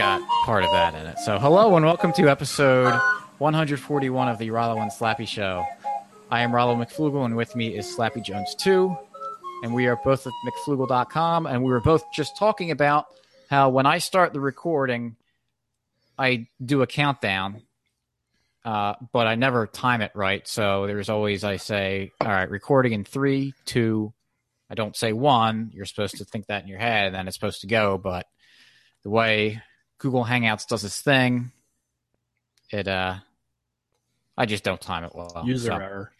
Got 0.00 0.26
part 0.46 0.64
of 0.64 0.70
that 0.70 0.94
in 0.94 1.04
it. 1.04 1.18
So, 1.18 1.38
hello 1.38 1.76
and 1.76 1.84
welcome 1.84 2.10
to 2.14 2.30
episode 2.30 2.98
141 3.36 4.28
of 4.28 4.38
the 4.38 4.50
Rollo 4.50 4.78
and 4.78 4.90
Slappy 4.90 5.28
Show. 5.28 5.66
I 6.30 6.40
am 6.40 6.54
Rollo 6.54 6.74
McFlugel, 6.74 7.26
and 7.26 7.36
with 7.36 7.54
me 7.54 7.76
is 7.76 7.84
Slappy 7.84 8.24
Jones 8.24 8.54
2. 8.54 8.96
And 9.62 9.74
we 9.74 9.88
are 9.88 9.96
both 10.02 10.26
at 10.26 10.32
McFlugel.com. 10.46 11.44
And 11.44 11.62
we 11.62 11.70
were 11.70 11.82
both 11.82 12.02
just 12.14 12.38
talking 12.38 12.70
about 12.70 13.08
how 13.50 13.68
when 13.68 13.84
I 13.84 13.98
start 13.98 14.32
the 14.32 14.40
recording, 14.40 15.16
I 16.18 16.46
do 16.64 16.80
a 16.80 16.86
countdown, 16.86 17.60
uh, 18.64 18.94
but 19.12 19.26
I 19.26 19.34
never 19.34 19.66
time 19.66 20.00
it 20.00 20.12
right. 20.14 20.48
So 20.48 20.86
there's 20.86 21.10
always, 21.10 21.44
I 21.44 21.58
say, 21.58 22.10
all 22.22 22.26
right, 22.26 22.48
recording 22.48 22.94
in 22.94 23.04
three, 23.04 23.52
two, 23.66 24.14
I 24.70 24.76
don't 24.76 24.96
say 24.96 25.12
one. 25.12 25.72
You're 25.74 25.84
supposed 25.84 26.16
to 26.16 26.24
think 26.24 26.46
that 26.46 26.62
in 26.62 26.70
your 26.70 26.78
head, 26.78 27.08
and 27.08 27.14
then 27.14 27.28
it's 27.28 27.36
supposed 27.36 27.60
to 27.60 27.66
go. 27.66 27.98
But 27.98 28.24
the 29.02 29.10
way 29.10 29.60
Google 30.00 30.24
Hangouts 30.24 30.66
does 30.66 30.84
its 30.84 31.00
thing, 31.00 31.52
it 32.72 32.88
uh, 32.88 33.16
I 34.36 34.46
just 34.46 34.64
don't 34.64 34.80
time 34.80 35.04
it 35.04 35.12
well. 35.14 35.42
User 35.46 35.68
So- 35.70 35.76
error. 35.76 36.12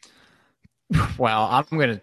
Well, 1.19 1.45
I'm 1.51 1.65
gonna. 1.79 2.01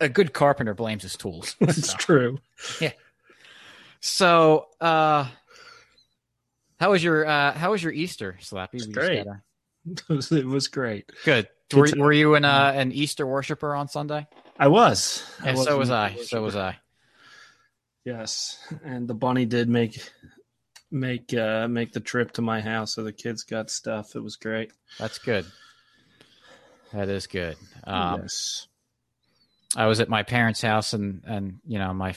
A 0.00 0.08
good 0.08 0.32
carpenter 0.32 0.72
blames 0.74 1.02
his 1.02 1.16
tools. 1.16 1.54
It's 1.60 1.90
So- 1.90 1.96
true. 1.98 2.38
Yeah. 2.80 2.92
So, 4.00 4.66
uh, 4.80 5.26
how 6.78 6.90
was 6.92 7.02
your 7.02 7.26
uh, 7.26 7.52
how 7.52 7.72
was 7.72 7.82
your 7.82 7.92
Easter, 7.92 8.38
Slappy? 8.40 8.74
It's 8.74 8.86
We 8.86 8.92
just 8.92 9.06
great. 9.06 9.24
gotta- 9.24 10.36
it 10.36 10.46
was 10.46 10.68
great. 10.68 11.10
Good. 11.24 11.48
Were, 11.74 11.88
were 11.96 12.12
you 12.12 12.34
an 12.36 12.44
uh, 12.44 12.72
an 12.74 12.92
Easter 12.92 13.26
worshiper 13.26 13.74
on 13.74 13.88
Sunday? 13.88 14.26
I 14.58 14.68
was. 14.68 15.24
Yeah, 15.44 15.54
so 15.54 15.78
was 15.78 15.90
I. 15.90 16.10
Easter 16.12 16.24
So 16.26 16.42
was 16.42 16.54
I. 16.56 16.76
Yes, 18.04 18.58
and 18.84 19.08
the 19.08 19.14
bunny 19.14 19.44
did 19.46 19.68
make 19.68 20.00
make 20.90 21.34
uh 21.34 21.68
make 21.68 21.92
the 21.92 22.00
trip 22.00 22.32
to 22.32 22.42
my 22.42 22.60
house, 22.60 22.94
so 22.94 23.02
the 23.02 23.12
kids 23.12 23.44
got 23.44 23.70
stuff. 23.70 24.16
It 24.16 24.22
was 24.22 24.36
great. 24.36 24.72
That's 24.98 25.18
good. 25.18 25.46
That 26.92 27.08
is 27.08 27.26
good. 27.26 27.56
Um, 27.84 28.20
yes. 28.22 28.66
I 29.76 29.86
was 29.86 30.00
at 30.00 30.08
my 30.08 30.22
parents' 30.22 30.62
house, 30.62 30.92
and 30.92 31.22
and 31.26 31.60
you 31.66 31.78
know 31.78 31.92
my 31.92 32.14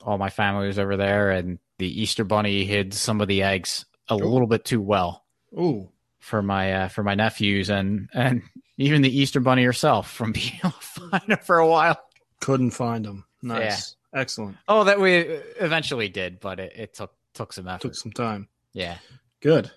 all 0.00 0.18
my 0.18 0.30
family 0.30 0.66
was 0.66 0.78
over 0.78 0.96
there, 0.96 1.30
and 1.30 1.58
the 1.78 2.00
Easter 2.00 2.24
bunny 2.24 2.64
hid 2.64 2.94
some 2.94 3.20
of 3.20 3.28
the 3.28 3.42
eggs 3.42 3.84
a 4.08 4.16
little 4.16 4.46
bit 4.46 4.64
too 4.64 4.80
well 4.80 5.24
Ooh. 5.58 5.88
for 6.20 6.42
my 6.42 6.72
uh, 6.72 6.88
for 6.88 7.02
my 7.02 7.14
nephews, 7.14 7.70
and 7.70 8.08
and 8.14 8.42
even 8.78 9.02
the 9.02 9.16
Easter 9.16 9.40
bunny 9.40 9.64
herself 9.64 10.10
from 10.10 10.32
being 10.32 10.52
able 10.60 10.70
to 10.70 10.80
find 10.80 11.24
her 11.28 11.36
for 11.38 11.58
a 11.58 11.68
while. 11.68 11.98
Couldn't 12.40 12.70
find 12.70 13.04
them. 13.04 13.24
Nice. 13.42 13.96
Excellent. 14.14 14.56
Oh, 14.68 14.84
that 14.84 15.00
we 15.00 15.14
eventually 15.14 16.08
did, 16.08 16.38
but 16.38 16.60
it, 16.60 16.72
it 16.76 16.94
took 16.94 17.12
took 17.34 17.52
some 17.52 17.68
effort. 17.68 17.82
Took 17.82 17.94
some 17.94 18.12
time. 18.12 18.48
Yeah. 18.72 18.98
Good. 19.40 19.70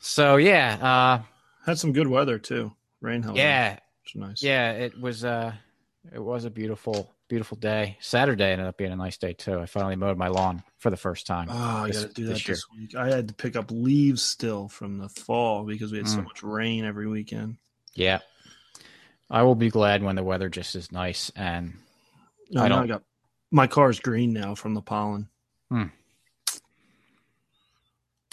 So 0.00 0.36
yeah, 0.36 0.74
uh, 0.80 1.22
Had 1.64 1.78
some 1.78 1.92
good 1.92 2.06
weather 2.08 2.38
too. 2.38 2.72
Rain 3.00 3.22
held. 3.22 3.36
yeah, 3.36 3.78
nice. 4.14 4.42
yeah. 4.42 4.72
It 4.72 5.00
was 5.00 5.24
uh, 5.24 5.52
it 6.12 6.18
was 6.22 6.44
a 6.44 6.50
beautiful 6.50 7.12
beautiful 7.28 7.56
day. 7.56 7.96
Saturday 8.00 8.52
ended 8.52 8.66
up 8.68 8.76
being 8.76 8.92
a 8.92 8.96
nice 8.96 9.16
day 9.16 9.32
too. 9.32 9.58
I 9.58 9.66
finally 9.66 9.96
mowed 9.96 10.16
my 10.16 10.28
lawn 10.28 10.62
for 10.78 10.90
the 10.90 10.96
first 10.96 11.26
time. 11.26 11.48
Oh, 11.50 11.54
I 11.54 11.90
got 11.90 12.02
to 12.02 12.08
do 12.08 12.26
that 12.26 12.46
year. 12.46 12.54
this 12.54 12.64
week. 12.78 12.94
I 12.94 13.08
had 13.08 13.28
to 13.28 13.34
pick 13.34 13.56
up 13.56 13.70
leaves 13.70 14.22
still 14.22 14.68
from 14.68 14.98
the 14.98 15.08
fall 15.08 15.64
because 15.64 15.90
we 15.90 15.98
had 15.98 16.08
so 16.08 16.18
Mm. 16.20 16.24
much 16.24 16.42
rain 16.44 16.84
every 16.84 17.08
weekend. 17.08 17.56
Yeah. 17.94 18.20
I 19.28 19.42
will 19.42 19.56
be 19.56 19.70
glad 19.70 20.04
when 20.04 20.14
the 20.14 20.22
weather 20.22 20.48
just 20.48 20.76
is 20.76 20.92
nice 20.92 21.32
and 21.34 21.74
No, 22.50 22.62
I 22.62 22.68
don't- 22.68 22.84
I 22.84 22.86
got 22.86 23.02
my 23.50 23.66
car's 23.66 23.98
green 23.98 24.32
now 24.32 24.54
from 24.54 24.74
the 24.74 24.82
pollen. 24.82 25.28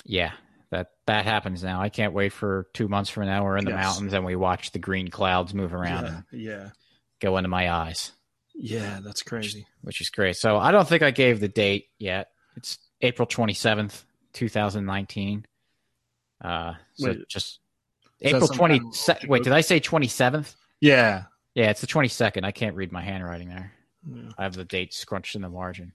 Yeah, 0.04 0.32
that 0.70 0.92
that 1.06 1.26
happens 1.26 1.64
now. 1.64 1.82
I 1.82 1.90
can't 1.90 2.14
wait 2.14 2.34
for 2.34 2.68
two 2.74 2.88
months 2.88 3.10
from 3.10 3.26
now. 3.26 3.44
We're 3.44 3.58
in 3.58 3.66
the 3.66 3.72
Yes. 3.72 3.84
mountains 3.86 4.14
and 4.14 4.26
we 4.26 4.36
watch 4.36 4.72
the 4.72 4.80
green 4.80 5.10
clouds 5.10 5.54
move 5.54 5.74
around 5.74 6.26
Yeah, 6.32 6.52
yeah, 6.52 6.70
go 7.20 7.38
into 7.38 7.50
my 7.50 7.72
eyes, 7.72 8.12
yeah. 8.56 9.00
That's 9.04 9.22
crazy. 9.24 9.68
which 9.82 10.02
is 10.02 10.10
great. 10.10 10.36
So 10.36 10.58
I 10.58 10.72
don't 10.72 10.88
think 10.88 11.04
I 11.04 11.12
gave 11.12 11.40
the 11.40 11.48
date 11.48 11.88
yet. 12.00 12.30
It's 12.56 12.78
April 13.02 13.26
twenty 13.26 13.54
seventh, 13.54 14.04
two 14.34 14.50
thousand 14.50 14.86
nineteen. 14.86 15.46
Uh, 16.42 16.74
so 16.96 17.08
Wait, 17.10 17.28
just 17.30 17.60
April 18.22 18.48
twenty. 18.48 18.80
kind 18.80 18.94
of- 19.24 19.30
Wait, 19.30 19.44
did 19.44 19.54
I 19.54 19.62
say 19.62 19.80
twenty 19.80 20.08
seventh? 20.08 20.56
Yeah. 20.82 21.24
Yeah, 21.56 21.70
it's 21.70 21.82
the 21.82 21.88
twenty 21.88 22.08
second. 22.10 22.46
I 22.46 22.52
can't 22.52 22.76
read 22.76 22.92
my 22.92 23.02
handwriting 23.02 23.50
there. 23.50 23.72
Yeah. 24.12 24.32
I 24.38 24.44
have 24.44 24.54
the 24.56 24.66
date 24.66 24.94
scrunched 24.94 25.36
in 25.36 25.42
the 25.42 25.50
margin. 25.50 25.94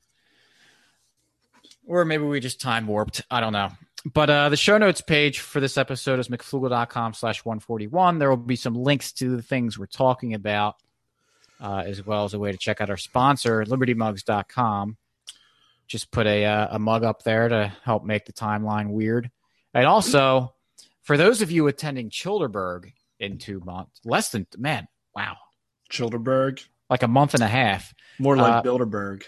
Or 1.86 2.04
maybe 2.04 2.24
we 2.24 2.40
just 2.40 2.60
time 2.60 2.86
warped. 2.86 3.22
I 3.30 3.40
don't 3.40 3.52
know. 3.52 3.70
But 4.14 4.30
uh, 4.30 4.48
the 4.48 4.56
show 4.56 4.78
notes 4.78 5.00
page 5.00 5.40
for 5.40 5.60
this 5.60 5.76
episode 5.76 6.18
is 6.20 6.28
mcflugel.com 6.28 7.14
slash 7.14 7.44
141. 7.44 8.18
There 8.18 8.30
will 8.30 8.36
be 8.36 8.56
some 8.56 8.74
links 8.74 9.12
to 9.14 9.36
the 9.36 9.42
things 9.42 9.78
we're 9.78 9.86
talking 9.86 10.34
about, 10.34 10.76
uh, 11.60 11.82
as 11.84 12.04
well 12.06 12.24
as 12.24 12.32
a 12.32 12.38
way 12.38 12.52
to 12.52 12.58
check 12.58 12.80
out 12.80 12.90
our 12.90 12.96
sponsor, 12.96 13.64
libertymugs.com. 13.64 14.96
Just 15.88 16.10
put 16.10 16.26
a, 16.26 16.44
uh, 16.44 16.68
a 16.72 16.78
mug 16.78 17.02
up 17.02 17.22
there 17.22 17.48
to 17.48 17.72
help 17.84 18.04
make 18.04 18.24
the 18.24 18.32
timeline 18.32 18.90
weird. 18.90 19.30
And 19.74 19.84
also, 19.86 20.54
for 21.02 21.16
those 21.16 21.42
of 21.42 21.50
you 21.50 21.66
attending 21.66 22.10
Shillderberg 22.10 22.92
in 23.18 23.38
two 23.38 23.60
months, 23.60 24.00
less 24.04 24.30
than, 24.30 24.46
man, 24.56 24.86
wow, 25.14 25.36
Shillderberg. 25.90 26.64
like 26.88 27.02
a 27.02 27.08
month 27.08 27.34
and 27.34 27.42
a 27.42 27.48
half. 27.48 27.92
More 28.18 28.36
like 28.36 28.52
Uh, 28.52 28.62
Bilderberg. 28.62 29.24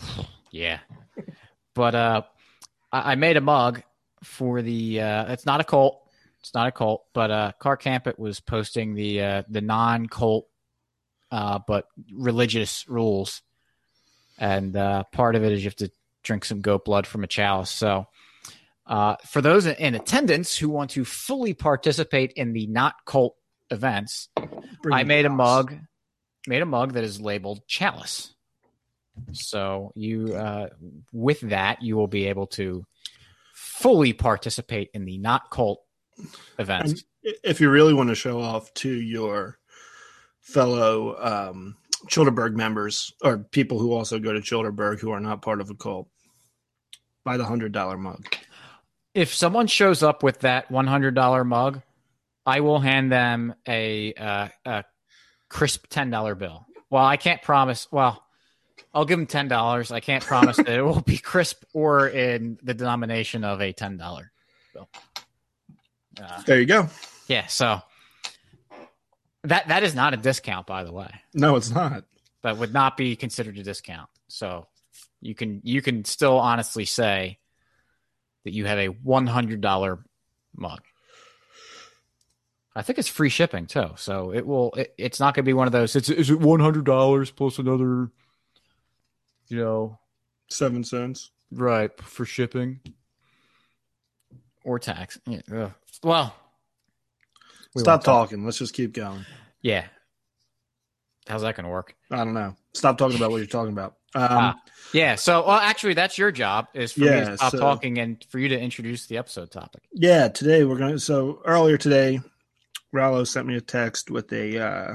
Yeah. 0.50 0.78
but 1.74 1.94
uh 1.94 2.22
I, 2.92 3.12
I 3.12 3.14
made 3.14 3.36
a 3.36 3.40
mug 3.40 3.82
for 4.22 4.62
the 4.62 5.00
uh 5.00 5.32
it's 5.32 5.46
not 5.46 5.60
a 5.60 5.64
cult. 5.64 6.02
It's 6.40 6.54
not 6.54 6.68
a 6.68 6.72
cult, 6.72 7.04
but 7.12 7.30
uh 7.30 7.52
Car 7.58 7.76
Campit 7.76 8.18
was 8.18 8.40
posting 8.40 8.94
the 8.94 9.22
uh 9.22 9.42
the 9.48 9.60
non 9.60 10.06
cult 10.06 10.46
uh 11.30 11.60
but 11.66 11.86
religious 12.12 12.88
rules. 12.88 13.42
And 14.38 14.76
uh 14.76 15.04
part 15.12 15.36
of 15.36 15.44
it 15.44 15.52
is 15.52 15.62
you 15.62 15.68
have 15.68 15.76
to 15.76 15.90
drink 16.22 16.44
some 16.44 16.60
goat 16.60 16.84
blood 16.84 17.06
from 17.06 17.24
a 17.24 17.28
chalice. 17.28 17.70
So 17.70 18.06
uh 18.86 19.16
for 19.26 19.40
those 19.40 19.66
in 19.66 19.94
attendance 19.94 20.56
who 20.56 20.68
want 20.68 20.90
to 20.90 21.04
fully 21.04 21.54
participate 21.54 22.32
in 22.32 22.52
the 22.52 22.66
not 22.66 22.94
cult 23.04 23.36
events, 23.70 24.28
Bring 24.82 24.94
I 24.94 25.04
made 25.04 25.26
a 25.26 25.30
mug, 25.30 25.76
made 26.46 26.62
a 26.62 26.66
mug 26.66 26.94
that 26.94 27.04
is 27.04 27.20
labeled 27.20 27.66
chalice. 27.66 28.34
So 29.32 29.92
you, 29.94 30.34
uh, 30.34 30.68
with 31.12 31.40
that, 31.40 31.82
you 31.82 31.96
will 31.96 32.06
be 32.08 32.26
able 32.26 32.46
to 32.48 32.84
fully 33.54 34.12
participate 34.12 34.90
in 34.94 35.04
the 35.04 35.18
not 35.18 35.50
cult 35.50 35.82
events. 36.58 37.04
And 37.24 37.34
if 37.44 37.60
you 37.60 37.70
really 37.70 37.94
want 37.94 38.08
to 38.08 38.14
show 38.14 38.40
off 38.40 38.72
to 38.74 38.90
your 38.90 39.58
fellow 40.40 41.16
um, 41.20 41.76
Shillderberg 42.06 42.54
members 42.54 43.12
or 43.22 43.38
people 43.38 43.78
who 43.78 43.92
also 43.92 44.18
go 44.18 44.32
to 44.32 44.40
Shillderberg 44.40 45.00
who 45.00 45.10
are 45.10 45.20
not 45.20 45.42
part 45.42 45.60
of 45.60 45.70
a 45.70 45.74
cult, 45.74 46.08
buy 47.24 47.36
the 47.36 47.44
hundred 47.44 47.72
dollar 47.72 47.98
mug. 47.98 48.24
If 49.14 49.34
someone 49.34 49.66
shows 49.66 50.02
up 50.02 50.22
with 50.22 50.40
that 50.40 50.70
one 50.70 50.86
hundred 50.86 51.14
dollar 51.14 51.44
mug, 51.44 51.82
I 52.46 52.60
will 52.60 52.78
hand 52.78 53.12
them 53.12 53.54
a, 53.66 54.14
uh, 54.14 54.48
a 54.64 54.84
crisp 55.48 55.86
ten 55.88 56.10
dollar 56.10 56.34
bill. 56.34 56.66
Well, 56.88 57.04
I 57.04 57.16
can't 57.16 57.42
promise. 57.42 57.88
Well, 57.90 58.22
I'll 58.94 59.04
give 59.04 59.18
them 59.18 59.26
ten 59.26 59.48
dollars. 59.48 59.92
I 59.92 60.00
can't 60.00 60.24
promise 60.24 60.56
that 60.56 60.68
it 60.68 60.82
will 60.82 61.00
be 61.00 61.18
crisp 61.18 61.64
or 61.72 62.08
in 62.08 62.58
the 62.62 62.74
denomination 62.74 63.44
of 63.44 63.60
a 63.60 63.72
ten 63.72 63.96
dollar 63.96 64.32
bill. 64.72 64.88
Uh, 66.20 66.42
There 66.42 66.58
you 66.58 66.66
go. 66.66 66.88
Yeah, 67.26 67.46
so 67.46 67.82
that 69.44 69.68
that 69.68 69.82
is 69.82 69.94
not 69.94 70.14
a 70.14 70.16
discount, 70.16 70.66
by 70.66 70.84
the 70.84 70.92
way. 70.92 71.10
No, 71.34 71.56
it's 71.56 71.70
not. 71.70 72.04
That 72.42 72.56
would 72.56 72.72
not 72.72 72.96
be 72.96 73.16
considered 73.16 73.58
a 73.58 73.62
discount. 73.62 74.08
So 74.28 74.66
you 75.20 75.34
can 75.34 75.60
you 75.64 75.82
can 75.82 76.04
still 76.04 76.38
honestly 76.38 76.84
say 76.84 77.38
that 78.44 78.52
you 78.52 78.64
have 78.64 78.78
a 78.78 78.86
one 78.86 79.26
hundred 79.26 79.60
dollar 79.60 79.98
mug. 80.56 80.80
I 82.74 82.82
think 82.82 82.98
it's 82.98 83.08
free 83.08 83.28
shipping 83.28 83.66
too, 83.66 83.90
so 83.96 84.32
it 84.32 84.46
will. 84.46 84.72
It, 84.76 84.94
it's 84.96 85.18
not 85.18 85.34
going 85.34 85.44
to 85.44 85.48
be 85.48 85.52
one 85.52 85.66
of 85.66 85.72
those. 85.72 85.96
It's 85.96 86.08
is 86.08 86.30
it 86.30 86.38
one 86.38 86.60
hundred 86.60 86.84
dollars 86.84 87.30
plus 87.30 87.58
another, 87.58 88.10
you 89.48 89.58
know, 89.58 89.98
Seven 90.50 90.82
cents. 90.84 91.30
right 91.52 91.90
for 92.02 92.24
shipping 92.24 92.80
or 94.64 94.78
tax. 94.78 95.18
Yeah, 95.26 95.40
ugh. 95.54 95.72
Well, 96.02 96.34
we 97.74 97.80
Stop 97.80 97.92
won't 97.98 98.04
talk- 98.04 98.28
talking. 98.30 98.44
Let's 98.44 98.58
just 98.58 98.74
keep 98.74 98.92
going. 98.92 99.24
Yeah. 99.62 99.84
How's 101.26 101.42
that 101.42 101.56
going 101.56 101.64
to 101.64 101.70
work? 101.70 101.94
I 102.10 102.16
don't 102.18 102.32
know. 102.34 102.54
Stop 102.72 102.96
talking 102.96 103.16
about 103.16 103.30
what 103.30 103.38
you're 103.38 103.46
talking 103.46 103.72
about. 103.72 103.96
Um, 104.14 104.28
Ah, 104.30 104.56
Yeah. 104.94 105.16
So, 105.16 105.46
well, 105.46 105.58
actually, 105.58 105.92
that's 105.94 106.16
your 106.16 106.32
job 106.32 106.68
is 106.72 106.92
for 106.92 107.00
me 107.00 107.06
to 107.08 107.36
stop 107.36 107.52
so- 107.52 107.58
talking 107.58 107.98
and 107.98 108.24
for 108.30 108.38
you 108.38 108.48
to 108.48 108.58
introduce 108.58 109.06
the 109.06 109.18
episode 109.18 109.50
topic. 109.50 109.82
Yeah, 109.92 110.28
today 110.28 110.64
we're 110.64 110.78
going 110.78 110.92
to. 110.92 110.98
So 110.98 111.42
earlier 111.44 111.76
today, 111.76 112.20
Rollo 112.92 113.24
sent 113.24 113.46
me 113.46 113.56
a 113.56 113.60
text 113.60 114.10
with 114.10 114.32
a 114.32 114.58
uh, 114.58 114.94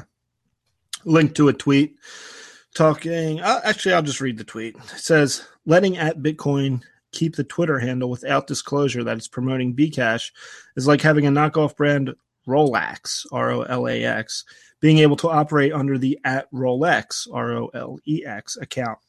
link 1.06 1.36
to 1.36 1.50
a 1.50 1.54
tweet 1.54 1.98
talking. 2.74 3.40
Uh, 3.40 3.62
actually, 3.64 3.94
I'll 3.94 4.02
just 4.02 4.22
read 4.22 4.38
the 4.38 4.44
tweet. 4.44 4.76
It 4.76 5.00
says, 5.00 5.46
letting 5.66 5.98
at 5.98 6.20
Bitcoin 6.20 6.84
keep 7.12 7.36
the 7.36 7.44
Twitter 7.44 7.80
handle 7.80 8.10
without 8.10 8.48
disclosure 8.48 9.04
that 9.04 9.18
it's 9.18 9.28
promoting 9.28 9.76
Bcash 9.76 10.32
is 10.76 10.88
like 10.88 11.02
having 11.02 11.26
a 11.26 11.32
knockoff 11.32 11.76
brand 11.76 12.14
Rolex, 12.48 13.26
R 13.32 13.52
O 13.52 13.62
L 13.62 13.88
A 13.88 14.04
X, 14.04 14.44
being 14.82 14.98
able 14.98 15.16
to 15.18 15.30
operate 15.30 15.72
under 15.72 15.98
the 15.98 16.20
at 16.26 16.52
Rolex, 16.52 17.28
R 17.32 17.54
O 17.54 17.68
L 17.74 18.00
E 18.06 18.26
X 18.26 18.58
account. 18.58 19.00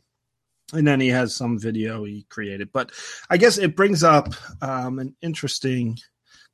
And 0.73 0.87
then 0.87 1.01
he 1.01 1.09
has 1.09 1.35
some 1.35 1.59
video 1.59 2.05
he 2.05 2.27
created. 2.29 2.73
But 2.73 2.93
I 3.29 3.37
guess 3.37 3.59
it 3.59 3.77
brings 3.77 4.03
up 4.03 4.35
um, 4.63 4.99
an 4.99 5.15
interesting 5.21 5.99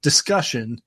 discussion. 0.03 0.81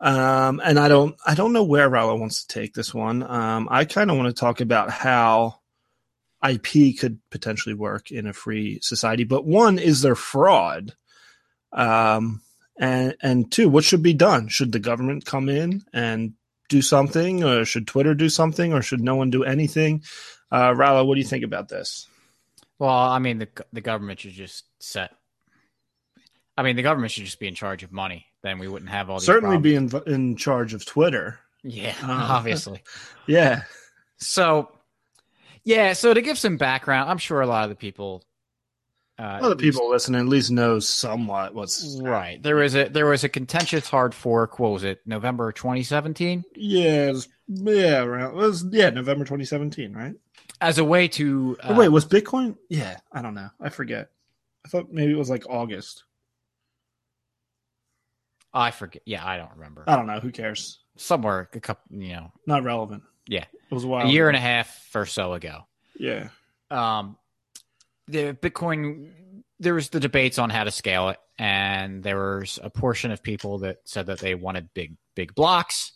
Um, 0.00 0.60
and 0.62 0.78
I 0.78 0.88
don't 0.88 1.16
I 1.26 1.34
don't 1.34 1.52
know 1.52 1.64
where 1.64 1.88
Rollo 1.88 2.16
wants 2.16 2.44
to 2.44 2.54
take 2.60 2.74
this 2.74 2.92
one. 2.92 3.22
Um, 3.22 3.68
I 3.70 3.84
kind 3.84 4.10
of 4.10 4.16
want 4.16 4.34
to 4.34 4.38
talk 4.38 4.60
about 4.60 4.90
how 4.90 5.60
IP 6.46 6.98
could 6.98 7.18
potentially 7.30 7.74
work 7.74 8.10
in 8.10 8.26
a 8.26 8.32
free 8.32 8.78
society. 8.82 9.24
But 9.24 9.46
one, 9.46 9.78
is 9.78 10.02
there 10.02 10.14
fraud? 10.14 10.94
Um, 11.72 12.42
and 12.78 13.16
and 13.22 13.50
two, 13.50 13.68
what 13.68 13.84
should 13.84 14.02
be 14.02 14.14
done? 14.14 14.48
Should 14.48 14.72
the 14.72 14.80
government 14.80 15.24
come 15.24 15.48
in 15.48 15.82
and 15.92 16.34
do 16.68 16.82
something, 16.82 17.44
or 17.44 17.64
should 17.64 17.86
Twitter 17.86 18.14
do 18.14 18.28
something, 18.28 18.72
or 18.72 18.82
should 18.82 19.00
no 19.00 19.14
one 19.16 19.30
do 19.30 19.44
anything? 19.44 20.02
Uh, 20.50 20.74
Rollo, 20.74 21.04
what 21.04 21.14
do 21.14 21.20
you 21.20 21.26
think 21.26 21.44
about 21.44 21.68
this? 21.68 22.08
Well, 22.78 22.90
I 22.90 23.18
mean, 23.20 23.38
the 23.38 23.48
the 23.72 23.80
government 23.80 24.20
should 24.20 24.32
just 24.32 24.64
set. 24.80 25.12
I 26.56 26.62
mean, 26.62 26.76
the 26.76 26.82
government 26.82 27.12
should 27.12 27.24
just 27.24 27.40
be 27.40 27.48
in 27.48 27.54
charge 27.54 27.82
of 27.82 27.92
money. 27.92 28.26
Then 28.44 28.58
we 28.58 28.68
wouldn't 28.68 28.90
have 28.90 29.08
all 29.08 29.18
these. 29.18 29.24
Certainly 29.26 29.56
problems. 29.56 29.92
be 29.92 30.06
in 30.06 30.14
in 30.14 30.36
charge 30.36 30.74
of 30.74 30.84
Twitter. 30.84 31.40
Yeah, 31.62 31.94
Uh, 32.02 32.06
obviously. 32.30 32.82
Yeah, 33.26 33.62
So, 34.18 34.70
yeah. 35.64 35.94
So 35.94 36.12
to 36.12 36.20
give 36.20 36.38
some 36.38 36.58
background, 36.58 37.10
I'm 37.10 37.16
sure 37.18 37.40
a 37.40 37.46
lot 37.46 37.64
of 37.64 37.70
the 37.70 37.76
people. 37.76 38.22
Uh, 39.18 39.38
a 39.40 39.42
lot 39.42 39.52
of 39.52 39.58
people 39.58 39.88
listening 39.88 40.20
at 40.20 40.26
least 40.26 40.50
know 40.50 40.78
somewhat 40.78 41.54
what's 41.54 41.98
Right. 42.02 42.42
There 42.42 42.56
was 42.56 42.74
a 42.74 42.88
there 42.88 43.06
was 43.06 43.24
a 43.24 43.30
contentious 43.30 43.88
hard 43.88 44.14
fork. 44.14 44.58
What 44.58 44.72
was 44.72 44.84
it? 44.84 45.00
November 45.06 45.50
2017. 45.50 46.44
Yeah, 46.56 47.06
it 47.08 47.12
was, 47.12 47.28
yeah, 47.48 48.02
around, 48.02 48.34
was 48.34 48.66
yeah 48.70 48.90
November 48.90 49.24
2017, 49.24 49.94
right? 49.94 50.14
As 50.60 50.76
a 50.76 50.84
way 50.84 51.08
to 51.08 51.56
uh, 51.62 51.68
Oh, 51.70 51.78
wait, 51.78 51.88
was 51.88 52.04
Bitcoin? 52.04 52.56
Yeah, 52.68 52.98
I 53.10 53.22
don't 53.22 53.34
know. 53.34 53.48
I 53.58 53.70
forget. 53.70 54.10
I 54.66 54.68
thought 54.68 54.92
maybe 54.92 55.12
it 55.12 55.18
was 55.18 55.30
like 55.30 55.48
August. 55.48 56.04
I 58.54 58.70
forget. 58.70 59.02
Yeah, 59.04 59.26
I 59.26 59.36
don't 59.36 59.50
remember. 59.56 59.84
I 59.86 59.96
don't 59.96 60.06
know. 60.06 60.20
Who 60.20 60.30
cares? 60.30 60.78
Somewhere 60.96 61.48
a 61.52 61.60
couple, 61.60 61.98
you 61.98 62.12
know, 62.12 62.32
Not 62.46 62.62
relevant. 62.62 63.02
Yeah. 63.26 63.44
it 63.52 63.74
was 63.74 63.84
a 63.84 63.88
while. 63.88 64.06
a 64.06 64.10
year 64.10 64.28
and 64.28 64.36
a 64.36 64.40
half 64.40 64.90
or 64.94 65.06
so 65.06 65.32
ago. 65.32 65.62
Yeah, 65.98 66.28
um, 66.70 67.16
the 68.06 68.34
Bitcoin, 68.34 69.10
there 69.58 69.74
was 69.74 69.88
the 69.90 70.00
debates 70.00 70.38
on 70.38 70.50
how 70.50 70.64
to 70.64 70.70
scale 70.70 71.08
it, 71.10 71.18
and 71.38 72.02
there 72.02 72.38
was 72.38 72.58
a 72.62 72.70
portion 72.70 73.10
of 73.10 73.22
people 73.22 73.58
that 73.60 73.78
said 73.84 74.06
that 74.06 74.18
they 74.18 74.34
wanted 74.34 74.68
big, 74.74 74.96
big 75.14 75.34
blocks. 75.34 75.92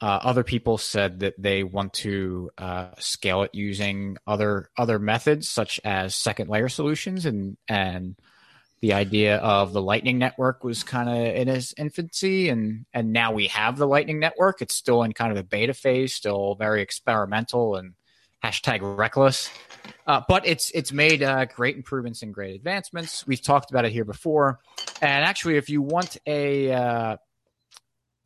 Uh, 0.00 0.18
other 0.22 0.44
people 0.44 0.78
said 0.78 1.20
that 1.20 1.34
they 1.38 1.62
want 1.64 1.92
to 1.94 2.50
uh, 2.58 2.88
scale 2.98 3.42
it 3.42 3.50
using 3.54 4.16
other 4.26 4.68
other 4.76 4.98
methods, 4.98 5.48
such 5.48 5.80
as 5.84 6.14
second 6.14 6.48
layer 6.48 6.68
solutions, 6.68 7.24
and 7.26 7.56
and 7.68 8.16
the 8.80 8.92
idea 8.92 9.36
of 9.38 9.72
the 9.72 9.82
Lightning 9.82 10.18
Network 10.18 10.62
was 10.62 10.82
kind 10.82 11.08
of 11.08 11.16
in 11.16 11.48
its 11.48 11.74
infancy, 11.78 12.48
and 12.48 12.84
and 12.92 13.12
now 13.12 13.32
we 13.32 13.46
have 13.48 13.78
the 13.78 13.86
Lightning 13.86 14.20
Network. 14.20 14.60
It's 14.60 14.74
still 14.74 15.02
in 15.02 15.12
kind 15.12 15.30
of 15.30 15.36
the 15.36 15.44
beta 15.44 15.74
phase, 15.74 16.14
still 16.14 16.54
very 16.56 16.82
experimental 16.82 17.76
and 17.76 17.94
hashtag 18.44 18.80
reckless. 18.98 19.50
Uh, 20.06 20.20
but 20.28 20.46
it's 20.46 20.70
it's 20.70 20.92
made 20.92 21.22
uh, 21.22 21.46
great 21.46 21.76
improvements 21.76 22.22
and 22.22 22.34
great 22.34 22.54
advancements. 22.54 23.26
We've 23.26 23.42
talked 23.42 23.70
about 23.70 23.84
it 23.84 23.92
here 23.92 24.04
before, 24.04 24.60
and 25.00 25.24
actually, 25.24 25.56
if 25.56 25.70
you 25.70 25.80
want 25.80 26.16
a 26.26 26.72
uh, 26.72 27.16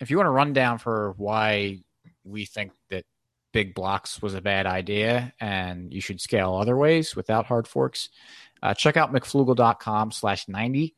if 0.00 0.10
you 0.10 0.16
want 0.16 0.28
a 0.28 0.32
rundown 0.32 0.78
for 0.78 1.14
why 1.16 1.78
we 2.24 2.44
think 2.44 2.72
that 2.90 3.04
big 3.52 3.74
blocks 3.74 4.22
was 4.22 4.34
a 4.34 4.40
bad 4.40 4.66
idea 4.66 5.32
and 5.40 5.92
you 5.92 6.00
should 6.00 6.20
scale 6.20 6.54
other 6.54 6.76
ways 6.76 7.16
without 7.16 7.46
hard 7.46 7.66
forks, 7.66 8.08
uh, 8.62 8.74
check 8.74 8.96
out 8.96 9.12
mcflugel.com 9.12 10.12
slash 10.12 10.48
90. 10.48 10.94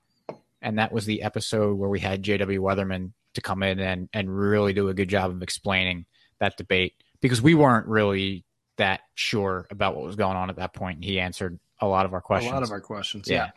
And 0.61 0.79
that 0.79 0.93
was 0.93 1.06
the 1.06 1.23
episode 1.23 1.76
where 1.76 1.91
we 1.91 2.00
had 2.00 2.23
JW 2.23 2.59
Weatherman 2.59 3.12
to 3.35 3.41
come 3.41 3.62
in 3.62 3.81
and, 3.81 4.09
and 4.12 4.35
really 4.35 4.73
do 4.73 4.88
a 4.88 4.94
good 4.94 5.09
job 5.09 5.31
of 5.31 5.43
explaining 5.43 6.06
that 6.38 6.56
debate 6.56 6.94
because 7.20 7.43
we 7.43 7.55
weren't 7.55 7.87
really 7.87 8.44
that 8.76 9.00
sure 9.14 9.67
about 9.70 9.97
what 9.97 10.05
was 10.05 10.17
going 10.17 10.37
on 10.37 10.50
at 10.50 10.56
that 10.56 10.75
point. 10.75 10.97
And 10.97 11.05
he 11.05 11.19
answered 11.19 11.59
a 11.81 11.87
lot 11.87 12.06
of 12.06 12.14
our 12.14 12.20
questions. 12.20 12.50
a 12.50 12.55
lot 12.55 12.62
of 12.62 12.70
our 12.70 12.81
questions. 12.81 13.29
Yeah. 13.29 13.50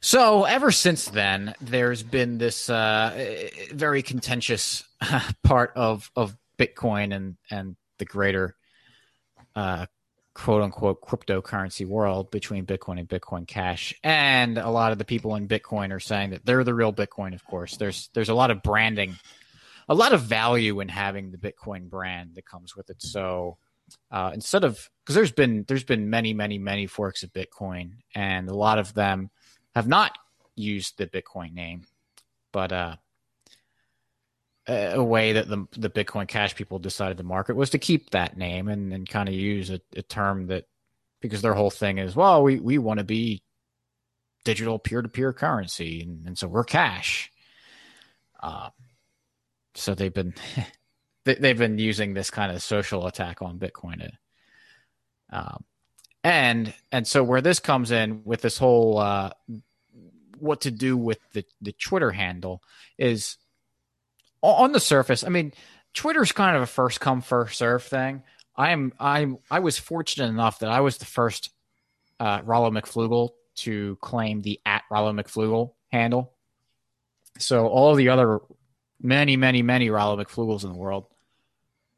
So 0.00 0.44
ever 0.44 0.70
since 0.70 1.06
then, 1.06 1.54
there's 1.60 2.02
been 2.02 2.38
this 2.38 2.70
uh, 2.70 3.48
very 3.72 4.02
contentious 4.02 4.84
part 5.42 5.72
of 5.74 6.10
of 6.14 6.36
Bitcoin 6.56 7.14
and 7.14 7.36
and 7.50 7.76
the 7.98 8.04
greater 8.04 8.54
uh, 9.56 9.86
quote 10.38 10.62
unquote 10.62 11.02
cryptocurrency 11.02 11.84
world 11.84 12.30
between 12.30 12.64
Bitcoin 12.64 13.00
and 13.00 13.08
Bitcoin 13.08 13.46
Cash. 13.46 13.92
And 14.04 14.56
a 14.56 14.70
lot 14.70 14.92
of 14.92 14.98
the 14.98 15.04
people 15.04 15.34
in 15.34 15.48
Bitcoin 15.48 15.92
are 15.92 16.00
saying 16.00 16.30
that 16.30 16.46
they're 16.46 16.64
the 16.64 16.74
real 16.74 16.92
Bitcoin. 16.92 17.34
Of 17.34 17.44
course, 17.44 17.76
there's 17.76 18.08
there's 18.14 18.28
a 18.28 18.34
lot 18.34 18.52
of 18.52 18.62
branding, 18.62 19.16
a 19.88 19.94
lot 19.94 20.12
of 20.12 20.22
value 20.22 20.78
in 20.80 20.88
having 20.88 21.32
the 21.32 21.38
Bitcoin 21.38 21.90
brand 21.90 22.36
that 22.36 22.46
comes 22.46 22.76
with 22.76 22.88
it. 22.88 23.02
So 23.02 23.58
uh, 24.12 24.30
instead 24.32 24.62
of 24.62 24.88
because 25.02 25.16
there's 25.16 25.32
been 25.32 25.64
there's 25.66 25.84
been 25.84 26.08
many 26.08 26.34
many 26.34 26.58
many 26.58 26.86
forks 26.86 27.24
of 27.24 27.32
Bitcoin, 27.32 27.94
and 28.14 28.48
a 28.48 28.54
lot 28.54 28.78
of 28.78 28.94
them 28.94 29.30
have 29.74 29.88
not 29.88 30.16
used 30.54 30.98
the 30.98 31.06
Bitcoin 31.08 31.52
name, 31.52 31.82
but 32.52 32.70
uh, 32.70 32.96
a 34.68 35.02
way 35.02 35.32
that 35.32 35.48
the 35.48 35.66
the 35.76 35.90
Bitcoin 35.90 36.28
Cash 36.28 36.54
people 36.54 36.78
decided 36.78 37.16
to 37.18 37.24
market 37.24 37.56
was 37.56 37.70
to 37.70 37.78
keep 37.78 38.10
that 38.10 38.36
name 38.36 38.68
and, 38.68 38.92
and 38.92 39.08
kind 39.08 39.28
of 39.28 39.34
use 39.34 39.70
a, 39.70 39.80
a 39.96 40.02
term 40.02 40.48
that 40.48 40.66
because 41.20 41.42
their 41.42 41.54
whole 41.54 41.70
thing 41.70 41.98
is 41.98 42.14
well 42.14 42.42
we 42.42 42.60
we 42.60 42.78
want 42.78 42.98
to 42.98 43.04
be 43.04 43.42
digital 44.44 44.78
peer 44.78 45.02
to 45.02 45.08
peer 45.08 45.32
currency 45.32 46.00
and, 46.02 46.26
and 46.26 46.38
so 46.38 46.48
we're 46.48 46.64
cash. 46.64 47.30
Uh, 48.40 48.70
so 49.74 49.94
they've 49.94 50.14
been 50.14 50.34
they, 51.24 51.34
they've 51.34 51.58
been 51.58 51.78
using 51.78 52.14
this 52.14 52.30
kind 52.30 52.52
of 52.52 52.62
social 52.62 53.06
attack 53.06 53.42
on 53.42 53.58
Bitcoin. 53.58 53.98
To, 54.00 54.10
um, 55.30 55.64
and 56.24 56.74
and 56.90 57.06
so 57.06 57.22
where 57.22 57.40
this 57.40 57.60
comes 57.60 57.90
in 57.90 58.22
with 58.24 58.40
this 58.40 58.58
whole 58.58 58.98
uh, 58.98 59.30
what 60.38 60.62
to 60.62 60.70
do 60.70 60.96
with 60.96 61.18
the 61.32 61.44
the 61.60 61.72
Twitter 61.72 62.10
handle 62.10 62.62
is 62.96 63.36
on 64.42 64.72
the 64.72 64.80
surface. 64.80 65.24
I 65.24 65.28
mean, 65.28 65.52
Twitter's 65.94 66.32
kind 66.32 66.56
of 66.56 66.62
a 66.62 66.66
first 66.66 67.00
come 67.00 67.20
first 67.20 67.58
serve 67.58 67.82
thing. 67.82 68.22
I 68.56 68.70
am 68.70 68.92
I'm 68.98 69.38
I 69.50 69.60
was 69.60 69.78
fortunate 69.78 70.28
enough 70.28 70.60
that 70.60 70.70
I 70.70 70.80
was 70.80 70.98
the 70.98 71.04
first 71.04 71.50
uh, 72.20 72.40
Rollo 72.44 72.70
McFlugel 72.70 73.30
to 73.56 73.96
claim 74.00 74.42
the 74.42 74.60
at 74.66 74.82
Rollo 74.90 75.12
McFlugel 75.12 75.72
handle. 75.90 76.34
So 77.38 77.68
all 77.68 77.94
the 77.94 78.08
other 78.08 78.40
many 79.00 79.36
many 79.36 79.62
many 79.62 79.90
Rollo 79.90 80.22
McFlugels 80.22 80.64
in 80.64 80.70
the 80.70 80.78
world 80.78 81.06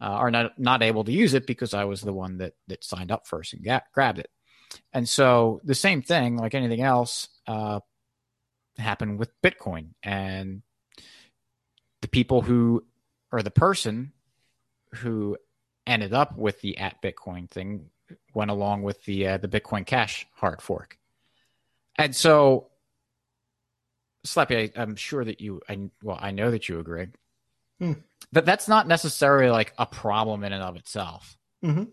uh, 0.00 0.04
are 0.04 0.30
not 0.30 0.58
not 0.58 0.82
able 0.82 1.04
to 1.04 1.12
use 1.12 1.34
it 1.34 1.46
because 1.46 1.74
I 1.74 1.84
was 1.84 2.00
the 2.00 2.12
one 2.12 2.38
that 2.38 2.54
that 2.68 2.84
signed 2.84 3.10
up 3.10 3.26
first 3.26 3.52
and 3.54 3.64
ga- 3.64 3.80
grabbed 3.92 4.18
it. 4.18 4.30
And 4.92 5.08
so 5.08 5.60
the 5.64 5.74
same 5.74 6.02
thing, 6.02 6.36
like 6.36 6.54
anything 6.54 6.80
else, 6.80 7.28
uh, 7.46 7.80
happened 8.78 9.18
with 9.18 9.30
Bitcoin 9.42 9.88
and 10.02 10.62
the 12.02 12.08
people 12.08 12.42
who 12.42 12.84
or 13.32 13.42
the 13.42 13.50
person 13.50 14.12
who 14.94 15.36
ended 15.86 16.12
up 16.12 16.36
with 16.36 16.60
the 16.60 16.78
at 16.78 17.00
Bitcoin 17.02 17.48
thing 17.48 17.86
went 18.34 18.50
along 18.50 18.82
with 18.82 19.04
the 19.04 19.26
uh, 19.26 19.36
the 19.38 19.48
Bitcoin 19.48 19.86
Cash 19.86 20.26
hard 20.34 20.60
fork. 20.60 20.98
And 21.96 22.14
so, 22.14 22.68
Slappy, 24.26 24.72
I, 24.76 24.80
I'm 24.80 24.96
sure 24.96 25.24
that 25.24 25.40
you, 25.40 25.60
I, 25.68 25.78
well, 26.02 26.18
I 26.20 26.30
know 26.30 26.50
that 26.50 26.68
you 26.68 26.78
agree 26.78 27.08
Hmm. 27.78 27.92
that 28.32 28.44
that's 28.44 28.68
not 28.68 28.86
necessarily 28.86 29.50
like 29.50 29.72
a 29.78 29.86
problem 29.86 30.44
in 30.44 30.52
and 30.52 30.62
of 30.62 30.76
itself. 30.76 31.38
Mhm. 31.64 31.88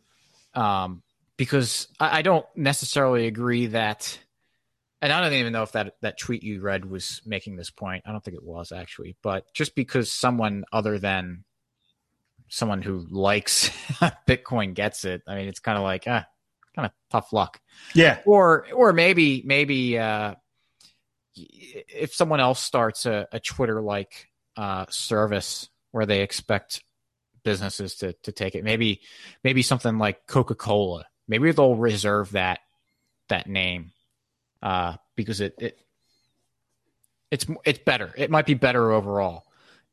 Um, 0.53 1.01
because 1.37 1.87
I, 1.99 2.19
I 2.19 2.21
don't 2.21 2.45
necessarily 2.55 3.27
agree 3.27 3.67
that, 3.67 4.19
and 5.01 5.13
I 5.13 5.21
don't 5.21 5.33
even 5.33 5.53
know 5.53 5.63
if 5.63 5.73
that 5.73 5.93
that 6.01 6.17
tweet 6.19 6.43
you 6.43 6.61
read 6.61 6.85
was 6.85 7.21
making 7.25 7.55
this 7.55 7.69
point. 7.69 8.03
I 8.05 8.11
don't 8.11 8.23
think 8.23 8.37
it 8.37 8.43
was 8.43 8.71
actually, 8.71 9.15
but 9.21 9.45
just 9.53 9.75
because 9.75 10.11
someone 10.11 10.65
other 10.71 10.97
than 10.99 11.43
someone 12.49 12.81
who 12.81 13.05
likes 13.09 13.69
Bitcoin 14.27 14.73
gets 14.73 15.05
it, 15.05 15.21
I 15.27 15.35
mean, 15.35 15.47
it's 15.47 15.59
kind 15.59 15.77
of 15.77 15.83
like 15.83 16.03
ah, 16.07 16.25
kind 16.75 16.85
of 16.85 16.91
tough 17.11 17.33
luck 17.33 17.59
Yeah. 17.93 18.19
or 18.25 18.67
or 18.73 18.93
maybe 18.93 19.43
maybe 19.45 19.97
uh, 19.97 20.35
if 21.35 22.13
someone 22.15 22.39
else 22.39 22.59
starts 22.59 23.05
a, 23.05 23.27
a 23.31 23.39
Twitter 23.39 23.81
like 23.81 24.27
uh, 24.55 24.85
service 24.89 25.69
where 25.91 26.05
they 26.05 26.21
expect 26.21 26.83
businesses 27.43 27.95
to 27.95 28.13
to 28.23 28.31
take 28.31 28.55
it, 28.55 28.63
maybe 28.63 29.01
maybe 29.43 29.61
something 29.61 29.97
like 29.97 30.25
Coca 30.27 30.55
Cola, 30.55 31.05
maybe 31.27 31.51
they'll 31.51 31.75
reserve 31.75 32.31
that 32.31 32.59
that 33.29 33.47
name 33.47 33.91
uh, 34.61 34.95
because 35.15 35.41
it, 35.41 35.55
it 35.59 35.79
it's 37.31 37.45
it's 37.65 37.79
better. 37.79 38.13
It 38.17 38.31
might 38.31 38.45
be 38.45 38.53
better 38.53 38.91
overall 38.91 39.45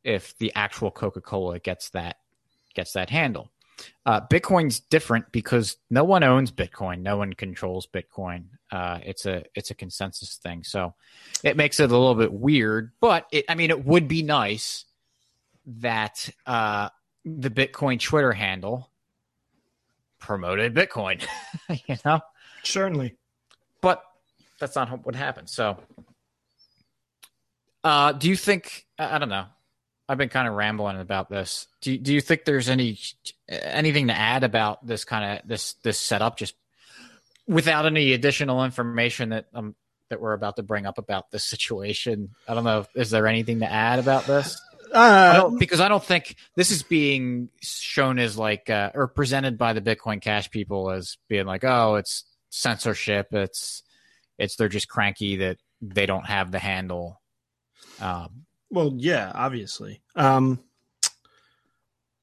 if 0.02 0.36
the 0.38 0.52
actual 0.54 0.90
Coca 0.90 1.20
Cola 1.20 1.58
gets 1.58 1.90
that 1.90 2.18
gets 2.74 2.92
that 2.92 3.10
handle. 3.10 3.50
Uh, 4.06 4.20
Bitcoin's 4.20 4.78
different 4.78 5.32
because 5.32 5.76
no 5.90 6.04
one 6.04 6.22
owns 6.22 6.52
Bitcoin, 6.52 7.00
no 7.00 7.16
one 7.16 7.32
controls 7.32 7.88
Bitcoin. 7.92 8.44
Uh, 8.70 9.00
it's 9.04 9.26
a 9.26 9.44
it's 9.54 9.70
a 9.70 9.74
consensus 9.74 10.36
thing, 10.36 10.62
so 10.62 10.94
it 11.42 11.56
makes 11.56 11.80
it 11.80 11.90
a 11.90 11.96
little 11.96 12.14
bit 12.14 12.32
weird. 12.32 12.92
But 13.00 13.26
it, 13.32 13.44
I 13.48 13.54
mean, 13.56 13.70
it 13.70 13.84
would 13.84 14.06
be 14.06 14.22
nice 14.22 14.84
that 15.66 16.28
uh, 16.46 16.90
the 17.24 17.50
Bitcoin 17.50 18.00
Twitter 18.00 18.32
handle 18.32 18.90
promoted 20.18 20.74
Bitcoin, 20.74 21.24
you 21.86 21.96
know? 22.04 22.20
Certainly. 22.62 23.16
That's 24.60 24.76
not 24.76 25.04
what 25.04 25.14
happened. 25.14 25.48
So, 25.48 25.78
uh, 27.82 28.12
do 28.12 28.28
you 28.28 28.36
think, 28.36 28.86
I 28.98 29.18
don't 29.18 29.28
know, 29.28 29.46
I've 30.08 30.18
been 30.18 30.28
kind 30.28 30.46
of 30.46 30.54
rambling 30.54 31.00
about 31.00 31.28
this. 31.30 31.66
Do, 31.80 31.96
do 31.96 32.12
you 32.12 32.20
think 32.20 32.44
there's 32.44 32.68
any 32.68 32.98
anything 33.48 34.08
to 34.08 34.14
add 34.14 34.44
about 34.44 34.86
this 34.86 35.04
kind 35.04 35.38
of 35.38 35.48
this 35.48 35.74
this 35.82 35.98
setup 35.98 36.36
just 36.36 36.54
without 37.46 37.86
any 37.86 38.12
additional 38.12 38.64
information 38.64 39.30
that 39.30 39.46
um 39.54 39.74
that 40.10 40.20
we're 40.20 40.34
about 40.34 40.56
to 40.56 40.62
bring 40.62 40.84
up 40.84 40.98
about 40.98 41.30
this 41.30 41.44
situation? 41.44 42.34
I 42.46 42.54
don't 42.54 42.64
know. 42.64 42.84
Is 42.94 43.10
there 43.10 43.26
anything 43.26 43.60
to 43.60 43.70
add 43.70 43.98
about 43.98 44.26
this? 44.26 44.60
Uh, 44.92 45.50
I 45.50 45.58
because 45.58 45.80
I 45.80 45.88
don't 45.88 46.04
think 46.04 46.36
this 46.54 46.70
is 46.70 46.82
being 46.82 47.48
shown 47.60 48.18
as 48.18 48.36
like 48.36 48.68
uh, 48.68 48.90
or 48.94 49.08
presented 49.08 49.56
by 49.56 49.72
the 49.72 49.80
Bitcoin 49.80 50.20
Cash 50.20 50.50
people 50.50 50.90
as 50.90 51.16
being 51.28 51.46
like, 51.46 51.64
oh, 51.64 51.94
it's 51.94 52.24
censorship. 52.50 53.28
It's 53.32 53.82
it's 54.38 54.56
they're 54.56 54.68
just 54.68 54.88
cranky 54.88 55.36
that 55.36 55.58
they 55.80 56.06
don't 56.06 56.26
have 56.26 56.50
the 56.50 56.58
handle. 56.58 57.20
Um, 58.00 58.46
well, 58.70 58.92
yeah, 58.96 59.30
obviously. 59.34 60.02
Um, 60.16 60.60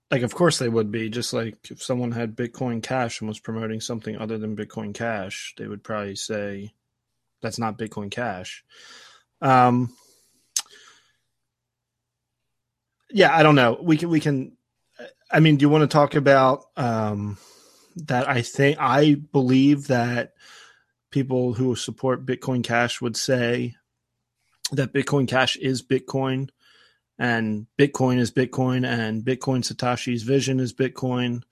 like, 0.10 0.24
of 0.24 0.36
course 0.36 0.60
they 0.60 0.68
would 0.68 0.92
be. 0.92 1.10
Just 1.10 1.34
like 1.34 1.72
if 1.72 1.82
someone 1.82 2.12
had 2.12 2.36
Bitcoin 2.36 2.84
Cash 2.84 3.22
and 3.22 3.28
was 3.28 3.40
promoting 3.40 3.80
something 3.80 4.18
other 4.18 4.38
than 4.38 4.58
Bitcoin 4.58 4.94
Cash, 4.94 5.54
they 5.58 5.68
would 5.68 5.84
probably 5.84 6.16
say 6.16 6.74
that's 7.42 7.60
not 7.60 7.78
Bitcoin 7.78 8.12
Cash. 8.12 8.64
Um, 9.42 9.94
yeah, 13.10 13.36
I 13.36 13.44
don't 13.44 13.56
know. 13.56 13.80
We 13.82 13.98
can 13.98 14.10
we 14.10 14.20
can. 14.20 14.58
I 15.32 15.40
mean, 15.40 15.56
do 15.56 15.64
you 15.64 15.70
want 15.70 15.84
to 15.84 15.88
talk 15.88 16.16
about 16.16 16.66
um, 16.76 17.38
that? 17.96 18.30
I 18.30 18.42
think 18.42 18.78
I 18.80 19.16
believe 19.16 19.88
that 19.88 20.34
people 21.12 21.54
who 21.54 21.76
support 21.76 22.26
Bitcoin 22.26 22.64
Cash 22.64 23.02
would 23.02 23.18
say 23.18 23.76
that 24.72 24.94
Bitcoin 24.94 25.28
Cash 25.28 25.58
is 25.58 25.84
Bitcoin, 25.84 26.50
and 27.20 27.68
Bitcoin 27.78 28.18
is 28.18 28.32
Bitcoin, 28.32 28.86
and 28.86 29.24
Bitcoin 29.24 29.64
Satoshi's 29.64 30.24
vision 30.24 30.60
is 30.60 30.74
Bitcoin, 30.74 31.44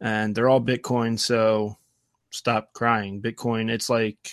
and 0.00 0.34
they're 0.34 0.48
all 0.48 0.60
Bitcoin. 0.60 1.18
So 1.18 1.76
stop 2.30 2.72
crying. 2.72 3.22
Bitcoin. 3.22 3.70
It's 3.70 3.88
like 3.88 4.32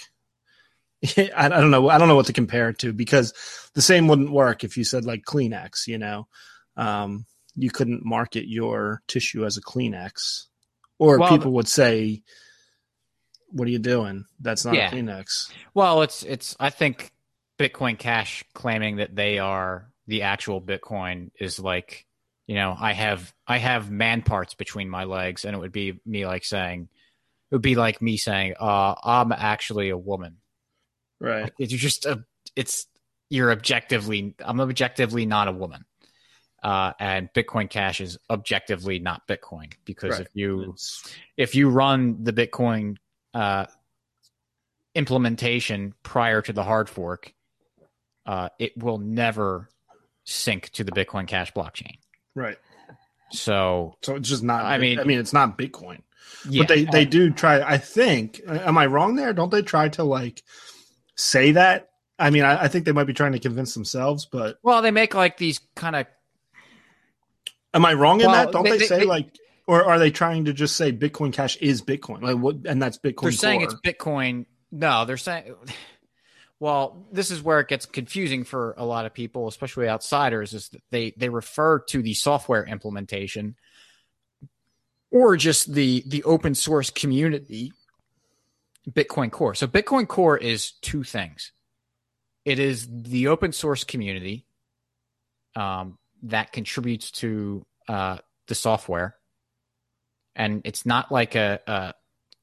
I, 1.35 1.49
don't 1.49 1.71
know. 1.71 1.89
I 1.89 1.97
don't 1.97 2.07
know 2.07 2.15
what 2.15 2.27
to 2.27 2.33
compare 2.33 2.69
it 2.69 2.79
to 2.79 2.93
because 2.93 3.33
the 3.73 3.81
same 3.81 4.07
wouldn't 4.07 4.31
work 4.31 4.63
if 4.63 4.77
you 4.77 4.83
said 4.83 5.05
like 5.05 5.23
Kleenex. 5.23 5.87
You 5.87 5.97
know, 5.97 6.27
um, 6.77 7.25
you 7.55 7.69
couldn't 7.69 8.05
market 8.05 8.47
your 8.47 9.01
tissue 9.07 9.45
as 9.45 9.57
a 9.57 9.61
Kleenex, 9.61 10.45
or 10.99 11.19
well, 11.19 11.29
people 11.29 11.53
would 11.53 11.67
say, 11.67 12.23
"What 13.55 13.67
are 13.67 13.71
you 13.71 13.79
doing? 13.79 14.25
That's 14.39 14.65
not 14.65 14.75
yeah. 14.75 14.89
a 14.89 14.91
Kleenex." 14.91 15.51
Well, 15.73 16.01
it's 16.03 16.23
it's. 16.23 16.55
I 16.59 16.69
think 16.69 17.11
Bitcoin 17.57 17.97
Cash 17.97 18.43
claiming 18.53 18.97
that 18.97 19.15
they 19.15 19.39
are 19.39 19.89
the 20.07 20.21
actual 20.21 20.61
Bitcoin 20.61 21.31
is 21.39 21.59
like, 21.59 22.05
you 22.45 22.55
know, 22.55 22.75
I 22.79 22.93
have 22.93 23.33
I 23.47 23.57
have 23.57 23.89
man 23.89 24.21
parts 24.21 24.53
between 24.53 24.89
my 24.89 25.05
legs, 25.05 25.45
and 25.45 25.55
it 25.55 25.59
would 25.59 25.71
be 25.71 25.99
me 26.05 26.25
like 26.25 26.45
saying, 26.45 26.89
it 27.49 27.55
would 27.55 27.61
be 27.61 27.75
like 27.75 28.01
me 28.01 28.17
saying, 28.17 28.53
uh, 28.59 28.95
I'm 29.03 29.31
actually 29.31 29.89
a 29.89 29.97
woman 29.97 30.37
Right. 31.19 31.51
It's 31.57 31.73
just 31.73 32.05
a, 32.05 32.23
it's 32.55 32.87
you're 33.29 33.51
objectively 33.51 34.35
I'm 34.39 34.59
objectively 34.59 35.25
not 35.25 35.47
a 35.47 35.51
woman. 35.51 35.85
Uh, 36.63 36.93
and 36.99 37.29
Bitcoin 37.33 37.69
Cash 37.69 38.01
is 38.01 38.17
objectively 38.29 38.97
not 38.97 39.27
Bitcoin 39.27 39.73
because 39.85 40.11
right. 40.11 40.21
if 40.21 40.27
you 40.33 40.71
it's... 40.71 41.15
if 41.37 41.55
you 41.55 41.69
run 41.69 42.23
the 42.23 42.33
Bitcoin 42.33 42.97
uh, 43.35 43.65
implementation 44.95 45.93
prior 46.01 46.41
to 46.41 46.53
the 46.53 46.63
hard 46.63 46.89
fork, 46.89 47.33
uh, 48.25 48.49
it 48.57 48.75
will 48.77 48.97
never 48.97 49.69
sync 50.23 50.69
to 50.71 50.83
the 50.83 50.91
Bitcoin 50.91 51.27
Cash 51.27 51.53
blockchain. 51.53 51.99
Right. 52.33 52.57
So 53.31 53.97
so 54.01 54.15
it's 54.15 54.29
just 54.29 54.43
not. 54.43 54.65
I 54.65 54.77
mean, 54.77 54.99
I 54.99 55.03
mean, 55.03 55.19
it's 55.19 55.33
not 55.33 55.57
Bitcoin. 55.57 55.99
Yeah, 56.49 56.61
but 56.61 56.69
they 56.69 56.85
they 56.85 57.05
do 57.05 57.29
try. 57.29 57.61
I 57.61 57.77
think. 57.77 58.41
Am 58.47 58.77
I 58.77 58.85
wrong 58.85 59.15
there? 59.15 59.33
Don't 59.33 59.51
they 59.51 59.61
try 59.61 59.89
to 59.89 60.03
like 60.03 60.41
say 61.15 61.51
that. 61.51 61.89
I 62.17 62.29
mean, 62.29 62.43
I, 62.43 62.63
I, 62.63 62.67
think 62.69 62.85
they 62.85 62.93
might 62.93 63.07
be 63.07 63.13
trying 63.13 63.33
to 63.33 63.39
convince 63.39 63.73
themselves, 63.73 64.25
but 64.25 64.57
well, 64.63 64.81
they 64.81 64.91
make 64.91 65.13
like 65.13 65.37
these 65.37 65.59
kind 65.75 65.97
of. 65.97 66.07
Am 67.73 67.85
I 67.85 67.93
wrong 67.93 68.21
in 68.21 68.31
that? 68.31 68.53
Don't 68.53 68.63
they, 68.63 68.77
they 68.77 68.85
say 68.85 68.99
they, 68.99 69.05
like, 69.05 69.37
or 69.67 69.83
are 69.83 69.99
they 69.99 70.11
trying 70.11 70.45
to 70.45 70.53
just 70.53 70.75
say 70.75 70.91
Bitcoin 70.91 71.33
Cash 71.33 71.57
is 71.57 71.81
Bitcoin, 71.81 72.21
like 72.21 72.37
what? 72.37 72.57
And 72.65 72.81
that's 72.81 72.97
Bitcoin. 72.97 73.21
They're 73.23 73.31
saying 73.31 73.61
it's 73.61 73.75
Bitcoin. 73.75 74.45
No, 74.71 75.05
they're 75.05 75.17
saying. 75.17 75.55
Well, 76.57 77.05
this 77.11 77.31
is 77.31 77.43
where 77.43 77.59
it 77.59 77.67
gets 77.67 77.85
confusing 77.85 78.45
for 78.45 78.75
a 78.77 78.85
lot 78.85 79.05
of 79.05 79.13
people, 79.13 79.49
especially 79.49 79.89
outsiders, 79.89 80.53
is 80.53 80.69
that 80.69 80.81
they 80.89 81.13
they 81.17 81.29
refer 81.29 81.79
to 81.79 82.01
the 82.01 82.13
software 82.13 82.65
implementation 82.65 83.55
or 85.11 85.35
just 85.35 85.73
the 85.73 86.03
the 86.07 86.23
open 86.23 86.55
source 86.55 86.89
community 86.89 87.71
Bitcoin 88.89 89.31
Core. 89.31 89.55
So 89.55 89.67
Bitcoin 89.67 90.07
Core 90.07 90.37
is 90.37 90.71
two 90.81 91.03
things. 91.03 91.51
It 92.43 92.59
is 92.59 92.87
the 92.89 93.27
open 93.27 93.51
source 93.51 93.83
community 93.83 94.45
um, 95.55 95.97
that 96.23 96.51
contributes 96.51 97.11
to 97.11 97.65
uh, 97.87 98.17
the 98.47 98.55
software, 98.55 99.15
and 100.35 100.61
it's 100.65 100.85
not 100.85 101.11
like 101.11 101.35
a, 101.35 101.59
a, 101.67 101.93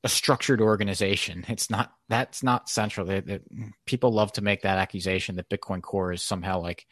a 0.05 0.09
structured 0.09 0.61
organization. 0.61 1.45
It's 1.49 1.71
not 1.71 1.93
that's 2.09 2.43
not 2.43 2.69
central. 2.69 3.07
They, 3.07 3.21
they, 3.21 3.41
people 3.87 4.13
love 4.13 4.33
to 4.35 4.43
make 4.43 4.63
that 4.63 4.79
accusation 4.79 5.37
that 5.37 5.49
Bitcoin 5.49 5.83
Core 5.83 6.13
is 6.13 6.23
somehow 6.23 6.61
like 6.61 6.87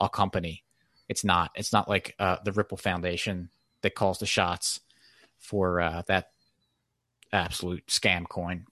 a 0.00 0.08
company. 0.08 0.64
It's 1.08 1.24
not. 1.24 1.50
It's 1.54 1.72
not 1.72 1.88
like 1.88 2.14
uh, 2.18 2.36
the 2.44 2.52
Ripple 2.52 2.78
Foundation 2.78 3.50
that 3.82 3.94
calls 3.94 4.18
the 4.18 4.26
shots 4.26 4.80
for 5.38 5.80
uh, 5.80 6.02
that 6.06 6.30
absolute 7.32 7.86
scam 7.86 8.28
coin 8.28 8.64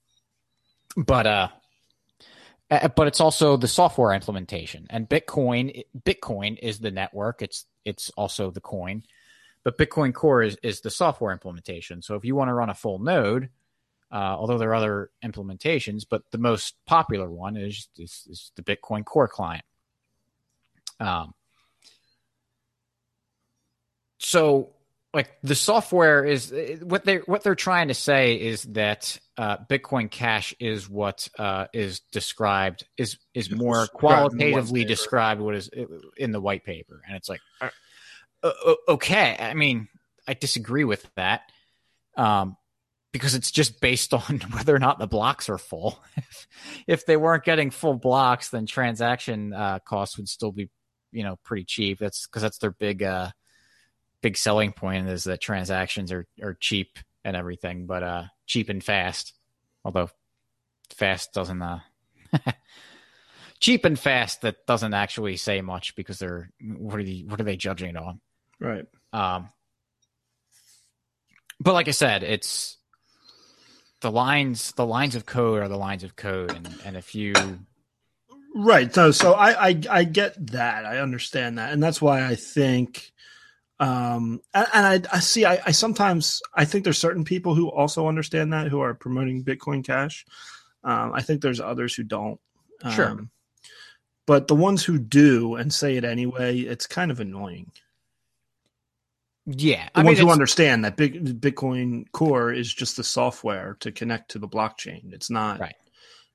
but 0.96 1.26
uh, 1.26 1.48
but 2.94 3.06
it's 3.06 3.20
also 3.20 3.56
the 3.56 3.68
software 3.68 4.12
implementation 4.12 4.86
and 4.90 5.08
bitcoin 5.08 5.82
bitcoin 6.04 6.58
is 6.62 6.78
the 6.78 6.90
network 6.90 7.42
it's 7.42 7.66
it's 7.84 8.10
also 8.10 8.50
the 8.50 8.60
coin 8.60 9.02
but 9.64 9.78
bitcoin 9.78 10.12
core 10.12 10.42
is, 10.42 10.56
is 10.62 10.80
the 10.80 10.90
software 10.90 11.32
implementation. 11.32 12.02
So 12.02 12.14
if 12.14 12.24
you 12.24 12.34
want 12.34 12.48
to 12.48 12.54
run 12.54 12.70
a 12.70 12.74
full 12.74 12.98
node 12.98 13.48
uh, 14.10 14.36
although 14.38 14.58
there 14.58 14.70
are 14.70 14.74
other 14.74 15.10
implementations 15.24 16.04
but 16.08 16.22
the 16.30 16.38
most 16.38 16.74
popular 16.86 17.30
one 17.30 17.56
is, 17.56 17.88
is, 17.96 18.26
is 18.30 18.52
the 18.56 18.62
bitcoin 18.62 19.04
core 19.04 19.28
client. 19.28 19.64
Um, 21.00 21.34
so 24.18 24.70
like 25.14 25.36
the 25.42 25.54
software 25.54 26.24
is 26.24 26.54
what 26.82 27.04
they 27.04 27.16
what 27.18 27.42
they're 27.42 27.54
trying 27.54 27.88
to 27.88 27.94
say 27.94 28.34
is 28.34 28.62
that 28.64 29.18
uh, 29.36 29.58
Bitcoin 29.68 30.10
Cash 30.10 30.54
is 30.58 30.88
what 30.88 31.28
uh, 31.38 31.66
is 31.72 32.00
described 32.12 32.84
is 32.96 33.18
is 33.34 33.50
more 33.50 33.86
qualitatively 33.88 34.84
described 34.84 35.40
what 35.40 35.54
is 35.54 35.68
in 36.16 36.32
the 36.32 36.40
white 36.40 36.64
paper, 36.64 37.02
and 37.06 37.16
it's 37.16 37.28
like 37.28 37.40
okay. 38.88 39.36
I 39.38 39.54
mean, 39.54 39.88
I 40.26 40.34
disagree 40.34 40.84
with 40.84 41.08
that 41.16 41.42
um, 42.16 42.56
because 43.12 43.34
it's 43.34 43.50
just 43.50 43.80
based 43.80 44.12
on 44.14 44.40
whether 44.52 44.74
or 44.74 44.78
not 44.78 44.98
the 44.98 45.06
blocks 45.06 45.48
are 45.48 45.58
full. 45.58 45.98
if, 46.16 46.48
if 46.86 47.06
they 47.06 47.16
weren't 47.16 47.44
getting 47.44 47.70
full 47.70 47.94
blocks, 47.94 48.50
then 48.50 48.66
transaction 48.66 49.52
uh, 49.52 49.78
costs 49.84 50.16
would 50.16 50.28
still 50.28 50.52
be 50.52 50.70
you 51.12 51.22
know 51.22 51.36
pretty 51.44 51.64
cheap. 51.64 51.98
That's 51.98 52.26
because 52.26 52.42
that's 52.42 52.58
their 52.58 52.72
big 52.72 53.02
uh, 53.02 53.30
big 54.22 54.36
selling 54.36 54.72
point 54.72 55.08
is 55.08 55.24
that 55.24 55.40
transactions 55.40 56.12
are, 56.12 56.26
are 56.42 56.54
cheap 56.54 56.98
and 57.24 57.36
everything, 57.36 57.86
but 57.86 58.02
uh, 58.02 58.24
cheap 58.46 58.68
and 58.68 58.82
fast. 58.82 59.34
Although 59.84 60.10
fast 60.90 61.32
doesn't 61.32 61.62
uh, 61.62 61.80
cheap 63.60 63.84
and 63.84 63.98
fast 63.98 64.42
that 64.42 64.66
doesn't 64.66 64.94
actually 64.94 65.36
say 65.36 65.60
much 65.60 65.94
because 65.96 66.18
they're 66.18 66.50
what 66.60 66.98
are 66.98 67.04
the 67.04 67.24
what 67.24 67.40
are 67.40 67.44
they 67.44 67.56
judging 67.56 67.90
it 67.90 67.96
on? 67.96 68.20
Right. 68.62 68.86
Um. 69.12 69.48
But 71.60 71.74
like 71.74 71.88
I 71.88 71.92
said, 71.92 72.22
it's 72.22 72.76
the 74.00 74.10
lines 74.10 74.72
the 74.72 74.86
lines 74.86 75.14
of 75.14 75.26
code 75.26 75.62
are 75.62 75.68
the 75.68 75.76
lines 75.76 76.04
of 76.04 76.16
code, 76.16 76.50
and 76.52 76.80
and 76.84 76.96
if 76.96 77.14
you 77.14 77.34
Right. 78.54 78.94
So, 78.94 79.10
so 79.10 79.32
I, 79.32 79.68
I, 79.68 79.80
I 79.90 80.04
get 80.04 80.46
that. 80.48 80.84
I 80.84 80.98
understand 80.98 81.58
that, 81.58 81.72
and 81.72 81.82
that's 81.82 82.02
why 82.02 82.26
I 82.26 82.34
think, 82.34 83.12
um, 83.80 84.42
and, 84.52 84.66
and 84.74 85.06
I, 85.08 85.16
I 85.16 85.20
see. 85.20 85.44
I, 85.44 85.60
I 85.66 85.70
sometimes 85.70 86.42
I 86.54 86.64
think 86.64 86.84
there's 86.84 86.98
certain 86.98 87.24
people 87.24 87.54
who 87.54 87.70
also 87.70 88.08
understand 88.08 88.52
that 88.52 88.68
who 88.68 88.80
are 88.80 88.94
promoting 88.94 89.44
Bitcoin 89.44 89.84
Cash. 89.84 90.26
Um, 90.84 91.12
I 91.14 91.22
think 91.22 91.40
there's 91.40 91.60
others 91.60 91.94
who 91.94 92.02
don't. 92.02 92.38
Sure. 92.90 93.08
Um, 93.08 93.30
but 94.26 94.48
the 94.48 94.54
ones 94.54 94.84
who 94.84 94.98
do 94.98 95.54
and 95.56 95.72
say 95.72 95.96
it 95.96 96.04
anyway, 96.04 96.58
it's 96.58 96.86
kind 96.86 97.10
of 97.10 97.20
annoying. 97.20 97.72
Yeah, 99.46 99.88
The 99.94 100.00
I 100.00 100.04
ones 100.04 100.18
mean, 100.18 100.26
who 100.26 100.32
understand 100.32 100.84
that 100.84 100.96
big 100.96 101.40
Bitcoin 101.40 102.10
Core 102.12 102.52
is 102.52 102.72
just 102.72 102.96
the 102.96 103.04
software 103.04 103.76
to 103.80 103.90
connect 103.90 104.32
to 104.32 104.38
the 104.38 104.48
blockchain. 104.48 105.12
It's 105.12 105.30
not 105.30 105.58
Right. 105.60 105.74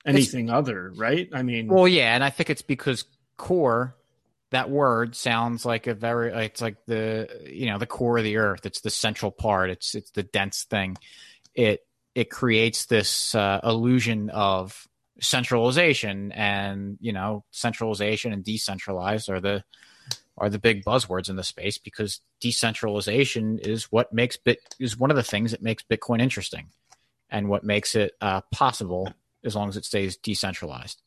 anything 0.05 0.49
other, 0.49 0.91
right? 0.95 1.29
I 1.33 1.43
mean, 1.43 1.67
Well, 1.67 1.87
yeah, 1.87 2.15
and 2.15 2.23
I 2.23 2.29
think 2.29 2.49
it's 2.49 2.61
because 2.61 3.05
core, 3.37 3.95
that 4.51 4.69
word 4.69 5.15
sounds 5.15 5.65
like 5.65 5.87
a 5.87 5.93
very 5.93 6.31
it's 6.45 6.61
like 6.61 6.77
the 6.85 7.29
you 7.45 7.67
know 7.67 7.77
the 7.77 7.85
core 7.85 8.17
of 8.17 8.23
the 8.23 8.37
earth. 8.37 8.65
It's 8.65 8.81
the 8.81 8.89
central 8.89 9.31
part. 9.31 9.69
It's 9.69 9.95
it's 9.95 10.11
the 10.11 10.23
dense 10.23 10.63
thing. 10.63 10.97
It 11.53 11.85
it 12.15 12.29
creates 12.29 12.85
this 12.85 13.35
uh, 13.35 13.59
illusion 13.63 14.29
of 14.29 14.87
centralization, 15.19 16.31
and 16.31 16.97
you 17.01 17.13
know 17.13 17.43
centralization 17.51 18.33
and 18.33 18.43
decentralized 18.43 19.29
are 19.29 19.39
the 19.39 19.63
are 20.37 20.49
the 20.49 20.59
big 20.59 20.83
buzzwords 20.85 21.29
in 21.29 21.35
the 21.35 21.43
space 21.43 21.77
because 21.77 22.21
decentralization 22.39 23.59
is 23.59 23.91
what 23.91 24.13
makes 24.13 24.37
bit 24.37 24.59
is 24.79 24.97
one 24.97 25.09
of 25.09 25.17
the 25.17 25.23
things 25.23 25.51
that 25.51 25.61
makes 25.61 25.83
Bitcoin 25.83 26.21
interesting, 26.21 26.67
and 27.29 27.49
what 27.49 27.63
makes 27.63 27.95
it 27.95 28.13
uh, 28.21 28.41
possible 28.51 29.11
as 29.43 29.55
long 29.55 29.69
as 29.69 29.77
it 29.77 29.85
stays 29.85 30.17
decentralized. 30.17 31.01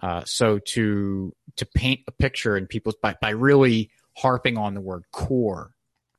Uh, 0.00 0.22
so 0.24 0.58
to 0.58 1.34
to 1.56 1.66
paint 1.66 2.00
a 2.06 2.12
picture 2.12 2.56
in 2.56 2.66
people's 2.66 2.94
by, 3.02 3.16
by 3.20 3.30
really 3.30 3.90
harping 4.16 4.56
on 4.56 4.74
the 4.74 4.80
word 4.80 5.04
core, 5.12 5.72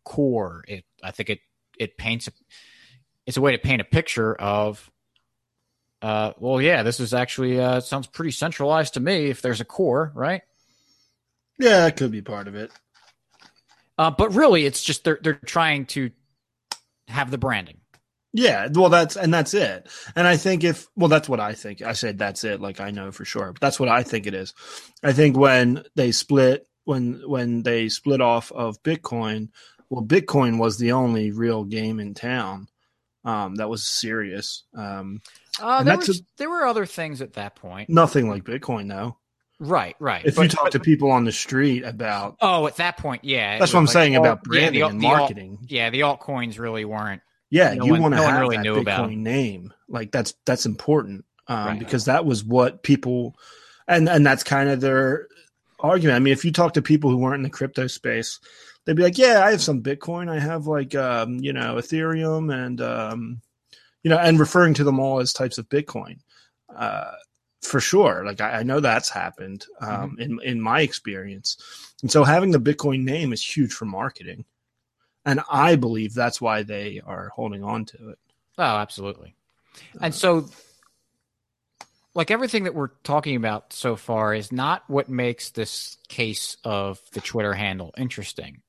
core, 0.03 0.65
it 0.67 0.83
I 1.01 1.11
think 1.11 1.29
it 1.29 1.39
it 1.77 1.97
paints 1.97 2.27
a, 2.27 2.31
it's 3.25 3.37
a 3.37 3.41
way 3.41 3.53
to 3.53 3.57
paint 3.57 3.81
a 3.81 3.85
picture 3.85 4.35
of 4.35 4.91
uh, 6.01 6.33
well, 6.39 6.61
yeah, 6.61 6.83
this 6.83 6.99
is 6.99 7.13
actually 7.13 7.59
uh, 7.59 7.79
sounds 7.81 8.07
pretty 8.07 8.31
centralized 8.31 8.93
to 8.93 8.99
me. 8.99 9.25
If 9.25 9.41
there's 9.41 9.61
a 9.61 9.65
core, 9.65 10.11
right? 10.15 10.41
Yeah, 11.59 11.81
that 11.81 11.97
could 11.97 12.11
be 12.11 12.21
part 12.21 12.47
of 12.47 12.55
it. 12.55 12.71
Uh, 13.97 14.11
but 14.11 14.33
really, 14.33 14.65
it's 14.65 14.81
just 14.81 15.03
they're 15.03 15.19
they're 15.21 15.33
trying 15.45 15.85
to 15.87 16.11
have 17.07 17.31
the 17.31 17.37
branding. 17.37 17.77
Yeah, 18.31 18.67
well, 18.73 18.89
that's 18.89 19.17
and 19.17 19.33
that's 19.33 19.53
it. 19.53 19.89
And 20.15 20.27
I 20.27 20.37
think 20.37 20.63
if 20.63 20.87
well, 20.95 21.09
that's 21.09 21.27
what 21.27 21.39
I 21.39 21.53
think. 21.53 21.81
I 21.81 21.93
said 21.93 22.17
that's 22.17 22.43
it, 22.43 22.61
like 22.61 22.79
I 22.79 22.91
know 22.91 23.11
for 23.11 23.25
sure. 23.25 23.51
But 23.53 23.61
that's 23.61 23.79
what 23.79 23.89
I 23.89 24.03
think 24.03 24.27
it 24.27 24.33
is. 24.33 24.53
I 25.03 25.13
think 25.13 25.35
when 25.35 25.83
they 25.95 26.11
split, 26.11 26.67
when 26.85 27.21
when 27.27 27.63
they 27.63 27.89
split 27.89 28.21
off 28.21 28.51
of 28.51 28.81
Bitcoin, 28.83 29.49
well, 29.89 30.03
Bitcoin 30.03 30.59
was 30.59 30.77
the 30.77 30.91
only 30.91 31.31
real 31.31 31.63
game 31.63 31.99
in 31.99 32.13
town 32.13 32.67
um, 33.25 33.55
that 33.55 33.69
was 33.69 33.85
serious. 33.85 34.63
Um, 34.75 35.21
Uh, 35.59 35.83
there 35.83 35.97
was 35.97 36.21
there 36.37 36.49
were 36.49 36.65
other 36.65 36.85
things 36.85 37.21
at 37.21 37.33
that 37.33 37.55
point. 37.55 37.89
nothing 37.89 38.29
like 38.29 38.43
Bitcoin, 38.43 38.87
though. 38.87 39.17
Right, 39.59 39.95
right. 39.99 40.25
If 40.25 40.35
But- 40.35 40.43
you 40.43 40.47
talk 40.49 40.65
but- 40.65 40.71
to 40.73 40.79
people 40.79 41.11
on 41.11 41.25
the 41.25 41.31
street 41.31 41.83
about, 41.83 42.37
oh, 42.41 42.65
at 42.67 42.77
that 42.77 42.97
point, 42.97 43.25
yeah, 43.25 43.59
that's 43.59 43.73
what 43.73 43.79
I'm 43.79 43.85
like, 43.85 43.93
saying 43.93 44.15
oh, 44.15 44.21
about 44.21 44.39
yeah, 44.45 44.49
branding 44.49 44.81
the- 44.81 44.87
and 44.87 45.01
the 45.01 45.07
alt- 45.07 45.17
marketing. 45.17 45.57
yeah, 45.67 45.89
the 45.89 45.99
altcoins 46.01 46.57
really 46.59 46.85
weren't. 46.85 47.21
Yeah, 47.49 47.73
no 47.73 47.85
you 47.85 47.91
want 47.95 48.13
to 48.13 48.19
no 48.21 48.27
have 48.27 48.39
really 48.39 48.57
that 48.57 48.65
Bitcoin 48.65 48.81
about 48.81 49.11
name. 49.11 49.73
Like 49.89 50.11
that's 50.11 50.33
that's 50.45 50.65
important 50.67 51.25
um, 51.47 51.65
Right. 51.67 51.79
because 51.79 52.05
that 52.05 52.23
was 52.25 52.43
what 52.43 52.83
people, 52.83 53.35
and 53.87 54.07
and 54.07 54.23
that's 54.25 54.43
kind 54.43 54.69
of 54.69 54.81
their 54.81 55.27
argument. 55.79 56.15
I 56.15 56.19
mean, 56.19 56.31
if 56.31 56.45
you 56.45 56.51
talk 56.51 56.73
to 56.75 56.81
people 56.81 57.09
who 57.09 57.17
weren't 57.17 57.37
in 57.37 57.43
the 57.43 57.49
crypto 57.49 57.87
space, 57.87 58.39
they'd 58.85 58.95
be 58.95 59.01
like, 59.01 59.17
"Yeah, 59.17 59.43
I 59.43 59.49
have 59.51 59.61
some 59.63 59.81
Bitcoin. 59.81 60.29
I 60.29 60.37
have 60.39 60.67
like 60.67 60.93
um, 60.93 61.37
you 61.39 61.51
know 61.51 61.75
Ethereum 61.75 62.53
and 62.53 62.79
um, 62.81 63.41
you 64.03 64.09
know, 64.11 64.19
and 64.19 64.39
referring 64.39 64.75
to 64.75 64.83
them 64.83 64.99
all 64.99 65.19
as 65.19 65.33
types 65.33 65.57
of 65.57 65.67
Bitcoin." 65.69 66.19
Uh, 66.73 67.11
for 67.61 67.79
sure, 67.79 68.23
like 68.25 68.41
I, 68.41 68.59
I 68.59 68.63
know 68.63 68.79
that's 68.79 69.09
happened 69.09 69.65
um, 69.81 70.17
Mm-hmm. 70.17 70.21
in 70.21 70.39
in 70.43 70.61
my 70.61 70.81
experience, 70.81 71.57
and 72.01 72.11
so 72.11 72.23
having 72.23 72.51
the 72.51 72.59
Bitcoin 72.59 73.03
name 73.03 73.33
is 73.33 73.43
huge 73.43 73.73
for 73.73 73.85
marketing 73.85 74.45
and 75.25 75.41
I 75.49 75.75
believe 75.75 76.13
that's 76.13 76.41
why 76.41 76.63
they 76.63 77.01
are 77.05 77.29
holding 77.35 77.63
on 77.63 77.85
to 77.85 78.09
it. 78.09 78.19
Oh, 78.57 78.63
absolutely. 78.63 79.35
And 80.01 80.13
so, 80.13 80.49
like 82.15 82.31
everything 82.31 82.63
that 82.63 82.73
we're 82.73 82.89
talking 83.03 83.35
about 83.35 83.71
so 83.71 83.95
far 83.95 84.33
is 84.33 84.51
not 84.51 84.83
what 84.87 85.09
makes 85.09 85.51
this 85.51 85.97
case 86.07 86.57
of 86.63 86.99
the 87.13 87.21
Twitter 87.21 87.53
handle 87.53 87.93
interesting 87.97 88.61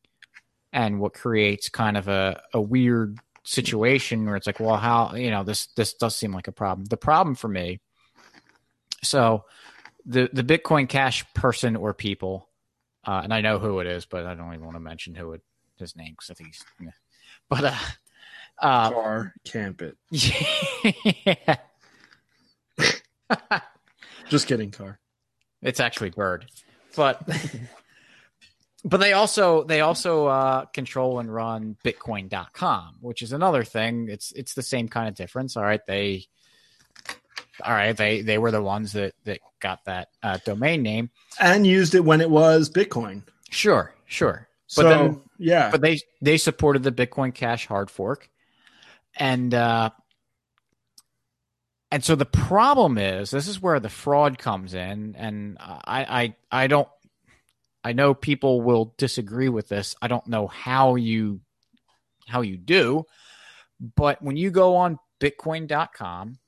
and 0.72 1.00
what 1.00 1.14
creates 1.14 1.68
kind 1.68 1.96
of 1.96 2.08
a, 2.08 2.42
a 2.52 2.60
weird 2.60 3.18
situation 3.42 4.26
where 4.26 4.36
it's 4.36 4.46
like, 4.46 4.60
well, 4.60 4.76
how, 4.76 5.14
you 5.14 5.30
know, 5.30 5.42
this, 5.42 5.66
this 5.76 5.94
does 5.94 6.14
seem 6.14 6.32
like 6.32 6.46
a 6.46 6.52
problem. 6.52 6.84
The 6.84 6.96
problem 6.96 7.34
for 7.34 7.48
me, 7.48 7.80
so 9.02 9.44
the, 10.04 10.28
the 10.32 10.44
Bitcoin 10.44 10.88
Cash 10.88 11.24
person 11.34 11.76
or 11.76 11.94
people, 11.94 12.48
uh, 13.04 13.20
and 13.24 13.32
I 13.32 13.40
know 13.40 13.58
who 13.58 13.80
it 13.80 13.86
is, 13.86 14.06
but 14.06 14.26
I 14.26 14.34
don't 14.34 14.52
even 14.52 14.64
want 14.64 14.76
to 14.76 14.80
mention 14.80 15.14
who 15.14 15.32
it, 15.32 15.42
his 15.78 15.96
name 15.96 16.12
because 16.12 16.30
I 16.30 16.34
think 16.34 16.50
he's, 16.50 16.64
yeah. 16.80 16.90
but, 17.48 17.64
uh, 17.64 17.76
uh, 18.60 18.90
Car 18.90 19.34
camp 19.44 19.82
it. 19.82 19.96
yeah. 21.26 21.56
Just 24.28 24.46
kidding, 24.46 24.70
car. 24.70 24.98
it's 25.62 25.80
actually 25.80 26.10
Bird, 26.10 26.46
but 26.94 27.26
but 28.84 28.98
they 28.98 29.12
also 29.12 29.64
they 29.64 29.80
also 29.80 30.26
uh, 30.26 30.64
control 30.66 31.18
and 31.18 31.32
run 31.32 31.76
Bitcoin.com, 31.84 32.96
which 33.00 33.22
is 33.22 33.32
another 33.32 33.64
thing. 33.64 34.08
It's 34.08 34.32
it's 34.32 34.54
the 34.54 34.62
same 34.62 34.88
kind 34.88 35.08
of 35.08 35.14
difference. 35.14 35.56
All 35.56 35.64
right, 35.64 35.80
they 35.86 36.26
all 37.60 37.72
right 37.72 37.96
they 37.96 38.22
they 38.22 38.38
were 38.38 38.50
the 38.50 38.62
ones 38.62 38.92
that 38.92 39.14
that 39.24 39.40
got 39.60 39.84
that 39.84 40.08
uh, 40.22 40.38
domain 40.44 40.82
name. 40.82 41.10
And 41.38 41.66
used 41.66 41.94
it 41.94 42.04
when 42.04 42.20
it 42.20 42.30
was 42.30 42.70
Bitcoin. 42.70 43.22
Sure, 43.50 43.94
sure. 44.06 44.48
But 44.76 44.82
So 44.82 44.88
then 44.88 45.20
yeah, 45.38 45.70
but 45.70 45.80
they 45.80 46.00
they 46.20 46.36
supported 46.36 46.82
the 46.82 46.92
Bitcoin 46.92 47.34
Cash 47.34 47.66
hard 47.66 47.90
fork, 47.90 48.28
and 49.16 49.52
uh, 49.52 49.90
and 51.90 52.04
so 52.04 52.14
the 52.14 52.26
problem 52.26 52.98
is 52.98 53.30
this 53.30 53.48
is 53.48 53.60
where 53.60 53.80
the 53.80 53.88
fraud 53.88 54.38
comes 54.38 54.74
in, 54.74 55.16
and 55.16 55.58
I 55.60 56.34
I 56.50 56.62
I 56.64 56.66
don't 56.68 56.88
I 57.82 57.92
know 57.92 58.14
people 58.14 58.60
will 58.60 58.94
disagree 58.96 59.48
with 59.48 59.68
this. 59.68 59.96
I 60.00 60.08
don't 60.08 60.26
know 60.26 60.46
how 60.46 60.94
you 60.94 61.40
how 62.28 62.42
you 62.42 62.56
do, 62.56 63.06
but 63.96 64.22
when 64.22 64.36
you 64.36 64.50
go 64.50 64.76
on 64.76 64.98
Bitcoin.com, 65.20 66.38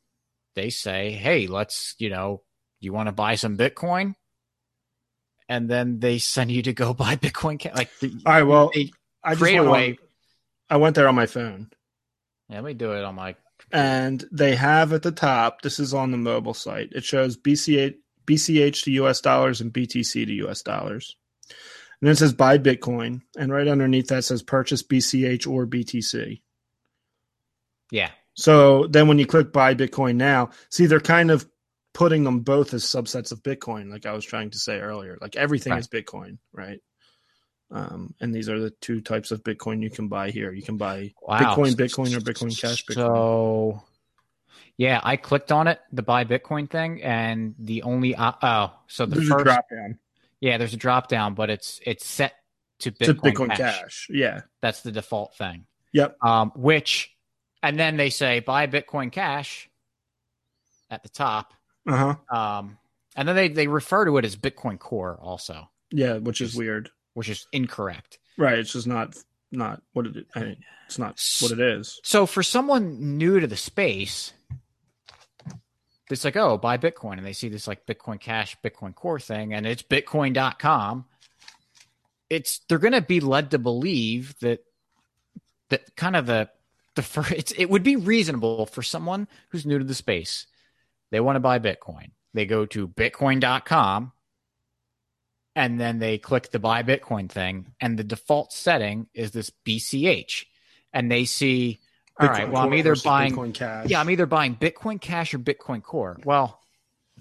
they 0.54 0.70
say, 0.70 1.12
hey, 1.12 1.46
let's 1.46 1.94
you 1.98 2.10
know 2.10 2.42
you 2.80 2.92
want 2.92 3.06
to 3.08 3.12
buy 3.12 3.34
some 3.36 3.56
Bitcoin. 3.56 4.14
And 5.48 5.68
then 5.68 5.98
they 6.00 6.18
send 6.18 6.50
you 6.50 6.62
to 6.62 6.72
go 6.72 6.94
buy 7.04 7.16
Bitcoin. 7.16 7.60
Ca- 7.62 7.74
like 7.76 7.90
the, 8.00 8.12
all 8.26 8.32
right. 8.32 8.42
Well, 8.42 8.70
I 9.24 9.30
just 9.34 9.40
went 9.58 9.68
on- 9.68 9.74
I 10.70 10.76
went 10.76 10.94
there 10.96 11.08
on 11.08 11.14
my 11.14 11.26
phone, 11.26 11.70
Yeah, 12.48 12.56
let 12.56 12.64
me 12.64 12.74
do 12.74 12.92
it 12.92 13.04
on 13.04 13.14
my. 13.14 13.36
and 13.70 14.24
they 14.32 14.54
have 14.56 14.92
at 14.94 15.02
the 15.02 15.12
top. 15.12 15.60
This 15.62 15.78
is 15.78 15.92
on 15.92 16.10
the 16.10 16.16
mobile 16.18 16.54
site. 16.54 16.90
It 16.92 17.04
shows 17.04 17.36
BCH 17.36 17.94
BCH 18.26 18.84
to 18.84 18.90
US 18.92 19.20
dollars 19.20 19.60
and 19.60 19.72
BTC 19.72 20.26
to 20.26 20.32
US 20.48 20.62
dollars. 20.62 21.14
And 22.00 22.08
then 22.08 22.12
it 22.12 22.16
says 22.18 22.32
buy 22.32 22.56
Bitcoin, 22.58 23.20
and 23.36 23.52
right 23.52 23.68
underneath 23.68 24.08
that 24.08 24.24
says 24.24 24.42
purchase 24.42 24.82
BCH 24.82 25.46
or 25.46 25.66
BTC. 25.66 26.40
Yeah, 27.90 28.10
So 28.34 28.86
then 28.86 29.08
when 29.08 29.18
you 29.18 29.26
click 29.26 29.52
buy 29.52 29.74
Bitcoin 29.74 30.16
now, 30.16 30.50
see 30.70 30.86
they're 30.86 31.00
kind 31.00 31.30
of 31.30 31.46
putting 31.94 32.24
them 32.24 32.40
both 32.40 32.72
as 32.72 32.84
subsets 32.84 33.32
of 33.32 33.42
Bitcoin, 33.42 33.90
like 33.90 34.06
I 34.06 34.12
was 34.12 34.24
trying 34.24 34.50
to 34.50 34.58
say 34.58 34.80
earlier. 34.80 35.18
Like 35.20 35.36
everything 35.36 35.72
Right. 35.72 35.80
is 35.80 35.88
Bitcoin, 35.88 36.38
right? 36.52 36.80
Um, 37.70 38.14
and 38.20 38.34
these 38.34 38.48
are 38.48 38.58
the 38.58 38.70
two 38.80 39.00
types 39.00 39.30
of 39.30 39.42
Bitcoin 39.42 39.82
you 39.82 39.90
can 39.90 40.08
buy 40.08 40.30
here. 40.30 40.52
You 40.52 40.62
can 40.62 40.76
buy 40.76 41.12
wow. 41.22 41.40
Bitcoin, 41.40 41.72
Bitcoin, 41.72 42.14
or 42.14 42.20
Bitcoin 42.20 42.58
Cash, 42.58 42.84
Bitcoin. 42.84 42.94
So, 42.94 43.82
yeah, 44.76 45.00
I 45.02 45.16
clicked 45.16 45.52
on 45.52 45.68
it, 45.68 45.80
the 45.90 46.02
buy 46.02 46.24
Bitcoin 46.24 46.68
thing, 46.70 47.02
and 47.02 47.54
the 47.58 47.82
only 47.82 48.14
uh, 48.14 48.32
oh, 48.42 48.72
so 48.88 49.06
the 49.06 49.16
There's 49.16 49.28
first 49.28 49.44
drop 49.44 49.64
down 49.70 49.98
yeah, 50.42 50.58
there's 50.58 50.74
a 50.74 50.76
drop 50.76 51.06
down, 51.06 51.34
but 51.34 51.50
it's 51.50 51.80
it's 51.86 52.04
set 52.04 52.34
to 52.80 52.90
Bitcoin, 52.90 53.06
to 53.06 53.14
Bitcoin 53.14 53.48
Cash. 53.50 53.58
Cash. 53.58 54.08
Yeah. 54.10 54.40
That's 54.60 54.82
the 54.82 54.90
default 54.90 55.36
thing. 55.36 55.66
Yep. 55.92 56.16
Um, 56.20 56.50
which, 56.56 57.11
and 57.62 57.78
then 57.78 57.96
they 57.96 58.10
say 58.10 58.40
buy 58.40 58.66
Bitcoin 58.66 59.10
Cash 59.12 59.68
at 60.90 61.02
the 61.02 61.08
top. 61.08 61.52
Uh 61.86 62.14
huh. 62.30 62.36
Um, 62.36 62.78
and 63.16 63.26
then 63.28 63.36
they 63.36 63.48
they 63.48 63.66
refer 63.68 64.04
to 64.04 64.16
it 64.18 64.24
as 64.24 64.36
Bitcoin 64.36 64.78
Core 64.78 65.18
also, 65.20 65.68
Yeah, 65.90 66.18
which 66.18 66.40
is 66.40 66.50
Just- 66.50 66.58
weird. 66.58 66.90
which 67.14 67.28
is 67.28 67.46
incorrect. 67.52 68.18
Right. 68.38 68.58
It's 68.58 68.72
just 68.72 68.86
not 68.86 69.16
not 69.50 69.82
what 69.92 70.06
it. 70.06 70.26
I 70.34 70.40
mean, 70.40 70.56
it's 70.86 70.98
not 70.98 71.20
what 71.40 71.52
it 71.52 71.60
is. 71.60 72.00
So 72.02 72.24
for 72.26 72.42
someone 72.42 73.18
new 73.18 73.38
to 73.40 73.46
the 73.46 73.56
space, 73.56 74.32
it's 76.10 76.24
like, 76.24 76.36
oh, 76.36 76.56
buy 76.58 76.78
Bitcoin, 76.78 77.18
and 77.18 77.26
they 77.26 77.32
see 77.34 77.48
this 77.48 77.66
like 77.68 77.86
Bitcoin 77.86 78.18
Cash, 78.20 78.56
Bitcoin 78.64 78.94
Core 78.94 79.20
thing, 79.20 79.52
and 79.54 79.66
it's 79.66 79.82
Bitcoin.com. 79.82 81.04
It's 82.30 82.60
they're 82.68 82.78
going 82.78 82.92
to 82.94 83.02
be 83.02 83.20
led 83.20 83.50
to 83.50 83.58
believe 83.58 84.34
that 84.40 84.64
that 85.68 85.94
kind 85.96 86.16
of 86.16 86.24
the 86.26 86.48
the 86.96 87.02
first, 87.02 87.32
it's, 87.32 87.52
it 87.52 87.70
would 87.70 87.82
be 87.82 87.96
reasonable 87.96 88.66
for 88.66 88.82
someone 88.82 89.28
who's 89.50 89.64
new 89.66 89.78
to 89.78 89.84
the 89.84 89.94
space. 89.94 90.46
They 91.10 91.20
want 91.20 91.36
to 91.36 91.40
buy 91.40 91.58
Bitcoin. 91.58 92.10
They 92.34 92.46
go 92.46 92.64
to 92.66 92.88
Bitcoin.com 92.88 94.12
and 95.54 95.78
then 95.80 95.98
they 95.98 96.18
click 96.18 96.50
the 96.50 96.58
buy 96.58 96.82
Bitcoin 96.82 97.28
thing, 97.30 97.66
and 97.80 97.98
the 97.98 98.04
default 98.04 98.52
setting 98.54 99.06
is 99.12 99.32
this 99.32 99.50
BCH, 99.66 100.46
and 100.94 101.10
they 101.12 101.26
see, 101.26 101.78
all 102.18 102.28
right, 102.28 102.50
well, 102.50 102.62
I'm 102.62 102.72
either 102.72 102.96
buying 103.04 103.34
Bitcoin 103.34 103.52
Cash. 103.52 103.90
yeah, 103.90 104.00
I'm 104.00 104.08
either 104.08 104.24
buying 104.24 104.56
Bitcoin 104.56 104.98
Cash 104.98 105.34
or 105.34 105.38
Bitcoin 105.38 105.82
Core. 105.82 106.18
Well, 106.24 106.58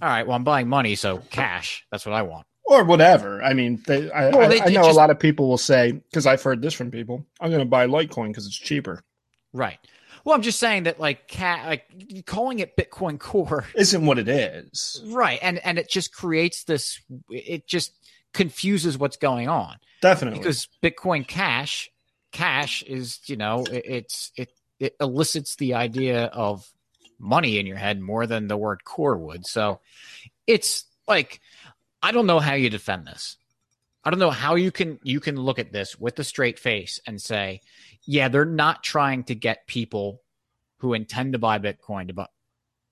all 0.01 0.07
right, 0.09 0.25
well, 0.25 0.37
I'm 0.37 0.45
buying 0.45 0.69
money, 0.69 0.95
so 0.95 1.17
cash. 1.29 1.85
That's 1.91 2.05
what 2.05 2.13
I 2.15 2.21
want. 2.21 2.45
or 2.63 2.85
whatever. 2.85 3.43
I 3.43 3.53
mean, 3.53 3.83
they, 3.85 4.09
I, 4.11 4.29
Well, 4.29 4.47
they- 4.47 4.61
I 4.61 4.65
they 4.67 4.73
know 4.75 4.83
just- 4.83 4.95
a 4.95 4.97
lot 4.97 5.09
of 5.09 5.19
people 5.19 5.49
will 5.49 5.57
say 5.57 5.91
because 5.91 6.25
I've 6.25 6.41
heard 6.41 6.61
this 6.61 6.73
from 6.73 6.89
people. 6.89 7.25
I'm 7.41 7.49
going 7.49 7.59
to 7.59 7.65
buy 7.65 7.85
Litecoin 7.85 8.29
because 8.29 8.45
it's 8.47 8.55
cheaper. 8.57 9.03
Right. 9.53 9.77
Well, 10.23 10.35
I'm 10.35 10.41
just 10.43 10.59
saying 10.59 10.83
that, 10.83 10.99
like, 10.99 11.27
ca- 11.27 11.63
like 11.65 12.25
calling 12.25 12.59
it 12.59 12.77
Bitcoin 12.77 13.19
Core, 13.19 13.65
Isn't 13.75 14.05
what 14.05 14.19
it 14.19 14.27
is. 14.29 15.01
right? 15.07 15.39
And 15.41 15.59
and 15.65 15.79
it 15.79 15.89
just 15.89 16.13
creates 16.13 16.63
this. 16.63 17.01
It 17.29 17.67
just 17.67 17.91
confuses 18.33 18.97
what's 18.97 19.17
going 19.17 19.49
on. 19.49 19.77
Definitely. 20.01 20.39
because 20.39 20.67
Bitcoin 20.81 21.27
Cash, 21.27 21.89
cash 22.31 22.81
is 22.83 23.19
you 23.25 23.35
know 23.35 23.63
it, 23.65 23.83
it's 23.85 24.31
it 24.35 24.51
it 24.79 24.95
elicits 24.99 25.55
the 25.57 25.73
idea 25.75 26.25
of 26.25 26.67
money 27.19 27.59
in 27.59 27.67
your 27.67 27.77
head 27.77 27.99
more 27.99 28.25
than 28.25 28.47
the 28.47 28.57
word 28.57 28.83
core 28.83 29.17
would. 29.17 29.45
So 29.45 29.79
it's 30.47 30.85
like 31.07 31.39
I 32.01 32.11
don't 32.11 32.25
know 32.27 32.39
how 32.39 32.53
you 32.53 32.69
defend 32.69 33.05
this. 33.07 33.37
I 34.03 34.09
don't 34.09 34.19
know 34.19 34.31
how 34.31 34.55
you 34.55 34.71
can 34.71 34.99
you 35.03 35.19
can 35.19 35.35
look 35.35 35.59
at 35.59 35.71
this 35.71 35.99
with 35.99 36.17
a 36.19 36.23
straight 36.23 36.57
face 36.57 36.99
and 37.05 37.21
say, 37.21 37.61
yeah, 38.05 38.27
they're 38.29 38.45
not 38.45 38.83
trying 38.83 39.23
to 39.25 39.35
get 39.35 39.67
people 39.67 40.21
who 40.77 40.93
intend 40.93 41.33
to 41.33 41.39
buy 41.39 41.59
Bitcoin 41.59 42.07
to 42.07 42.13
buy 42.13 42.27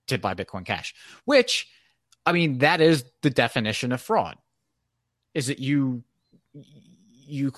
to 0.08 0.18
buy 0.18 0.34
Bitcoin 0.34 0.64
Cash, 0.64 0.94
which 1.24 1.68
I 2.26 2.32
mean 2.32 2.58
that 2.58 2.80
is 2.80 3.04
the 3.22 3.30
definition 3.30 3.92
of 3.92 4.00
fraud. 4.00 4.36
Is 5.34 5.46
that 5.48 5.58
you 5.58 6.02
you 7.26 7.52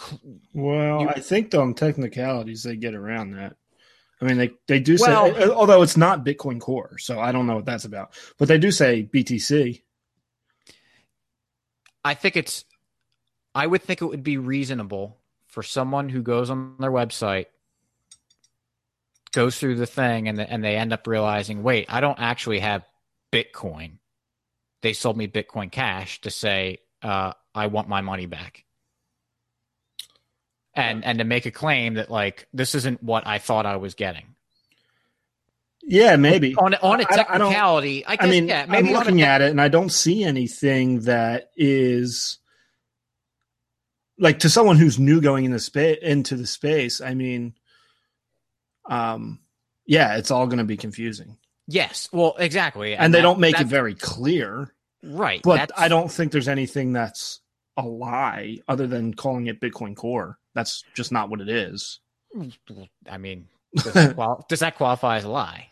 well, 0.54 1.02
you- 1.02 1.08
I 1.08 1.20
think 1.20 1.54
on 1.54 1.74
technicalities 1.74 2.62
they 2.62 2.76
get 2.76 2.94
around 2.94 3.32
that. 3.32 3.56
I 4.20 4.24
mean, 4.24 4.36
they, 4.38 4.52
they 4.68 4.78
do 4.78 4.96
say, 4.96 5.10
Well- 5.10 5.52
although 5.52 5.82
it's 5.82 5.96
not 5.96 6.24
Bitcoin 6.24 6.60
Core, 6.60 6.96
so 6.98 7.18
I 7.18 7.32
don't 7.32 7.46
know 7.48 7.56
what 7.56 7.64
that's 7.64 7.84
about. 7.84 8.14
But 8.38 8.46
they 8.46 8.56
do 8.58 8.70
say 8.70 9.02
BTC. 9.12 9.82
I 12.04 12.14
think 12.14 12.36
it's 12.36 12.64
I 13.54 13.66
would 13.66 13.82
think 13.82 14.00
it 14.00 14.06
would 14.06 14.22
be 14.22 14.38
reasonable 14.38 15.18
for 15.52 15.62
someone 15.62 16.08
who 16.08 16.22
goes 16.22 16.48
on 16.48 16.76
their 16.80 16.90
website 16.90 17.46
goes 19.32 19.58
through 19.58 19.76
the 19.76 19.86
thing 19.86 20.28
and 20.28 20.40
and 20.40 20.64
they 20.64 20.76
end 20.76 20.92
up 20.92 21.06
realizing, 21.06 21.62
wait, 21.62 21.86
I 21.88 22.00
don't 22.00 22.18
actually 22.18 22.60
have 22.60 22.84
Bitcoin. 23.30 23.98
They 24.80 24.94
sold 24.94 25.16
me 25.16 25.28
Bitcoin 25.28 25.70
Cash 25.70 26.22
to 26.22 26.30
say 26.30 26.78
uh, 27.02 27.32
I 27.54 27.66
want 27.66 27.88
my 27.88 28.00
money 28.00 28.26
back. 28.26 28.64
And 30.74 31.04
and 31.04 31.18
to 31.18 31.24
make 31.24 31.44
a 31.44 31.50
claim 31.50 31.94
that 31.94 32.10
like 32.10 32.48
this 32.54 32.74
isn't 32.74 33.02
what 33.02 33.26
I 33.26 33.38
thought 33.38 33.66
I 33.66 33.76
was 33.76 33.94
getting. 33.94 34.34
Yeah, 35.82 36.16
maybe. 36.16 36.54
On 36.54 36.72
a- 36.72 36.78
on 36.78 37.00
a 37.00 37.02
I- 37.02 37.06
I 37.12 37.16
technicality, 37.16 38.06
I, 38.06 38.16
guess 38.16 38.26
I 38.26 38.30
mean, 38.30 38.48
yeah, 38.48 38.64
maybe 38.66 38.88
I'm 38.88 38.94
looking 38.94 39.20
at 39.20 39.42
it 39.42 39.50
and 39.50 39.60
I 39.60 39.68
don't 39.68 39.90
see 39.92 40.24
anything 40.24 41.00
that 41.00 41.50
is 41.56 42.38
like 44.22 44.38
to 44.40 44.48
someone 44.48 44.76
who's 44.76 44.98
new 44.98 45.20
going 45.20 45.44
into 45.44 45.58
space 45.58 45.98
into 46.00 46.36
the 46.36 46.46
space. 46.46 47.00
I 47.00 47.14
mean, 47.14 47.54
um, 48.88 49.40
yeah, 49.86 50.16
it's 50.16 50.30
all 50.30 50.46
going 50.46 50.58
to 50.58 50.64
be 50.64 50.76
confusing, 50.76 51.36
Yes, 51.68 52.08
well, 52.12 52.34
exactly, 52.38 52.94
and, 52.94 53.12
they 53.12 53.18
that- 53.18 53.22
don't 53.22 53.40
make 53.40 53.60
it 53.60 53.66
very 53.66 53.94
clear. 53.94 54.74
right. 55.02 55.40
But 55.42 55.70
I 55.76 55.88
don't 55.88 56.10
think 56.10 56.32
there's 56.32 56.48
anything 56.48 56.92
that's 56.92 57.40
a 57.76 57.82
lie 57.82 58.58
other 58.68 58.86
than 58.86 59.14
calling 59.14 59.46
it 59.46 59.60
Bitcoin 59.60 59.96
Core. 59.96 60.38
That's 60.54 60.82
just 60.94 61.12
not 61.12 61.30
what 61.30 61.40
it 61.40 61.48
is. 61.48 62.00
I 63.10 63.18
mean, 63.18 63.48
does 63.76 63.92
that, 63.94 64.14
qual- 64.14 64.44
does 64.48 64.60
that 64.60 64.76
qualify 64.76 65.16
as 65.18 65.24
a 65.24 65.28
lie? 65.28 65.68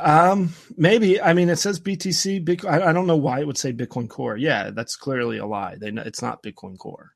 Um, 0.00 0.52
maybe. 0.76 1.20
I 1.20 1.32
mean, 1.32 1.48
it 1.48 1.56
says 1.56 1.80
BTC. 1.80 2.64
I, 2.66 2.90
I 2.90 2.92
don't 2.92 3.06
know 3.06 3.16
why 3.16 3.40
it 3.40 3.46
would 3.46 3.56
say 3.56 3.72
Bitcoin 3.72 4.08
Core. 4.08 4.36
Yeah, 4.36 4.70
that's 4.70 4.96
clearly 4.96 5.38
a 5.38 5.46
lie. 5.46 5.76
They 5.76 5.90
know 5.90 6.02
it's 6.04 6.20
not 6.22 6.42
Bitcoin 6.42 6.76
Core. 6.78 7.12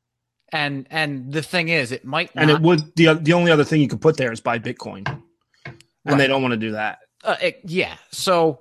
And 0.52 0.86
and 0.90 1.32
the 1.32 1.42
thing 1.42 1.68
is, 1.68 1.92
it 1.92 2.04
might 2.04 2.30
And 2.34 2.50
it 2.50 2.60
would 2.60 2.94
the 2.96 3.14
the 3.14 3.32
only 3.34 3.52
other 3.52 3.64
thing 3.64 3.80
you 3.80 3.88
could 3.88 4.00
put 4.00 4.16
there 4.16 4.32
is 4.32 4.40
buy 4.40 4.58
Bitcoin, 4.58 5.06
and 5.06 5.22
Right. 6.04 6.18
they 6.18 6.26
don't 6.26 6.42
want 6.42 6.52
to 6.52 6.58
do 6.58 6.72
that. 6.72 6.98
uh, 7.22 7.36
it- 7.40 7.60
yeah. 7.64 7.96
So 8.10 8.60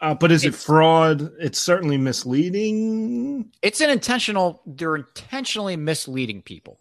Uh, 0.00 0.14
but 0.14 0.30
is 0.30 0.44
it 0.44 0.54
fraud? 0.54 1.32
It's 1.40 1.58
certainly 1.58 1.96
misleading. 1.96 3.50
it's 3.62 3.80
an 3.80 3.90
intentional. 3.90 4.60
They're 4.66 4.96
intentionally 4.96 5.76
misleading 5.76 6.42
people. 6.42 6.78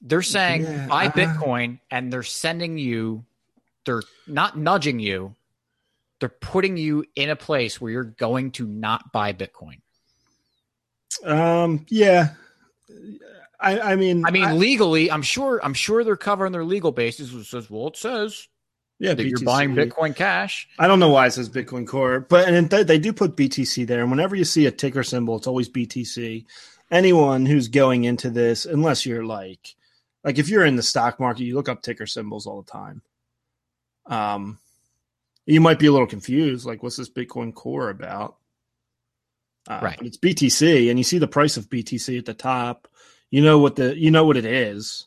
They're 0.00 0.22
saying 0.22 0.62
Yeah, 0.62 0.86
buy 0.88 1.06
uh- 1.06 1.12
Bitcoin, 1.12 1.78
and 1.90 2.12
they're 2.12 2.22
sending 2.24 2.76
you. 2.78 3.24
They're 3.84 4.02
not 4.26 4.58
nudging 4.58 4.98
you. 4.98 5.36
They're 6.18 6.28
putting 6.28 6.76
you 6.76 7.04
in 7.14 7.30
a 7.30 7.36
place 7.36 7.80
where 7.80 7.92
you're 7.92 8.04
going 8.04 8.52
to 8.52 8.66
not 8.66 9.12
buy 9.12 9.32
Bitcoin. 9.32 9.80
Um, 11.24 11.86
yeah. 11.88 12.34
I, 13.60 13.92
I 13.92 13.96
mean, 13.96 14.24
I 14.26 14.30
mean, 14.30 14.58
legally, 14.58 15.10
I'm 15.10 15.22
sure. 15.22 15.60
I'm 15.62 15.74
sure 15.74 16.02
they're 16.02 16.16
covering 16.16 16.52
their 16.52 16.64
legal 16.64 16.90
basis. 16.90 17.32
Which 17.32 17.48
says, 17.48 17.70
well, 17.70 17.88
it 17.88 17.96
says 17.96 18.48
yeah, 19.02 19.14
that 19.14 19.26
you're 19.26 19.40
buying 19.40 19.74
Bitcoin 19.74 20.14
Cash. 20.14 20.68
I 20.78 20.86
don't 20.86 21.00
know 21.00 21.08
why 21.08 21.26
it 21.26 21.32
says 21.32 21.48
Bitcoin 21.48 21.86
Core, 21.86 22.20
but 22.20 22.48
and 22.48 22.70
they, 22.70 22.84
they 22.84 22.98
do 23.00 23.12
put 23.12 23.36
BTC 23.36 23.84
there. 23.84 24.00
And 24.00 24.10
whenever 24.12 24.36
you 24.36 24.44
see 24.44 24.66
a 24.66 24.70
ticker 24.70 25.02
symbol, 25.02 25.36
it's 25.36 25.48
always 25.48 25.68
BTC. 25.68 26.44
Anyone 26.92 27.44
who's 27.44 27.66
going 27.66 28.04
into 28.04 28.30
this, 28.30 28.64
unless 28.64 29.04
you're 29.04 29.24
like, 29.24 29.74
like 30.22 30.38
if 30.38 30.48
you're 30.48 30.64
in 30.64 30.76
the 30.76 30.84
stock 30.84 31.18
market, 31.18 31.42
you 31.42 31.56
look 31.56 31.68
up 31.68 31.82
ticker 31.82 32.06
symbols 32.06 32.46
all 32.46 32.62
the 32.62 32.70
time. 32.70 33.02
Um, 34.06 34.58
you 35.46 35.60
might 35.60 35.80
be 35.80 35.86
a 35.86 35.92
little 35.92 36.06
confused, 36.06 36.64
like 36.64 36.84
what's 36.84 36.96
this 36.96 37.10
Bitcoin 37.10 37.52
Core 37.52 37.90
about? 37.90 38.36
Uh, 39.68 39.80
Right. 39.82 39.96
But 39.98 40.06
it's 40.06 40.16
BTC, 40.18 40.90
and 40.90 40.98
you 40.98 41.04
see 41.04 41.18
the 41.18 41.28
price 41.28 41.56
of 41.56 41.68
BTC 41.70 42.18
at 42.18 42.24
the 42.26 42.34
top. 42.34 42.88
You 43.30 43.42
know 43.42 43.58
what 43.58 43.76
the 43.76 43.96
you 43.96 44.10
know 44.10 44.24
what 44.24 44.36
it 44.36 44.44
is. 44.44 45.06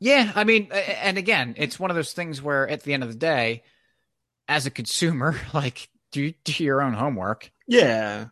Yeah, 0.00 0.32
I 0.34 0.44
mean, 0.44 0.70
and 0.72 1.18
again, 1.18 1.54
it's 1.58 1.78
one 1.78 1.90
of 1.90 1.94
those 1.96 2.12
things 2.12 2.40
where 2.40 2.68
at 2.68 2.82
the 2.82 2.94
end 2.94 3.02
of 3.02 3.08
the 3.10 3.18
day, 3.18 3.62
as 4.48 4.66
a 4.66 4.70
consumer, 4.70 5.36
like 5.54 5.88
do 6.12 6.32
do 6.44 6.62
your 6.64 6.80
own 6.82 6.92
homework 6.94 7.50
Yeah. 7.66 8.26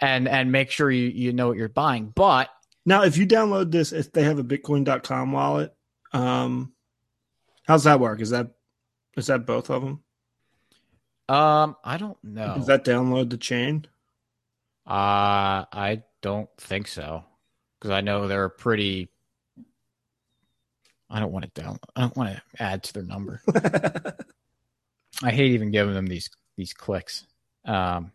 and 0.00 0.28
and 0.28 0.52
make 0.52 0.70
sure 0.70 0.90
you 0.90 1.08
you 1.08 1.32
know 1.32 1.48
what 1.48 1.56
you're 1.56 1.68
buying. 1.68 2.12
But 2.14 2.50
Now, 2.84 3.04
if 3.04 3.16
you 3.16 3.26
download 3.26 3.70
this, 3.70 3.92
if 3.92 4.12
they 4.12 4.24
have 4.24 4.38
a 4.38 4.44
Bitcoin.com 4.44 5.32
wallet, 5.32 5.74
um, 6.12 6.72
how's 7.66 7.84
that 7.84 8.00
work? 8.00 8.20
Is 8.20 8.30
that 8.30 8.50
is 9.16 9.26
that 9.28 9.46
both 9.46 9.70
of 9.70 9.82
them? 9.82 10.02
Um, 11.28 11.76
I 11.84 11.96
don't 11.96 12.22
know. 12.22 12.54
Does 12.56 12.66
that 12.66 12.84
download 12.84 13.30
the 13.30 13.36
chain? 13.36 13.86
uh, 14.86 15.66
I 15.72 16.02
don't 16.22 16.48
think 16.58 16.86
so 16.86 17.24
because 17.78 17.90
I 17.90 18.00
know 18.00 18.28
they're 18.28 18.48
pretty. 18.48 19.08
I 21.10 21.20
don't 21.20 21.32
want 21.32 21.44
to 21.52 21.60
down. 21.60 21.78
I 21.94 22.02
don't 22.02 22.16
want 22.16 22.36
to 22.36 22.62
add 22.62 22.82
to 22.84 22.92
their 22.94 23.02
number. 23.02 23.40
I 25.22 25.30
hate 25.30 25.52
even 25.52 25.70
giving 25.70 25.94
them 25.94 26.06
these 26.06 26.30
these 26.56 26.72
clicks. 26.72 27.26
Um, 27.64 28.12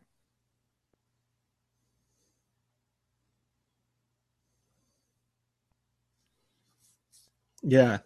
yeah, 7.63 8.00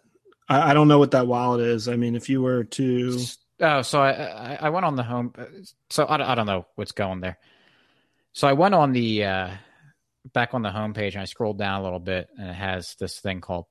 I, 0.48 0.70
I 0.70 0.74
don't 0.74 0.88
know 0.88 0.98
what 0.98 1.12
that 1.12 1.26
wallet 1.26 1.60
is. 1.60 1.88
I 1.88 1.96
mean, 1.96 2.16
if 2.16 2.28
you 2.28 2.42
were 2.42 2.64
to, 2.64 3.18
Oh, 3.60 3.82
so 3.82 4.00
I, 4.02 4.58
I 4.60 4.68
went 4.70 4.84
on 4.84 4.96
the 4.96 5.02
home. 5.02 5.32
So 5.90 6.06
I, 6.08 6.16
don't- 6.16 6.28
I 6.28 6.34
don't 6.34 6.46
know 6.46 6.66
what's 6.74 6.92
going 6.92 7.20
there. 7.20 7.38
So 8.32 8.46
I 8.46 8.52
went 8.52 8.74
on 8.74 8.92
the 8.92 9.24
uh, 9.24 9.50
back 10.34 10.52
on 10.52 10.60
the 10.62 10.68
homepage 10.68 11.12
and 11.12 11.22
I 11.22 11.24
scrolled 11.24 11.58
down 11.58 11.80
a 11.80 11.84
little 11.84 11.98
bit 12.00 12.28
and 12.38 12.50
it 12.50 12.54
has 12.54 12.94
this 13.00 13.18
thing 13.18 13.40
called 13.40 13.64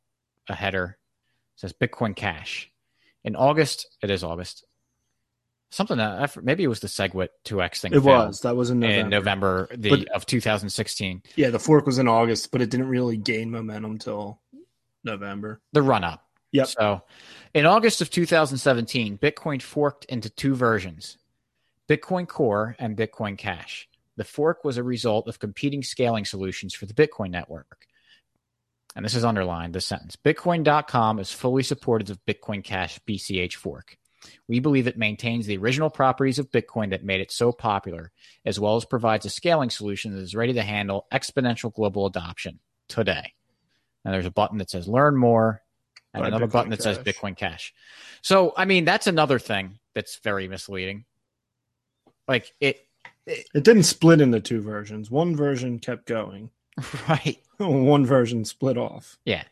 a 0.50 0.56
header. 0.56 0.98
It 1.56 1.60
says 1.60 1.74
Bitcoin 1.74 2.16
Cash. 2.16 2.72
In 3.24 3.36
August, 3.36 3.88
it 4.02 4.10
is 4.10 4.24
August. 4.24 4.66
something 5.70 5.98
that 5.98 6.20
I 6.38 6.40
maybe 6.42 6.64
it 6.64 6.68
was 6.68 6.80
the 6.80 6.88
Segwit 6.88 7.30
2X 7.46 7.82
thing. 7.82 7.94
It 7.94 8.02
was. 8.04 8.42
That 8.42 8.56
was 8.56 8.70
in 8.72 8.80
November. 8.80 9.02
in 9.02 9.10
November 9.10 9.68
the, 9.76 9.90
But- 9.90 10.08
of 10.10 10.26
2016. 10.26 11.22
Yeah, 11.36 11.50
the 11.52 11.60
fork 11.60 11.86
was 11.86 12.00
in 12.00 12.08
August, 12.08 12.52
but 12.52 12.62
it 12.62 12.70
didn't 12.72 12.88
really 12.88 13.18
gain 13.18 13.52
momentum 13.52 14.00
till 14.00 14.42
November. 15.04 15.62
The 15.74 15.82
run 15.84 16.04
up. 16.04 16.25
Yep. 16.56 16.68
So, 16.68 17.02
in 17.54 17.66
August 17.66 18.02
of 18.02 18.10
2017, 18.10 19.18
Bitcoin 19.18 19.62
forked 19.62 20.06
into 20.06 20.30
two 20.30 20.56
versions: 20.56 21.18
Bitcoin 21.90 22.28
Core 22.28 22.76
and 22.80 22.98
Bitcoin 22.98 23.38
Cash. 23.38 23.88
The 24.18 24.24
fork 24.24 24.64
was 24.64 24.78
a 24.78 24.84
result 24.84 25.28
of 25.28 25.40
competing 25.40 25.84
scaling 25.84 26.26
solutions 26.26 26.74
for 26.74 26.86
the 26.86 26.94
Bitcoin 26.94 27.32
network. 27.32 27.86
And 28.96 29.04
this 29.04 29.16
is 29.16 29.26
underlined 29.26 29.76
this 29.76 29.86
sentence. 29.86 30.16
Bitcoin.com 30.16 31.20
is 31.20 31.32
fully 31.32 31.64
supportive 31.64 32.10
of 32.10 32.26
Bitcoin 32.26 32.64
Cash 32.64 33.00
BCH 33.06 33.56
fork. 33.56 33.98
We 34.48 34.60
believe 34.60 34.88
it 34.88 34.98
maintains 34.98 35.46
the 35.46 35.58
original 35.58 35.90
properties 35.90 36.40
of 36.40 36.50
Bitcoin 36.50 36.92
that 36.92 37.04
made 37.04 37.20
it 37.20 37.32
so 37.32 37.52
popular, 37.52 38.12
as 38.46 38.60
well 38.60 38.78
as 38.78 38.86
provides 38.86 39.26
a 39.26 39.30
scaling 39.30 39.70
solution 39.70 40.14
that 40.14 40.22
is 40.22 40.34
ready 40.34 40.54
to 40.54 40.64
handle 40.64 41.08
exponential 41.12 41.74
global 41.74 42.06
adoption 42.06 42.60
today. 42.88 43.34
And 44.04 44.14
there's 44.14 44.26
a 44.26 44.32
button 44.32 44.60
that 44.60 44.70
says 44.70 44.88
learn 44.88 45.18
more 45.18 45.62
and 46.16 46.22
Buy 46.24 46.28
another 46.30 46.48
Bitcoin 46.48 46.52
button 46.52 46.70
that 46.72 46.82
says 46.82 46.98
Bitcoin 46.98 47.38
Cash. 47.38 47.74
So, 48.22 48.54
I 48.58 48.66
mean, 48.66 48.86
that's 48.86 49.08
another 49.08 49.40
thing 49.40 49.78
that's 49.94 50.18
very 50.18 50.48
misleading. 50.48 51.06
Like 52.28 52.54
it, 52.60 52.88
It 53.28 53.64
didn't 53.64 53.84
split 53.84 54.22
into 54.22 54.40
two 54.40 54.62
versions. 54.62 55.12
One 55.12 55.36
version 55.36 55.80
kept 55.80 56.06
going. 56.08 56.50
right? 57.10 57.38
One 57.58 58.06
version 58.06 58.44
split 58.46 58.78
off. 58.78 59.18
Yeah. 59.26 59.44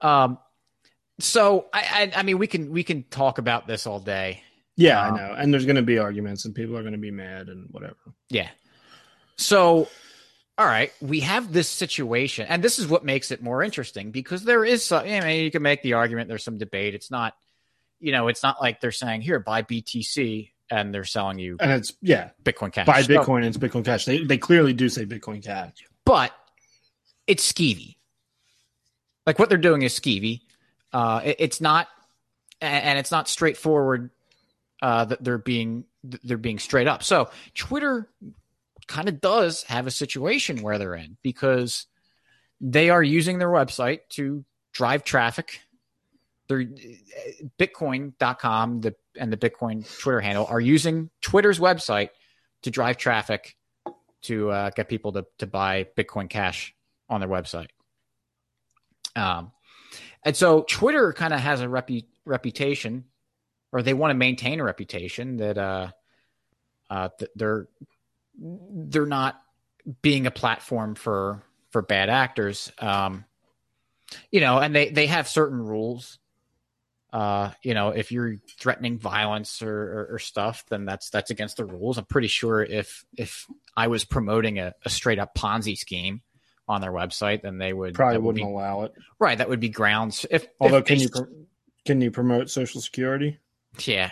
Um. 0.00 0.38
So 1.20 1.66
I, 1.72 2.10
I, 2.14 2.20
I 2.20 2.22
mean, 2.22 2.38
we 2.38 2.46
can 2.46 2.70
we 2.70 2.82
can 2.84 3.02
talk 3.04 3.38
about 3.38 3.66
this 3.66 3.86
all 3.86 4.00
day. 4.00 4.42
Yeah, 4.76 5.04
Um, 5.04 5.14
I 5.14 5.16
know. 5.16 5.34
And 5.36 5.52
there's 5.52 5.64
going 5.66 5.76
to 5.76 5.82
be 5.82 5.98
arguments, 5.98 6.44
and 6.44 6.54
people 6.54 6.76
are 6.76 6.82
going 6.82 6.92
to 6.92 6.98
be 6.98 7.10
mad 7.10 7.48
and 7.48 7.66
whatever. 7.72 7.96
Yeah. 8.30 8.48
So, 9.36 9.88
all 10.58 10.66
right, 10.66 10.92
we 11.00 11.20
have 11.20 11.52
this 11.52 11.68
situation, 11.68 12.46
and 12.48 12.62
this 12.64 12.78
is 12.80 12.88
what 12.88 13.04
makes 13.04 13.30
it 13.30 13.40
more 13.42 13.62
interesting 13.62 14.10
because 14.10 14.42
there 14.42 14.64
is 14.64 14.84
some. 14.84 15.04
I 15.04 15.20
mean, 15.20 15.44
you 15.44 15.50
can 15.52 15.62
make 15.62 15.82
the 15.82 15.92
argument. 15.94 16.28
There's 16.28 16.42
some 16.42 16.58
debate. 16.58 16.94
It's 16.94 17.10
not, 17.12 17.34
you 18.00 18.10
know, 18.12 18.26
it's 18.28 18.42
not 18.42 18.60
like 18.60 18.80
they're 18.80 18.90
saying 18.90 19.20
here 19.22 19.38
buy 19.38 19.62
BTC 19.62 20.50
and 20.70 20.92
they're 20.92 21.04
selling 21.04 21.38
you 21.38 21.56
And 21.60 21.70
it's 21.70 21.94
yeah, 22.02 22.30
Bitcoin 22.42 22.72
Cash. 22.72 22.86
buy 22.86 23.02
So- 23.02 23.08
Bitcoin 23.14 23.36
and 23.38 23.46
it's 23.46 23.56
Bitcoin 23.56 23.84
Cash. 23.84 24.04
They 24.04 24.24
they 24.24 24.36
clearly 24.36 24.72
do 24.72 24.88
say 24.88 25.06
Bitcoin 25.06 25.42
Cash. 25.44 25.72
but 26.04 26.32
it's 27.26 27.50
skeevy. 27.52 27.96
Like 29.26 29.38
what 29.38 29.48
they're 29.48 29.58
doing 29.58 29.82
is 29.82 29.98
skeevy. 29.98 30.40
Uh, 30.92 31.20
it- 31.24 31.36
it's 31.38 31.60
not, 31.60 31.86
and 32.60 32.98
it's 32.98 33.10
not 33.12 33.28
straightforward. 33.28 34.10
Uh, 34.82 35.04
that 35.04 35.22
they're 35.22 35.38
being 35.38 35.84
they're 36.04 36.36
being 36.36 36.58
straight 36.58 36.86
up. 36.86 37.02
So 37.02 37.30
Twitter 37.54 38.08
kind 38.88 39.08
of 39.08 39.20
does 39.20 39.62
have 39.64 39.86
a 39.86 39.90
situation 39.90 40.62
where 40.62 40.78
they're 40.78 40.94
in 40.94 41.16
because 41.22 41.86
they 42.60 42.90
are 42.90 43.02
using 43.02 43.38
their 43.38 43.48
website 43.48 44.00
to 44.10 44.44
drive 44.72 45.04
traffic. 45.04 45.60
They're 46.48 46.66
Bitcoin.com 47.58 48.80
the 48.80 48.94
and 49.18 49.32
the 49.32 49.36
Bitcoin 49.36 49.86
Twitter 50.00 50.20
handle 50.20 50.46
are 50.46 50.60
using 50.60 51.10
Twitter's 51.20 51.58
website 51.58 52.10
to 52.62 52.70
drive 52.70 52.96
traffic 52.96 53.56
to 54.22 54.50
uh, 54.50 54.70
get 54.70 54.88
people 54.88 55.12
to, 55.12 55.26
to 55.38 55.46
buy 55.46 55.86
Bitcoin 55.96 56.28
Cash 56.28 56.74
on 57.08 57.20
their 57.20 57.28
website. 57.28 57.68
Um, 59.14 59.52
and 60.24 60.36
so 60.36 60.62
Twitter 60.62 61.12
kind 61.12 61.32
of 61.32 61.40
has 61.40 61.60
a 61.60 61.66
repu- 61.66 62.06
reputation, 62.24 63.04
or 63.72 63.82
they 63.82 63.94
want 63.94 64.10
to 64.10 64.14
maintain 64.14 64.60
a 64.60 64.64
reputation 64.64 65.36
that 65.36 65.58
uh, 65.58 65.90
uh, 66.90 67.08
that 67.18 67.30
they're 67.36 67.68
they're 68.38 69.06
not 69.06 69.40
being 70.02 70.26
a 70.26 70.30
platform 70.30 70.94
for 70.94 71.42
for 71.70 71.82
bad 71.82 72.08
actors. 72.08 72.72
Um, 72.78 73.24
you 74.30 74.40
know, 74.40 74.58
and 74.58 74.74
they 74.74 74.90
they 74.90 75.06
have 75.06 75.28
certain 75.28 75.58
rules. 75.60 76.18
Uh, 77.10 77.50
you 77.62 77.72
know, 77.72 77.88
if 77.88 78.12
you're 78.12 78.36
threatening 78.58 78.98
violence 78.98 79.62
or, 79.62 79.70
or, 79.72 80.08
or 80.14 80.18
stuff, 80.18 80.64
then 80.68 80.84
that's 80.84 81.08
that's 81.08 81.30
against 81.30 81.56
the 81.56 81.64
rules. 81.64 81.96
I'm 81.96 82.04
pretty 82.04 82.28
sure 82.28 82.62
if 82.62 83.04
if 83.16 83.46
I 83.76 83.86
was 83.88 84.04
promoting 84.04 84.58
a, 84.58 84.74
a 84.84 84.90
straight 84.90 85.18
up 85.18 85.34
Ponzi 85.34 85.76
scheme 85.76 86.20
on 86.68 86.82
their 86.82 86.92
website, 86.92 87.40
then 87.40 87.56
they 87.56 87.72
would 87.72 87.94
Probably 87.94 88.14
that 88.16 88.20
would 88.20 88.26
wouldn't 88.36 88.46
be, 88.46 88.52
allow 88.52 88.82
it. 88.82 88.92
right. 89.18 89.38
That 89.38 89.48
would 89.48 89.58
be 89.60 89.70
grounds. 89.70 90.26
If 90.30 90.46
Although, 90.60 90.78
if 90.78 90.84
can 90.84 90.98
they- 90.98 91.04
you 91.04 91.08
pro- 91.08 91.26
can 91.86 92.00
you 92.02 92.10
promote 92.10 92.50
Social 92.50 92.82
Security? 92.82 93.38
yeah, 93.86 94.10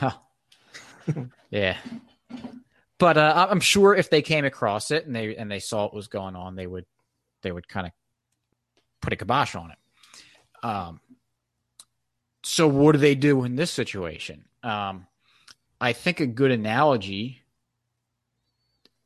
well, 0.00 0.26
yeah. 1.50 1.76
But 3.00 3.16
uh, 3.16 3.48
I'm 3.50 3.60
sure 3.60 3.96
if 3.96 4.10
they 4.10 4.20
came 4.20 4.44
across 4.44 4.90
it 4.90 5.06
and 5.06 5.16
they 5.16 5.34
and 5.34 5.50
they 5.50 5.58
saw 5.58 5.84
what 5.84 5.94
was 5.94 6.06
going 6.06 6.36
on, 6.36 6.54
they 6.54 6.66
would 6.66 6.84
they 7.42 7.50
would 7.50 7.66
kind 7.66 7.86
of 7.86 7.92
put 9.00 9.14
a 9.14 9.16
kibosh 9.16 9.56
on 9.56 9.72
it. 9.72 10.64
Um. 10.64 11.00
So 12.42 12.68
what 12.68 12.92
do 12.92 12.98
they 12.98 13.14
do 13.14 13.44
in 13.44 13.56
this 13.56 13.70
situation? 13.70 14.44
Um, 14.62 15.06
I 15.80 15.94
think 15.94 16.20
a 16.20 16.26
good 16.26 16.50
analogy 16.50 17.42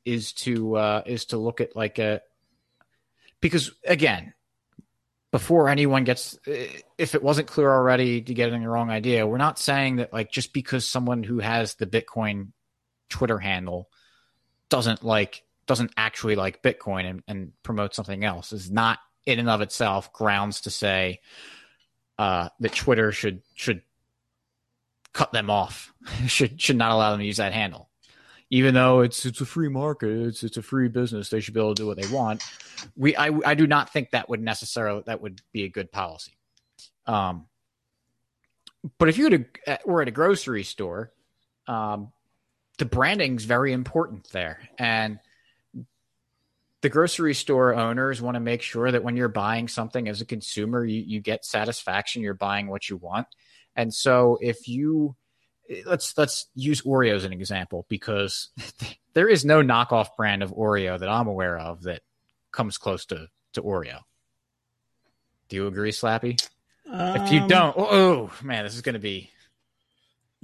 is 0.05 0.33
to 0.33 0.77
uh, 0.77 1.03
is 1.07 1.27
to 1.27 1.39
look 1.39 1.61
at 1.61 1.77
like 1.77 1.99
a 2.01 2.21
because 3.41 3.71
again 3.87 4.35
before 5.31 5.69
anyone 5.69 6.05
gets 6.05 6.39
if 6.47 7.15
it 7.15 7.23
wasn't 7.23 7.47
clear 7.47 7.71
already 7.71 8.21
to 8.21 8.35
get 8.35 8.47
getting 8.47 8.63
the 8.63 8.69
wrong 8.69 8.91
idea 8.91 9.27
we're 9.27 9.37
not 9.37 9.59
saying 9.59 9.97
that 9.97 10.13
like 10.13 10.31
just 10.31 10.53
because 10.53 10.87
someone 10.87 11.25
who 11.25 11.41
has 11.41 11.75
the 11.75 11.87
bitcoin 11.87 12.49
twitter 13.09 13.39
handle 13.39 13.89
doesn't 14.69 15.03
like 15.05 15.43
doesn't 15.67 15.93
actually 15.97 16.37
like 16.37 16.63
bitcoin 16.63 17.09
and, 17.09 17.23
and 17.29 17.53
promote 17.63 17.95
something 17.95 18.25
else 18.25 18.53
is 18.53 18.71
not 18.71 18.99
in 19.27 19.39
and 19.39 19.49
of 19.49 19.61
itself 19.61 20.13
grounds 20.13 20.63
to 20.63 20.71
say 20.71 21.21
uh, 22.19 22.49
that 22.61 22.75
twitter 22.75 23.11
should 23.13 23.43
should 23.55 23.83
cut 25.15 25.33
them 25.33 25.49
off 25.49 25.95
should 26.27 26.61
should 26.61 26.77
not 26.77 26.91
allow 26.91 27.11
them 27.13 27.21
to 27.21 27.27
use 27.27 27.39
that 27.39 27.55
handle. 27.55 27.89
Even 28.51 28.75
though 28.75 29.01
it's 29.01 29.25
it's 29.25 29.41
a 29.41 29.47
free 29.47 29.71
market 29.71 30.11
it's 30.11 30.43
it's 30.43 30.59
a 30.59 30.63
free 30.63 30.89
business 30.89 31.31
they 31.31 31.41
should 31.41 31.55
be 31.55 31.61
able 31.61 31.75
to 31.75 31.83
do 31.83 31.87
what 31.87 31.97
they 31.97 32.13
want. 32.13 32.45
We 32.95 33.17
I, 33.17 33.31
I 33.47 33.55
do 33.55 33.67
not 33.67 33.91
think 33.91 34.11
that 34.11 34.29
would 34.29 34.43
necessarily 34.43 35.03
that 35.07 35.23
would 35.23 35.41
be 35.53 35.65
a 35.65 35.69
good 35.69 35.91
policy. 35.91 36.37
Um 37.07 37.47
but 38.99 39.09
if 39.09 39.17
you 39.17 39.25
were, 39.25 39.39
to, 39.39 39.79
were 39.87 40.03
at 40.03 40.09
a 40.09 40.13
grocery 40.13 40.63
store 40.63 41.13
um 41.67 42.13
the 42.79 42.85
branding's 42.85 43.45
very 43.45 43.73
important 43.73 44.29
there 44.31 44.61
and 44.79 45.19
the 46.81 46.89
grocery 46.89 47.35
store 47.35 47.75
owners 47.75 48.21
want 48.21 48.35
to 48.35 48.41
make 48.41 48.61
sure 48.61 48.91
that 48.91 49.03
when 49.03 49.17
you're 49.17 49.29
buying 49.29 49.69
something 49.69 50.07
as 50.09 50.21
a 50.21 50.27
consumer 50.27 50.85
you, 50.85 51.01
you 51.01 51.21
get 51.21 51.45
satisfaction 51.45 52.23
you're 52.23 52.35
buying 52.35 52.67
what 52.69 52.89
you 52.89 52.97
want 52.97 53.27
and 53.77 53.93
so 53.93 54.39
if 54.41 54.69
you 54.69 55.17
let's 55.87 56.17
let's 56.19 56.47
use 56.55 56.83
Oreo 56.83 57.15
as 57.15 57.25
an 57.25 57.33
example 57.33 57.87
because 57.89 58.51
there 59.15 59.29
is 59.29 59.45
no 59.45 59.63
knockoff 59.63 60.09
brand 60.17 60.43
of 60.43 60.53
Oreo 60.53 60.99
that 60.99 61.09
I'm 61.09 61.27
aware 61.27 61.59
of 61.59 61.83
that 61.85 62.03
comes 62.53 62.77
close 62.77 63.07
to 63.07 63.29
to 63.55 63.63
Oreo. 63.63 64.01
Do 65.49 65.57
you 65.57 65.67
agree, 65.67 65.91
Slappy? 65.93 66.47
if 66.87 67.33
you 67.33 67.41
Um, 67.41 67.49
don't, 67.49 67.75
oh 67.79 68.31
man, 68.43 68.65
this 68.65 68.75
is 68.75 68.83
going 68.83 68.93
to 68.95 68.99
be 68.99 69.31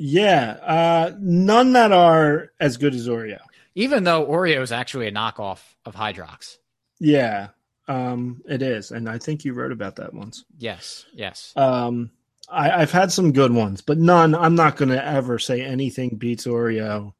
yeah, 0.02 0.52
uh, 0.62 1.12
none 1.20 1.74
that 1.74 1.92
are 1.92 2.52
as 2.58 2.78
good 2.78 2.94
as 2.94 3.06
Oreo. 3.06 3.38
even 3.74 4.04
though 4.04 4.24
Oreo 4.26 4.62
is 4.62 4.72
actually 4.72 5.06
a 5.08 5.12
knockoff 5.12 5.60
of 5.84 5.94
Hydrox. 5.94 6.56
Yeah, 6.98 7.48
um, 7.86 8.42
it 8.48 8.62
is, 8.62 8.90
and 8.92 9.08
I 9.08 9.18
think 9.18 9.44
you 9.44 9.52
wrote 9.52 9.72
about 9.72 9.96
that 9.96 10.14
once. 10.14 10.44
Yes, 10.58 11.04
yes. 11.12 11.52
Um, 11.56 12.10
I, 12.48 12.70
I've 12.70 12.90
had 12.92 13.12
some 13.12 13.32
good 13.32 13.52
ones, 13.52 13.80
but 13.82 13.98
none. 13.98 14.34
I'm 14.34 14.54
not 14.54 14.76
going 14.76 14.88
to 14.88 15.04
ever 15.04 15.38
say 15.38 15.60
anything 15.60 16.16
beats 16.16 16.46
Oreo. 16.46 17.12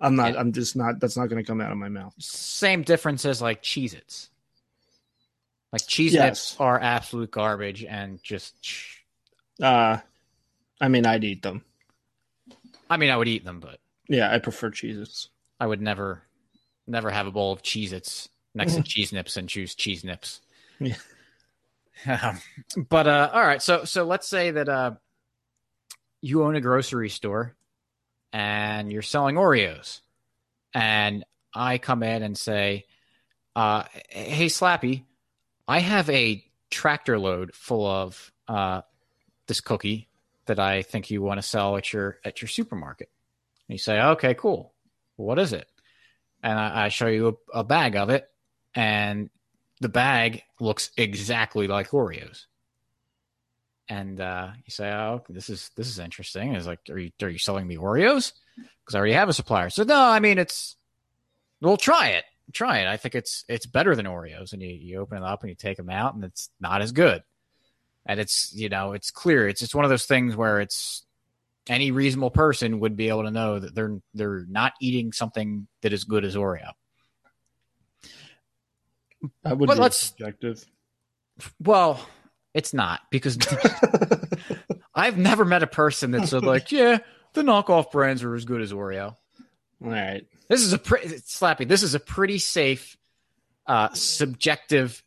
I'm 0.00 0.14
not. 0.16 0.36
I'm 0.36 0.52
just 0.52 0.76
not. 0.76 1.00
That's 1.00 1.16
not 1.16 1.28
going 1.28 1.42
to 1.42 1.46
come 1.46 1.60
out 1.60 1.72
of 1.72 1.78
my 1.78 1.88
mouth. 1.88 2.14
Same 2.18 2.82
differences 2.82 3.40
like 3.42 3.62
Cheez 3.62 3.94
Its. 3.94 4.28
Like 5.72 5.82
Cheez 5.82 6.06
Its 6.08 6.14
Yes. 6.14 6.56
are 6.58 6.80
absolute 6.80 7.30
garbage 7.30 7.84
and 7.84 8.22
just 8.22 8.54
Uh, 9.62 9.98
I 10.80 10.88
mean, 10.88 11.04
I'd 11.06 11.24
eat 11.24 11.42
them. 11.42 11.64
I 12.90 12.96
mean 12.96 13.10
I 13.10 13.16
would 13.16 13.28
eat 13.28 13.44
them, 13.44 13.60
but 13.60 13.80
Yeah, 14.08 14.32
I 14.32 14.38
prefer 14.38 14.70
cheeses. 14.70 15.28
I 15.60 15.66
would 15.66 15.80
never, 15.80 16.22
never 16.86 17.10
have 17.10 17.26
a 17.26 17.30
bowl 17.30 17.52
of 17.52 17.62
Cheez 17.62 17.92
Its 17.92 18.28
next 18.54 18.74
to 18.74 18.82
Cheese 18.82 19.12
Nips 19.12 19.36
and 19.36 19.48
choose 19.48 19.74
Cheese 19.74 20.04
Nips. 20.04 20.40
Yeah. 20.78 20.94
Um, 22.06 22.40
but 22.88 23.08
uh, 23.08 23.28
all 23.32 23.42
right, 23.42 23.60
so 23.60 23.84
so 23.84 24.04
let's 24.04 24.28
say 24.28 24.52
that 24.52 24.68
uh, 24.68 24.92
you 26.20 26.44
own 26.44 26.54
a 26.54 26.60
grocery 26.60 27.08
store 27.08 27.56
and 28.32 28.92
you're 28.92 29.02
selling 29.02 29.34
Oreos, 29.34 30.00
and 30.72 31.24
I 31.52 31.78
come 31.78 32.04
in 32.04 32.22
and 32.22 32.38
say, 32.38 32.86
uh, 33.56 33.82
"Hey, 34.10 34.46
Slappy, 34.46 35.02
I 35.66 35.80
have 35.80 36.08
a 36.08 36.44
tractor 36.70 37.18
load 37.18 37.52
full 37.52 37.84
of 37.84 38.32
uh, 38.46 38.82
this 39.48 39.60
cookie 39.60 40.08
that 40.48 40.58
I 40.58 40.82
think 40.82 41.10
you 41.10 41.22
want 41.22 41.38
to 41.38 41.46
sell 41.46 41.76
at 41.76 41.92
your 41.92 42.18
at 42.24 42.42
your 42.42 42.48
supermarket. 42.48 43.08
And 43.68 43.74
you 43.74 43.78
say, 43.78 44.00
okay, 44.00 44.34
cool. 44.34 44.74
What 45.16 45.38
is 45.38 45.52
it? 45.52 45.68
And 46.42 46.58
I, 46.58 46.86
I 46.86 46.88
show 46.88 47.06
you 47.06 47.38
a, 47.54 47.60
a 47.60 47.64
bag 47.64 47.96
of 47.96 48.10
it, 48.10 48.28
and 48.74 49.30
the 49.80 49.88
bag 49.88 50.42
looks 50.60 50.90
exactly 50.96 51.66
like 51.66 51.90
Oreos. 51.90 52.46
And 53.88 54.20
uh, 54.20 54.50
you 54.64 54.70
say, 54.70 54.90
"Oh, 54.90 55.22
this 55.28 55.48
is 55.48 55.70
this 55.76 55.88
is 55.88 55.98
interesting." 55.98 56.54
It's 56.54 56.66
like, 56.66 56.80
"Are 56.90 56.98
you 56.98 57.10
are 57.22 57.30
you 57.30 57.38
selling 57.38 57.66
me 57.66 57.76
Oreos?" 57.76 58.32
Because 58.56 58.94
I 58.94 58.98
already 58.98 59.14
have 59.14 59.28
a 59.28 59.32
supplier. 59.32 59.70
So 59.70 59.82
no, 59.84 60.00
I 60.00 60.20
mean 60.20 60.38
it's. 60.38 60.76
We'll 61.60 61.76
try 61.76 62.10
it. 62.10 62.24
Try 62.52 62.78
it. 62.78 62.86
I 62.86 62.96
think 62.96 63.14
it's 63.14 63.44
it's 63.48 63.66
better 63.66 63.96
than 63.96 64.06
Oreos. 64.06 64.52
And 64.52 64.62
you 64.62 64.68
you 64.68 65.00
open 65.00 65.18
it 65.18 65.24
up 65.24 65.42
and 65.42 65.48
you 65.48 65.56
take 65.56 65.78
them 65.78 65.90
out, 65.90 66.14
and 66.14 66.22
it's 66.22 66.50
not 66.60 66.82
as 66.82 66.92
good. 66.92 67.22
And 68.08 68.18
it's 68.18 68.52
you 68.54 68.68
know 68.70 68.92
it's 68.92 69.10
clear. 69.10 69.46
It's 69.46 69.62
it's 69.62 69.74
one 69.74 69.84
of 69.84 69.90
those 69.90 70.06
things 70.06 70.34
where 70.34 70.60
it's 70.60 71.04
any 71.68 71.90
reasonable 71.90 72.30
person 72.30 72.80
would 72.80 72.96
be 72.96 73.10
able 73.10 73.24
to 73.24 73.30
know 73.30 73.58
that 73.58 73.74
they're 73.74 73.98
they're 74.14 74.46
not 74.48 74.72
eating 74.80 75.12
something 75.12 75.68
that 75.82 75.92
is 75.92 76.04
good 76.04 76.24
as 76.24 76.34
Oreo. 76.34 76.72
That 79.42 79.58
would 79.58 79.66
But 79.66 79.74
be 79.74 79.80
let's- 79.80 79.98
subjective. 79.98 80.64
Well, 81.60 82.00
it's 82.54 82.74
not 82.74 83.00
because 83.10 83.38
I've 84.94 85.18
never 85.18 85.44
met 85.44 85.62
a 85.62 85.68
person 85.68 86.10
that 86.12 86.26
said 86.26 86.42
like, 86.42 86.72
yeah, 86.72 86.98
the 87.34 87.42
knockoff 87.42 87.92
brands 87.92 88.24
are 88.24 88.34
as 88.34 88.44
good 88.44 88.60
as 88.60 88.72
Oreo. 88.72 89.14
All 89.84 89.90
right. 89.90 90.26
This 90.48 90.62
is 90.62 90.72
a 90.72 90.78
pretty 90.78 91.08
slappy. 91.18 91.68
This 91.68 91.84
is 91.84 91.94
a 91.94 92.00
pretty 92.00 92.38
safe, 92.38 92.96
uh, 93.68 93.90
subjective 93.92 95.00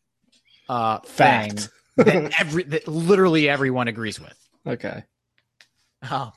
uh, 0.70 1.00
thing 1.00 1.50
Fact. 1.58 1.70
That 2.04 2.34
every 2.40 2.64
that 2.64 2.88
literally 2.88 3.50
everyone 3.50 3.88
agrees 3.88 4.20
with. 4.20 4.38
Okay. 4.66 5.04
Oh. 6.10 6.32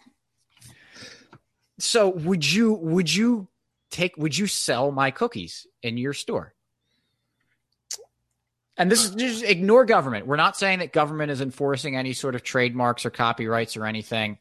So 1.78 2.08
would 2.08 2.50
you 2.50 2.72
would 2.72 3.12
you 3.12 3.48
take 3.90 4.16
would 4.16 4.36
you 4.36 4.46
sell 4.46 4.90
my 4.90 5.10
cookies 5.10 5.66
in 5.82 5.98
your 5.98 6.12
store? 6.12 6.54
And 8.76 8.90
this 8.90 9.04
is 9.04 9.14
just 9.14 9.44
ignore 9.44 9.84
government. 9.84 10.26
We're 10.26 10.36
not 10.36 10.56
saying 10.56 10.80
that 10.80 10.92
government 10.92 11.30
is 11.30 11.40
enforcing 11.40 11.96
any 11.96 12.12
sort 12.12 12.34
of 12.34 12.42
trademarks 12.42 13.06
or 13.06 13.10
copyrights 13.10 13.76
or 13.76 13.86
anything. 13.86 14.38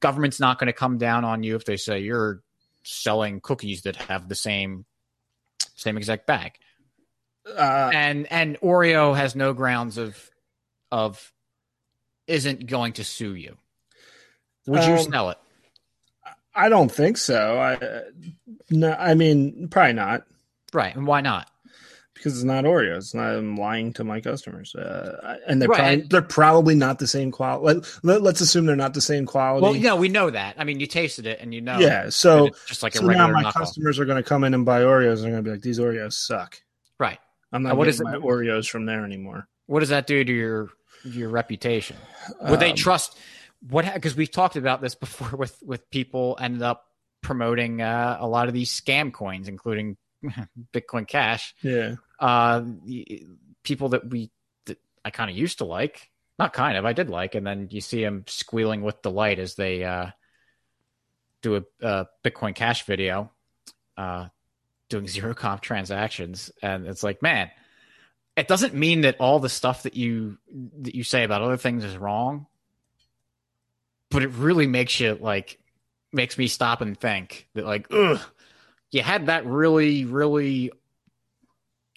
Government's 0.00 0.38
not 0.38 0.58
going 0.58 0.66
to 0.66 0.74
come 0.74 0.98
down 0.98 1.24
on 1.24 1.42
you 1.42 1.56
if 1.56 1.64
they 1.64 1.76
say 1.76 2.00
you're 2.00 2.42
selling 2.82 3.40
cookies 3.40 3.82
that 3.82 3.96
have 3.96 4.28
the 4.28 4.34
same 4.34 4.84
same 5.76 5.96
exact 5.96 6.26
bag. 6.26 6.52
Uh, 7.46 7.90
And 7.92 8.30
and 8.30 8.60
Oreo 8.60 9.16
has 9.16 9.34
no 9.34 9.52
grounds 9.52 9.98
of 9.98 10.30
of 10.94 11.32
isn't 12.26 12.66
going 12.66 12.92
to 12.94 13.04
sue 13.04 13.34
you. 13.34 13.56
Would 14.66 14.84
you 14.84 14.94
Um, 14.94 15.10
sell 15.12 15.30
it? 15.30 15.38
I 16.54 16.68
don't 16.68 16.90
think 16.90 17.16
so. 17.16 17.58
I 17.58 18.02
no. 18.70 18.92
I 18.92 19.14
mean, 19.14 19.68
probably 19.68 19.92
not 19.94 20.22
Right, 20.72 20.94
and 20.94 21.06
why 21.06 21.20
not? 21.20 21.50
because 22.14 22.36
it's 22.36 22.44
not 22.44 22.64
Oreos. 22.64 22.96
It's 22.98 23.14
not, 23.14 23.34
I'm 23.34 23.56
lying 23.56 23.92
to 23.94 24.04
my 24.04 24.20
customers, 24.20 24.74
uh, 24.74 25.36
and 25.46 25.60
they're 25.60 25.68
Right, 25.68 25.76
probably, 25.78 25.94
and- 26.02 26.10
they're 26.10 26.22
probably 26.22 26.74
not 26.74 26.98
the 27.00 27.06
same 27.08 27.30
quality. 27.32 27.80
Let, 28.04 28.22
let, 28.22 28.34
us 28.36 28.40
assume 28.40 28.64
they're 28.66 28.76
not 28.76 28.94
the 28.94 29.00
same 29.02 29.26
quality. 29.26 29.62
Well, 29.62 29.74
no, 29.74 29.96
we 29.96 30.08
know 30.08 30.30
that. 30.30 30.54
I 30.56 30.64
mean, 30.64 30.80
you 30.80 30.86
tasted 30.86 31.26
it, 31.26 31.40
and 31.40 31.52
you 31.52 31.60
know. 31.60 31.78
yeah. 31.80 32.08
So, 32.08 32.48
just 32.66 32.82
like 32.84 32.94
a 32.94 32.98
so 32.98 33.06
now 33.08 33.28
my 33.28 33.42
knockoff. 33.42 33.52
customers 33.54 33.98
are 33.98 34.04
going 34.06 34.22
to 34.22 34.26
come 34.26 34.42
in 34.44 34.54
and 34.54 34.64
buy 34.64 34.82
Oreos. 34.82 35.16
and 35.16 35.24
They're 35.24 35.30
going 35.32 35.42
to 35.44 35.48
be 35.48 35.50
like, 35.50 35.60
these 35.62 35.78
Oreos 35.80 36.12
suck. 36.14 36.62
Right. 36.98 37.18
I'm 37.52 37.62
not 37.64 37.76
what 37.76 37.84
getting 37.86 37.94
is 37.94 38.00
it- 38.00 38.04
my 38.04 38.14
Oreos 38.16 38.70
from 38.70 38.86
there 38.86 39.04
anymore. 39.04 39.46
What 39.66 39.80
does 39.80 39.88
that 39.90 40.06
do 40.06 40.24
to 40.24 40.32
your 40.32 40.70
your 41.04 41.28
reputation? 41.28 41.96
Would 42.48 42.60
they 42.60 42.70
Um, 42.70 42.76
trust 42.76 43.16
what? 43.68 43.92
Because 43.94 44.14
we've 44.16 44.30
talked 44.30 44.56
about 44.56 44.80
this 44.80 44.94
before 44.94 45.36
with 45.38 45.62
with 45.62 45.88
people 45.90 46.36
ended 46.40 46.62
up 46.62 46.86
promoting 47.22 47.80
uh, 47.80 48.16
a 48.20 48.26
lot 48.28 48.48
of 48.48 48.54
these 48.54 48.70
scam 48.70 49.12
coins, 49.12 49.48
including 49.48 49.96
Bitcoin 50.72 51.06
Cash. 51.06 51.54
Yeah. 51.62 51.96
Uh, 52.18 52.62
people 53.62 53.90
that 53.90 54.08
we 54.08 54.30
that 54.66 54.78
I 55.04 55.10
kind 55.10 55.30
of 55.30 55.36
used 55.36 55.58
to 55.58 55.64
like, 55.64 56.10
not 56.38 56.52
kind 56.52 56.76
of, 56.76 56.84
I 56.84 56.92
did 56.92 57.08
like, 57.10 57.34
and 57.34 57.46
then 57.46 57.68
you 57.70 57.80
see 57.80 58.02
them 58.02 58.24
squealing 58.26 58.82
with 58.82 59.02
delight 59.02 59.38
as 59.38 59.54
they 59.54 59.84
uh, 59.84 60.06
do 61.42 61.56
a, 61.56 61.62
a 61.80 62.06
Bitcoin 62.24 62.54
Cash 62.54 62.84
video, 62.86 63.30
uh, 63.96 64.26
doing 64.88 65.06
zero 65.08 65.34
comp 65.34 65.60
transactions, 65.62 66.50
and 66.62 66.86
it's 66.86 67.02
like, 67.02 67.22
man, 67.22 67.50
it 68.36 68.48
doesn't 68.48 68.74
mean 68.74 69.02
that 69.02 69.16
all 69.20 69.38
the 69.38 69.48
stuff 69.48 69.84
that 69.84 69.94
you 69.94 70.38
that 70.80 70.94
you 70.94 71.04
say 71.04 71.24
about 71.24 71.42
other 71.42 71.56
things 71.56 71.84
is 71.84 71.96
wrong, 71.96 72.46
but 74.10 74.22
it 74.22 74.30
really 74.30 74.66
makes 74.66 74.98
you 74.98 75.14
like 75.14 75.58
makes 76.12 76.36
me 76.36 76.46
stop 76.48 76.80
and 76.80 76.98
think 76.98 77.48
that 77.54 77.64
like, 77.64 77.86
ugh, 77.90 78.20
you 78.90 79.02
had 79.02 79.26
that 79.26 79.46
really, 79.46 80.04
really 80.04 80.72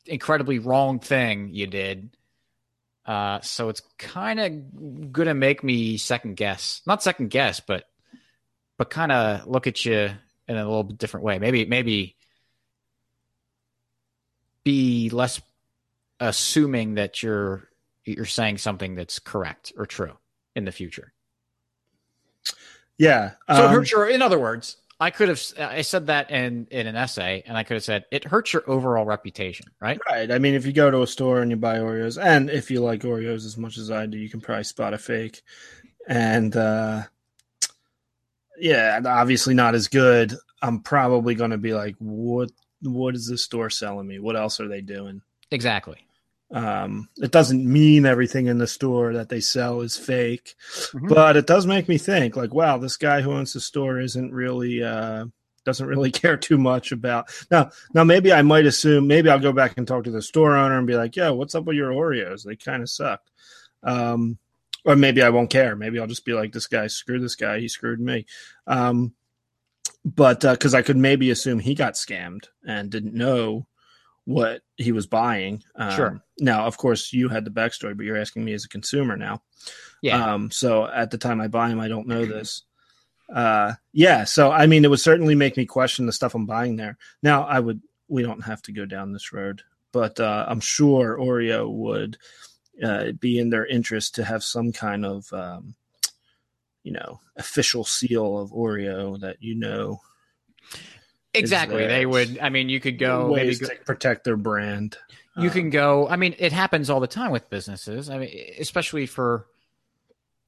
incredibly 0.06 0.60
wrong 0.60 1.00
thing 1.00 1.50
you 1.54 1.68
did. 1.68 2.16
Uh, 3.06 3.40
so 3.42 3.70
it's 3.70 3.82
kind 3.98 4.40
of 4.40 5.12
gonna 5.12 5.34
make 5.34 5.64
me 5.64 5.98
second 5.98 6.36
guess, 6.36 6.82
not 6.86 7.02
second 7.02 7.30
guess, 7.30 7.62
but 7.62 7.86
but 8.78 8.92
kind 8.92 9.12
of 9.12 9.48
look 9.48 9.66
at 9.66 9.86
you 9.86 10.10
in 10.48 10.56
a 10.56 10.64
little 10.64 10.84
bit 10.84 11.00
different 11.00 11.26
way. 11.26 11.40
Maybe 11.40 11.66
maybe 11.66 12.16
be 14.64 15.10
less 15.10 15.42
assuming 16.20 16.96
that 16.96 17.22
you're 17.22 17.70
you're 18.06 18.26
saying 18.26 18.58
something 18.58 18.96
that's 18.96 19.20
correct 19.20 19.74
or 19.78 19.86
true 19.86 20.18
in 20.56 20.66
the 20.66 20.72
future. 20.72 21.14
Yeah. 22.98 23.32
So 23.50 23.56
it 23.56 23.66
um, 23.66 23.72
hurts 23.72 23.92
your. 23.92 24.08
In 24.08 24.22
other 24.22 24.40
words, 24.40 24.78
I 25.00 25.12
could 25.12 25.30
have 25.30 25.42
I 25.60 25.82
said 25.82 26.08
that 26.08 26.32
in 26.32 26.68
in 26.72 26.88
an 26.88 26.96
essay, 26.96 27.44
and 27.46 27.56
I 27.56 27.64
could 27.64 27.76
have 27.76 27.84
said 27.84 28.06
it 28.12 28.24
hurts 28.24 28.54
your 28.54 28.68
overall 28.68 29.06
reputation, 29.06 29.68
right? 29.80 30.00
Right. 30.10 30.32
I 30.32 30.40
mean, 30.40 30.56
if 30.56 30.66
you 30.66 30.74
go 30.74 30.90
to 30.90 31.04
a 31.04 31.08
store 31.08 31.42
and 31.42 31.52
you 31.52 31.58
buy 31.58 31.78
Oreos, 31.78 32.22
and 32.22 32.50
if 32.50 32.72
you 32.72 32.82
like 32.82 33.02
Oreos 33.02 33.46
as 33.46 33.58
much 33.58 33.78
as 33.78 33.92
I 33.92 34.08
do, 34.08 34.18
you 34.18 34.30
can 34.30 34.42
probably 34.42 34.64
spot 34.64 34.94
a 34.94 34.98
fake. 34.98 35.44
And 36.08 36.56
uh, 36.56 37.04
yeah, 38.58 39.00
obviously 39.06 39.54
not 39.54 39.76
as 39.76 39.88
good. 39.88 40.34
I'm 40.62 40.82
probably 40.82 41.36
going 41.36 41.52
to 41.52 41.58
be 41.58 41.74
like, 41.74 41.96
what? 42.00 42.52
What 42.82 43.16
is 43.16 43.28
this 43.28 43.44
store 43.44 43.72
selling 43.72 44.08
me? 44.08 44.20
What 44.20 44.36
else 44.36 44.60
are 44.60 44.68
they 44.68 44.82
doing? 44.82 45.22
Exactly. 45.50 46.07
Um, 46.50 47.10
it 47.18 47.32
doesn't 47.32 47.66
mean 47.66 48.06
everything 48.06 48.48
in 48.48 48.58
the 48.58 48.68
store 48.68 49.14
that 49.14 49.28
they 49.28 49.42
sell 49.42 49.82
is 49.82 49.98
fake, 49.98 50.56
Mhm. 50.94 51.10
but 51.10 51.36
it 51.36 51.46
does 51.46 51.66
make 51.66 51.90
me 51.90 51.98
think 51.98 52.36
like, 52.38 52.54
wow, 52.54 52.78
this 52.78 52.96
guy 52.96 53.22
who 53.22 53.34
owns 53.34 53.52
the 53.54 53.60
store 53.60 54.00
isn't 54.00 54.32
really 54.34 54.82
uh, 54.82 55.26
doesn't 55.66 55.88
really 55.88 56.12
care 56.24 56.38
too 56.38 56.58
much 56.58 56.94
about 56.94 57.28
now. 57.52 57.70
Now 57.94 58.06
maybe 58.06 58.32
I 58.32 58.44
might 58.44 58.66
assume 58.66 59.08
maybe 59.08 59.30
I'll 59.30 59.40
go 59.40 59.52
back 59.52 59.74
and 59.78 59.86
talk 59.86 60.06
to 60.06 60.12
the 60.12 60.22
store 60.22 60.56
owner 60.56 60.78
and 60.78 60.88
be 60.88 60.96
like, 60.96 61.18
yeah, 61.18 61.30
what's 61.32 61.54
up 61.56 61.66
with 61.66 61.76
your 61.76 61.92
Oreos? 61.92 62.44
They 62.46 62.56
kind 62.56 62.82
of 62.82 62.90
suck. 62.90 63.22
Um, 63.84 64.38
or 64.86 64.96
maybe 64.96 65.22
I 65.22 65.30
won't 65.30 65.50
care. 65.50 65.76
Maybe 65.76 66.00
I'll 66.00 66.08
just 66.08 66.24
be 66.24 66.32
like, 66.34 66.54
this 66.54 66.68
guy, 66.68 66.88
screw 66.88 67.20
this 67.20 67.36
guy, 67.36 67.60
he 67.60 67.68
screwed 67.68 68.00
me. 68.00 68.26
Um, 68.68 69.14
but 70.06 70.40
because 70.40 70.74
I 70.74 70.82
could 70.82 70.96
maybe 70.96 71.30
assume 71.30 71.60
he 71.60 71.76
got 71.76 71.96
scammed 71.96 72.46
and 72.66 72.90
didn't 72.90 73.14
know 73.14 73.68
what 74.28 74.62
he 74.76 74.92
was 74.92 75.08
buying. 75.08 75.64
Um, 75.78 75.92
Sure. 75.92 76.22
Now, 76.38 76.66
of 76.66 76.78
course, 76.78 77.14
you 77.14 77.30
had 77.30 77.46
the 77.46 77.50
backstory, 77.50 77.96
but 77.96 78.06
you're 78.06 78.18
asking 78.18 78.44
me 78.44 78.52
as 78.52 78.66
a 78.66 78.70
consumer 78.70 79.16
now. 79.16 79.42
Yeah. 80.02 80.34
Um, 80.34 80.52
so 80.52 80.86
at 80.86 81.12
the 81.12 81.18
time 81.18 81.40
I 81.40 81.48
buy 81.48 81.70
him, 81.70 81.80
I 81.80 81.88
don't 81.88 82.10
know 82.10 82.26
this. 82.26 82.64
Uh, 83.34 83.74
yeah. 83.94 84.26
So 84.26 84.52
I 84.52 84.68
mean, 84.68 84.84
it 84.84 84.90
would 84.90 85.00
certainly 85.00 85.34
make 85.34 85.56
me 85.56 85.66
question 85.66 86.06
the 86.06 86.12
stuff 86.12 86.36
I'm 86.36 86.46
buying 86.46 86.76
there. 86.76 86.98
Now, 87.24 87.46
I 87.46 87.62
would. 87.62 87.82
We 88.10 88.22
don't 88.22 88.44
have 88.44 88.62
to 88.64 88.74
go 88.74 88.86
down 88.86 89.14
this 89.14 89.32
road, 89.32 89.64
but 89.94 90.20
uh, 90.20 90.46
I'm 90.48 90.60
sure 90.60 91.18
Oreo 91.18 91.70
would 91.72 92.18
uh, 92.84 93.14
be 93.14 93.40
in 93.40 93.50
their 93.50 93.66
interest 93.66 94.16
to 94.16 94.26
have 94.26 94.44
some 94.44 94.72
kind 94.74 95.06
of, 95.06 95.32
um, 95.34 95.76
you 96.84 96.92
know, 96.92 97.20
official 97.38 97.86
seal 97.86 98.38
of 98.38 98.52
Oreo 98.52 99.20
that 99.22 99.38
you 99.40 99.56
know 99.56 100.02
exactly. 101.40 101.88
They 101.88 102.06
would. 102.06 102.40
I 102.40 102.50
mean, 102.50 102.70
you 102.70 102.80
could 102.80 102.98
go. 103.00 103.30
Maybe 103.34 103.48
ways 103.48 103.60
go, 103.60 103.68
to 103.68 103.76
protect 103.86 104.24
their 104.24 104.38
brand. 104.38 104.98
you 105.38 105.48
Um, 105.48 105.54
can 105.54 105.70
go. 105.70 106.08
I 106.08 106.16
mean, 106.16 106.36
it 106.40 106.52
happens 106.52 106.90
all 106.90 107.00
the 107.00 107.08
time 107.08 107.32
with 107.32 107.50
businesses. 107.50 108.10
I 108.10 108.18
mean, 108.18 108.30
especially 108.60 109.06
for 109.06 109.46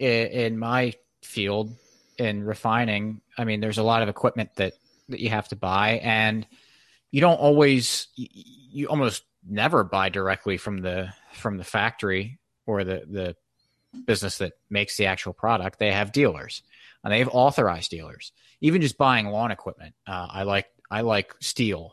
i- 0.01 0.03
in 0.03 0.57
my 0.57 0.93
field 1.21 1.75
in 2.17 2.43
refining. 2.43 3.21
I 3.37 3.45
mean, 3.45 3.59
there's 3.61 3.77
a 3.77 3.83
lot 3.83 4.01
of 4.01 4.09
equipment 4.09 4.51
that 4.55 4.73
that 5.09 5.19
you 5.19 5.29
have 5.29 5.47
to 5.49 5.55
buy, 5.55 5.99
and 6.03 6.45
you 7.11 7.21
don't 7.21 7.39
always. 7.39 8.07
You, 8.15 8.27
you 8.71 8.87
almost 8.87 9.23
never 9.47 9.83
buy 9.83 10.09
directly 10.09 10.57
from 10.57 10.81
the 10.81 11.13
from 11.33 11.57
the 11.57 11.63
factory 11.63 12.39
or 12.65 12.83
the 12.83 13.03
the 13.09 13.35
business 14.05 14.37
that 14.37 14.53
makes 14.69 14.97
the 14.97 15.07
actual 15.07 15.33
product. 15.33 15.79
They 15.79 15.91
have 15.91 16.11
dealers, 16.11 16.61
and 17.03 17.11
they 17.11 17.19
have 17.19 17.29
authorized 17.31 17.89
dealers. 17.89 18.31
Even 18.61 18.81
just 18.81 18.97
buying 18.97 19.27
lawn 19.27 19.51
equipment, 19.51 19.95
uh, 20.05 20.27
I 20.29 20.43
like 20.43 20.67
I 20.91 21.01
like 21.01 21.37
Stihl 21.39 21.91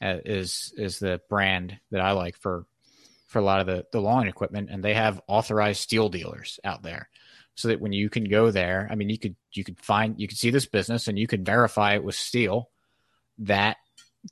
uh, 0.00 0.18
is 0.24 0.72
is 0.76 0.98
the 0.98 1.20
brand 1.28 1.78
that 1.90 2.00
I 2.00 2.12
like 2.12 2.36
for 2.36 2.66
for 3.28 3.38
a 3.38 3.42
lot 3.42 3.60
of 3.60 3.66
the 3.66 3.84
the 3.92 4.00
lawn 4.00 4.28
equipment, 4.28 4.68
and 4.70 4.82
they 4.82 4.94
have 4.94 5.20
authorized 5.26 5.88
Stihl 5.88 6.10
dealers 6.10 6.60
out 6.64 6.82
there. 6.82 7.08
so 7.54 7.68
that 7.68 7.80
when 7.80 7.92
you 7.92 8.08
can 8.08 8.24
go 8.24 8.50
there, 8.50 8.88
I 8.90 8.94
mean, 8.94 9.10
you 9.10 9.18
could 9.18 9.36
you 9.52 9.64
could 9.64 9.78
find 9.78 10.18
you 10.18 10.28
could 10.28 10.38
see 10.38 10.50
this 10.50 10.66
business 10.66 11.08
and 11.08 11.18
you 11.18 11.26
could 11.26 11.44
verify 11.44 11.94
it 11.94 12.04
with 12.04 12.14
Stihl 12.14 12.66
that 13.38 13.76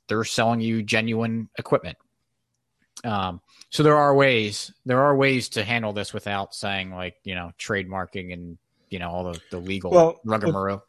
they're 0.07 0.23
selling 0.23 0.61
you 0.61 0.81
genuine 0.83 1.49
equipment. 1.57 1.97
Um, 3.03 3.41
so 3.69 3.83
there 3.83 3.97
are 3.97 4.13
ways 4.13 4.71
there 4.85 5.01
are 5.01 5.15
ways 5.15 5.49
to 5.49 5.63
handle 5.63 5.93
this 5.93 6.13
without 6.13 6.53
saying 6.53 6.91
like 6.91 7.15
you 7.23 7.35
know 7.35 7.51
trademarking 7.59 8.33
and 8.33 8.57
you 8.89 8.99
know 8.99 9.09
all 9.09 9.31
the, 9.31 9.39
the 9.51 9.57
legal 9.57 9.91
Well. 9.91 10.85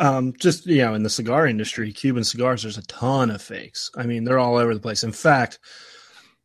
Um, 0.00 0.32
just 0.38 0.66
you 0.66 0.78
know, 0.82 0.94
in 0.94 1.02
the 1.02 1.10
cigar 1.10 1.46
industry, 1.46 1.92
Cuban 1.92 2.24
cigars, 2.24 2.62
there's 2.62 2.78
a 2.78 2.86
ton 2.86 3.30
of 3.30 3.40
fakes. 3.42 3.90
I 3.96 4.04
mean, 4.04 4.24
they're 4.24 4.38
all 4.38 4.56
over 4.56 4.74
the 4.74 4.80
place. 4.80 5.04
In 5.04 5.12
fact, 5.12 5.58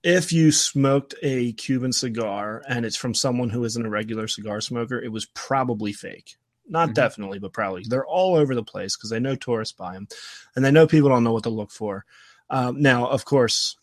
if 0.03 0.31
you 0.31 0.51
smoked 0.51 1.15
a 1.23 1.53
Cuban 1.53 1.91
cigar 1.91 2.61
and 2.67 2.85
it's 2.85 2.97
from 2.97 3.13
someone 3.15 3.49
who 3.49 3.63
isn't 3.63 3.85
a 3.85 3.89
regular 3.89 4.27
cigar 4.27 4.61
smoker, 4.61 5.01
it 5.01 5.11
was 5.11 5.25
probably 5.27 5.93
fake. 5.93 6.35
Not 6.67 6.89
Mhm. 6.89 6.93
definitely, 6.95 7.39
but 7.39 7.53
probably. 7.53 7.85
They're 7.87 8.05
all 8.05 8.35
over 8.35 8.53
the 8.55 8.63
place 8.63 8.95
because 8.95 9.09
they 9.09 9.19
know 9.19 9.35
tourists 9.35 9.75
buy 9.75 9.93
them, 9.93 10.07
and 10.55 10.63
they 10.65 10.71
know 10.71 10.85
people 10.85 11.09
don't 11.09 11.23
know 11.23 11.33
what 11.33 11.43
to 11.43 11.49
look 11.49 11.71
for. 11.71 12.05
Um, 12.49 12.81
now, 12.81 13.07
of 13.07 13.25
course, 13.25 13.77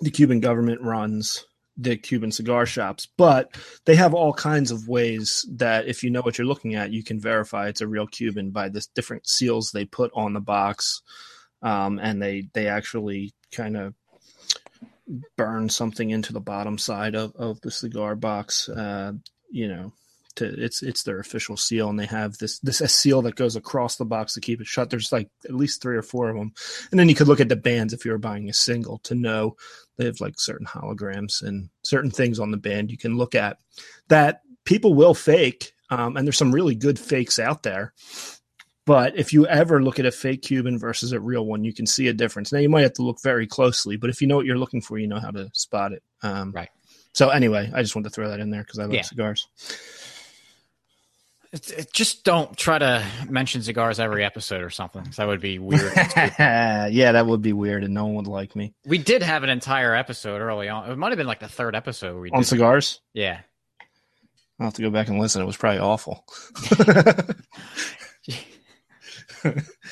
the 0.00 0.10
Cuban 0.10 0.40
government 0.40 0.80
runs 0.80 1.46
the 1.76 1.96
Cuban 1.96 2.32
cigar 2.32 2.66
shops, 2.66 3.08
but 3.16 3.56
they 3.86 3.94
have 3.96 4.14
all 4.14 4.32
kinds 4.32 4.70
of 4.70 4.88
ways 4.88 5.46
that 5.52 5.86
if 5.86 6.02
you 6.02 6.10
know 6.10 6.20
what 6.20 6.36
you're 6.36 6.46
looking 6.46 6.74
at, 6.74 6.92
you 6.92 7.02
can 7.02 7.18
verify 7.18 7.68
it's 7.68 7.80
a 7.80 7.88
real 7.88 8.06
Cuban 8.06 8.50
by 8.50 8.68
the 8.68 8.86
different 8.94 9.26
seals 9.26 9.70
they 9.70 9.84
put 9.84 10.10
on 10.14 10.34
the 10.34 10.40
box, 10.40 11.00
um, 11.62 11.98
and 11.98 12.20
they 12.22 12.48
they 12.52 12.68
actually 12.68 13.32
kind 13.52 13.76
of 13.76 13.94
burn 15.36 15.68
something 15.68 16.10
into 16.10 16.32
the 16.32 16.40
bottom 16.40 16.78
side 16.78 17.14
of, 17.14 17.34
of 17.36 17.60
the 17.62 17.70
cigar 17.70 18.14
box. 18.16 18.68
Uh, 18.68 19.12
you 19.50 19.68
know, 19.68 19.92
to 20.36 20.44
it's 20.46 20.82
it's 20.82 21.02
their 21.02 21.18
official 21.20 21.56
seal, 21.56 21.88
and 21.88 21.98
they 21.98 22.06
have 22.06 22.36
this 22.38 22.58
this 22.60 22.80
a 22.80 22.88
seal 22.88 23.22
that 23.22 23.34
goes 23.36 23.56
across 23.56 23.96
the 23.96 24.04
box 24.04 24.34
to 24.34 24.40
keep 24.40 24.60
it 24.60 24.66
shut. 24.66 24.90
There's 24.90 25.12
like 25.12 25.28
at 25.44 25.54
least 25.54 25.82
three 25.82 25.96
or 25.96 26.02
four 26.02 26.28
of 26.30 26.36
them, 26.36 26.52
and 26.90 26.98
then 27.00 27.08
you 27.08 27.14
could 27.14 27.28
look 27.28 27.40
at 27.40 27.48
the 27.48 27.56
bands 27.56 27.92
if 27.92 28.04
you 28.04 28.10
were 28.12 28.18
buying 28.18 28.48
a 28.48 28.52
single 28.52 28.98
to 29.04 29.14
know 29.14 29.56
they 29.98 30.06
have 30.06 30.20
like 30.20 30.40
certain 30.40 30.66
holograms 30.66 31.42
and 31.42 31.68
certain 31.84 32.10
things 32.10 32.40
on 32.40 32.50
the 32.50 32.56
band 32.56 32.90
you 32.90 32.96
can 32.96 33.16
look 33.18 33.34
at 33.34 33.58
that 34.08 34.40
people 34.64 34.94
will 34.94 35.12
fake 35.14 35.72
um, 35.90 36.16
and 36.16 36.26
there's 36.26 36.38
some 36.38 36.50
really 36.52 36.74
good 36.74 36.98
fakes 36.98 37.38
out 37.38 37.62
there 37.62 37.92
but 38.86 39.16
if 39.16 39.32
you 39.32 39.46
ever 39.46 39.82
look 39.82 39.98
at 40.00 40.06
a 40.06 40.10
fake 40.10 40.42
cuban 40.42 40.78
versus 40.78 41.12
a 41.12 41.20
real 41.20 41.44
one 41.44 41.62
you 41.62 41.74
can 41.74 41.86
see 41.86 42.08
a 42.08 42.12
difference 42.12 42.52
now 42.52 42.58
you 42.58 42.70
might 42.70 42.82
have 42.82 42.94
to 42.94 43.02
look 43.02 43.18
very 43.22 43.46
closely 43.46 43.96
but 43.96 44.08
if 44.10 44.20
you 44.22 44.26
know 44.26 44.36
what 44.36 44.46
you're 44.46 44.56
looking 44.58 44.80
for 44.80 44.98
you 44.98 45.06
know 45.06 45.20
how 45.20 45.30
to 45.30 45.50
spot 45.52 45.92
it 45.92 46.02
um, 46.22 46.52
Right. 46.52 46.70
so 47.12 47.28
anyway 47.28 47.70
i 47.74 47.82
just 47.82 47.94
wanted 47.94 48.08
to 48.08 48.14
throw 48.14 48.28
that 48.30 48.40
in 48.40 48.50
there 48.50 48.62
because 48.62 48.78
i 48.78 48.84
love 48.84 48.94
Yeah. 48.94 49.02
cigars 49.02 49.46
It's, 51.52 51.70
it, 51.70 51.92
just 51.92 52.24
don't 52.24 52.56
try 52.56 52.78
to 52.78 53.04
mention 53.28 53.62
cigars 53.62 54.00
every 54.00 54.24
episode 54.24 54.62
or 54.62 54.70
something. 54.70 55.06
That 55.16 55.28
would 55.28 55.40
be 55.40 55.58
weird. 55.58 55.92
yeah 56.16 57.12
that 57.12 57.26
would 57.26 57.42
be 57.42 57.52
weird 57.52 57.84
and 57.84 57.92
no 57.92 58.06
one 58.06 58.14
would 58.14 58.26
like 58.26 58.56
me 58.56 58.74
we 58.86 58.96
did 58.96 59.22
have 59.22 59.42
an 59.42 59.50
entire 59.50 59.94
episode 59.94 60.40
early 60.40 60.68
on. 60.68 60.90
It 60.90 60.96
might 60.96 61.10
have 61.10 61.18
been 61.18 61.26
like 61.26 61.40
the 61.40 61.48
third 61.48 61.76
episode. 61.76 62.20
We 62.20 62.30
did. 62.30 62.36
on 62.36 62.40
did. 62.42 62.48
cigars 62.48 63.00
yeah. 63.12 63.40
i'll 64.58 64.66
have 64.66 64.74
to 64.74 64.82
go 64.82 64.90
back 64.90 65.08
and 65.08 65.18
listen 65.18 65.42
it 65.42 65.46
was 65.46 65.56
probably 65.56 65.80
awful 65.80 66.24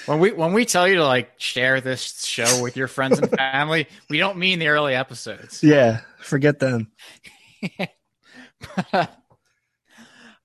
When 0.06 0.20
we 0.20 0.32
when 0.32 0.52
we 0.52 0.64
tell 0.64 0.86
you 0.86 0.96
to 0.96 1.04
like 1.04 1.32
share 1.38 1.80
this 1.80 2.24
show 2.24 2.62
with 2.62 2.76
your 2.76 2.86
friends 2.86 3.18
and 3.18 3.30
family, 3.30 3.88
we 4.08 4.18
don't 4.18 4.38
mean 4.38 4.58
the 4.58 4.68
early 4.68 4.94
episodes. 4.94 5.62
yeah 5.62 6.00
forget 6.20 6.58
them 6.58 6.90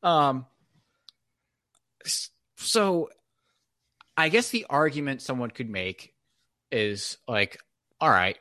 um 0.04 0.46
so 2.66 3.10
I 4.18 4.30
guess 4.30 4.50
the 4.50 4.66
argument 4.70 5.22
someone 5.22 5.52
could 5.52 5.70
make 5.70 6.14
is 6.72 7.18
like, 7.28 7.60
all 8.00 8.10
right, 8.10 8.38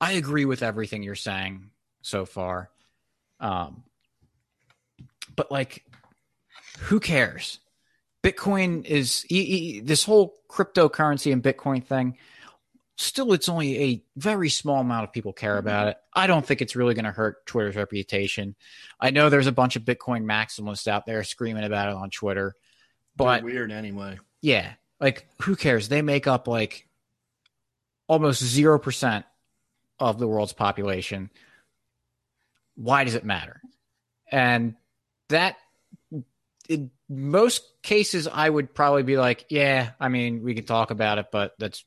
I 0.00 0.12
agree 0.12 0.44
with 0.44 0.62
everything 0.62 1.02
you're 1.02 1.14
saying 1.14 1.70
so 2.02 2.24
far. 2.24 2.70
Um 3.40 3.82
but 5.36 5.50
like 5.50 5.84
who 6.78 7.00
cares? 7.00 7.60
Bitcoin 8.22 8.84
is 8.84 9.24
e- 9.30 9.36
e- 9.36 9.80
this 9.80 10.04
whole 10.04 10.34
cryptocurrency 10.50 11.32
and 11.32 11.42
Bitcoin 11.42 11.84
thing. 11.84 12.16
Still, 12.96 13.32
it's 13.32 13.48
only 13.48 13.80
a 13.80 14.04
very 14.16 14.48
small 14.48 14.80
amount 14.80 15.04
of 15.04 15.12
people 15.12 15.32
care 15.32 15.56
about 15.56 15.86
it. 15.86 15.96
I 16.12 16.26
don't 16.26 16.44
think 16.44 16.60
it's 16.60 16.74
really 16.74 16.94
going 16.94 17.04
to 17.04 17.12
hurt 17.12 17.46
Twitter's 17.46 17.76
reputation. 17.76 18.56
I 18.98 19.10
know 19.10 19.30
there's 19.30 19.46
a 19.46 19.52
bunch 19.52 19.76
of 19.76 19.84
Bitcoin 19.84 20.24
maximalists 20.24 20.88
out 20.88 21.06
there 21.06 21.22
screaming 21.22 21.62
about 21.62 21.90
it 21.90 21.94
on 21.94 22.10
Twitter, 22.10 22.56
but 23.18 23.42
They're 23.42 23.52
weird 23.52 23.72
anyway 23.72 24.18
yeah, 24.40 24.72
like 25.00 25.26
who 25.42 25.56
cares? 25.56 25.88
They 25.88 26.02
make 26.02 26.26
up 26.26 26.48
like 26.48 26.86
almost 28.06 28.42
0% 28.42 29.24
of 29.98 30.18
the 30.18 30.26
world's 30.28 30.52
population. 30.52 31.30
Why 32.76 33.04
does 33.04 33.14
it 33.14 33.24
matter? 33.24 33.60
And 34.30 34.76
that 35.28 35.56
in 36.68 36.90
most 37.08 37.62
cases 37.82 38.28
I 38.28 38.48
would 38.48 38.74
probably 38.74 39.02
be 39.02 39.16
like, 39.16 39.46
yeah, 39.48 39.90
I 39.98 40.08
mean, 40.08 40.42
we 40.42 40.54
can 40.54 40.64
talk 40.64 40.90
about 40.90 41.18
it, 41.18 41.26
but 41.32 41.54
that's 41.58 41.84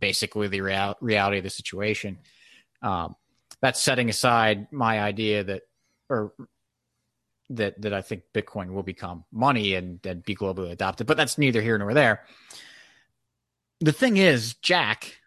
basically 0.00 0.48
the 0.48 0.62
real- 0.62 0.96
reality 1.00 1.38
of 1.38 1.44
the 1.44 1.50
situation. 1.50 2.18
Um, 2.82 3.16
that's 3.60 3.82
setting 3.82 4.08
aside 4.08 4.68
my 4.72 5.00
idea 5.00 5.44
that 5.44 5.62
or 6.08 6.32
that 7.50 7.80
that 7.82 7.92
I 7.92 8.02
think 8.02 8.22
Bitcoin 8.34 8.72
will 8.72 8.82
become 8.82 9.24
money 9.32 9.74
and, 9.74 10.04
and 10.04 10.24
be 10.24 10.34
globally 10.34 10.70
adopted, 10.70 11.06
but 11.06 11.16
that's 11.16 11.38
neither 11.38 11.62
here 11.62 11.78
nor 11.78 11.94
there. 11.94 12.24
The 13.80 13.92
thing 13.92 14.16
is, 14.16 14.54
Jack, 14.54 15.18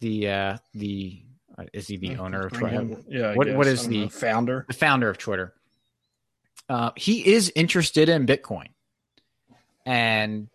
the 0.00 0.28
uh, 0.28 0.56
the 0.74 1.22
uh, 1.58 1.64
is 1.72 1.88
he 1.88 1.96
the 1.96 2.16
owner 2.16 2.46
of 2.46 2.52
Twitter? 2.52 2.68
him- 2.68 3.04
Yeah. 3.08 3.34
What- 3.34 3.52
what 3.54 3.66
is 3.66 3.86
the- 3.88 4.02
know, 4.02 4.08
founder? 4.08 4.64
the 4.68 4.74
founder 4.74 5.10
of 5.10 5.18
Twitter. 5.18 5.54
Uh, 6.68 6.92
he 6.96 7.26
is 7.34 7.52
interested 7.56 8.08
in 8.08 8.26
Bitcoin, 8.26 8.68
and 9.84 10.48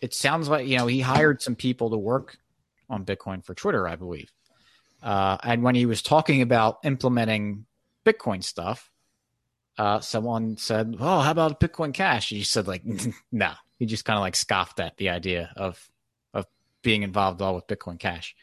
it 0.00 0.12
sounds 0.14 0.48
like 0.48 0.66
you 0.68 0.76
know 0.78 0.86
he 0.86 1.00
hired 1.00 1.40
some 1.42 1.56
people 1.56 1.90
to 1.90 1.96
work 1.96 2.36
on 2.90 3.04
Bitcoin 3.04 3.44
for 3.44 3.54
Twitter, 3.54 3.88
I 3.88 3.96
believe. 3.96 4.30
Uh, 5.02 5.38
and 5.42 5.62
when 5.62 5.74
he 5.74 5.86
was 5.86 6.02
talking 6.02 6.42
about 6.42 6.78
implementing 6.84 7.66
Bitcoin 8.04 8.44
stuff, 8.44 8.90
uh, 9.78 10.00
someone 10.00 10.56
said, 10.56 10.96
"Oh, 11.00 11.20
how 11.20 11.30
about 11.30 11.60
Bitcoin 11.60 11.92
Cash?" 11.92 12.28
He 12.28 12.44
said, 12.44 12.66
"Like, 12.66 12.82
no." 13.32 13.52
He 13.78 13.86
just 13.86 14.04
kind 14.04 14.16
of 14.16 14.22
like 14.22 14.36
scoffed 14.36 14.78
at 14.80 14.96
the 14.96 15.10
idea 15.10 15.52
of 15.56 15.90
of 16.32 16.46
being 16.82 17.02
involved 17.02 17.42
all 17.42 17.54
with 17.54 17.66
Bitcoin 17.66 17.98
Cash. 17.98 18.36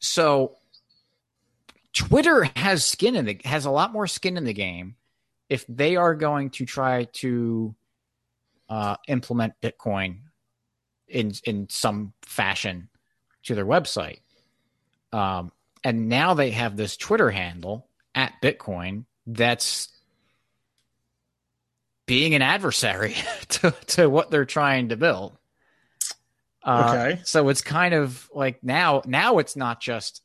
So 0.00 0.56
Twitter 1.92 2.48
has 2.56 2.84
skin 2.84 3.14
in 3.16 3.24
the 3.24 3.40
has 3.44 3.64
a 3.64 3.70
lot 3.70 3.92
more 3.92 4.06
skin 4.06 4.36
in 4.36 4.44
the 4.44 4.52
game 4.52 4.96
if 5.48 5.64
they 5.68 5.96
are 5.96 6.14
going 6.14 6.50
to 6.50 6.66
try 6.66 7.04
to 7.04 7.74
uh, 8.68 8.96
implement 9.06 9.54
Bitcoin 9.62 10.18
in 11.06 11.32
in 11.44 11.68
some 11.70 12.12
fashion 12.22 12.88
to 13.44 13.54
their 13.54 13.66
website. 13.66 14.20
Um, 15.12 15.52
and 15.84 16.08
now 16.08 16.34
they 16.34 16.50
have 16.50 16.76
this 16.76 16.96
Twitter 16.96 17.30
handle 17.30 17.88
at 18.14 18.34
Bitcoin 18.42 19.04
that's 19.26 19.88
being 22.08 22.34
an 22.34 22.42
adversary 22.42 23.14
to, 23.48 23.70
to 23.86 24.10
what 24.10 24.30
they're 24.32 24.44
trying 24.44 24.88
to 24.88 24.96
build. 24.96 25.38
Uh, 26.64 26.86
Okay. 26.88 27.20
So 27.24 27.48
it's 27.48 27.60
kind 27.60 27.94
of 27.94 28.28
like 28.34 28.64
now, 28.64 29.02
now 29.06 29.38
it's 29.38 29.54
not 29.54 29.80
just, 29.80 30.22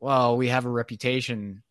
well, 0.00 0.36
we 0.36 0.48
have 0.48 0.64
a 0.64 0.70
reputation 0.70 1.62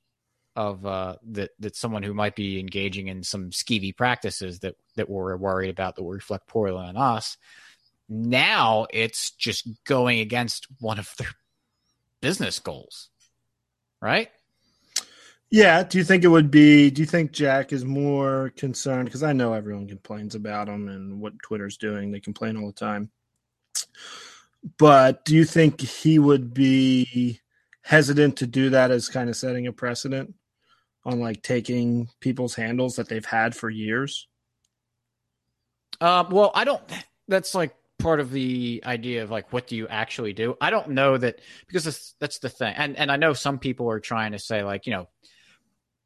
of 0.56 0.86
uh, 0.86 1.16
that 1.32 1.50
that 1.60 1.76
someone 1.76 2.04
who 2.04 2.14
might 2.14 2.36
be 2.36 2.60
engaging 2.60 3.08
in 3.08 3.24
some 3.24 3.50
skeevy 3.50 3.96
practices 3.96 4.60
that 4.60 4.76
that 4.96 5.10
we're 5.10 5.36
worried 5.36 5.70
about 5.70 5.96
that 5.96 6.04
will 6.04 6.12
reflect 6.12 6.48
poorly 6.48 6.78
on 6.78 6.96
us. 6.96 7.38
Now 8.08 8.86
it's 8.92 9.32
just 9.32 9.68
going 9.84 10.20
against 10.20 10.68
one 10.80 11.00
of 11.00 11.12
their 11.18 11.32
business 12.22 12.60
goals, 12.60 13.10
right? 14.00 14.30
Yeah. 15.54 15.84
Do 15.84 16.00
you 16.00 16.04
think 16.04 16.24
it 16.24 16.30
would 16.30 16.50
be? 16.50 16.90
Do 16.90 17.04
you 17.04 17.06
think 17.06 17.32
Jack 17.32 17.74
is 17.74 17.86
more 17.86 18.52
concerned? 18.58 19.06
Because 19.06 19.22
I 19.22 19.34
know 19.34 19.54
everyone 19.54 19.88
complains 19.88 20.34
about 20.34 20.68
him 20.68 20.88
and 20.88 21.22
what 21.22 21.38
Twitter's 21.44 21.78
doing. 21.78 22.10
They 22.10 22.20
complain 22.20 22.58
all 22.58 22.66
the 22.66 22.74
time. 22.74 23.12
But 24.80 25.24
do 25.26 25.36
you 25.36 25.46
think 25.46 25.80
he 25.80 26.18
would 26.18 26.56
be 26.56 27.40
hesitant 27.84 28.38
to 28.38 28.48
do 28.48 28.72
that 28.72 28.90
as 28.90 29.10
kind 29.10 29.30
of 29.30 29.36
setting 29.36 29.68
a 29.68 29.72
precedent 29.72 30.34
on 31.06 31.20
like 31.20 31.44
taking 31.44 32.08
people's 32.20 32.56
handles 32.56 32.96
that 32.96 33.08
they've 33.08 33.24
had 33.24 33.56
for 33.56 33.70
years? 33.70 34.28
Uh, 36.02 36.24
well, 36.32 36.52
I 36.56 36.64
don't. 36.64 36.82
That's 37.28 37.54
like 37.54 37.76
part 38.00 38.20
of 38.20 38.32
the 38.32 38.82
idea 38.84 39.22
of 39.22 39.30
like 39.30 39.54
what 39.54 39.68
do 39.68 39.76
you 39.76 39.88
actually 39.88 40.34
do. 40.34 40.58
I 40.60 40.72
don't 40.72 40.90
know 40.90 41.16
that 41.16 41.42
because 41.68 41.84
that's, 41.84 42.16
that's 42.20 42.40
the 42.40 42.50
thing, 42.50 42.74
and 42.76 42.98
and 42.98 43.12
I 43.12 43.18
know 43.18 43.34
some 43.34 43.60
people 43.60 43.92
are 43.92 44.00
trying 44.00 44.32
to 44.32 44.40
say 44.40 44.64
like 44.64 44.88
you 44.88 44.94
know, 44.94 45.10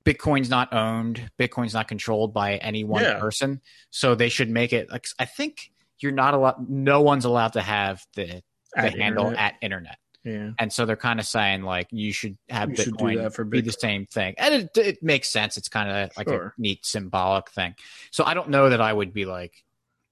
Bitcoin's 0.08 0.50
not 0.50 0.72
owned, 0.74 1.30
Bitcoin's 1.38 1.74
not 1.74 1.88
controlled 1.88 2.34
by 2.34 2.56
any 2.58 2.84
one 2.84 3.04
Yeah. 3.04 3.20
person, 3.20 3.62
so 3.90 4.16
they 4.16 4.30
should 4.30 4.50
make 4.50 4.72
it 4.74 4.90
like 4.92 5.06
I 5.20 5.26
think 5.26 5.72
you're 6.00 6.12
not 6.12 6.34
allowed. 6.34 6.70
No 6.70 7.02
one's 7.02 7.26
allowed 7.26 7.54
to 7.54 7.62
have 7.62 8.06
the 8.16 8.42
the 8.74 8.80
At 8.80 8.96
handle 8.98 9.26
internet. 9.26 9.54
at 9.54 9.56
internet, 9.62 9.98
yeah. 10.24 10.52
and 10.60 10.72
so 10.72 10.86
they're 10.86 10.96
kind 10.96 11.20
of 11.20 11.26
saying 11.26 11.64
like 11.64 11.88
you 11.92 12.12
should 12.14 12.38
have 12.50 12.70
You 12.70 12.76
should 12.76 12.98
do 12.98 13.06
Bitcoin 13.06 13.50
be 13.50 13.62
the 13.62 13.72
same 13.72 14.06
thing, 14.06 14.36
and 14.38 14.54
it 14.54 14.78
it 14.78 15.04
makes 15.04 15.30
sense. 15.30 15.58
It's 15.58 15.70
kind 15.70 15.90
of 15.90 16.12
like 16.18 16.28
Sure. 16.30 16.54
a 16.58 16.62
neat 16.62 16.86
symbolic 16.86 17.50
thing. 17.50 17.76
So 18.12 18.24
I 18.24 18.34
don't 18.34 18.50
know 18.50 18.70
that 18.70 18.82
I 18.82 18.94
would 18.94 19.14
be 19.14 19.26
like, 19.26 19.64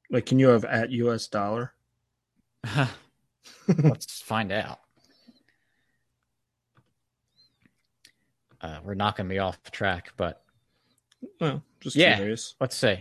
Like, 0.09 0.25
can 0.25 0.39
you 0.39 0.47
have 0.49 0.65
at 0.65 0.89
US 0.91 1.27
dollar? 1.27 1.73
let's 3.67 4.21
find 4.21 4.51
out. 4.51 4.79
Uh, 8.61 8.79
we're 8.83 8.93
knocking 8.95 9.27
me 9.27 9.37
off 9.37 9.61
track, 9.71 10.11
but 10.17 10.41
Well, 11.39 11.63
just 11.79 11.95
Yeah. 11.95 12.15
curious. 12.17 12.55
let's 12.59 12.75
see. 12.75 12.99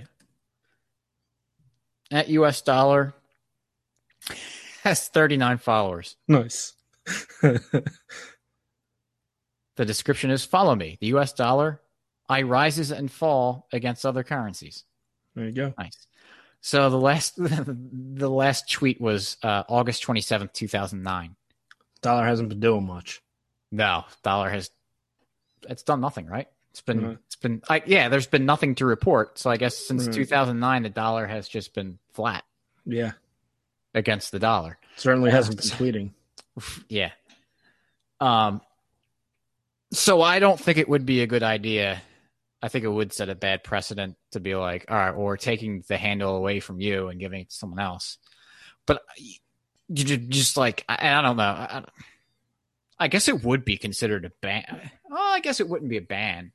At 2.11 2.29
US 2.29 2.61
dollar 2.63 3.15
has 4.83 5.09
39 5.09 5.59
followers. 5.59 6.17
Nice. 6.29 6.75
The 9.77 9.85
description 9.85 10.31
is 10.31 10.45
follow 10.45 10.75
me. 10.77 10.99
The 11.01 11.09
US 11.09 11.33
dollar, 11.33 11.81
I 12.29 12.43
rises 12.43 12.93
and 12.93 13.11
fall 13.11 13.67
against 13.73 14.07
other 14.07 14.23
currencies. 14.23 14.85
there 15.35 15.47
you 15.47 15.53
go. 15.53 15.75
Nice. 15.77 16.07
So 16.61 16.89
the 16.91 16.97
last 16.99 17.35
the 17.37 18.31
last 18.31 18.71
tweet 18.71 19.01
was 19.01 19.37
uh, 19.43 19.65
August 19.69 20.05
27th, 20.07 20.53
2009. 20.53 21.35
Dollar 22.03 22.25
hasn't 22.25 22.51
been 22.51 22.61
doing 22.61 22.87
much. 22.87 23.21
No, 23.73 24.05
dollar 24.23 24.49
has 24.49 24.71
it's 25.69 25.83
done 25.83 26.01
nothing, 26.01 26.27
right? 26.27 26.49
It's 26.71 26.81
been 26.81 27.01
Mhm. 27.01 27.19
it's 27.27 27.37
been 27.37 27.62
I, 27.69 27.83
yeah, 27.87 28.09
there's 28.09 28.27
been 28.27 28.47
nothing 28.47 28.75
to 28.77 28.85
report. 28.87 29.39
So 29.39 29.51
I 29.51 29.57
guess 29.57 29.77
since 29.77 30.07
Right. 30.07 30.15
2009 30.15 30.83
the 30.83 30.91
dollar 30.91 31.27
has 31.27 31.49
just 31.49 31.73
been 31.75 31.99
flat 32.12 32.45
Yeah. 32.85 33.12
against 33.95 34.33
the 34.33 34.39
dollar. 34.41 34.79
Certainly 34.97 35.31
Yeah. 35.31 35.37
hasn't 35.37 35.57
been 35.59 35.67
tweeting. 35.71 36.11
Yeah. 36.89 37.12
Um 38.21 38.61
so 39.93 40.23
I 40.23 40.39
don't 40.41 40.59
think 40.59 40.79
it 40.79 40.89
would 40.89 41.07
be 41.07 41.21
a 41.23 41.27
good 41.27 41.43
idea. 41.45 42.03
I 42.61 42.69
think 42.69 42.85
it 42.85 42.89
would 42.89 43.12
set 43.12 43.29
a 43.29 43.35
bad 43.35 43.62
precedent 43.62 44.17
to 44.33 44.41
be 44.41 44.55
like, 44.57 44.87
all 44.91 44.97
right, 44.97 45.11
well, 45.11 45.25
we're 45.25 45.37
taking 45.37 45.85
the 45.87 45.97
handle 45.99 46.35
away 46.37 46.59
from 46.61 46.81
you 46.81 47.09
and 47.09 47.21
giving 47.21 47.43
it 47.43 47.51
to 47.51 47.55
someone 47.55 47.79
else. 47.79 48.19
But 48.87 49.03
you 49.89 50.17
just 50.17 50.57
like, 50.57 50.85
I, 50.89 51.19
I 51.19 51.23
don't 51.23 51.37
know. 51.37 51.43
I, 51.45 51.85
I 52.99 53.09
guess 53.09 53.29
it 53.29 53.43
would 53.43 53.65
be 53.65 53.77
considered 53.77 54.25
a 54.25 54.33
ban. 54.41 54.91
Oh, 55.11 55.33
I 55.33 55.41
guess 55.41 55.61
it 55.61 55.69
wouldn't 55.69 55.91
be 55.91 55.97
a 55.97 56.03
ban. 56.03 56.53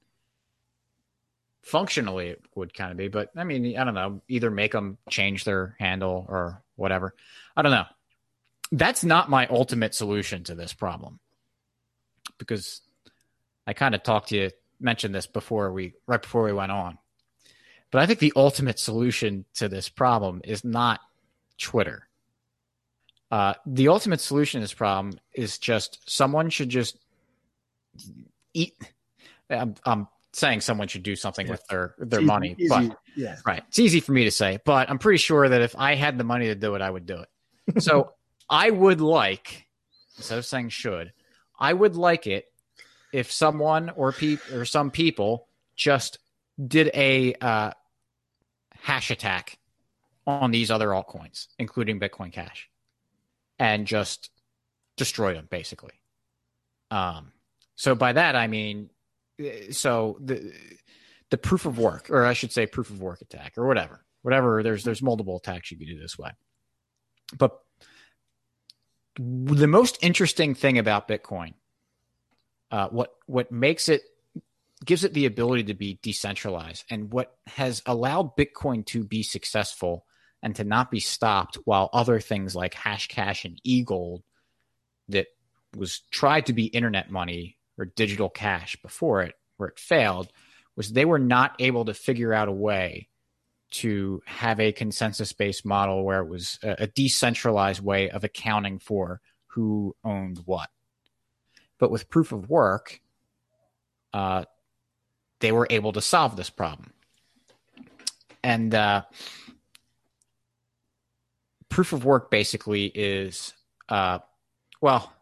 Functionally, 1.62 2.30
it 2.30 2.42
would 2.56 2.74
kind 2.74 2.92
of 2.92 2.98
be, 2.98 3.10
but 3.10 3.30
I 3.36 3.44
mean, 3.44 3.78
I 3.78 3.84
don't 3.84 3.94
know. 3.94 4.22
Either 4.28 4.50
make 4.50 4.72
them 4.72 4.98
change 5.10 5.44
their 5.44 5.76
handle 5.80 6.26
or 6.28 6.64
whatever. 6.76 7.14
I 7.56 7.62
don't 7.62 7.72
know 7.72 7.86
that's 8.72 9.04
not 9.04 9.30
my 9.30 9.48
ultimate 9.48 9.96
solution 9.96 10.44
to 10.46 10.56
this 10.56 10.74
problem 10.74 11.20
because 12.38 12.82
I 13.66 13.74
kind 13.74 13.96
of 13.96 14.04
talked 14.04 14.30
to 14.30 14.38
you, 14.38 14.52
mentioned 14.80 15.14
this 15.14 15.28
before 15.28 15.72
we, 15.72 15.94
right 16.08 16.22
before 16.22 16.44
we 16.44 16.54
went 16.54 16.72
on. 16.72 16.98
But 17.92 18.02
I 18.02 18.06
think 18.06 18.20
the 18.20 18.34
ultimate 18.36 18.80
solution 18.80 19.46
to 19.56 19.68
this 19.68 19.90
problem 19.90 20.42
is 20.44 20.64
not 20.64 21.00
Twitter. 21.58 22.08
Uh, 23.32 23.54
the 23.66 23.88
ultimate 23.90 24.20
solution 24.20 24.60
to 24.60 24.64
this 24.64 24.74
problem 24.74 25.20
is 25.34 25.58
just 25.60 26.00
someone 26.10 26.50
should 26.50 26.70
just 26.70 26.98
eat. 28.54 28.74
I'm, 29.50 29.76
I'm 29.86 30.08
saying 30.34 30.62
someone 30.62 30.88
should 30.88 31.04
do 31.04 31.16
something 31.16 31.46
Yeah. 31.48 31.52
with 31.54 31.68
their 31.68 31.96
their 32.00 32.20
Easy- 32.22 32.26
money, 32.28 32.56
easy- 32.58 32.70
but 32.70 32.98
yeah. 33.16 33.38
Right. 33.46 33.64
It's 33.68 33.80
easy 33.80 34.00
for 34.00 34.12
me 34.14 34.24
to 34.26 34.32
say, 34.32 34.60
but 34.66 34.90
I'm 34.90 35.00
pretty 35.00 35.18
sure 35.18 35.48
that 35.50 35.62
if 35.62 35.76
I 35.78 35.96
had 35.96 36.18
the 36.18 36.24
money 36.24 36.48
to 36.48 36.56
do 36.56 36.76
it, 36.76 36.82
I 36.82 36.90
would 36.90 37.06
do 37.06 37.20
it. 37.22 37.30
So 37.84 38.14
I 38.50 38.72
would 38.72 39.00
like, 39.02 39.68
instead 40.18 40.38
of 40.40 40.46
saying 40.46 40.70
should, 40.70 41.14
I 41.60 41.72
would 41.74 41.96
like 41.96 42.26
it 42.26 42.46
if 43.14 43.32
someone 43.32 43.90
or 43.92 44.12
peop 44.12 44.40
or 44.52 44.66
some 44.66 44.90
people 44.92 45.48
just 45.76 46.18
did 46.68 46.90
a 46.96 47.34
uh, 47.36 47.72
hash 48.82 49.12
attack 49.12 49.58
on 50.26 50.52
these 50.52 50.72
other 50.72 50.90
altcoins, 50.90 51.48
including 51.60 52.00
Bitcoin 52.00 52.32
Cash, 52.32 52.69
and 53.60 53.86
just 53.86 54.30
destroy 54.98 55.34
them 55.34 55.48
basically. 55.50 55.94
Um, 56.90 57.34
so 57.76 57.94
by 57.94 58.14
that 58.14 58.36
I 58.36 58.48
mean, 58.48 58.90
uh, 59.40 59.72
so 59.72 60.18
the 60.22 60.54
the 61.30 61.38
proof 61.38 61.66
of 61.66 61.78
work, 61.78 62.10
or 62.10 62.26
I 62.26 62.34
should 62.34 62.52
say 62.52 62.66
proof 62.66 62.90
of 62.90 63.02
work 63.02 63.22
attack, 63.22 63.58
or 63.58 63.68
whatever, 63.68 64.04
whatever. 64.22 64.64
There's 64.64 64.84
there's 64.84 65.02
multiple 65.02 65.38
attacks 65.38 65.72
you 65.72 65.78
can 65.78 65.88
do 65.88 66.00
this 66.00 66.18
way, 66.18 66.32
but 67.38 67.60
the 69.16 69.68
most 69.68 69.98
interesting 70.02 70.56
thing 70.56 70.78
about 70.78 71.08
Bitcoin, 71.08 71.54
uh, 72.72 72.88
what 72.90 73.14
what 73.26 73.52
makes 73.52 73.90
it 73.90 74.02
gives 74.86 75.04
it 75.04 75.14
the 75.14 75.26
ability 75.26 75.66
to 75.66 75.74
be 75.74 76.00
decentralized, 76.02 76.86
and 76.90 77.12
what 77.12 77.36
has 77.48 77.82
allowed 77.86 78.36
Bitcoin 78.36 78.86
to 78.88 79.04
be 79.04 79.24
successful 79.24 80.06
and 80.42 80.56
to 80.56 80.64
not 80.64 80.90
be 80.90 81.00
stopped, 81.00 81.58
while 81.66 81.90
other 81.92 82.20
things 82.20 82.56
like 82.56 82.74
Hashcash 82.74 83.46
and 83.46 83.62
eGold 83.68 84.22
that 85.10 85.28
was 85.76 86.00
tried 86.12 86.46
to 86.48 86.54
be 86.54 86.66
internet 86.66 87.12
money 87.12 87.58
or 87.78 87.86
digital 87.86 88.30
cash 88.30 88.76
before 88.82 89.22
it, 89.22 89.36
where 89.58 89.70
it 89.70 89.80
failed, 89.80 90.32
was 90.76 90.92
they 90.92 91.06
were 91.06 91.20
not 91.20 91.56
able 91.60 91.86
to 91.86 91.94
figure 91.94 92.34
out 92.34 92.48
a 92.48 92.54
way 92.54 93.10
to 93.72 94.22
have 94.26 94.60
a 94.60 94.72
consensus 94.72 95.34
based 95.34 95.66
model 95.66 96.04
where 96.04 96.22
it 96.22 96.28
was 96.28 96.58
a, 96.64 96.76
a 96.80 96.88
decentralized 96.88 97.82
way 97.84 98.10
of 98.10 98.24
accounting 98.24 98.80
for 98.80 99.22
who 99.48 99.96
owned 100.04 100.42
what. 100.46 100.70
But 101.78 101.92
with 101.92 102.10
proof 102.10 102.32
of 102.32 102.50
work, 102.50 103.00
uh, 104.14 104.46
they 105.40 105.52
were 105.52 105.68
able 105.70 105.94
to 105.94 106.02
solve 106.02 106.36
this 106.36 106.50
problem. 106.50 106.92
And 108.44 108.74
uh, 108.74 109.04
proof 111.80 111.94
of 111.94 112.04
work 112.04 112.30
basically 112.30 112.88
is, 112.88 113.54
uh, 113.88 114.20
well, 114.82 115.14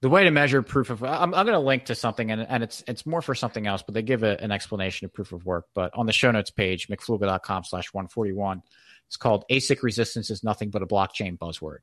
the 0.00 0.08
way 0.08 0.24
to 0.24 0.32
measure 0.32 0.62
proof 0.62 0.90
of 0.90 1.04
I'm, 1.04 1.32
I'm 1.32 1.46
going 1.46 1.56
to 1.56 1.60
link 1.60 1.84
to 1.84 1.94
something 1.94 2.32
and, 2.32 2.40
and 2.40 2.64
it's 2.64 2.82
it's 2.88 3.06
more 3.06 3.22
for 3.22 3.36
something 3.36 3.68
else 3.68 3.80
but 3.80 3.94
they 3.94 4.02
give 4.02 4.24
a, 4.24 4.36
an 4.42 4.50
explanation 4.50 5.04
of 5.04 5.14
proof 5.14 5.30
of 5.30 5.46
work. 5.46 5.66
But 5.72 5.92
on 5.94 6.06
the 6.06 6.12
show 6.12 6.32
notes 6.32 6.50
page 6.50 6.88
mcfluga.com 6.88 7.62
slash 7.62 7.94
141 7.94 8.64
it's 9.06 9.16
called 9.16 9.44
asic 9.48 9.84
resistance 9.84 10.28
is 10.28 10.42
nothing 10.42 10.70
but 10.70 10.82
a 10.82 10.86
blockchain 10.86 11.38
buzzword. 11.38 11.78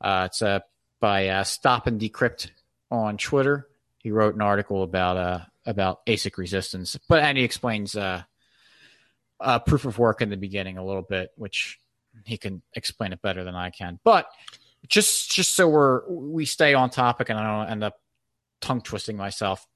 Uh, 0.00 0.28
it's 0.30 0.40
uh, 0.40 0.60
by 0.98 1.28
uh, 1.28 1.44
StopAndDecrypt 1.44 2.50
on 2.90 3.18
twitter. 3.18 3.68
He 3.98 4.10
wrote 4.10 4.36
an 4.36 4.40
article 4.40 4.82
about 4.82 5.18
uh, 5.18 5.40
about 5.66 6.06
asic 6.06 6.38
resistance 6.38 6.96
but 7.10 7.22
and 7.22 7.36
he 7.36 7.44
explains 7.44 7.94
uh, 7.94 8.22
uh, 9.38 9.58
proof 9.58 9.84
of 9.84 9.98
work 9.98 10.22
in 10.22 10.30
the 10.30 10.38
beginning 10.38 10.78
a 10.78 10.86
little 10.86 11.02
bit 11.02 11.28
which 11.36 11.78
he 12.24 12.36
can 12.36 12.62
explain 12.74 13.12
it 13.12 13.22
better 13.22 13.44
than 13.44 13.54
i 13.54 13.70
can 13.70 13.98
but 14.04 14.28
just 14.86 15.30
just 15.30 15.54
so 15.54 15.68
we're 15.68 16.08
we 16.08 16.44
stay 16.44 16.74
on 16.74 16.90
topic 16.90 17.30
and 17.30 17.38
I 17.38 17.58
don't 17.58 17.70
end 17.70 17.84
up 17.84 18.00
tongue 18.60 18.80
twisting 18.80 19.16
myself. 19.16 19.66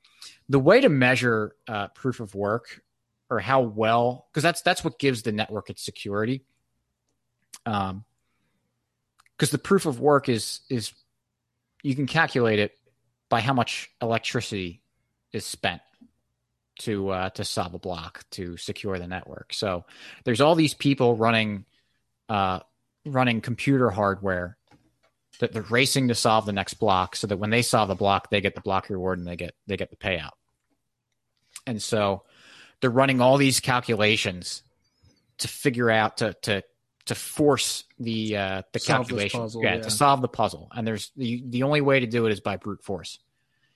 The 0.49 0.59
way 0.59 0.81
to 0.81 0.89
measure 0.89 1.55
uh, 1.67 1.89
proof 1.89 2.21
of 2.21 2.35
work 2.35 2.83
or 3.31 3.41
how 3.41 3.63
well 3.63 4.29
because 4.31 4.43
that's 4.43 4.63
that's 4.63 4.85
what 4.85 4.99
gives 4.99 5.23
the 5.23 5.33
network 5.33 5.71
its 5.71 5.83
security. 5.83 6.45
Um, 7.67 8.05
because 9.37 9.51
the 9.51 9.59
proof 9.59 9.87
of 9.87 9.99
work 9.99 10.29
is 10.29 10.61
is 10.71 10.93
you 11.83 11.95
can 11.95 12.07
calculate 12.07 12.59
it 12.59 12.73
by 13.29 13.41
how 13.41 13.55
much 13.55 13.91
electricity 14.01 14.83
is 15.33 15.45
spent 15.45 15.83
to 16.81 17.09
uh, 17.11 17.31
to 17.31 17.45
solve 17.45 17.75
a 17.75 17.79
block 17.79 18.25
to 18.31 18.57
secure 18.57 18.99
the 18.99 19.07
network. 19.07 19.53
So 19.53 19.85
there's 20.25 20.41
all 20.41 20.55
these 20.55 20.75
people 20.75 21.17
running 21.17 21.65
uh, 22.29 22.61
running 23.05 23.41
computer 23.41 23.91
hardware 23.91 24.57
that 25.41 25.53
they're 25.53 25.63
racing 25.63 26.09
to 26.09 26.15
solve 26.15 26.47
the 26.47 26.53
next 26.53 26.75
block 26.75 27.17
so 27.17 27.27
that 27.27 27.37
when 27.37 27.51
they 27.51 27.63
solve 27.63 27.89
the 27.89 27.95
block 27.95 28.31
they 28.31 28.41
get 28.41 28.55
the 28.55 28.61
block 28.61 28.89
reward 28.91 29.19
and 29.19 29.27
they 29.27 29.35
get 29.37 29.55
they 29.67 29.77
get 29.77 29.91
the 29.91 29.97
payout. 29.97 30.31
And 31.67 31.83
so 31.83 32.23
they're 32.81 32.91
running 32.91 33.21
all 33.21 33.37
these 33.39 33.61
calculations 33.61 34.63
to 35.39 35.49
figure 35.49 35.91
out 35.91 36.19
to 36.19 36.35
to 36.43 36.63
to 37.07 37.15
force 37.17 37.85
the 37.99 38.37
uh 38.37 38.63
the 38.73 38.79
Solve 38.79 38.99
calculation. 39.09 39.41
puzzle, 39.41 39.63
yeah, 39.65 39.75
yeah. 39.77 39.83
to 39.83 39.91
solve 39.91 40.23
the 40.23 40.29
puzzle. 40.29 40.69
And 40.73 40.87
there's 40.87 41.11
the 41.17 41.43
the 41.49 41.65
only 41.65 41.81
way 41.81 42.01
to 42.01 42.07
do 42.07 42.27
it 42.27 42.33
is 42.33 42.41
by 42.41 42.57
brute 42.57 42.85
force. 42.85 43.19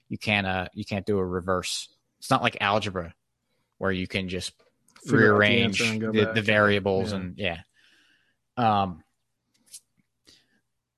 You 0.09 0.19
can't 0.19 0.47
uh 0.47 0.69
you 0.75 0.85
can't 0.85 1.05
do 1.07 1.19
a 1.19 1.25
reverse. 1.25 1.89
It's 2.19 2.31
not 2.31 2.43
like 2.43 2.59
algebra 2.61 3.15
where 3.79 3.91
you 3.91 4.07
can 4.07 4.29
just 4.29 4.53
the 5.05 5.17
rearrange 5.17 5.81
go 6.01 6.13
the, 6.13 6.33
the 6.33 6.43
variables 6.43 7.11
Yeah. 7.11 7.17
and 7.19 7.39
yeah 7.39 7.59
um 8.57 9.03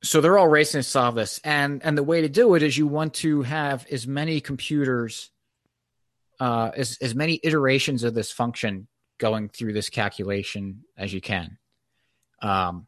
so 0.02 0.20
they're 0.20 0.38
all 0.38 0.48
racing 0.48 0.78
to 0.78 0.82
solve 0.82 1.14
this 1.14 1.40
and 1.44 1.84
and 1.84 1.98
the 1.98 2.02
way 2.02 2.20
to 2.20 2.28
do 2.28 2.54
it 2.54 2.62
is 2.62 2.78
you 2.78 2.86
want 2.86 3.14
to 3.14 3.42
have 3.42 3.86
as 3.90 4.06
many 4.06 4.40
computers 4.40 5.30
uh, 6.40 6.70
as 6.76 6.98
as 7.00 7.14
many 7.14 7.40
iterations 7.42 8.04
of 8.04 8.14
this 8.14 8.30
function 8.30 8.86
going 9.18 9.48
through 9.48 9.72
this 9.72 9.90
calculation 9.90 10.84
as 10.96 11.12
you 11.12 11.20
can. 11.20 11.58
Um, 12.40 12.86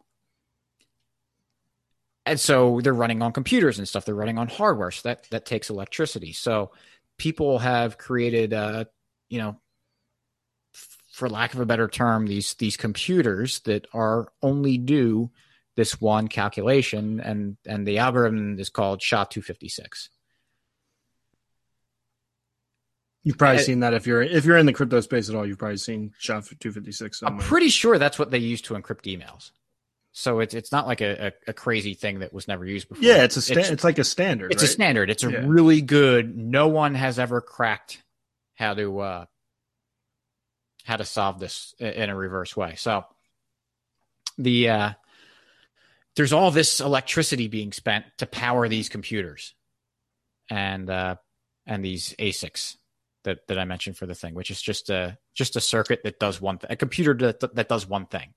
and 2.25 2.39
so 2.39 2.81
they're 2.81 2.95
running 2.95 3.23
on 3.23 3.33
computers 3.33 3.79
and 3.79 3.89
stuff. 3.89 4.05
They're 4.05 4.15
running 4.15 4.39
on 4.39 4.47
hardware, 4.47 4.91
so 4.91 5.09
that 5.09 5.29
that 5.31 5.47
takes 5.47 5.71
electricity. 5.71 6.33
So 6.33 6.71
people 7.19 7.59
have 7.59 7.99
created, 7.99 8.55
uh, 8.55 8.85
you 9.29 9.39
know, 9.39 9.61
for 11.11 11.29
lack 11.29 11.55
of 11.55 11.61
a 11.61 11.67
better 11.67 11.89
term, 11.89 12.27
these 12.27 12.55
these 12.55 12.77
computers 12.77 13.61
that 13.61 13.87
are 13.93 14.33
only 14.43 14.79
do 14.79 15.31
this 15.77 16.01
one 16.01 16.29
calculation, 16.29 17.21
and 17.21 17.57
and 17.67 17.87
the 17.87 17.99
algorithm 17.99 18.59
is 18.59 18.71
called 18.71 19.03
SHA 19.03 19.25
two 19.25 19.43
fifty 19.43 19.69
six. 19.69 20.09
You've 23.23 23.37
probably 23.37 23.61
uh, 23.61 23.65
seen 23.65 23.81
that 23.81 23.93
if 23.93 24.07
you're 24.07 24.23
if 24.23 24.45
you're 24.45 24.57
in 24.57 24.67
the 24.67 24.73
crypto 24.73 25.01
space 25.01 25.29
at 25.29 25.35
all. 25.35 25.47
You've 25.47 25.59
probably 25.59 25.77
seen 25.77 26.13
SHA 26.19 26.43
two 26.59 26.73
fifty 26.73 26.93
six. 26.93 27.23
I'm 27.23 27.39
pretty 27.39 27.69
sure 27.69 27.99
that's 27.99 28.19
what 28.19 28.31
they 28.31 28.39
use 28.39 28.63
to 28.63 28.75
encrypt 28.75 29.05
emails. 29.05 29.51
So 30.13 30.41
it's 30.41 30.55
it's 30.55 30.73
not 30.73 30.87
like 30.87 31.01
a, 31.01 31.27
a, 31.27 31.33
a, 31.49 31.53
crazy 31.53 31.95
thing 31.95 32.19
that 32.19 32.33
was 32.33 32.49
never 32.49 32.65
used 32.65 32.89
before. 32.89 33.05
Yeah, 33.05 33.23
it's 33.23 33.37
a 33.37 33.43
sta- 33.43 33.61
it's, 33.61 33.71
it's 33.71 33.85
like 33.85 33.99
a 33.99 34.05
standard. 34.05 34.53
It's 34.53 34.63
right? 34.63 34.69
a 34.69 34.73
standard. 34.73 35.09
It's 35.09 35.23
a 35.23 35.31
yeah. 35.31 35.43
really 35.45 35.83
good. 35.83 36.37
No 36.37 36.67
one 36.67 36.97
has 36.97 37.21
ever 37.21 37.41
cracked 37.41 38.03
how 38.57 38.75
to 38.75 38.99
uh, 38.99 39.25
how 40.85 40.97
to 40.97 41.05
solve 41.05 41.39
this 41.41 41.75
in 41.79 42.11
a 42.11 42.17
reverse 42.17 42.57
way. 42.57 42.75
So 42.77 43.05
the 44.39 44.69
uh, 44.69 44.91
there's 46.17 46.33
all 46.33 46.51
this 46.51 46.81
electricity 46.81 47.49
being 47.49 47.73
spent 47.73 48.05
to 48.19 48.27
power 48.27 48.69
these 48.69 48.89
computers 48.89 49.55
and 50.51 50.89
uh, 50.91 51.17
and 51.67 51.85
these 51.85 52.15
ASICs 52.19 52.77
that 53.25 53.47
that 53.49 53.59
I 53.59 53.65
mentioned 53.65 53.97
for 53.97 54.07
the 54.07 54.15
thing, 54.15 54.35
which 54.35 54.51
is 54.51 54.61
just 54.61 54.91
a 54.91 55.19
just 55.35 55.57
a 55.57 55.61
circuit 55.61 56.01
that 56.05 56.19
does 56.19 56.41
one 56.41 56.59
thing, 56.59 56.71
a 56.71 56.77
computer 56.77 57.15
that 57.15 57.55
that 57.55 57.69
does 57.69 57.87
one 57.87 58.07
thing. 58.07 58.35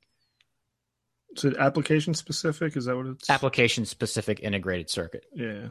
So 1.36 1.54
application 1.58 2.14
specific 2.14 2.78
is 2.78 2.86
that 2.86 2.96
what 2.96 3.08
it's 3.08 3.30
application 3.30 3.86
specific 3.86 4.40
integrated 4.42 4.90
circuit? 4.90 5.26
Yeah. 5.34 5.70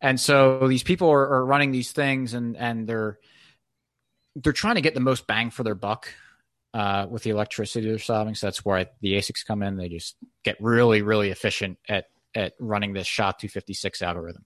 And 0.00 0.18
so 0.18 0.66
these 0.66 0.82
people 0.82 1.10
are, 1.10 1.34
are 1.34 1.44
running 1.44 1.70
these 1.70 1.92
things 1.92 2.34
and 2.34 2.56
and 2.56 2.88
they're 2.88 3.18
they're 4.36 4.52
trying 4.52 4.76
to 4.76 4.80
get 4.80 4.94
the 4.94 5.00
most 5.00 5.26
bang 5.26 5.50
for 5.50 5.62
their 5.62 5.74
buck 5.74 6.08
uh, 6.74 7.06
with 7.08 7.22
the 7.22 7.30
electricity 7.30 7.88
they're 7.88 7.98
solving. 7.98 8.34
So 8.34 8.46
that's 8.46 8.64
where 8.64 8.86
the 9.00 9.14
ASICs 9.14 9.44
come 9.44 9.62
in. 9.62 9.76
They 9.76 9.88
just 9.88 10.16
get 10.42 10.56
really, 10.60 11.02
really 11.02 11.30
efficient 11.30 11.78
at 11.88 12.06
at 12.34 12.54
running 12.58 12.94
this 12.94 13.06
SHA 13.06 13.32
256 13.32 14.00
algorithm. 14.00 14.44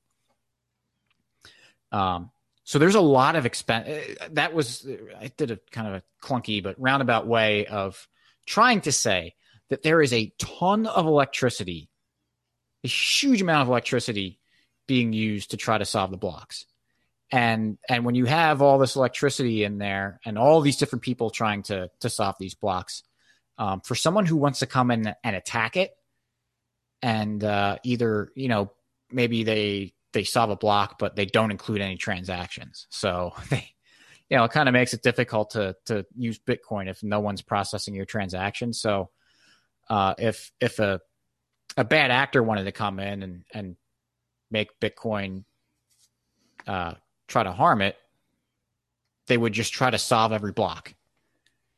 Um, 1.93 2.31
so 2.65 2.81
there's 2.81 2.97
a 2.97 3.01
lot 3.01 3.37
of 3.37 3.47
expense. 3.47 3.89
Uh, 3.89 4.29
that 4.33 4.53
was 4.53 4.87
I 5.21 5.31
did 5.37 5.53
a 5.53 5.59
kind 5.71 5.87
of 5.87 5.95
a 5.95 6.27
clunky 6.27 6.63
but 6.63 6.81
roundabout 6.81 7.27
way 7.27 7.67
of 7.67 8.09
trying 8.45 8.81
to 8.83 8.93
say 8.93 9.35
that 9.69 9.83
there 9.83 10.03
is 10.03 10.13
a 10.13 10.33
ton 10.39 10.87
of 10.87 11.07
electricity, 11.07 11.89
a 12.83 12.89
huge 12.89 13.41
amount 13.41 13.63
of 13.63 13.69
electricity 13.69 14.41
being 14.89 15.13
used 15.13 15.53
to 15.53 15.57
try 15.57 15.79
to 15.79 15.85
solve 15.85 16.11
the 16.11 16.17
blocks 16.17 16.67
and 17.33 17.79
and 17.89 18.05
when 18.05 18.15
you 18.15 18.25
have 18.25 18.63
all 18.63 18.79
this 18.79 18.97
electricity 18.97 19.65
in 19.65 19.79
there 19.79 20.21
and 20.25 20.39
all 20.39 20.61
these 20.61 20.77
different 20.77 21.03
people 21.03 21.31
trying 21.31 21.63
to 21.63 21.91
to 22.01 22.09
solve 22.09 22.37
these 22.39 22.55
blocks 22.55 23.03
um, 23.59 23.81
for 23.81 23.95
someone 23.95 24.27
who 24.27 24.37
wants 24.37 24.61
to 24.61 24.67
come 24.67 24.91
in 24.91 25.13
and 25.25 25.37
attack 25.37 25.77
it 25.77 25.91
and 27.03 27.43
uh, 27.43 27.79
either 27.85 28.31
you 28.35 28.49
know 28.49 28.71
maybe 29.11 29.45
they 29.45 29.93
they 30.13 30.25
solve 30.25 30.51
a 30.51 30.57
block 30.57 30.99
but 30.99 31.17
they 31.17 31.27
don't 31.27 31.51
include 31.51 31.81
any 31.81 31.97
transactions. 31.97 32.87
So 32.91 33.35
they 33.51 33.69
you 34.29 34.37
know 34.37 34.45
it 34.45 34.51
kind 34.51 34.69
of 34.69 34.73
makes 34.73 34.95
it 34.95 35.03
difficult 35.03 35.51
to 35.51 35.77
to 35.87 36.05
use 36.17 36.39
bitcoin 36.39 36.89
if 36.89 37.03
no 37.03 37.21
one's 37.21 37.43
processing 37.43 37.95
your 37.95 38.07
transactions 38.07 38.81
so 38.81 39.11
uh, 39.89 40.15
if 40.19 40.51
if 40.61 40.79
a 40.79 41.01
a 41.77 41.85
bad 41.85 42.11
actor 42.11 42.43
wanted 42.43 42.65
to 42.65 42.73
come 42.73 42.99
in 42.99 43.23
and 43.23 43.45
and 43.55 43.77
make 44.51 44.81
bitcoin 44.81 45.45
uh, 46.67 46.95
try 47.27 47.43
to 47.43 47.53
harm 47.53 47.83
it, 47.83 47.97
they 49.27 49.37
would 49.37 49.53
just 49.53 49.73
try 49.73 49.91
to 49.91 49.99
solve 49.99 50.33
every 50.33 50.53
block 50.53 50.95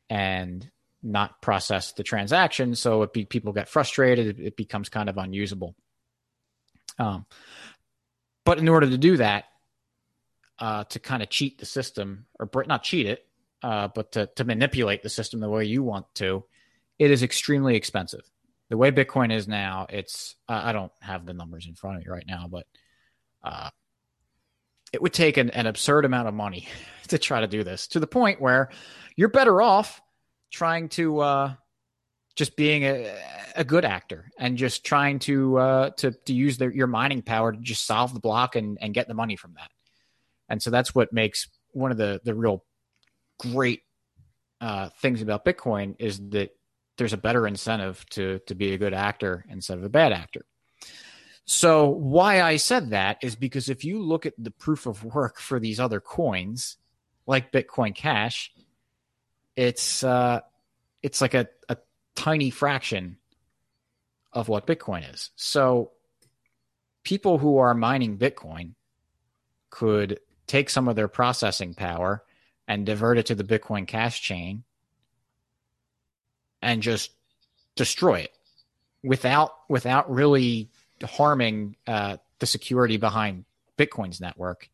and 0.09 0.69
not 1.01 1.41
process 1.41 1.93
the 1.93 2.03
transaction. 2.03 2.75
So 2.75 3.03
it 3.03 3.13
be, 3.13 3.25
people 3.25 3.53
get 3.53 3.69
frustrated. 3.69 4.39
It, 4.39 4.45
it 4.47 4.57
becomes 4.57 4.89
kind 4.89 5.09
of 5.09 5.17
unusable. 5.17 5.75
Um, 6.97 7.25
but 8.45 8.59
in 8.59 8.67
order 8.67 8.89
to 8.89 8.97
do 8.97 9.17
that, 9.17 9.45
uh, 10.59 10.83
to 10.85 10.99
kind 10.99 11.23
of 11.23 11.29
cheat 11.29 11.57
the 11.57 11.65
system, 11.65 12.25
or 12.39 12.49
not 12.67 12.83
cheat 12.83 13.05
it, 13.05 13.25
uh, 13.63 13.87
but 13.87 14.11
to, 14.13 14.27
to 14.35 14.43
manipulate 14.43 15.03
the 15.03 15.09
system 15.09 15.39
the 15.39 15.49
way 15.49 15.63
you 15.65 15.83
want 15.83 16.05
to, 16.15 16.43
it 16.97 17.11
is 17.11 17.23
extremely 17.23 17.75
expensive. 17.75 18.29
The 18.69 18.77
way 18.77 18.91
Bitcoin 18.91 19.33
is 19.33 19.47
now, 19.47 19.87
it's 19.89 20.35
I 20.47 20.73
don't 20.73 20.91
have 21.01 21.25
the 21.25 21.33
numbers 21.33 21.65
in 21.65 21.75
front 21.75 21.97
of 21.97 22.05
me 22.05 22.11
right 22.11 22.25
now, 22.27 22.47
but 22.51 22.67
uh, 23.43 23.69
it 24.93 25.01
would 25.01 25.13
take 25.13 25.37
an, 25.37 25.49
an 25.51 25.67
absurd 25.67 26.05
amount 26.05 26.27
of 26.27 26.33
money 26.33 26.67
to 27.07 27.17
try 27.17 27.41
to 27.41 27.47
do 27.47 27.63
this 27.63 27.87
to 27.87 27.99
the 27.99 28.07
point 28.07 28.41
where 28.41 28.69
you're 29.15 29.29
better 29.29 29.61
off 29.61 30.01
trying 30.51 30.89
to 30.89 31.19
uh, 31.19 31.53
just 32.35 32.55
being 32.55 32.83
a, 32.83 33.13
a 33.55 33.63
good 33.63 33.85
actor 33.85 34.29
and 34.39 34.57
just 34.57 34.85
trying 34.85 35.19
to 35.19 35.57
uh, 35.57 35.89
to 35.91 36.11
to 36.25 36.33
use 36.33 36.59
your 36.59 36.87
mining 36.87 37.21
power 37.21 37.51
to 37.51 37.57
just 37.59 37.85
solve 37.85 38.13
the 38.13 38.19
block 38.19 38.55
and, 38.55 38.77
and 38.81 38.93
get 38.93 39.07
the 39.07 39.13
money 39.13 39.35
from 39.35 39.53
that. 39.55 39.69
And 40.47 40.61
so 40.61 40.69
that's 40.69 40.95
what 40.95 41.13
makes 41.13 41.47
one 41.71 41.91
of 41.91 41.97
the 41.97 42.21
the 42.23 42.33
real 42.33 42.63
great 43.39 43.81
uh, 44.61 44.89
things 45.01 45.21
about 45.21 45.45
Bitcoin 45.45 45.95
is 45.99 46.19
that 46.29 46.51
there's 46.97 47.13
a 47.13 47.17
better 47.17 47.47
incentive 47.47 48.05
to 48.11 48.39
to 48.47 48.55
be 48.55 48.73
a 48.73 48.77
good 48.77 48.93
actor 48.93 49.45
instead 49.49 49.77
of 49.77 49.83
a 49.83 49.89
bad 49.89 50.13
actor. 50.13 50.45
So 51.51 51.87
why 51.87 52.43
I 52.43 52.57
said 52.57 52.91
that 52.91 53.17
is 53.23 53.35
because 53.35 53.69
if 53.69 53.83
you 53.83 54.03
look 54.03 54.27
at 54.27 54.35
the 54.37 54.51
proof 54.51 54.85
of 54.85 55.03
work 55.03 55.39
for 55.39 55.59
these 55.59 55.79
other 55.79 55.99
coins, 55.99 56.77
like 57.25 57.51
Bitcoin 57.51 57.95
Cash, 57.95 58.53
it's 59.55 60.03
uh, 60.03 60.41
it's 61.01 61.21
like 61.21 61.33
a, 61.33 61.47
a 61.67 61.77
tiny 62.13 62.51
fraction 62.51 63.17
of 64.31 64.47
what 64.47 64.67
Bitcoin 64.67 65.11
is. 65.11 65.31
So 65.37 65.89
people 67.03 67.39
who 67.39 67.57
are 67.57 67.73
mining 67.73 68.19
Bitcoin 68.19 68.75
could 69.71 70.19
take 70.45 70.69
some 70.69 70.87
of 70.87 70.95
their 70.95 71.07
processing 71.07 71.73
power 71.73 72.23
and 72.67 72.85
divert 72.85 73.17
it 73.17 73.25
to 73.25 73.33
the 73.33 73.43
Bitcoin 73.43 73.87
Cash 73.87 74.21
chain 74.21 74.65
and 76.61 76.83
just 76.83 77.09
destroy 77.75 78.19
it 78.19 78.33
without 79.03 79.51
without 79.67 80.11
really 80.11 80.69
harming 81.03 81.75
uh, 81.87 82.17
the 82.39 82.45
security 82.45 82.97
behind 82.97 83.45
Bitcoin's 83.77 84.19
network, 84.21 84.69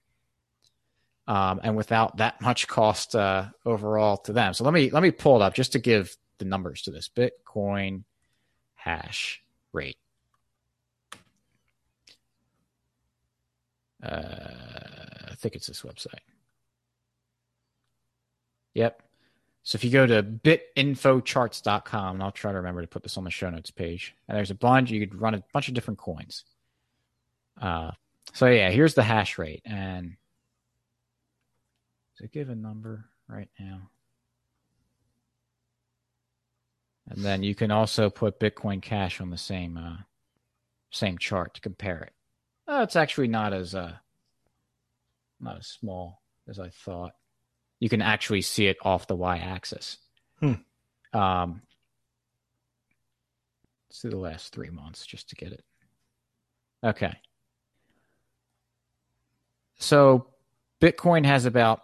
um, 1.28 1.60
and 1.64 1.76
without 1.76 2.18
that 2.18 2.42
much 2.42 2.68
cost 2.68 3.16
uh, 3.16 3.46
overall 3.66 4.18
to 4.18 4.34
them. 4.34 4.54
So 4.54 4.64
let 4.64 4.74
me 4.74 4.90
let 4.90 5.04
me 5.04 5.12
pull 5.12 5.36
it 5.38 5.42
up 5.42 5.54
just 5.54 5.74
to 5.74 5.80
give 5.80 6.16
the 6.38 6.46
numbers 6.46 6.82
to 6.84 6.92
this 6.92 7.10
Bitcoin 7.10 8.04
hash 8.76 9.44
rate. 9.74 9.98
Uh, 14.04 15.32
I 15.32 15.36
think 15.36 15.56
it's 15.56 15.68
this 15.68 15.82
website. 15.82 16.20
Yep. 18.76 19.02
So 19.66 19.78
if 19.78 19.84
you 19.84 19.90
go 19.90 20.06
to 20.06 20.22
bitinfocharts.com, 20.22 22.16
and 22.16 22.24
I'll 22.24 22.32
try 22.32 22.52
to 22.52 22.58
remember 22.60 22.82
to 22.82 22.88
put 22.88 23.02
this 23.02 23.18
on 23.18 23.24
the 23.24 23.32
show 23.32 23.50
notes 23.50 23.72
page, 23.72 24.16
and 24.28 24.38
there's 24.38 24.52
a 24.52 24.56
bunch, 24.56 24.92
you 24.92 25.06
could 25.06 25.20
run 25.20 25.34
a 25.34 25.44
bunch 25.54 25.68
of 25.68 25.74
different 25.74 25.98
coins. 25.98 26.44
Uh, 27.60 27.92
so 28.32 28.46
yeah, 28.46 28.70
here's 28.70 28.94
the 28.94 29.02
hash 29.02 29.40
rate, 29.40 29.64
and 29.66 30.18
it 32.22 32.32
give 32.32 32.50
a 32.50 32.56
number 32.56 33.06
right 33.28 33.50
now? 33.60 33.90
And 37.10 37.24
then 37.24 37.42
you 37.42 37.56
can 37.56 37.72
also 37.72 38.12
put 38.12 38.40
Bitcoin 38.40 38.82
Cash 38.82 39.20
on 39.20 39.32
the 39.32 39.38
same 39.38 39.78
uh, 39.78 39.98
same 40.92 41.18
chart 41.18 41.56
to 41.56 41.62
compare 41.62 42.02
it. 42.02 42.14
Oh, 42.68 42.84
it's 42.84 42.96
actually 42.96 43.28
not 43.28 43.52
as 43.52 43.74
uh, 43.74 43.94
not 45.40 45.58
as 45.58 45.68
small 45.68 46.22
as 46.48 46.60
I 46.60 46.70
thought 46.70 47.14
you 47.80 47.90
can 47.90 48.02
actually 48.02 48.42
see 48.42 48.68
it 48.68 48.78
off 48.82 49.08
the 49.08 49.16
y-axis. 49.16 49.98
Hmm. 50.40 50.54
Um, 51.14 51.62
let's 53.90 54.02
do 54.02 54.10
the 54.10 54.18
last 54.18 54.54
three 54.54 54.70
months 54.70 55.06
just 55.06 55.30
to 55.30 55.36
get 55.36 55.52
it. 55.52 55.64
Okay. 56.84 57.16
So 59.78 60.28
Bitcoin 60.82 61.26
has 61.26 61.46
about 61.46 61.82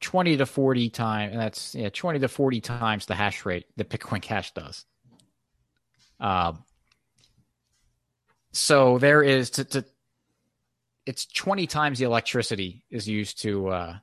20 0.00 0.36
to 0.36 0.46
40 0.46 0.90
times, 0.90 1.32
and 1.32 1.40
that's 1.40 1.74
yeah, 1.74 1.88
20 1.88 2.18
to 2.20 2.28
40 2.28 2.60
times 2.60 3.06
the 3.06 3.14
hash 3.14 3.44
rate 3.46 3.66
that 3.76 3.88
Bitcoin 3.88 4.22
Cash 4.22 4.52
does. 4.52 4.84
Um, 6.20 6.64
so 8.52 8.98
there 8.98 9.22
is 9.22 9.50
to, 9.50 9.64
to 9.64 9.84
it's 11.06 11.26
20 11.26 11.66
times 11.66 11.98
the 11.98 12.04
electricity 12.04 12.84
is 12.90 13.08
used 13.08 13.42
to 13.42 13.68
uh, 13.68 13.96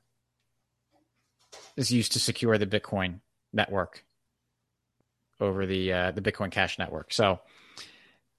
is 1.75 1.91
used 1.91 2.13
to 2.13 2.19
secure 2.19 2.57
the 2.57 2.67
Bitcoin 2.67 3.19
network 3.53 4.03
over 5.39 5.65
the 5.65 5.91
uh, 5.91 6.11
the 6.11 6.21
Bitcoin 6.21 6.51
Cash 6.51 6.77
network. 6.79 7.13
So 7.13 7.39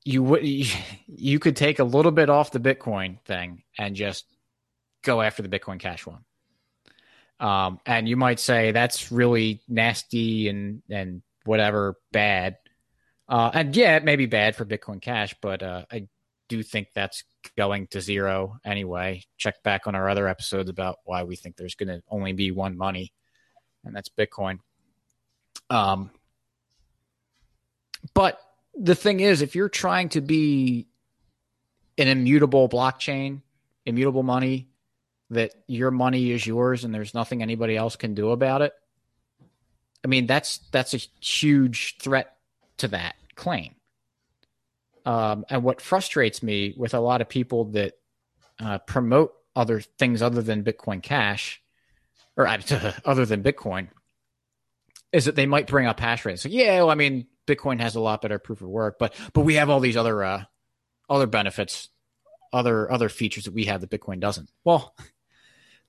you 0.04 0.22
would 0.22 0.42
you 1.06 1.38
could 1.38 1.56
take 1.56 1.78
a 1.78 1.84
little 1.84 2.12
bit 2.12 2.30
off 2.30 2.52
the 2.52 2.60
Bitcoin 2.60 3.20
thing 3.24 3.62
and 3.78 3.96
just 3.96 4.24
go 5.02 5.20
after 5.20 5.42
the 5.42 5.48
Bitcoin 5.48 5.80
Cash 5.80 6.06
one. 6.06 6.24
Um, 7.40 7.80
and 7.84 8.08
you 8.08 8.16
might 8.16 8.38
say 8.38 8.70
that's 8.70 9.10
really 9.10 9.62
nasty 9.68 10.48
and 10.48 10.82
and 10.88 11.22
whatever 11.44 11.96
bad. 12.12 12.58
Uh, 13.28 13.50
and 13.52 13.74
yeah, 13.74 13.96
it 13.96 14.04
may 14.04 14.16
be 14.16 14.26
bad 14.26 14.54
for 14.54 14.64
Bitcoin 14.64 15.00
Cash, 15.00 15.34
but 15.40 15.62
uh, 15.62 15.84
I 15.90 16.06
do 16.52 16.62
think 16.62 16.88
that's 16.94 17.24
going 17.56 17.86
to 17.86 18.00
zero 18.02 18.58
anyway. 18.62 19.24
Check 19.38 19.62
back 19.62 19.86
on 19.86 19.94
our 19.94 20.10
other 20.10 20.28
episodes 20.28 20.68
about 20.68 20.98
why 21.04 21.22
we 21.22 21.34
think 21.34 21.56
there's 21.56 21.74
going 21.74 21.88
to 21.88 22.02
only 22.10 22.34
be 22.34 22.50
one 22.50 22.76
money, 22.76 23.10
and 23.86 23.96
that's 23.96 24.10
Bitcoin. 24.10 24.58
Um, 25.70 26.10
but 28.12 28.38
the 28.78 28.94
thing 28.94 29.20
is, 29.20 29.40
if 29.40 29.54
you're 29.54 29.70
trying 29.70 30.10
to 30.10 30.20
be 30.20 30.88
an 31.96 32.08
immutable 32.08 32.68
blockchain, 32.68 33.40
immutable 33.86 34.22
money, 34.22 34.68
that 35.30 35.54
your 35.66 35.90
money 35.90 36.32
is 36.32 36.46
yours 36.46 36.84
and 36.84 36.94
there's 36.94 37.14
nothing 37.14 37.40
anybody 37.40 37.78
else 37.78 37.96
can 37.96 38.14
do 38.14 38.32
about 38.32 38.60
it. 38.60 38.74
I 40.04 40.08
mean, 40.08 40.26
that's 40.26 40.58
that's 40.70 40.92
a 40.92 40.98
huge 41.20 41.96
threat 41.96 42.36
to 42.76 42.88
that 42.88 43.14
claim. 43.36 43.74
Um, 45.04 45.44
and 45.48 45.64
what 45.64 45.80
frustrates 45.80 46.42
me 46.42 46.74
with 46.76 46.94
a 46.94 47.00
lot 47.00 47.20
of 47.20 47.28
people 47.28 47.64
that 47.72 47.94
uh, 48.60 48.78
promote 48.78 49.32
other 49.54 49.80
things 49.80 50.22
other 50.22 50.42
than 50.42 50.64
Bitcoin 50.64 51.02
Cash, 51.02 51.60
or 52.36 52.46
other 53.04 53.26
than 53.26 53.42
Bitcoin, 53.42 53.88
is 55.12 55.26
that 55.26 55.36
they 55.36 55.46
might 55.46 55.66
bring 55.66 55.86
up 55.86 56.00
hash 56.00 56.24
rate. 56.24 56.38
So 56.38 56.48
yeah, 56.48 56.78
well, 56.78 56.90
I 56.90 56.94
mean, 56.94 57.26
Bitcoin 57.46 57.80
has 57.80 57.94
a 57.94 58.00
lot 58.00 58.22
better 58.22 58.38
proof 58.38 58.62
of 58.62 58.68
work, 58.68 58.98
but 58.98 59.14
but 59.32 59.42
we 59.42 59.54
have 59.54 59.68
all 59.68 59.80
these 59.80 59.96
other 59.96 60.22
uh, 60.22 60.44
other 61.08 61.26
benefits, 61.26 61.88
other 62.52 62.90
other 62.90 63.08
features 63.08 63.44
that 63.44 63.54
we 63.54 63.64
have 63.64 63.80
that 63.80 63.90
Bitcoin 63.90 64.20
doesn't. 64.20 64.50
Well, 64.64 64.94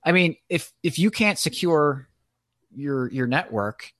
I 0.04 0.12
mean, 0.12 0.36
if 0.48 0.72
if 0.82 0.98
you 0.98 1.10
can't 1.10 1.38
secure 1.38 2.08
your 2.74 3.10
your 3.10 3.26
network, 3.26 3.92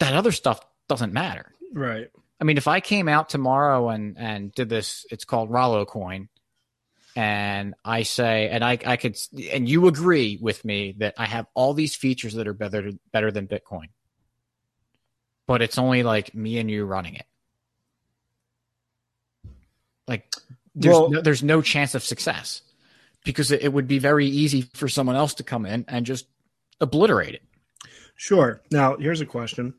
that 0.00 0.14
other 0.14 0.32
stuff 0.32 0.60
doesn't 0.88 1.12
matter. 1.12 1.52
Right. 1.72 2.10
I 2.40 2.44
mean, 2.44 2.56
if 2.56 2.68
I 2.68 2.80
came 2.80 3.08
out 3.08 3.28
tomorrow 3.28 3.88
and 3.88 4.16
and 4.18 4.52
did 4.52 4.68
this, 4.68 5.06
it's 5.10 5.24
called 5.24 5.50
Rollo 5.50 5.84
Coin, 5.84 6.28
and 7.16 7.74
I 7.84 8.02
say, 8.02 8.48
and 8.48 8.64
I 8.64 8.78
I 8.84 8.96
could, 8.96 9.16
and 9.52 9.68
you 9.68 9.86
agree 9.86 10.38
with 10.40 10.64
me 10.64 10.94
that 10.98 11.14
I 11.16 11.26
have 11.26 11.46
all 11.54 11.74
these 11.74 11.94
features 11.94 12.34
that 12.34 12.48
are 12.48 12.54
better 12.54 12.90
better 13.12 13.30
than 13.30 13.46
Bitcoin, 13.46 13.88
but 15.46 15.62
it's 15.62 15.78
only 15.78 16.02
like 16.02 16.34
me 16.34 16.58
and 16.58 16.70
you 16.70 16.84
running 16.84 17.14
it. 17.14 17.26
Like, 20.06 20.34
there's 20.74 20.92
well, 20.92 21.10
no, 21.10 21.20
there's 21.20 21.42
no 21.42 21.62
chance 21.62 21.94
of 21.94 22.02
success 22.02 22.62
because 23.24 23.50
it, 23.50 23.62
it 23.62 23.72
would 23.72 23.88
be 23.88 23.98
very 23.98 24.26
easy 24.26 24.62
for 24.74 24.88
someone 24.88 25.16
else 25.16 25.34
to 25.34 25.42
come 25.42 25.66
in 25.66 25.84
and 25.88 26.04
just 26.04 26.26
obliterate 26.80 27.34
it. 27.34 27.42
Sure. 28.16 28.60
Now, 28.70 28.96
here's 28.96 29.20
a 29.20 29.26
question. 29.26 29.74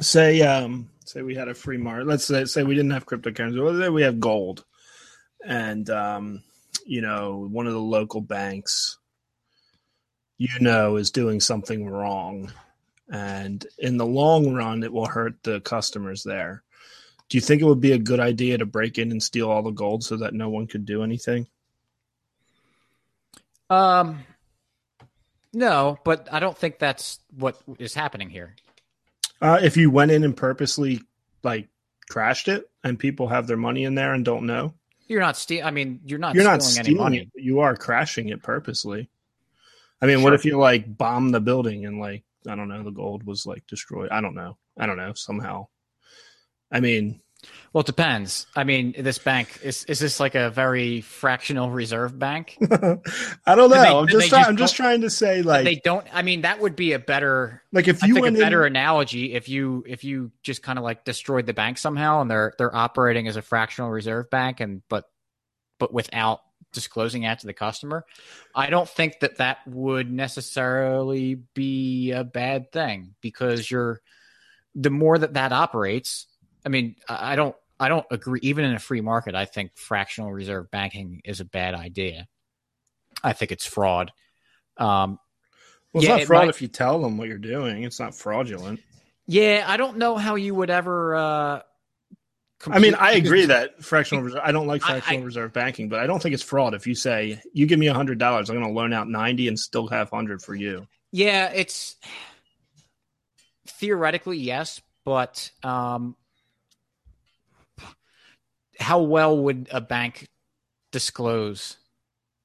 Say, 0.00 0.42
um, 0.42 0.88
say 1.04 1.22
we 1.22 1.34
had 1.34 1.48
a 1.48 1.54
free 1.54 1.78
market. 1.78 2.06
Let's 2.06 2.24
say, 2.24 2.44
say 2.44 2.62
we 2.62 2.74
didn't 2.74 2.92
have 2.92 3.06
cryptocurrency. 3.06 3.92
We 3.92 4.02
have 4.02 4.20
gold, 4.20 4.64
and 5.44 5.88
um, 5.90 6.42
you 6.86 7.00
know, 7.00 7.48
one 7.50 7.66
of 7.66 7.72
the 7.72 7.80
local 7.80 8.20
banks, 8.20 8.98
you 10.36 10.60
know, 10.60 10.96
is 10.96 11.10
doing 11.10 11.40
something 11.40 11.88
wrong, 11.88 12.52
and 13.10 13.66
in 13.78 13.96
the 13.96 14.06
long 14.06 14.54
run, 14.54 14.82
it 14.82 14.92
will 14.92 15.06
hurt 15.06 15.42
the 15.42 15.60
customers 15.60 16.22
there. 16.22 16.62
Do 17.28 17.36
you 17.36 17.42
think 17.42 17.60
it 17.60 17.66
would 17.66 17.80
be 17.80 17.92
a 17.92 17.98
good 17.98 18.20
idea 18.20 18.58
to 18.58 18.66
break 18.66 18.98
in 18.98 19.10
and 19.10 19.22
steal 19.22 19.50
all 19.50 19.62
the 19.62 19.70
gold 19.70 20.02
so 20.02 20.16
that 20.16 20.32
no 20.32 20.48
one 20.48 20.66
could 20.66 20.86
do 20.86 21.02
anything? 21.02 21.46
Um, 23.68 24.20
no, 25.52 25.98
but 26.04 26.28
I 26.32 26.40
don't 26.40 26.56
think 26.56 26.78
that's 26.78 27.18
what 27.36 27.60
is 27.78 27.92
happening 27.92 28.30
here. 28.30 28.54
Uh, 29.40 29.60
if 29.62 29.76
you 29.76 29.90
went 29.90 30.10
in 30.10 30.24
and 30.24 30.36
purposely 30.36 31.02
like 31.42 31.68
crashed 32.10 32.48
it, 32.48 32.68
and 32.82 32.98
people 32.98 33.28
have 33.28 33.46
their 33.46 33.56
money 33.56 33.84
in 33.84 33.94
there 33.94 34.14
and 34.14 34.24
don't 34.24 34.46
know, 34.46 34.74
you're 35.08 35.20
not 35.20 35.36
stealing. 35.36 35.64
I 35.64 35.70
mean, 35.70 36.00
you're 36.04 36.18
not. 36.18 36.34
You're 36.34 36.44
stealing 36.44 36.58
not 36.58 36.62
stealing 36.62 36.86
any 36.86 36.96
money. 36.96 37.30
it. 37.34 37.42
You 37.42 37.60
are 37.60 37.76
crashing 37.76 38.28
it 38.28 38.42
purposely. 38.42 39.08
I 40.00 40.06
mean, 40.06 40.18
sure. 40.18 40.24
what 40.24 40.34
if 40.34 40.44
you 40.44 40.58
like 40.58 40.96
bomb 40.96 41.30
the 41.30 41.40
building 41.40 41.86
and 41.86 41.98
like 41.98 42.24
I 42.46 42.54
don't 42.54 42.68
know, 42.68 42.82
the 42.82 42.90
gold 42.90 43.24
was 43.24 43.46
like 43.46 43.66
destroyed? 43.66 44.10
I 44.10 44.20
don't 44.20 44.34
know. 44.34 44.56
I 44.78 44.86
don't 44.86 44.98
know 44.98 45.14
somehow. 45.14 45.68
I 46.70 46.80
mean, 46.80 47.20
well, 47.72 47.82
it 47.82 47.86
depends. 47.86 48.46
I 48.56 48.64
mean, 48.64 48.94
this 48.98 49.18
bank 49.18 49.60
is 49.62 49.84
is 49.84 49.98
this 49.98 50.18
like 50.18 50.34
a 50.34 50.50
very 50.50 51.02
fractional 51.02 51.70
reserve 51.70 52.18
bank? 52.18 52.56
I 52.62 53.54
don't 53.54 53.68
know. 53.68 53.68
They, 53.68 53.88
I'm 53.88 54.08
just 54.08 54.28
try, 54.28 54.40
just 54.40 54.48
I'm 54.48 54.56
just 54.56 54.74
trying 54.76 55.02
to 55.02 55.10
say 55.10 55.42
like 55.42 55.64
they 55.64 55.76
don't. 55.76 56.06
I 56.12 56.22
mean, 56.22 56.42
that 56.42 56.60
would 56.60 56.76
be 56.76 56.92
a 56.92 56.98
better 56.98 57.62
like 57.72 57.86
if 57.86 58.02
you 58.02 58.24
a 58.24 58.32
better 58.32 58.66
in, 58.66 58.72
analogy 58.72 59.34
if 59.34 59.48
you 59.48 59.84
if 59.86 60.02
you 60.02 60.32
just 60.42 60.62
kind 60.62 60.78
of 60.78 60.84
like 60.84 61.04
destroyed 61.04 61.46
the 61.46 61.54
bank 61.54 61.78
somehow 61.78 62.22
and 62.22 62.30
they're 62.30 62.54
they're 62.58 62.74
operating 62.74 63.28
as 63.28 63.36
a 63.36 63.42
fractional 63.42 63.90
reserve 63.90 64.30
bank 64.30 64.60
and 64.60 64.82
but 64.88 65.04
but 65.78 65.92
without 65.92 66.40
disclosing 66.72 67.22
that 67.22 67.40
to 67.40 67.46
the 67.46 67.54
customer. 67.54 68.04
I 68.54 68.70
don't 68.70 68.88
think 68.88 69.20
that 69.20 69.38
that 69.38 69.58
would 69.66 70.10
necessarily 70.10 71.34
be 71.54 72.12
a 72.12 72.24
bad 72.24 72.72
thing 72.72 73.14
because 73.20 73.70
you're 73.70 74.00
the 74.74 74.90
more 74.90 75.18
that 75.18 75.34
that 75.34 75.52
operates 75.52 76.26
I 76.64 76.68
mean, 76.68 76.96
I 77.08 77.36
don't 77.36 77.56
I 77.80 77.88
don't 77.88 78.06
agree. 78.10 78.40
Even 78.42 78.64
in 78.64 78.74
a 78.74 78.78
free 78.78 79.00
market, 79.00 79.34
I 79.34 79.44
think 79.44 79.76
fractional 79.76 80.32
reserve 80.32 80.70
banking 80.70 81.22
is 81.24 81.40
a 81.40 81.44
bad 81.44 81.74
idea. 81.74 82.26
I 83.22 83.32
think 83.32 83.52
it's 83.52 83.66
fraud. 83.66 84.12
Um, 84.76 85.18
well, 85.92 86.02
it's 86.02 86.04
yeah, 86.04 86.16
not 86.16 86.26
fraud 86.26 86.42
it 86.42 86.46
might, 86.46 86.50
if 86.50 86.62
you 86.62 86.68
tell 86.68 87.00
them 87.00 87.18
what 87.18 87.28
you're 87.28 87.38
doing. 87.38 87.84
It's 87.84 88.00
not 88.00 88.14
fraudulent. 88.14 88.80
Yeah, 89.26 89.64
I 89.66 89.76
don't 89.76 89.98
know 89.98 90.16
how 90.16 90.34
you 90.34 90.54
would 90.54 90.70
ever. 90.70 91.14
Uh, 91.14 91.60
I 92.66 92.78
mean, 92.80 92.94
I 92.94 93.12
agree 93.12 93.46
that 93.46 93.82
fractional 93.84 94.24
reserve. 94.24 94.40
I 94.42 94.50
don't 94.50 94.66
like 94.66 94.82
fractional 94.82 95.20
I, 95.20 95.22
I, 95.22 95.24
reserve 95.24 95.52
banking, 95.52 95.88
but 95.88 96.00
I 96.00 96.06
don't 96.06 96.20
think 96.20 96.34
it's 96.34 96.42
fraud 96.42 96.74
if 96.74 96.86
you 96.86 96.94
say 96.94 97.40
you 97.52 97.66
give 97.66 97.78
me 97.78 97.86
a 97.86 97.94
hundred 97.94 98.18
dollars, 98.18 98.50
I'm 98.50 98.56
going 98.56 98.66
to 98.66 98.74
loan 98.74 98.92
out 98.92 99.08
ninety 99.08 99.46
and 99.46 99.58
still 99.58 99.86
have 99.88 100.10
hundred 100.10 100.42
for 100.42 100.54
you. 100.54 100.86
Yeah, 101.12 101.52
it's 101.54 101.96
theoretically 103.66 104.38
yes, 104.38 104.82
but 105.04 105.50
um, 105.62 106.16
how 108.78 109.00
well 109.00 109.36
would 109.36 109.68
a 109.70 109.80
bank 109.80 110.28
disclose? 110.92 111.76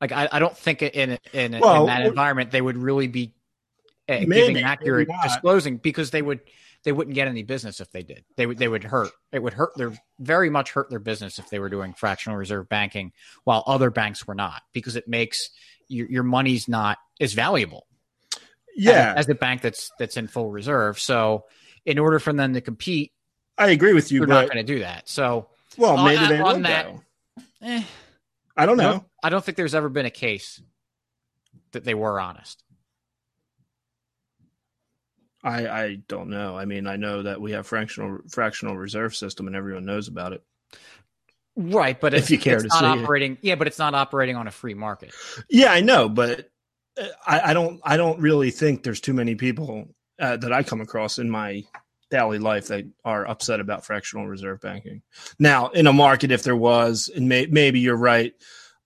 Like, 0.02 0.12
I, 0.12 0.28
I 0.32 0.40
don't 0.40 0.58
think 0.58 0.82
in 0.82 1.18
in, 1.32 1.60
well, 1.60 1.82
in 1.82 1.88
that 1.88 2.06
environment 2.06 2.52
they 2.52 2.62
would 2.62 2.78
really 2.78 3.08
be 3.08 3.34
uh, 4.10 4.20
maybe, 4.20 4.34
giving 4.34 4.64
accurate 4.64 5.08
disclosing 5.24 5.78
because 5.78 6.12
they 6.12 6.22
would 6.22 6.42
they 6.84 6.92
wouldn't 6.92 7.16
get 7.16 7.28
any 7.28 7.44
business 7.44 7.80
if 7.80 7.92
they 7.92 8.04
did. 8.04 8.26
They 8.36 8.46
would 8.46 8.58
they 8.58 8.68
would 8.68 8.84
hurt. 8.84 9.12
It 9.32 9.42
would 9.42 9.54
hurt 9.54 9.72
their 9.78 9.94
very 10.20 10.50
much 10.50 10.72
hurt 10.72 10.90
their 10.90 11.00
business 11.00 11.40
if 11.40 11.50
they 11.50 11.60
were 11.60 11.70
doing 11.70 11.94
fractional 11.94 12.38
reserve 12.38 12.68
banking 12.68 13.14
while 13.46 13.64
other 13.66 13.90
banks 13.90 14.28
were 14.28 14.36
not 14.36 14.62
because 14.74 14.96
it 14.96 15.08
makes 15.08 15.50
your 15.88 16.08
your 16.10 16.24
money's 16.24 16.68
not 16.68 16.98
as 17.22 17.34
valuable. 17.34 17.88
Yeah, 18.76 19.12
as, 19.12 19.26
as 19.26 19.30
a 19.30 19.36
bank 19.36 19.62
that's 19.62 19.92
that's 20.00 20.18
in 20.18 20.28
full 20.28 20.52
reserve. 20.52 21.00
So 21.00 21.46
in 21.86 22.00
order 22.00 22.20
for 22.20 22.34
them 22.34 22.54
to 22.54 22.62
compete, 22.62 23.14
I 23.58 23.70
agree 23.70 23.94
with 23.94 24.12
you. 24.12 24.20
They're 24.20 24.28
not 24.28 24.46
going 24.46 24.66
to 24.66 24.74
do 24.74 24.80
that. 24.80 25.08
So 25.08 25.48
well, 25.78 26.04
maybe 26.04 26.18
on, 26.18 26.30
they 26.30 26.42
will 26.42 26.60
that, 26.62 26.88
eh, 27.62 27.84
I 28.56 28.66
don't 28.66 28.78
know. 28.78 29.06
I 29.24 29.30
don't 29.30 29.44
think 29.44 29.58
there's 29.58 29.76
ever 29.76 29.90
been 29.90 30.06
a 30.06 30.12
case 30.12 30.62
that 31.72 31.84
they 31.84 31.94
were 31.94 32.20
honest. 32.20 32.64
I 35.44 35.68
I 35.68 35.96
don't 36.08 36.30
know. 36.30 36.58
I 36.58 36.66
mean, 36.66 36.88
I 36.88 36.96
know 36.96 37.24
that 37.24 37.42
we 37.42 37.52
have 37.52 37.68
fractional 37.68 38.20
fractional 38.30 38.78
reserve 38.78 39.16
system, 39.16 39.48
and 39.48 39.56
everyone 39.56 39.86
knows 39.86 40.08
about 40.08 40.34
it. 40.34 40.44
Right, 41.56 42.00
but 42.00 42.14
if 42.14 42.32
you 42.32 42.40
care 42.40 42.60
to 42.60 42.70
see 42.70 42.86
operating, 42.86 43.34
it. 43.34 43.40
yeah, 43.42 43.56
but 43.56 43.68
it's 43.68 43.78
not 43.78 43.94
operating 43.94 44.36
on 44.36 44.48
a 44.48 44.52
free 44.52 44.74
market. 44.74 45.14
Yeah, 45.50 45.72
I 45.72 45.82
know, 45.82 46.10
but 46.10 46.50
uh, 47.00 47.08
I, 47.28 47.52
I 47.52 47.54
don't 47.54 47.80
I 47.84 47.98
don't 47.98 48.20
really 48.20 48.52
think 48.52 48.84
there's 48.84 49.02
too 49.02 49.14
many 49.14 49.36
people 49.36 49.88
uh, 50.20 50.38
that 50.38 50.52
I 50.52 50.64
come 50.64 50.82
across 50.82 51.20
in 51.20 51.30
my 51.30 51.64
daily 52.10 52.40
life 52.40 52.68
that 52.68 52.86
are 53.04 53.28
upset 53.28 53.60
about 53.60 53.86
fractional 53.86 54.28
reserve 54.28 54.62
banking. 54.62 55.02
Now, 55.40 55.70
in 55.70 55.88
a 55.88 55.94
market, 55.94 56.32
if 56.32 56.44
there 56.44 56.56
was, 56.56 57.10
and 57.16 57.28
may, 57.28 57.46
maybe 57.48 57.80
you're 57.80 57.96
right, 57.98 58.34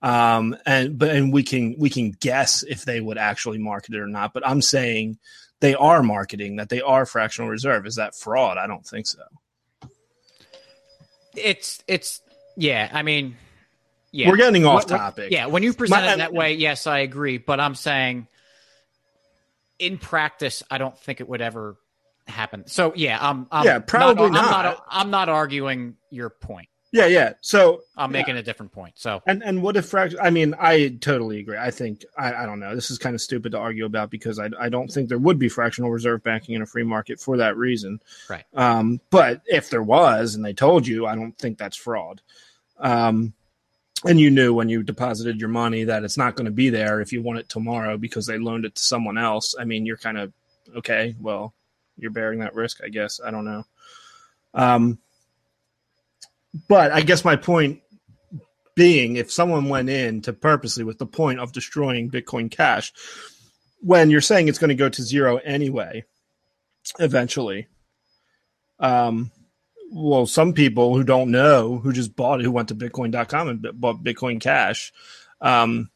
um, 0.02 0.56
and 0.64 0.98
but 0.98 1.10
and 1.10 1.32
we 1.32 1.42
can 1.42 1.74
we 1.78 1.90
can 1.90 2.12
guess 2.12 2.62
if 2.62 2.84
they 2.84 3.00
would 3.00 3.18
actually 3.18 3.58
market 3.58 3.94
it 3.94 4.00
or 4.00 4.06
not. 4.06 4.32
But 4.32 4.46
I'm 4.46 4.62
saying 4.62 5.18
they 5.60 5.74
are 5.74 6.02
marketing 6.02 6.56
that 6.56 6.68
they 6.68 6.80
are 6.80 7.04
fractional 7.04 7.50
reserve. 7.50 7.86
Is 7.86 7.96
that 7.96 8.14
fraud? 8.14 8.58
I 8.58 8.66
don't 8.66 8.86
think 8.86 9.06
so. 9.06 9.22
It's 11.34 11.82
it's 11.86 12.20
yeah. 12.56 12.88
I 12.92 13.02
mean, 13.02 13.36
Yeah, 14.10 14.30
We're 14.30 14.36
getting 14.38 14.64
off 14.64 14.84
What- 14.84 14.90
what- 14.90 14.96
topic. 14.98 15.30
Yeah, 15.32 15.46
when 15.46 15.62
you 15.62 15.74
present 15.74 16.04
My- 16.06 16.14
it 16.14 16.16
that 16.18 16.32
way, 16.32 16.54
yes, 16.54 16.86
I 16.86 17.00
agree. 17.00 17.36
But 17.38 17.60
I'm 17.60 17.74
saying, 17.74 18.26
in 19.78 19.98
practice, 19.98 20.62
I 20.70 20.78
don't 20.78 20.98
think 20.98 21.20
it 21.20 21.28
would 21.28 21.42
ever 21.42 21.76
happen. 22.28 22.66
So 22.66 22.92
yeah, 22.94 23.18
I'm, 23.20 23.46
I'm 23.50 23.64
Yeah, 23.66 23.78
probably 23.80 24.26
I'm 24.26 24.32
not. 24.32 24.64
not. 24.64 24.84
I'm 24.88 25.10
not 25.10 25.28
arguing 25.28 25.96
your 26.10 26.30
point. 26.30 26.68
yeah, 26.92 27.06
yeah. 27.06 27.34
So 27.42 27.82
I'm 27.96 28.10
making 28.12 28.36
a 28.36 28.42
different 28.42 28.72
point. 28.72 28.94
So 28.96 29.22
And 29.26 29.42
and 29.42 29.62
what 29.62 29.76
if 29.76 29.86
fraction? 29.86 30.18
I 30.22 30.30
mean, 30.30 30.54
I 30.58 30.96
totally 31.00 31.38
agree. 31.40 31.58
I 31.58 31.70
think 31.70 32.04
I, 32.16 32.32
I 32.32 32.46
don't 32.46 32.60
know. 32.60 32.74
This 32.74 32.90
is 32.90 32.98
kind 32.98 33.14
of 33.14 33.20
stupid 33.20 33.52
to 33.52 33.58
argue 33.58 33.84
about 33.84 34.10
because 34.10 34.38
I 34.38 34.48
I 34.58 34.68
don't 34.68 34.88
think 34.90 35.08
there 35.08 35.18
would 35.18 35.38
be 35.38 35.48
fractional 35.48 35.90
reserve 35.90 36.22
banking 36.22 36.54
in 36.54 36.62
a 36.62 36.66
free 36.66 36.84
market 36.84 37.20
for 37.20 37.36
that 37.38 37.56
reason. 37.56 38.00
Right. 38.30 38.44
Um, 38.54 39.00
but 39.10 39.42
if 39.46 39.68
there 39.70 39.82
was, 39.82 40.34
and 40.34 40.44
they 40.44 40.54
told 40.54 40.86
you, 40.86 41.06
I 41.06 41.14
don't 41.14 41.36
think 41.38 41.58
that's 41.58 41.76
fraud. 41.76 42.22
Um, 42.78 43.34
and 44.06 44.20
you 44.20 44.30
knew 44.30 44.54
when 44.54 44.68
you 44.68 44.84
deposited 44.84 45.40
your 45.40 45.48
money 45.48 45.82
that 45.84 46.04
it's 46.04 46.16
not 46.16 46.36
going 46.36 46.44
to 46.44 46.52
be 46.52 46.70
there 46.70 47.00
if 47.00 47.12
you 47.12 47.20
want 47.20 47.40
it 47.40 47.48
tomorrow 47.48 47.96
because 47.98 48.26
they 48.26 48.38
loaned 48.38 48.64
it 48.64 48.76
to 48.76 48.82
someone 48.82 49.18
else. 49.18 49.56
I 49.58 49.64
mean, 49.64 49.84
you're 49.86 49.96
kind 49.96 50.16
of 50.16 50.32
okay. 50.76 51.16
Well, 51.20 51.52
you're 51.98 52.10
bearing 52.10 52.40
that 52.40 52.54
risk, 52.54 52.80
I 52.82 52.88
guess. 52.88 53.20
I 53.24 53.30
don't 53.30 53.44
know. 53.44 53.64
Um, 54.54 54.98
but 56.68 56.92
I 56.92 57.00
guess 57.00 57.24
my 57.24 57.36
point 57.36 57.80
being 58.74 59.16
if 59.16 59.32
someone 59.32 59.68
went 59.68 59.90
in 59.90 60.22
to 60.22 60.32
purposely 60.32 60.84
with 60.84 60.98
the 60.98 61.06
point 61.06 61.40
of 61.40 61.52
destroying 61.52 62.10
Bitcoin 62.10 62.50
Cash, 62.50 62.92
when 63.80 64.10
you're 64.10 64.20
saying 64.20 64.48
it's 64.48 64.58
going 64.58 64.68
to 64.68 64.74
go 64.74 64.88
to 64.88 65.02
zero 65.02 65.36
anyway, 65.38 66.04
eventually, 66.98 67.68
um, 68.78 69.30
well, 69.90 70.26
some 70.26 70.52
people 70.52 70.94
who 70.94 71.04
don't 71.04 71.30
know, 71.30 71.78
who 71.78 71.92
just 71.92 72.14
bought 72.14 72.40
it, 72.40 72.44
who 72.44 72.52
went 72.52 72.68
to 72.68 72.74
Bitcoin.com 72.74 73.48
and 73.48 73.66
bought 73.74 74.02
Bitcoin 74.02 74.40
Cash, 74.40 74.92
um, 75.40 75.90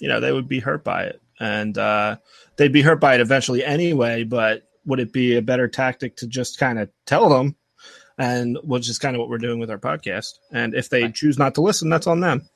you 0.00 0.08
know, 0.08 0.20
they 0.20 0.32
would 0.32 0.48
be 0.48 0.60
hurt 0.60 0.84
by 0.84 1.04
it. 1.04 1.20
And 1.38 1.76
uh, 1.76 2.16
they'd 2.56 2.72
be 2.72 2.82
hurt 2.82 3.00
by 3.00 3.14
it 3.14 3.20
eventually 3.20 3.64
anyway. 3.64 4.24
But 4.24 4.65
would 4.86 5.00
it 5.00 5.12
be 5.12 5.36
a 5.36 5.42
better 5.42 5.68
tactic 5.68 6.16
to 6.16 6.26
just 6.26 6.58
kind 6.58 6.78
of 6.78 6.88
tell 7.04 7.28
them 7.28 7.56
and 8.18 8.56
which 8.62 8.88
is 8.88 8.98
kind 8.98 9.14
of 9.14 9.20
what 9.20 9.28
we're 9.28 9.38
doing 9.38 9.58
with 9.58 9.70
our 9.70 9.78
podcast. 9.78 10.38
And 10.50 10.74
if 10.74 10.88
they 10.88 11.10
choose 11.10 11.38
not 11.38 11.54
to 11.56 11.60
listen, 11.60 11.90
that's 11.90 12.06
on 12.06 12.20
them. 12.20 12.48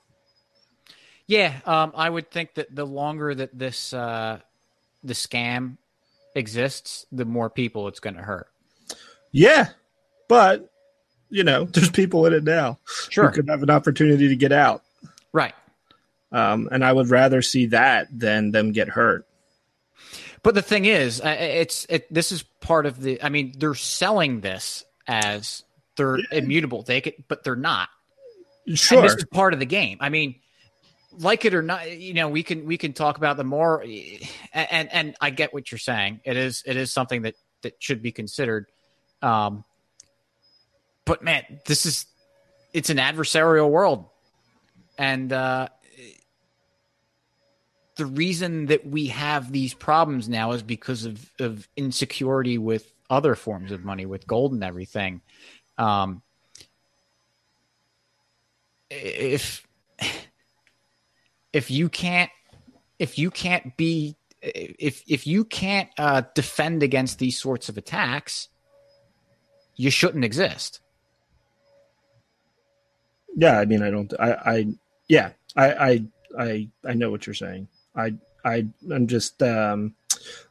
yeah, 1.26 1.61
um, 1.66 1.93
I 1.95 2.09
would 2.09 2.31
think 2.31 2.55
that 2.55 2.74
the 2.74 2.87
longer 2.87 3.35
that 3.35 3.57
this 3.57 3.93
uh, 3.93 4.39
the 5.05 5.12
scam 5.14 5.76
exists, 6.35 7.07
the 7.12 7.24
more 7.24 7.51
people 7.51 7.89
it's 7.89 8.01
going 8.01 8.16
to 8.16 8.22
hurt. 8.22 8.49
Yeah, 9.33 9.68
but 10.28 10.70
you 11.28 11.45
know, 11.45 11.64
there's 11.72 11.91
people 11.91 12.26
in 12.26 12.33
it 12.33 12.45
now 12.45 12.78
Sure, 13.11 13.28
who 13.28 13.35
could 13.35 13.49
have 13.49 13.62
an 13.62 13.70
opportunity 13.70 14.28
to 14.28 14.37
get 14.37 14.53
out. 14.53 14.83
right. 15.33 15.55
Um, 16.33 16.68
and 16.70 16.85
I 16.85 16.93
would 16.93 17.11
rather 17.11 17.43
see 17.43 17.66
that 17.66 18.07
than 18.16 18.53
them 18.53 18.70
get 18.70 18.89
hurt. 18.89 19.26
But 20.43 20.55
the 20.55 20.62
thing 20.62 20.86
is, 20.86 21.20
it's 21.24 21.86
it, 21.88 22.12
this 22.12 22.32
is 22.32 22.43
part 22.43 22.86
of 22.86 23.01
the. 23.01 23.22
I 23.22 23.28
mean, 23.28 23.55
they're 23.59 23.74
selling 23.74 24.41
this 24.41 24.84
as 25.07 25.64
they're 25.97 26.18
immutable. 26.32 26.82
They 26.82 27.01
could, 27.01 27.14
but 27.28 27.45
they're 27.45 27.57
not. 27.57 27.88
Sure. 28.74 28.99
And 28.99 29.09
this 29.09 29.16
is 29.16 29.24
part 29.26 29.53
of 29.53 29.61
the 29.61 29.66
game. 29.66 29.99
I 30.01 30.09
mean, 30.09 30.36
like 31.18 31.45
it 31.45 31.55
or 31.55 31.62
not, 31.62 31.91
you 31.99 32.14
know, 32.14 32.28
we 32.28 32.43
can 32.43 32.64
we 32.64 32.78
can 32.78 32.93
talk 32.93 33.18
about 33.18 33.36
the 33.36 33.45
more, 33.45 33.82
and 34.53 34.93
and 34.93 35.16
I 35.20 35.30
get 35.30 35.53
what 35.53 35.70
you're 35.70 35.78
saying. 35.78 36.20
It 36.24 36.36
is 36.36 36.62
it 36.64 36.76
is 36.76 36.91
something 36.91 37.22
that 37.22 37.34
that 37.62 37.74
should 37.78 38.03
be 38.03 38.12
considered. 38.12 38.66
Um, 39.20 39.64
but 41.05 41.22
man, 41.22 41.45
this 41.66 41.84
is 41.84 42.07
it's 42.72 42.91
an 42.91 42.99
adversarial 42.99 43.68
world, 43.68 44.07
and 44.97 45.32
uh, 45.32 45.68
the 48.01 48.07
reason 48.07 48.65
that 48.67 48.87
we 48.87 49.09
have 49.09 49.53
these 49.53 49.75
problems 49.75 50.27
now 50.27 50.53
is 50.53 50.63
because 50.63 51.05
of 51.05 51.31
of 51.39 51.69
insecurity 51.77 52.57
with 52.57 52.91
other 53.11 53.35
forms 53.35 53.71
of 53.73 53.85
money, 53.85 54.07
with 54.07 54.27
gold 54.27 54.55
and 54.55 54.65
everything. 54.65 55.21
Um, 55.77 56.23
if 58.89 59.67
if 61.53 61.71
you 61.71 61.91
can't 61.91 62.31
if 62.99 63.19
you 63.19 63.31
can't 63.31 63.77
be 63.77 64.17
if 64.41 65.05
if 65.07 65.27
you 65.27 65.45
can't 65.45 65.91
uh, 65.99 66.23
defend 66.35 66.83
against 66.83 67.19
these 67.19 67.39
sorts 67.39 67.69
of 67.69 67.77
attacks, 67.77 68.49
you 69.77 69.91
shouldn't 69.91 70.25
exist. 70.25 70.81
Yeah, 73.37 73.61
I 73.61 73.67
mean, 73.67 73.83
I 73.83 73.91
don't. 73.91 74.11
I, 74.19 74.33
I 74.33 74.67
yeah, 75.07 75.33
I, 75.55 75.73
I, 75.73 76.05
I, 76.39 76.69
I 76.89 76.95
know 76.95 77.11
what 77.11 77.27
you're 77.27 77.35
saying. 77.35 77.69
I, 77.95 78.14
I, 78.45 78.66
I'm 78.91 79.07
just 79.07 79.43
um, 79.43 79.95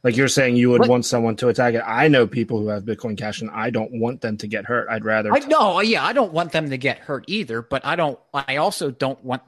like 0.03 0.15
you're 0.15 0.27
saying. 0.27 0.55
You 0.55 0.69
would 0.71 0.81
What? 0.81 0.89
want 0.89 1.05
someone 1.05 1.35
to 1.37 1.47
attack 1.49 1.73
it. 1.73 1.83
I 1.85 2.07
know 2.07 2.27
people 2.27 2.59
who 2.59 2.67
have 2.67 2.83
Bitcoin 2.83 3.17
Cash, 3.17 3.41
and 3.41 3.49
I 3.51 3.69
don't 3.69 3.99
want 3.99 4.21
them 4.21 4.37
to 4.37 4.47
get 4.47 4.65
hurt. 4.65 4.87
I'd 4.89 5.05
rather. 5.05 5.33
I 5.33 5.39
no, 5.39 5.79
yeah, 5.81 6.05
I 6.05 6.13
don't 6.13 6.33
want 6.33 6.51
them 6.51 6.69
to 6.69 6.77
get 6.77 6.99
hurt 6.99 7.25
either, 7.27 7.61
but 7.61 7.85
I 7.85 7.95
don't. 7.95 8.19
I 8.33 8.57
also 8.57 8.91
don't 8.91 9.23
want. 9.23 9.41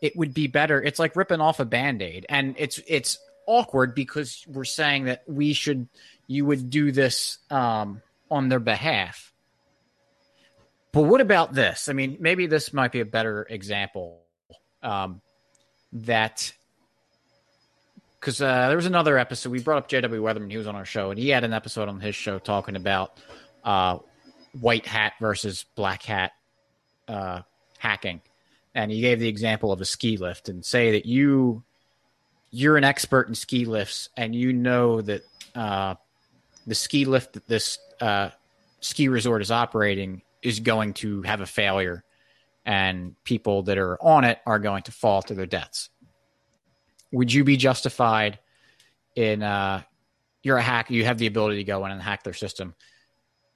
It 0.00 0.16
would 0.16 0.32
be 0.32 0.46
better. 0.46 0.80
It's 0.82 0.98
like 0.98 1.16
ripping 1.16 1.40
off 1.40 1.60
a 1.60 1.64
band 1.64 2.02
aid, 2.02 2.26
and 2.28 2.54
it's 2.58 2.80
it's 2.86 3.18
awkward 3.46 3.94
because 3.94 4.44
we're 4.48 4.64
saying 4.64 5.04
that 5.04 5.22
we 5.26 5.52
should. 5.52 5.88
You 6.26 6.44
would 6.46 6.70
do 6.70 6.92
this 6.92 7.38
um, 7.50 8.02
on 8.30 8.48
their 8.48 8.60
behalf. 8.60 9.32
But 10.92 11.02
what 11.02 11.20
about 11.20 11.52
this? 11.52 11.88
I 11.88 11.92
mean, 11.92 12.16
maybe 12.20 12.46
this 12.46 12.72
might 12.72 12.92
be 12.92 13.00
a 13.00 13.04
better 13.04 13.46
example. 13.48 14.22
Um, 14.82 15.20
that 15.92 16.52
because 18.20 18.42
uh, 18.42 18.68
there 18.68 18.76
was 18.76 18.86
another 18.86 19.16
episode 19.18 19.50
we 19.50 19.60
brought 19.60 19.78
up 19.78 19.88
J.W. 19.88 20.22
Weatherman. 20.22 20.50
He 20.50 20.56
was 20.56 20.66
on 20.66 20.74
our 20.74 20.84
show, 20.84 21.10
and 21.10 21.18
he 21.18 21.28
had 21.28 21.44
an 21.44 21.52
episode 21.52 21.88
on 21.88 22.00
his 22.00 22.14
show 22.14 22.38
talking 22.38 22.76
about 22.76 23.18
uh, 23.64 23.98
white 24.60 24.86
hat 24.86 25.14
versus 25.20 25.64
black 25.74 26.02
hat 26.02 26.32
uh, 27.06 27.42
hacking, 27.78 28.20
and 28.74 28.90
he 28.90 29.00
gave 29.00 29.20
the 29.20 29.28
example 29.28 29.72
of 29.72 29.80
a 29.80 29.84
ski 29.84 30.16
lift, 30.16 30.48
and 30.48 30.64
say 30.64 30.92
that 30.92 31.06
you 31.06 31.62
you're 32.50 32.76
an 32.76 32.84
expert 32.84 33.28
in 33.28 33.34
ski 33.34 33.64
lifts, 33.64 34.08
and 34.16 34.34
you 34.34 34.52
know 34.52 35.00
that 35.00 35.22
uh, 35.54 35.94
the 36.66 36.74
ski 36.74 37.04
lift 37.04 37.34
that 37.34 37.46
this 37.46 37.78
uh, 38.00 38.30
ski 38.80 39.08
resort 39.08 39.42
is 39.42 39.50
operating 39.50 40.22
is 40.42 40.60
going 40.60 40.94
to 40.94 41.22
have 41.22 41.40
a 41.40 41.46
failure, 41.46 42.04
and 42.66 43.14
people 43.22 43.62
that 43.64 43.78
are 43.78 43.96
on 44.02 44.24
it 44.24 44.38
are 44.44 44.58
going 44.58 44.82
to 44.82 44.92
fall 44.92 45.22
to 45.22 45.34
their 45.34 45.46
deaths. 45.46 45.90
Would 47.12 47.32
you 47.32 47.44
be 47.44 47.56
justified 47.56 48.38
in 49.14 49.42
uh, 49.42 49.82
you're 50.42 50.58
a 50.58 50.62
hacker, 50.62 50.92
you 50.92 51.04
have 51.04 51.18
the 51.18 51.26
ability 51.26 51.56
to 51.56 51.64
go 51.64 51.84
in 51.84 51.92
and 51.92 52.02
hack 52.02 52.22
their 52.22 52.34
system? 52.34 52.74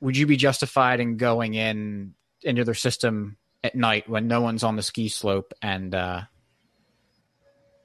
Would 0.00 0.16
you 0.16 0.26
be 0.26 0.36
justified 0.36 1.00
in 1.00 1.16
going 1.16 1.54
in 1.54 2.14
into 2.42 2.64
their 2.64 2.74
system 2.74 3.36
at 3.62 3.74
night 3.74 4.08
when 4.08 4.26
no 4.26 4.40
one's 4.40 4.64
on 4.64 4.76
the 4.76 4.82
ski 4.82 5.08
slope 5.08 5.52
and 5.62 5.94
uh, 5.94 6.22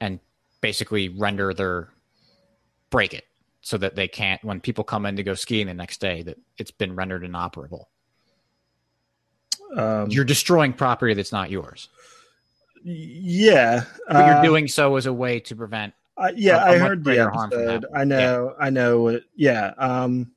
and 0.01 0.19
basically 0.61 1.09
render 1.09 1.53
their 1.53 1.89
break 2.89 3.13
it 3.13 3.25
so 3.61 3.77
that 3.77 3.95
they 3.95 4.07
can't 4.07 4.43
when 4.43 4.61
people 4.61 4.83
come 4.83 5.05
in 5.05 5.17
to 5.17 5.23
go 5.23 5.33
skiing 5.33 5.67
the 5.67 5.73
next 5.73 5.99
day 5.99 6.23
that 6.23 6.37
it's 6.57 6.71
been 6.71 6.95
rendered 6.95 7.23
inoperable? 7.23 7.89
Um, 9.75 10.09
You're 10.09 10.25
destroying 10.25 10.73
property 10.73 11.13
that's 11.13 11.31
not 11.33 11.51
yours, 11.51 11.89
yeah, 12.83 13.83
but 14.07 14.25
you're 14.25 14.35
uh, 14.37 14.41
doing 14.43 14.67
so 14.67 14.95
as 14.95 15.05
a 15.05 15.13
way 15.13 15.39
to 15.41 15.55
prevent. 15.55 15.93
Uh, 16.17 16.31
yeah, 16.35 16.63
a- 16.65 16.71
a 16.71 16.75
I 16.75 16.77
heard 16.77 16.99
the 16.99 17.03
greater 17.03 17.29
harm 17.29 17.51
from 17.51 17.59
episode. 17.61 17.81
that. 17.83 17.89
I 17.97 18.03
know, 18.03 18.55
I 18.59 18.69
know. 18.69 19.19
Yeah, 19.35 19.73
um, 19.77 20.31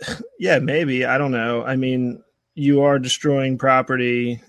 yeah, 0.38 0.58
maybe. 0.58 1.04
I 1.04 1.18
don't 1.18 1.32
know. 1.32 1.62
I 1.64 1.76
mean, 1.76 2.22
you 2.54 2.82
are 2.82 2.98
destroying 2.98 3.58
property. 3.58 4.40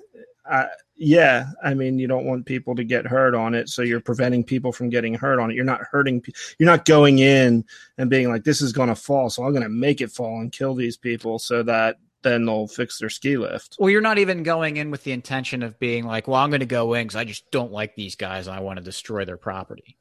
I, 0.50 0.68
yeah, 0.96 1.48
I 1.64 1.74
mean, 1.74 2.00
you 2.00 2.08
don't 2.08 2.26
want 2.26 2.46
people 2.46 2.74
to 2.76 2.84
get 2.84 3.06
hurt 3.06 3.36
on 3.36 3.54
it, 3.54 3.70
so 3.70 3.84
you're 3.84 4.00
preventing 4.02 4.44
people 4.44 4.72
from 4.72 4.90
getting 4.90 5.14
hurt 5.14 5.40
on 5.40 5.52
it. 5.52 5.54
You're 5.56 5.64
not 5.66 5.82
hurting. 5.92 6.22
pe- 6.22 6.32
You're 6.58 6.66
not 6.70 6.86
going 6.86 7.20
in 7.20 7.64
and 7.98 8.10
being 8.10 8.30
like, 8.30 8.44
"This 8.44 8.62
is 8.62 8.74
going 8.74 8.90
to 8.90 8.96
fall, 8.96 9.30
so 9.30 9.44
I'm 9.44 9.52
going 9.52 9.64
to 9.64 9.70
make 9.70 10.02
it 10.02 10.12
fall 10.12 10.42
and 10.42 10.52
kill 10.52 10.74
these 10.74 10.98
people," 10.98 11.38
so 11.38 11.62
that 11.64 12.00
then 12.28 12.46
they'll 12.46 12.68
fix 12.68 13.00
their 13.00 13.10
ski 13.10 13.38
lift. 13.38 13.78
Well, 13.80 13.90
you're 13.90 14.02
not 14.02 14.18
even 14.18 14.44
going 14.44 14.78
in 14.78 14.92
with 14.92 15.04
the 15.04 15.12
intention 15.12 15.64
of 15.64 15.80
being 15.80 16.06
like, 16.06 16.28
well, 16.28 16.42
I'm 16.42 16.50
going 16.50 16.62
to 16.62 16.66
go 16.66 16.94
in 16.94 17.08
because 17.08 17.16
I 17.16 17.24
just 17.24 17.50
don't 17.52 17.72
like 17.72 17.96
these 17.96 18.16
guys 18.16 18.48
and 18.48 18.56
I 18.56 18.60
want 18.60 18.78
to 18.78 18.84
destroy 18.84 19.26
their 19.26 19.38
property. 19.38 19.98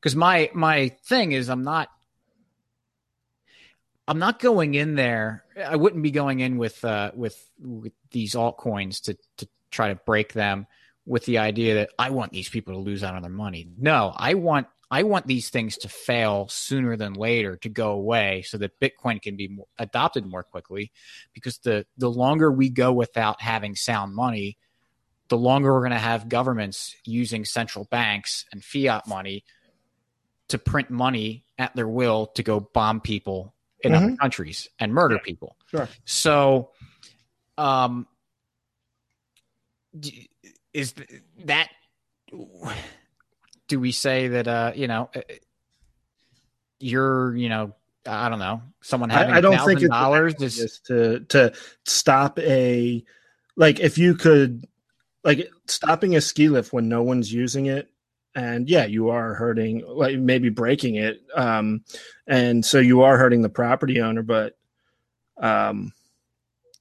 Because 0.00 0.16
my 0.16 0.50
my 0.54 0.90
thing 1.06 1.32
is, 1.32 1.48
I'm 1.48 1.64
not. 1.64 1.88
I'm 4.06 4.18
not 4.18 4.38
going 4.38 4.74
in 4.74 4.96
there. 4.96 5.44
I 5.56 5.76
wouldn't 5.76 6.02
be 6.02 6.10
going 6.10 6.40
in 6.40 6.58
with 6.58 6.84
uh, 6.84 7.12
with 7.14 7.42
with 7.58 7.94
these 8.10 8.34
altcoins 8.34 9.02
to 9.04 9.16
to 9.38 9.48
try 9.70 9.88
to 9.88 9.94
break 9.94 10.34
them 10.34 10.66
with 11.06 11.24
the 11.24 11.38
idea 11.38 11.74
that 11.74 11.90
I 11.98 12.10
want 12.10 12.32
these 12.32 12.48
people 12.48 12.74
to 12.74 12.80
lose 12.80 13.02
out 13.02 13.14
on 13.14 13.22
their 13.22 13.30
money. 13.30 13.68
No, 13.78 14.12
I 14.14 14.34
want 14.34 14.66
I 14.90 15.02
want 15.02 15.26
these 15.26 15.50
things 15.50 15.78
to 15.78 15.88
fail 15.88 16.48
sooner 16.48 16.96
than 16.96 17.14
later 17.14 17.56
to 17.58 17.68
go 17.68 17.92
away 17.92 18.42
so 18.46 18.58
that 18.58 18.78
Bitcoin 18.80 19.20
can 19.20 19.36
be 19.36 19.48
more, 19.48 19.66
adopted 19.78 20.26
more 20.26 20.42
quickly 20.42 20.92
because 21.32 21.58
the 21.58 21.86
the 21.96 22.10
longer 22.10 22.52
we 22.52 22.70
go 22.70 22.92
without 22.92 23.40
having 23.40 23.74
sound 23.74 24.14
money 24.14 24.58
the 25.28 25.36
longer 25.36 25.72
we're 25.72 25.80
going 25.80 25.90
to 25.90 25.98
have 25.98 26.28
governments 26.28 26.94
using 27.04 27.44
central 27.44 27.86
banks 27.86 28.44
and 28.52 28.62
fiat 28.62 29.06
money 29.06 29.44
to 30.48 30.58
print 30.58 30.90
money 30.90 31.44
at 31.58 31.74
their 31.74 31.88
will 31.88 32.26
to 32.26 32.42
go 32.42 32.60
bomb 32.60 33.00
people 33.00 33.54
in 33.80 33.92
mm-hmm. 33.92 34.04
other 34.04 34.16
countries 34.16 34.68
and 34.78 34.92
murder 34.92 35.16
yeah. 35.16 35.22
people. 35.24 35.56
Sure. 35.70 35.88
So, 36.04 36.70
um, 37.56 38.06
is 40.72 40.94
that 41.44 41.68
do 43.68 43.80
we 43.80 43.92
say 43.92 44.28
that 44.28 44.48
uh 44.48 44.72
you 44.74 44.88
know 44.88 45.10
uh, 45.14 45.20
you're 46.80 47.34
you 47.36 47.48
know 47.48 47.74
I 48.06 48.28
don't 48.28 48.38
know 48.38 48.62
someone 48.82 49.10
having 49.10 49.34
I, 49.34 49.38
I 49.38 49.40
don't 49.40 49.64
think 49.64 49.88
dollars 49.88 50.34
is 50.40 50.80
to 50.86 51.20
to 51.30 51.52
stop 51.84 52.38
a 52.38 53.04
like 53.56 53.80
if 53.80 53.96
you 53.96 54.14
could 54.14 54.66
like 55.22 55.50
stopping 55.66 56.16
a 56.16 56.20
ski 56.20 56.48
lift 56.48 56.72
when 56.72 56.88
no 56.88 57.02
one's 57.02 57.32
using 57.32 57.66
it 57.66 57.90
and 58.34 58.68
yeah 58.68 58.84
you 58.84 59.08
are 59.10 59.34
hurting 59.34 59.82
like 59.86 60.18
maybe 60.18 60.50
breaking 60.50 60.96
it 60.96 61.22
um 61.34 61.82
and 62.26 62.64
so 62.64 62.78
you 62.78 63.02
are 63.02 63.16
hurting 63.16 63.42
the 63.42 63.48
property 63.48 64.00
owner 64.00 64.22
but 64.22 64.56
um 65.38 65.92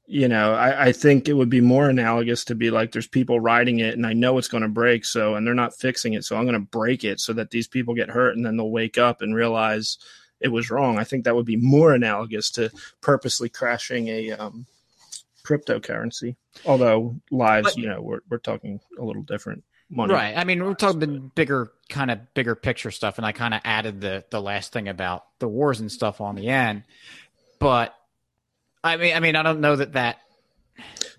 you 0.06 0.28
know 0.28 0.54
I, 0.54 0.88
I 0.88 0.92
think 0.92 1.28
it 1.28 1.34
would 1.34 1.50
be 1.50 1.62
more 1.62 1.90
analogous 1.90 2.46
to 2.46 2.56
be 2.56 2.72
like 2.72 2.92
there's 2.92 3.08
people 3.08 3.40
riding 3.40 3.80
it 3.80 3.94
and 3.94 4.06
i 4.06 4.14
know 4.14 4.38
it's 4.38 4.48
going 4.48 4.64
to 4.64 4.70
break 4.70 5.06
so 5.06 5.36
and 5.36 5.46
they're 5.46 5.54
not 5.54 5.76
fixing 5.76 6.14
it 6.14 6.26
so 6.26 6.36
i'm 6.36 6.44
going 6.44 6.54
to 6.54 6.60
break 6.60 7.04
it 7.04 7.20
so 7.20 7.34
that 7.34 7.52
these 7.52 7.68
people 7.68 7.94
get 7.94 8.10
hurt 8.10 8.36
and 8.36 8.46
then 8.46 8.58
they'll 8.58 8.70
wake 8.70 8.98
up 8.98 9.22
and 9.22 9.36
realize 9.36 9.98
it 10.40 10.50
was 10.50 10.70
wrong 10.70 10.98
i 10.98 11.04
think 11.04 11.24
that 11.24 11.36
would 11.36 11.46
be 11.46 11.56
more 11.56 11.94
analogous 11.94 12.52
to 12.52 12.70
purposely 13.02 13.50
crashing 13.50 14.08
a 14.10 14.32
um, 14.32 14.66
cryptocurrency 15.46 16.36
although 16.66 17.16
lives 17.32 17.76
but, 17.76 17.78
you 17.78 17.88
know 17.88 18.02
we're, 18.02 18.22
we're 18.30 18.38
talking 18.38 18.80
a 19.00 19.04
little 19.04 19.24
different 19.24 19.64
money. 19.90 20.14
Right. 20.14 20.36
I 20.36 20.44
mean, 20.44 20.64
we're 20.64 20.74
talking 20.74 21.00
the 21.00 21.08
bigger 21.08 21.72
kind 21.90 22.12
of 22.12 22.34
bigger 22.34 22.56
picture 22.56 22.92
stuff, 22.92 23.18
and 23.18 23.26
I 23.26 23.32
kind 23.32 23.54
of 23.54 23.62
added 23.64 24.02
the 24.02 24.26
the 24.30 24.42
last 24.42 24.74
thing 24.74 24.88
about 24.88 25.26
the 25.40 25.48
wars 25.48 25.80
and 25.80 25.92
stuff 25.92 26.22
on 26.22 26.36
the 26.36 26.50
end. 26.50 26.84
But 27.60 27.96
I 28.84 28.98
mean, 28.98 29.16
I 29.16 29.20
mean, 29.20 29.36
I 29.36 29.44
don't 29.44 29.62
know 29.62 29.76
that 29.76 29.94
that 29.94 30.20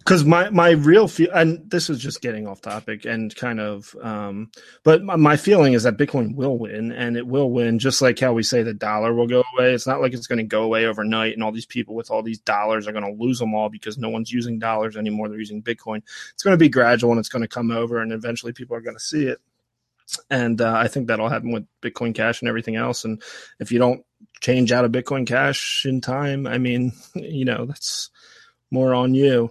because 0.05 0.25
my 0.25 0.51
my 0.51 0.71
real 0.71 1.09
feel 1.09 1.31
and 1.33 1.71
this 1.71 1.89
is 1.89 1.99
just 1.99 2.21
getting 2.21 2.47
off 2.47 2.61
topic 2.61 3.07
and 3.07 3.35
kind 3.37 3.59
of 3.59 3.97
um 4.03 4.51
but 4.83 5.03
my, 5.03 5.17
my, 5.17 5.37
feeling 5.37 5.73
is 5.73 5.85
that 5.85 5.97
bitcoin 5.97 6.35
will 6.35 6.59
win 6.59 6.93
and 6.93 7.17
it 7.17 7.27
will 7.27 7.51
win 7.51 7.79
just 7.79 8.03
like 8.03 8.19
how 8.19 8.33
we 8.35 8.43
say 8.43 8.63
the 8.63 8.75
dollar 8.75 9.15
will 9.15 9.27
go 9.27 9.43
away. 9.57 9.73
It's 9.73 9.87
not 9.87 10.03
like 10.03 10.13
it's 10.13 10.27
going 10.27 10.39
to 10.39 10.45
go 10.45 10.63
away 10.63 10.85
overnight 10.85 11.33
and 11.33 11.43
all 11.43 11.53
these 11.53 11.67
people 11.67 11.95
with 11.95 12.11
all 12.11 12.23
these 12.23 12.39
dollars 12.39 12.87
are 12.87 12.93
going 12.93 13.05
to 13.05 13.23
lose 13.23 13.39
them 13.39 13.55
all 13.55 13.71
because 13.71 13.97
no 13.97 14.11
one's 14.11 14.31
using 14.31 14.59
dollars 14.59 14.97
anymore. 14.97 15.29
They're 15.29 15.39
using 15.39 15.63
bitcoin. 15.63 16.03
It's 16.35 16.43
going 16.43 16.53
to 16.55 16.59
be 16.59 16.69
gradual 16.69 17.13
and 17.13 17.19
it's 17.19 17.31
going 17.31 17.43
to 17.43 17.49
come 17.49 17.71
over 17.71 18.03
and 18.03 18.13
eventually 18.13 18.53
people 18.53 18.77
are 18.77 18.83
going 18.83 18.97
to 18.97 19.03
see 19.03 19.27
it 19.27 19.41
and 20.31 20.61
uh, 20.61 20.75
i 20.77 20.89
think 20.89 21.09
that'll 21.09 21.29
happen 21.29 21.53
with 21.53 21.67
bitcoin 21.83 22.15
cash 22.15 22.41
and 22.41 22.49
everything 22.49 22.77
else 22.77 23.05
and 23.05 23.23
if 23.59 23.73
you 23.73 23.79
don't 23.79 24.05
change 24.41 24.73
out 24.73 24.85
of 24.85 24.93
bitcoin 24.93 25.27
cash 25.27 25.85
in 25.87 26.01
time 26.01 26.47
i 26.47 26.59
mean 26.59 26.93
you 27.15 27.45
know 27.45 27.67
that's 27.67 28.11
more 28.71 28.95
on 28.95 29.15
you 29.15 29.51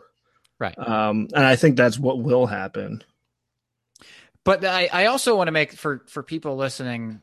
Right. 0.63 0.79
Um, 0.79 1.27
and 1.35 1.43
I 1.43 1.57
think 1.57 1.75
that's 1.75 1.99
what 1.99 2.19
will 2.19 2.45
happen. 2.45 3.03
But 4.45 4.63
I, 4.63 4.89
I 4.93 5.05
also 5.07 5.35
want 5.35 5.49
to 5.49 5.51
make 5.51 5.73
for 5.73 6.03
for 6.07 6.23
people 6.23 6.55
listening 6.55 7.21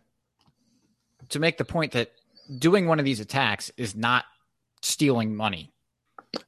to 1.31 1.39
make 1.39 1.57
the 1.57 1.65
point 1.65 1.93
that 1.93 2.13
doing 2.59 2.87
one 2.87 2.99
of 2.99 3.07
these 3.07 3.19
attacks 3.19 3.71
is 3.79 3.97
not 3.97 4.27
stealing 4.83 5.35
money. 5.35 5.73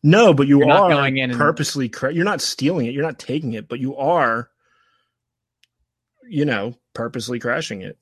No, 0.02 0.34
but 0.34 0.46
you 0.46 0.58
you're 0.58 0.70
are 0.70 0.90
going 0.90 1.16
in 1.16 1.30
purposely. 1.30 1.90
And... 2.02 2.14
you're 2.14 2.26
not 2.26 2.42
stealing 2.42 2.84
it. 2.84 2.92
You're 2.92 3.04
not 3.04 3.18
taking 3.18 3.54
it, 3.54 3.68
but 3.68 3.80
you 3.80 3.96
are, 3.96 4.50
you 6.32 6.46
know, 6.46 6.74
purposely 6.94 7.38
crashing 7.38 7.82
it. 7.82 7.98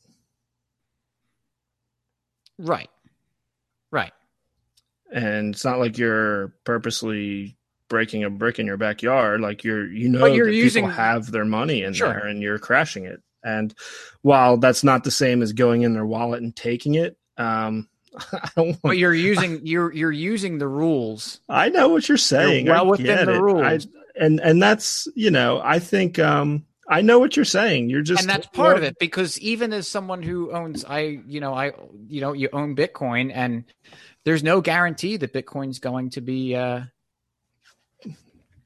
Right. 2.58 2.88
Right. 3.90 4.12
And 5.12 5.52
it's 5.52 5.64
not 5.64 5.80
like 5.80 5.98
you're 5.98 6.54
purposely 6.62 7.56
breaking 7.88 8.22
a 8.22 8.30
brick 8.30 8.60
in 8.60 8.66
your 8.66 8.76
backyard. 8.76 9.40
Like 9.40 9.64
you're, 9.64 9.90
you 9.90 10.08
know, 10.08 10.20
but 10.20 10.34
you're 10.34 10.48
using 10.48 10.88
have 10.88 11.32
their 11.32 11.44
money 11.44 11.82
in 11.82 11.92
sure. 11.92 12.06
there, 12.06 12.26
and 12.28 12.40
you're 12.40 12.60
crashing 12.60 13.04
it. 13.04 13.20
And 13.42 13.74
while 14.22 14.58
that's 14.58 14.84
not 14.84 15.02
the 15.02 15.10
same 15.10 15.42
as 15.42 15.52
going 15.52 15.82
in 15.82 15.92
their 15.92 16.06
wallet 16.06 16.40
and 16.40 16.54
taking 16.54 16.94
it, 16.94 17.16
um, 17.36 17.88
I 18.32 18.48
don't 18.54 18.66
want, 18.68 18.82
but 18.82 18.98
you're 18.98 19.12
using 19.12 19.66
you're 19.66 19.92
you're 19.92 20.12
using 20.12 20.58
the 20.58 20.68
rules. 20.68 21.40
I 21.48 21.68
know 21.68 21.88
what 21.88 22.08
you're 22.08 22.16
saying. 22.16 22.66
You're 22.66 22.76
well 22.76 22.86
I 22.86 22.90
within 22.90 23.26
the 23.26 23.34
it. 23.34 23.40
rules, 23.40 23.62
I, 23.64 23.80
and 24.24 24.38
and 24.38 24.62
that's 24.62 25.08
you 25.16 25.32
know 25.32 25.60
I 25.64 25.80
think 25.80 26.20
um 26.20 26.64
I 26.90 27.02
know 27.02 27.20
what 27.20 27.36
you're 27.36 27.44
saying. 27.44 27.88
You're 27.88 28.02
just 28.02 28.20
and 28.20 28.28
that's 28.28 28.48
part 28.48 28.76
of 28.76 28.82
it 28.82 28.98
because 28.98 29.38
even 29.38 29.72
as 29.72 29.86
someone 29.86 30.22
who 30.22 30.52
owns 30.52 30.84
I 30.84 31.20
you 31.26 31.40
know 31.40 31.54
I 31.54 31.72
you 32.08 32.20
know 32.20 32.32
you 32.32 32.48
own 32.52 32.74
Bitcoin 32.74 33.30
and 33.32 33.64
there's 34.24 34.42
no 34.42 34.60
guarantee 34.60 35.16
that 35.16 35.32
Bitcoin's 35.32 35.78
going 35.78 36.10
to 36.10 36.20
be 36.20 36.56
uh 36.56 36.82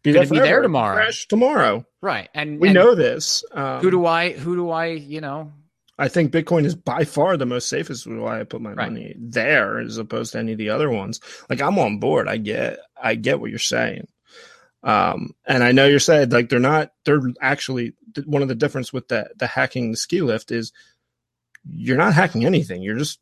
be 0.03 0.12
there, 0.12 0.27
be 0.27 0.39
there 0.39 0.62
tomorrow. 0.62 0.97
Crash 0.97 1.27
tomorrow. 1.29 1.87
Right. 2.03 2.29
And 2.35 2.61
we 2.61 2.68
and 2.68 2.75
know 2.75 2.95
this. 2.95 3.43
Um, 3.53 3.81
who 3.81 3.91
do 3.91 4.07
I 4.07 4.33
who 4.33 4.55
do 4.55 4.70
I, 4.70 4.87
you 4.87 5.20
know? 5.20 5.53
I 5.99 6.09
think 6.09 6.33
Bitcoin 6.33 6.64
is 6.64 6.75
by 6.75 7.05
far 7.05 7.37
the 7.37 7.47
most 7.47 7.68
safest 7.68 8.07
why 8.07 8.41
I 8.41 8.45
put 8.45 8.61
my 8.61 8.72
right. 8.72 8.91
money 8.91 9.14
there 9.16 9.79
as 9.79 9.97
opposed 9.97 10.33
to 10.33 10.39
any 10.39 10.53
of 10.53 10.59
the 10.59 10.70
other 10.70 10.91
ones. 10.91 11.20
Like 11.49 11.62
I'm 11.62 11.79
on 11.79 11.99
board. 11.99 12.29
I 12.29 12.37
get 12.37 12.79
I 13.01 13.14
get 13.14 13.41
what 13.41 13.51
you're 13.51 13.59
saying. 13.59 14.07
Um, 14.83 15.35
and 15.47 15.64
I 15.64 15.72
know 15.72 15.87
you're 15.87 15.99
saying 15.99 16.29
like 16.29 16.51
they're 16.51 16.61
not 16.61 16.93
they're 17.07 17.22
actually 17.41 17.95
one 18.27 18.43
of 18.43 18.49
the 18.49 18.55
difference 18.55 18.93
with 18.93 19.09
the 19.09 19.31
the 19.37 19.47
hacking 19.47 19.91
the 19.91 19.97
ski 19.97 20.21
lift 20.23 20.51
is 20.51 20.73
you're 21.69 21.97
not 21.97 22.15
hacking 22.15 22.45
anything. 22.45 22.83
You're 22.83 22.99
just 22.99 23.21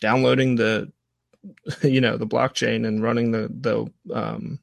downloading 0.00 0.56
the 0.56 0.92
you 1.82 2.00
know 2.00 2.16
the 2.16 2.26
blockchain 2.26 2.86
and 2.86 3.02
running 3.02 3.30
the 3.32 3.48
the 3.48 4.14
um 4.14 4.58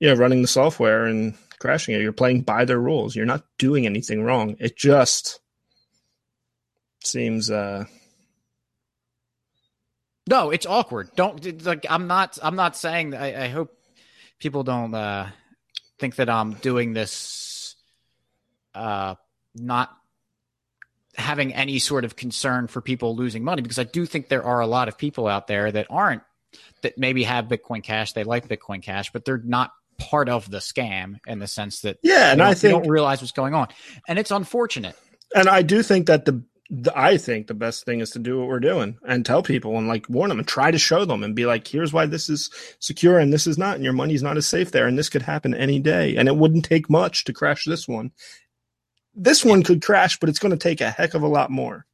yeah, 0.00 0.14
running 0.14 0.42
the 0.42 0.48
software 0.48 1.04
and 1.04 1.34
crashing 1.60 1.94
it. 1.94 2.00
You're 2.00 2.12
playing 2.12 2.42
by 2.42 2.64
their 2.64 2.80
rules. 2.80 3.14
You're 3.14 3.24
not 3.24 3.44
doing 3.56 3.86
anything 3.86 4.24
wrong. 4.24 4.56
It 4.58 4.76
just 4.76 5.40
seems 7.04 7.50
uh 7.50 7.84
no, 10.28 10.50
it's 10.50 10.66
awkward. 10.66 11.10
Don't 11.16 11.64
like 11.64 11.86
I'm 11.88 12.06
not 12.06 12.38
I'm 12.42 12.56
not 12.56 12.76
saying 12.76 13.14
I, 13.14 13.44
I 13.44 13.48
hope 13.48 13.76
people 14.38 14.64
don't 14.64 14.94
uh 14.94 15.28
think 15.98 16.16
that 16.16 16.28
I'm 16.28 16.54
doing 16.54 16.94
this 16.94 17.51
uh 18.74 19.14
not 19.54 19.90
having 21.16 21.52
any 21.52 21.78
sort 21.78 22.04
of 22.04 22.16
concern 22.16 22.66
for 22.66 22.80
people 22.80 23.14
losing 23.14 23.44
money 23.44 23.62
because 23.62 23.78
I 23.78 23.84
do 23.84 24.06
think 24.06 24.28
there 24.28 24.44
are 24.44 24.60
a 24.60 24.66
lot 24.66 24.88
of 24.88 24.96
people 24.96 25.26
out 25.26 25.46
there 25.46 25.70
that 25.70 25.86
aren't 25.90 26.22
that 26.82 26.98
maybe 26.98 27.22
have 27.24 27.46
Bitcoin 27.46 27.82
Cash, 27.82 28.12
they 28.12 28.24
like 28.24 28.48
Bitcoin 28.48 28.82
Cash, 28.82 29.12
but 29.12 29.24
they're 29.24 29.42
not 29.42 29.72
part 29.98 30.28
of 30.28 30.50
the 30.50 30.58
scam 30.58 31.18
in 31.26 31.38
the 31.38 31.46
sense 31.46 31.80
that 31.80 31.98
yeah, 32.02 32.32
and 32.32 32.42
I 32.42 32.54
think 32.54 32.72
don't 32.72 32.90
realize 32.90 33.20
what's 33.20 33.32
going 33.32 33.54
on, 33.54 33.68
and 34.08 34.18
it's 34.18 34.30
unfortunate. 34.30 34.96
And 35.34 35.48
I 35.48 35.62
do 35.62 35.82
think 35.82 36.08
that 36.08 36.24
the, 36.24 36.42
the, 36.68 36.92
I 36.98 37.16
think 37.16 37.46
the 37.46 37.54
best 37.54 37.84
thing 37.84 38.00
is 38.00 38.10
to 38.10 38.18
do 38.18 38.38
what 38.38 38.48
we're 38.48 38.60
doing 38.60 38.98
and 39.06 39.24
tell 39.24 39.42
people 39.42 39.78
and 39.78 39.88
like 39.88 40.08
warn 40.08 40.28
them 40.28 40.38
and 40.38 40.46
try 40.48 40.70
to 40.70 40.78
show 40.78 41.04
them 41.04 41.22
and 41.22 41.34
be 41.34 41.46
like, 41.46 41.66
here's 41.66 41.92
why 41.92 42.04
this 42.04 42.28
is 42.28 42.50
secure 42.80 43.18
and 43.18 43.32
this 43.32 43.46
is 43.46 43.56
not, 43.56 43.76
and 43.76 43.84
your 43.84 43.94
money's 43.94 44.22
not 44.22 44.36
as 44.36 44.46
safe 44.46 44.72
there, 44.72 44.86
and 44.86 44.98
this 44.98 45.08
could 45.08 45.22
happen 45.22 45.54
any 45.54 45.78
day, 45.78 46.16
and 46.16 46.28
it 46.28 46.36
wouldn't 46.36 46.64
take 46.64 46.90
much 46.90 47.24
to 47.24 47.32
crash 47.32 47.64
this 47.64 47.88
one. 47.88 48.10
This 49.14 49.44
one 49.44 49.62
could 49.62 49.82
crash, 49.82 50.18
but 50.18 50.28
it's 50.28 50.38
going 50.38 50.52
to 50.52 50.58
take 50.58 50.80
a 50.80 50.90
heck 50.90 51.14
of 51.14 51.22
a 51.22 51.28
lot 51.28 51.50
more. 51.50 51.86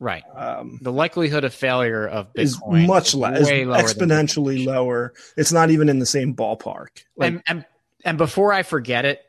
Right. 0.00 0.22
Um, 0.34 0.78
the 0.80 0.92
likelihood 0.92 1.44
of 1.44 1.52
failure 1.52 2.06
of 2.06 2.32
Bitcoin 2.32 2.82
is 2.82 2.88
much 2.88 3.14
less, 3.14 3.50
exponentially 3.50 4.64
lower. 4.64 5.12
It's 5.36 5.52
not 5.52 5.70
even 5.70 5.90
in 5.90 5.98
the 5.98 6.06
same 6.06 6.34
ballpark. 6.34 7.04
Like, 7.16 7.32
and, 7.32 7.42
and 7.46 7.66
and 8.02 8.18
before 8.18 8.50
I 8.50 8.62
forget 8.62 9.04
it, 9.04 9.20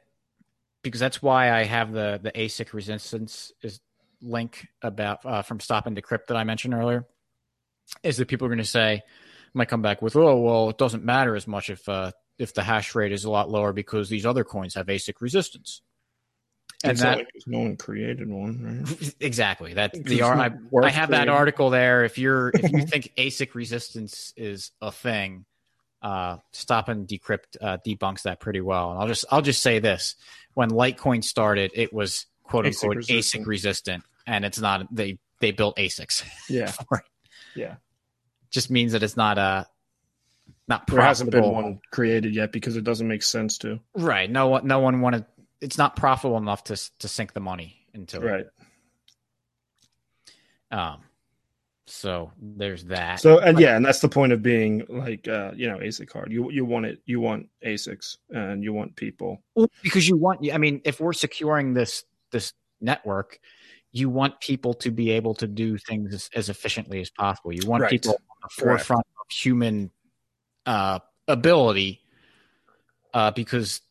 because 0.82 1.02
that's 1.02 1.22
why 1.22 1.52
I 1.52 1.66
have 1.66 1.92
the 1.92 2.22
the 2.24 2.32
ASIC 2.32 2.72
resistance 2.72 3.52
is 3.62 3.82
link 4.22 4.68
about 4.82 5.26
uh, 5.26 5.42
from 5.42 5.60
StopAndDecrypt 5.60 6.28
that 6.28 6.38
I 6.38 6.46
mentioned 6.46 6.74
earlier, 6.74 7.06
is 8.02 8.16
that 8.18 8.30
people 8.30 8.46
are 8.46 8.50
going 8.50 8.60
to 8.60 8.64
say 8.64 9.02
might 9.54 9.68
come 9.68 9.82
back 9.82 10.02
with, 10.02 10.16
oh 10.16 10.40
well, 10.40 10.70
it 10.70 10.78
doesn't 10.78 11.04
matter 11.04 11.36
as 11.36 11.48
much 11.48 11.70
if 11.70 11.90
uh, 11.90 12.12
if 12.40 12.54
the 12.54 12.64
hash 12.64 12.96
rate 12.96 13.12
is 13.12 13.26
a 13.26 13.30
lot 13.30 13.50
lower 13.50 13.74
because 13.74 14.08
these 14.08 14.26
other 14.26 14.46
coins 14.46 14.76
have 14.76 14.88
ASIC 14.88 15.20
resistance 15.20 15.82
and 16.84 16.98
that 16.98 17.18
like 17.18 17.28
no 17.46 17.60
one 17.60 17.78
created 17.78 18.30
one 18.30 18.86
right? 18.88 19.16
exactly. 19.20 19.74
That 19.74 19.94
the 19.94 20.24
I, 20.24 20.52
I 20.84 20.90
have 20.90 21.10
that 21.12 21.30
article 21.30 21.70
there. 21.70 22.04
If 22.04 22.18
you're 22.18 22.50
if 22.50 22.72
you 22.72 22.86
think 22.86 23.14
asic 23.18 23.54
resistance 23.56 24.34
is 24.36 24.72
a 24.82 24.92
thing 24.92 25.46
uh, 26.02 26.38
StopAndDecrypt 26.54 27.58
uh, 27.62 27.78
debunks 27.86 28.24
that 28.24 28.40
pretty 28.40 28.62
well. 28.62 28.92
And 28.92 29.00
i'll 29.00 29.08
just 29.08 29.26
i'll 29.32 29.42
just 29.42 29.62
say 29.62 29.80
this. 29.80 30.16
When 30.54 30.70
litecoin 30.72 31.24
started 31.24 31.72
it 31.76 31.94
was 31.94 32.26
quote 32.44 32.66
unquote 32.66 32.98
asic 32.98 32.98
resistant, 32.98 33.44
ASIC 33.44 33.48
resistant. 33.48 34.04
and 34.28 34.46
it's 34.46 34.60
not 34.60 34.88
they 34.94 35.18
they 35.40 35.52
built 35.52 35.78
asics 35.78 36.24
yeah. 36.50 36.72
yeah. 37.56 37.76
Just 38.50 38.70
means 38.70 38.94
that 38.94 39.04
it's 39.04 39.18
not 39.18 39.38
a 39.38 39.42
uh, 39.42 39.64
not 40.68 40.88
there 40.88 41.02
hasn't 41.02 41.32
been 41.32 41.44
one 41.44 41.80
created 41.92 42.34
yet 42.34 42.52
because 42.52 42.76
it 42.78 42.84
doesn't 42.84 43.08
make 43.08 43.24
sense 43.24 43.58
to. 43.60 43.80
Right. 43.94 44.30
No 44.30 44.48
one 44.48 44.68
no 44.68 44.80
one 44.80 45.02
wanted 45.02 45.26
it's 45.62 45.78
not 45.78 45.96
profitable 45.96 46.38
enough 46.38 46.64
to 46.66 46.76
to 47.00 47.08
sink 47.08 47.34
the 47.34 47.40
money 47.40 47.78
into 47.94 48.18
it. 48.18 48.26
Right. 48.26 48.46
Um, 50.72 51.02
so 51.86 52.32
there's 52.42 52.86
that. 52.86 53.20
So 53.20 53.40
and 53.40 53.60
yeah, 53.60 53.76
and 53.76 53.86
that's 53.86 54.00
the 54.00 54.10
point 54.10 54.32
of 54.32 54.42
being 54.42 54.84
like 54.90 55.28
uh, 55.28 55.52
you 55.56 55.68
know 55.68 55.78
ASIC 55.78 56.08
card. 56.08 56.32
You 56.32 56.50
you 56.52 56.66
want 56.66 56.86
it. 56.86 57.02
You 57.06 57.20
want 57.20 57.50
ASICs 57.66 58.18
and 58.30 58.64
you 58.64 58.74
want 58.74 58.96
people 58.96 59.44
Well, 59.56 59.70
because 59.84 60.08
you 60.08 60.18
want. 60.18 60.40
I 60.52 60.58
mean, 60.58 60.82
if 60.86 61.00
we're 61.00 61.14
securing 61.14 61.74
this 61.74 62.04
this 62.32 62.54
network, 62.80 63.40
you 63.92 64.10
want 64.10 64.40
people 64.40 64.74
to 64.76 64.90
be 64.92 65.12
able 65.12 65.34
to 65.36 65.48
do 65.48 65.78
things 65.78 66.14
as, 66.14 66.30
as 66.34 66.50
efficiently 66.50 67.02
as 67.02 67.10
possible. 67.10 67.52
You 67.52 67.68
want 67.68 67.84
Right. 67.84 67.92
people 67.92 68.12
on 68.14 68.18
the 68.42 68.64
Correct. 68.64 68.86
forefront 68.86 69.06
of 69.20 69.30
human 69.30 69.92
uh, 70.66 71.00
ability, 71.28 72.02
uh, 73.14 73.32
because 73.32 73.82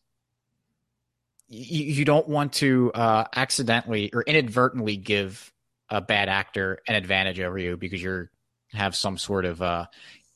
you, 1.51 1.84
you 1.84 2.05
don't 2.05 2.28
want 2.28 2.53
to 2.55 2.90
uh, 2.94 3.24
accidentally 3.34 4.11
or 4.14 4.22
inadvertently 4.22 4.96
give 4.96 5.53
a 5.88 6.01
bad 6.01 6.28
actor 6.28 6.78
an 6.86 6.94
advantage 6.94 7.40
over 7.40 7.59
you 7.59 7.76
because 7.76 8.01
you're 8.03 8.30
have 8.72 8.94
some 8.94 9.18
sort 9.18 9.44
of 9.44 9.61
uh, 9.61 9.86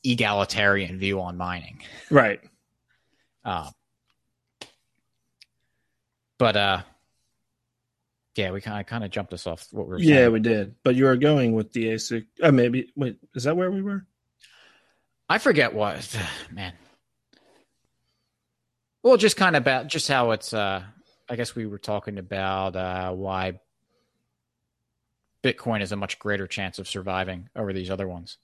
egalitarian 0.03 0.99
view 0.99 1.21
on 1.21 1.37
mining. 1.37 1.81
right. 2.11 2.41
Uh, 3.45 3.71
but 6.39 6.57
uh, 6.57 6.81
yeah, 8.35 8.51
we 8.51 8.61
kind 8.61 8.81
of 8.81 8.87
kind 8.87 9.05
of 9.05 9.11
jumped 9.11 9.33
us 9.33 9.47
off 9.47 9.69
what 9.71 9.87
we 9.87 9.91
were 9.93 9.99
Yeah, 10.01 10.17
saying. 10.17 10.33
we 10.33 10.41
did. 10.41 10.75
But 10.83 10.97
you 10.97 11.05
were 11.05 11.17
going 11.17 11.53
with 11.53 11.73
the 11.73 11.87
ASIC. 11.93 12.27
Uh, 12.43 12.51
maybe 12.51 12.93
wait, 12.97 13.19
is 13.35 13.45
that 13.45 13.57
where 13.57 13.71
we 13.71 13.83
were? 13.83 14.05
I 15.29 15.39
forget 15.39 15.73
what 15.75 16.19
man. 16.51 16.73
Well, 19.05 19.17
just 19.17 19.37
kind 19.37 19.55
of 19.55 19.62
about 19.62 19.87
just 19.87 20.09
how 20.09 20.33
it's. 20.33 20.53
uh 20.53 20.83
I 21.35 21.37
guess 21.37 21.57
we 21.57 21.66
were 21.66 21.78
talking 21.78 22.18
about 22.18 22.76
uh 22.76 23.11
why 23.11 23.59
Bitcoin 25.43 25.80
has 25.80 25.91
a 25.91 25.97
much 25.97 26.18
greater 26.18 26.47
chance 26.47 26.78
of 26.78 26.89
surviving 26.89 27.51
over 27.57 27.72
these 27.72 27.91
other 27.91 28.09
ones. 28.09 28.39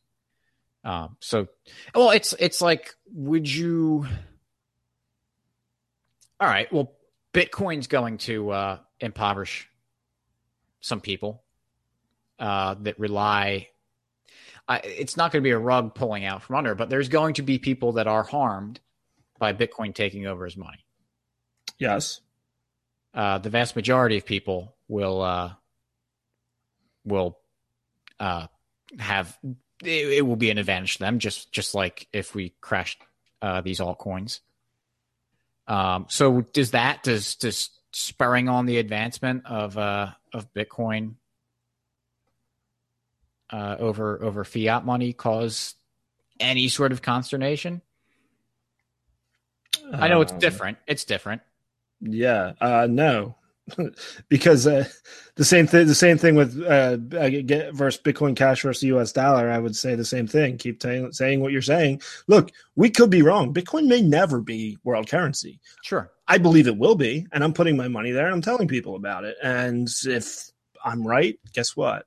Um, 0.84 1.16
so, 1.20 1.47
well, 1.95 2.11
it's 2.11 2.34
it's 2.38 2.61
like, 2.61 2.95
would 3.12 3.49
you? 3.49 4.07
All 6.41 6.49
right. 6.49 6.70
Well, 6.72 6.93
Bitcoin's 7.32 7.86
going 7.86 8.18
to 8.18 8.51
uh, 8.51 8.78
impoverish 8.99 9.68
some 10.80 11.01
people 11.01 11.43
uh, 12.38 12.74
that 12.80 12.99
rely. 12.99 13.68
I, 14.66 14.78
it's 14.78 15.16
not 15.16 15.32
going 15.32 15.43
to 15.43 15.47
be 15.47 15.53
a 15.53 15.59
rug 15.59 15.95
pulling 15.95 16.24
out 16.24 16.43
from 16.43 16.57
under, 16.57 16.74
but 16.74 16.91
there's 16.91 17.09
going 17.09 17.34
to 17.34 17.43
be 17.43 17.59
people 17.59 17.93
that 17.93 18.07
are 18.07 18.24
harmed 18.24 18.80
by 19.38 19.53
Bitcoin 19.53 19.95
taking 19.95 20.26
over 20.26 20.45
as 20.45 20.57
money. 20.57 20.84
Yes. 21.78 22.20
Uh, 23.13 23.39
the 23.39 23.51
vast 23.51 23.75
majority 23.75 24.17
of 24.19 24.25
people 24.25 24.75
will 24.89 25.21
uh, 25.23 25.53
will 27.05 27.39
uh, 28.19 28.47
have 28.99 29.37
it, 29.83 30.19
it 30.19 30.27
will 30.27 30.37
be 30.37 30.51
an 30.51 30.59
advantage 30.59 30.95
to 30.95 30.99
them, 31.01 31.19
just 31.19 31.53
just 31.53 31.75
like 31.75 32.07
if 32.13 32.35
we 32.35 32.55
crashed 32.61 33.03
uh, 33.43 33.61
these 33.61 33.81
altcoins. 33.81 34.41
Um, 35.67 36.07
so 36.09 36.43
does 36.53 36.73
that 36.73 37.03
does 37.03 37.35
does 37.37 37.71
spurring 37.93 38.49
on 38.49 38.67
the 38.67 38.79
advancement 38.79 39.47
of 39.47 39.77
uh, 39.77 40.11
of 40.33 40.53
Bitcoin 40.55 41.15
uh, 43.51 43.77
over 43.79 44.23
over 44.23 44.45
fiat 44.45 44.85
money 44.85 45.13
cause 45.13 45.75
any 46.39 46.69
sort 46.69 46.93
of 46.93 47.03
consternation? 47.03 47.83
I 49.93 50.07
know 50.09 50.21
it's 50.21 50.33
Um, 50.33 50.39
different. 50.39 50.79
It's 50.87 51.05
different. 51.05 51.43
Yeah. 52.01 52.53
Uh, 52.61 52.87
no. 52.91 53.37
because 54.29 54.67
uh, 54.67 54.85
the 55.37 55.45
same 55.45 55.67
thing. 55.67 55.87
The 55.87 55.95
same 55.95 56.19
thing 56.19 56.35
with 56.35 56.61
uh, 56.63 56.97
get 56.97 57.73
versus 57.75 58.01
Bitcoin 58.03 58.37
Cash 58.37 58.63
versus 58.63 58.83
U.S. 58.85 59.13
dollar. 59.13 59.51
I 59.51 59.59
would 59.59 59.77
say 59.77 59.95
the 59.95 60.05
same 60.05 60.27
thing. 60.27 60.59
Keep 60.59 60.81
t- 60.81 61.09
saying 61.13 61.41
what 61.41 61.53
you're 61.53 61.63
saying. 61.63 62.03
Look, 62.27 62.51
we 62.77 62.91
could 62.91 63.11
be 63.11 63.23
wrong. 63.23 63.55
Bitcoin 63.55 63.87
may 63.87 64.03
never 64.03 64.41
be 64.41 64.79
world 64.85 65.09
currency. 65.09 65.61
Sure. 65.83 66.11
I 66.29 66.39
believe 66.39 66.67
it 66.67 66.79
will 66.79 66.95
be, 66.95 67.27
and 67.33 67.43
I'm 67.43 67.53
putting 67.53 67.77
my 67.77 67.89
money 67.89 68.11
there. 68.13 68.27
and 68.27 68.35
I'm 68.35 68.43
telling 68.43 68.69
people 68.69 68.97
about 68.97 69.25
it. 69.25 69.37
And 69.43 69.89
if 70.05 70.51
I'm 70.85 71.07
right, 71.07 71.39
guess 71.53 71.77
what? 71.77 72.07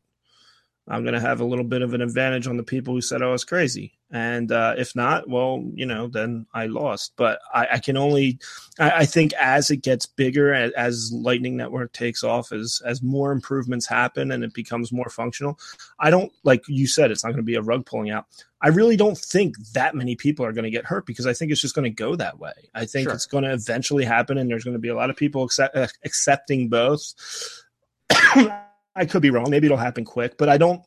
I'm 0.88 1.04
going 1.04 1.14
to 1.14 1.22
have 1.22 1.40
a 1.40 1.46
little 1.46 1.64
bit 1.64 1.82
of 1.82 1.94
an 1.94 2.02
advantage 2.02 2.46
on 2.46 2.58
the 2.58 2.64
people 2.64 2.94
who 2.94 3.00
said 3.00 3.22
I 3.22 3.28
was 3.28 3.46
crazy. 3.46 3.94
And 4.12 4.52
uh, 4.52 4.76
if 4.78 4.96
not, 4.96 5.30
well, 5.30 5.64
you 5.74 5.86
know, 5.86 6.08
then 6.08 6.46
I 6.54 6.68
lost. 6.68 7.14
But 7.16 7.40
I, 7.54 7.68
I 7.72 7.80
can 7.80 7.96
only, 7.96 8.38
I, 8.78 8.92
I 8.92 9.06
think, 9.06 9.34
as 9.34 9.72
it 9.72 9.78
gets 9.78 10.06
bigger, 10.06 10.54
as, 10.54 10.72
as 10.74 11.12
Lightning 11.14 11.56
Network 11.56 11.94
takes 11.94 12.24
off, 12.24 12.52
as 12.52 12.82
as 12.86 13.02
more 13.02 13.32
improvements 13.32 13.88
happen 13.88 14.32
and 14.32 14.44
it 14.44 14.54
becomes 14.54 14.92
more 14.92 15.10
functional, 15.10 15.58
I 16.00 16.10
don't 16.10 16.32
like 16.44 16.64
you 16.68 16.86
said, 16.86 17.12
it's 17.12 17.24
not 17.24 17.30
going 17.30 17.38
to 17.38 17.44
be 17.44 17.56
a 17.56 17.62
rug 17.62 17.86
pulling 17.86 18.12
out. 18.12 18.26
I 18.62 18.68
really 18.68 18.98
don't 18.98 19.18
think 19.18 19.56
that 19.74 19.96
many 19.96 20.16
people 20.16 20.46
are 20.46 20.54
going 20.54 20.64
to 20.64 20.70
get 20.70 20.86
hurt 20.86 21.06
because 21.06 21.26
I 21.26 21.34
think 21.34 21.52
it's 21.52 21.62
just 21.62 21.76
going 21.76 21.84
to 21.84 21.90
go 21.90 22.16
that 22.18 22.40
way. 22.40 22.54
I 22.76 22.86
think 22.86 23.08
Sure. 23.08 23.14
it's 23.14 23.26
going 23.26 23.46
to 23.46 23.54
eventually 23.54 24.06
happen, 24.06 24.38
and 24.38 24.50
there's 24.50 24.64
going 24.64 24.76
to 24.76 24.80
be 24.80 24.90
a 24.90 24.96
lot 24.96 25.10
of 25.10 25.16
people 25.16 25.44
accept, 25.44 25.76
uh, 25.76 25.88
accepting 26.06 26.70
both. 26.70 27.14
I 28.96 29.06
could 29.06 29.22
be 29.22 29.30
wrong. 29.30 29.50
Maybe 29.50 29.66
it'll 29.66 29.78
happen 29.78 30.06
quick, 30.06 30.38
but 30.38 30.50
I 30.50 30.58
don't 30.58 30.82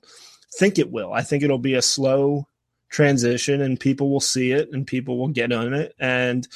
think 0.55 0.79
it 0.79 0.91
will. 0.91 1.13
I 1.13 1.23
think 1.23 1.43
it'll 1.43 1.59
be 1.59 1.75
a 1.75 1.83
slow 1.83 2.47
transition, 2.89 3.61
and 3.61 3.79
people 3.81 4.11
will 4.11 4.21
see 4.21 4.53
it, 4.53 4.71
and 4.73 4.87
people 4.87 5.19
will 5.19 5.29
get 5.29 5.53
on 5.53 5.75
it, 5.75 5.95
and 5.99 6.47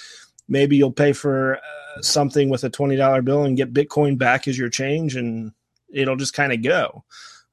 maybe 0.49 0.77
you'll 0.77 0.93
pay 0.93 1.13
for 1.13 1.57
uh, 1.57 2.03
something 2.03 2.49
with 2.49 2.65
a 2.65 2.71
twenty 2.71 2.97
dollar 2.97 3.23
bill 3.23 3.45
and 3.45 3.57
get 3.57 3.75
Bitcoin 3.75 4.17
back 4.17 4.47
as 4.47 4.59
your 4.59 4.69
change, 4.69 5.17
and 5.17 5.53
it'll 5.93 6.17
just 6.17 6.35
kind 6.35 6.53
of 6.53 6.63
go. 6.63 7.05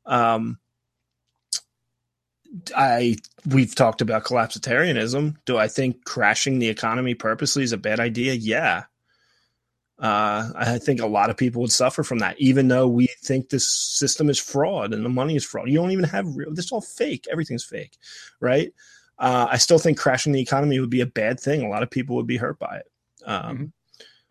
Um, 0.06 0.60
I 2.76 3.18
we've 3.46 3.76
talked 3.76 4.02
about 4.02 4.24
collapsitarianism. 4.24 5.36
Do 5.46 5.58
I 5.58 5.68
think 5.68 6.06
crashing 6.06 6.60
the 6.60 6.70
economy 6.70 7.14
purposely 7.14 7.64
is 7.64 7.74
a 7.74 7.78
bad 7.78 8.00
idea? 8.00 8.34
Yeah. 8.34 8.86
Uh, 10.00 10.52
I 10.56 10.78
think 10.78 11.02
a 11.02 11.08
lot 11.08 11.32
of 11.32 11.38
people 11.38 11.62
would 11.62 11.72
suffer 11.72 12.04
from 12.04 12.20
that, 12.20 12.40
even 12.40 12.68
though 12.68 12.88
we 12.88 13.08
think 13.24 13.50
this 13.50 13.68
system 13.68 14.30
is 14.30 14.38
fraud 14.38 14.94
and 14.94 15.04
the 15.04 15.10
money 15.10 15.36
is 15.36 15.44
fraud. 15.44 15.70
You 15.70 15.78
don't 15.78 15.92
even 15.92 16.06
have 16.06 16.36
real. 16.36 16.54
This 16.54 16.66
is 16.66 16.72
all 16.72 16.82
fake. 16.82 17.26
Everything's 17.32 17.64
fake, 17.64 17.98
right? 18.40 18.72
Uh, 19.18 19.48
I 19.50 19.58
still 19.58 19.80
think 19.80 19.98
crashing 19.98 20.34
the 20.34 20.42
economy 20.42 20.80
would 20.80 20.92
be 20.92 21.02
a 21.02 21.08
bad 21.08 21.40
thing. 21.40 21.64
A 21.64 21.70
lot 21.70 21.82
of 21.82 21.90
people 21.90 22.16
would 22.18 22.28
be 22.28 22.38
hurt 22.38 22.60
by 22.60 22.78
it. 22.78 22.92
Um, 23.26 23.74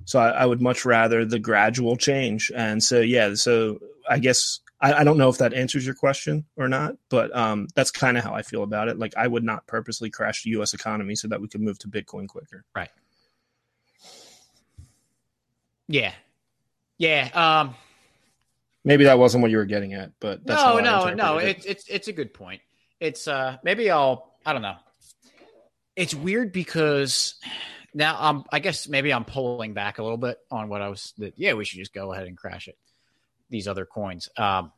So 0.05 0.21
I, 0.21 0.29
I 0.29 0.47
would 0.47 0.61
much 0.61 0.85
rather 0.85 1.25
the 1.25 1.41
gradual 1.41 1.97
change. 1.97 2.53
And 2.55 2.83
so 2.83 3.01
yeah, 3.01 3.35
so 3.35 3.81
I 4.09 4.21
guess 4.21 4.61
I, 4.81 4.93
I 4.93 5.05
don't 5.05 5.19
know 5.19 5.29
if 5.29 5.39
that 5.39 5.53
answers 5.55 5.85
your 5.85 5.97
question 5.97 6.45
or 6.57 6.69
not, 6.69 6.95
but 7.09 7.35
um, 7.35 7.67
that's 7.75 7.91
kind 7.91 8.17
of 8.17 8.23
how 8.23 8.35
I 8.35 8.43
feel 8.43 8.63
about 8.63 8.89
it. 8.89 8.99
Like 8.99 9.15
I 9.17 9.27
would 9.27 9.43
not 9.43 9.67
purposely 9.67 10.11
crash 10.11 10.45
the 10.45 10.51
U.S. 10.51 10.75
economy 10.75 11.17
so 11.17 11.27
that 11.29 11.41
we 11.41 11.49
could 11.49 11.61
move 11.61 11.79
to 11.81 11.89
Bitcoin 11.89 12.29
quicker. 12.29 12.65
Yeah. 15.89 16.13
Yeah. 16.99 17.31
Um, 17.35 17.75
Maybe 18.85 19.05
that 19.05 19.19
wasn't 19.19 19.43
what 19.43 19.51
you 19.51 19.57
were 19.57 19.65
getting 19.65 19.95
at, 19.95 20.13
but 20.21 20.47
that's 20.47 20.63
no, 20.63 20.79
no, 20.79 21.13
no. 21.13 21.39
it. 21.39 21.49
It's 21.49 21.67
it's 21.67 21.89
it's 21.89 22.09
a 22.09 22.13
good 22.13 22.33
point. 22.33 22.63
It's 23.01 23.27
uh 23.27 23.57
maybe 23.65 23.91
I'll 23.91 24.39
I 24.47 24.53
don't 24.53 24.63
know. 24.63 24.77
It's 25.97 26.15
weird 26.15 26.53
because 26.53 27.35
now 27.93 28.17
I'm 28.17 28.45
I 28.53 28.61
guess 28.61 28.87
maybe 28.87 29.13
I'm 29.13 29.25
pulling 29.25 29.75
back 29.75 29.99
a 29.99 30.05
little 30.05 30.17
bit 30.19 30.39
on 30.53 30.69
what 30.69 30.83
I 30.83 30.89
was 30.89 31.13
that 31.19 31.35
yeah, 31.37 31.55
we 31.55 31.65
should 31.65 31.81
just 31.81 31.93
go 31.93 32.13
ahead 32.13 32.29
and 32.29 32.37
crash 32.37 32.69
it. 32.69 32.79
These 33.51 33.67
other 33.67 33.87
coins. 33.87 34.29
Um 34.37 34.71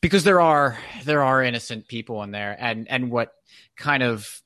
because 0.00 0.24
there 0.24 0.40
are 0.40 0.78
there 1.04 1.22
are 1.22 1.42
innocent 1.42 1.88
people 1.88 2.22
in 2.22 2.30
there 2.30 2.56
and 2.58 2.88
and 2.88 3.10
what 3.10 3.34
kind 3.76 4.02
of 4.02 4.40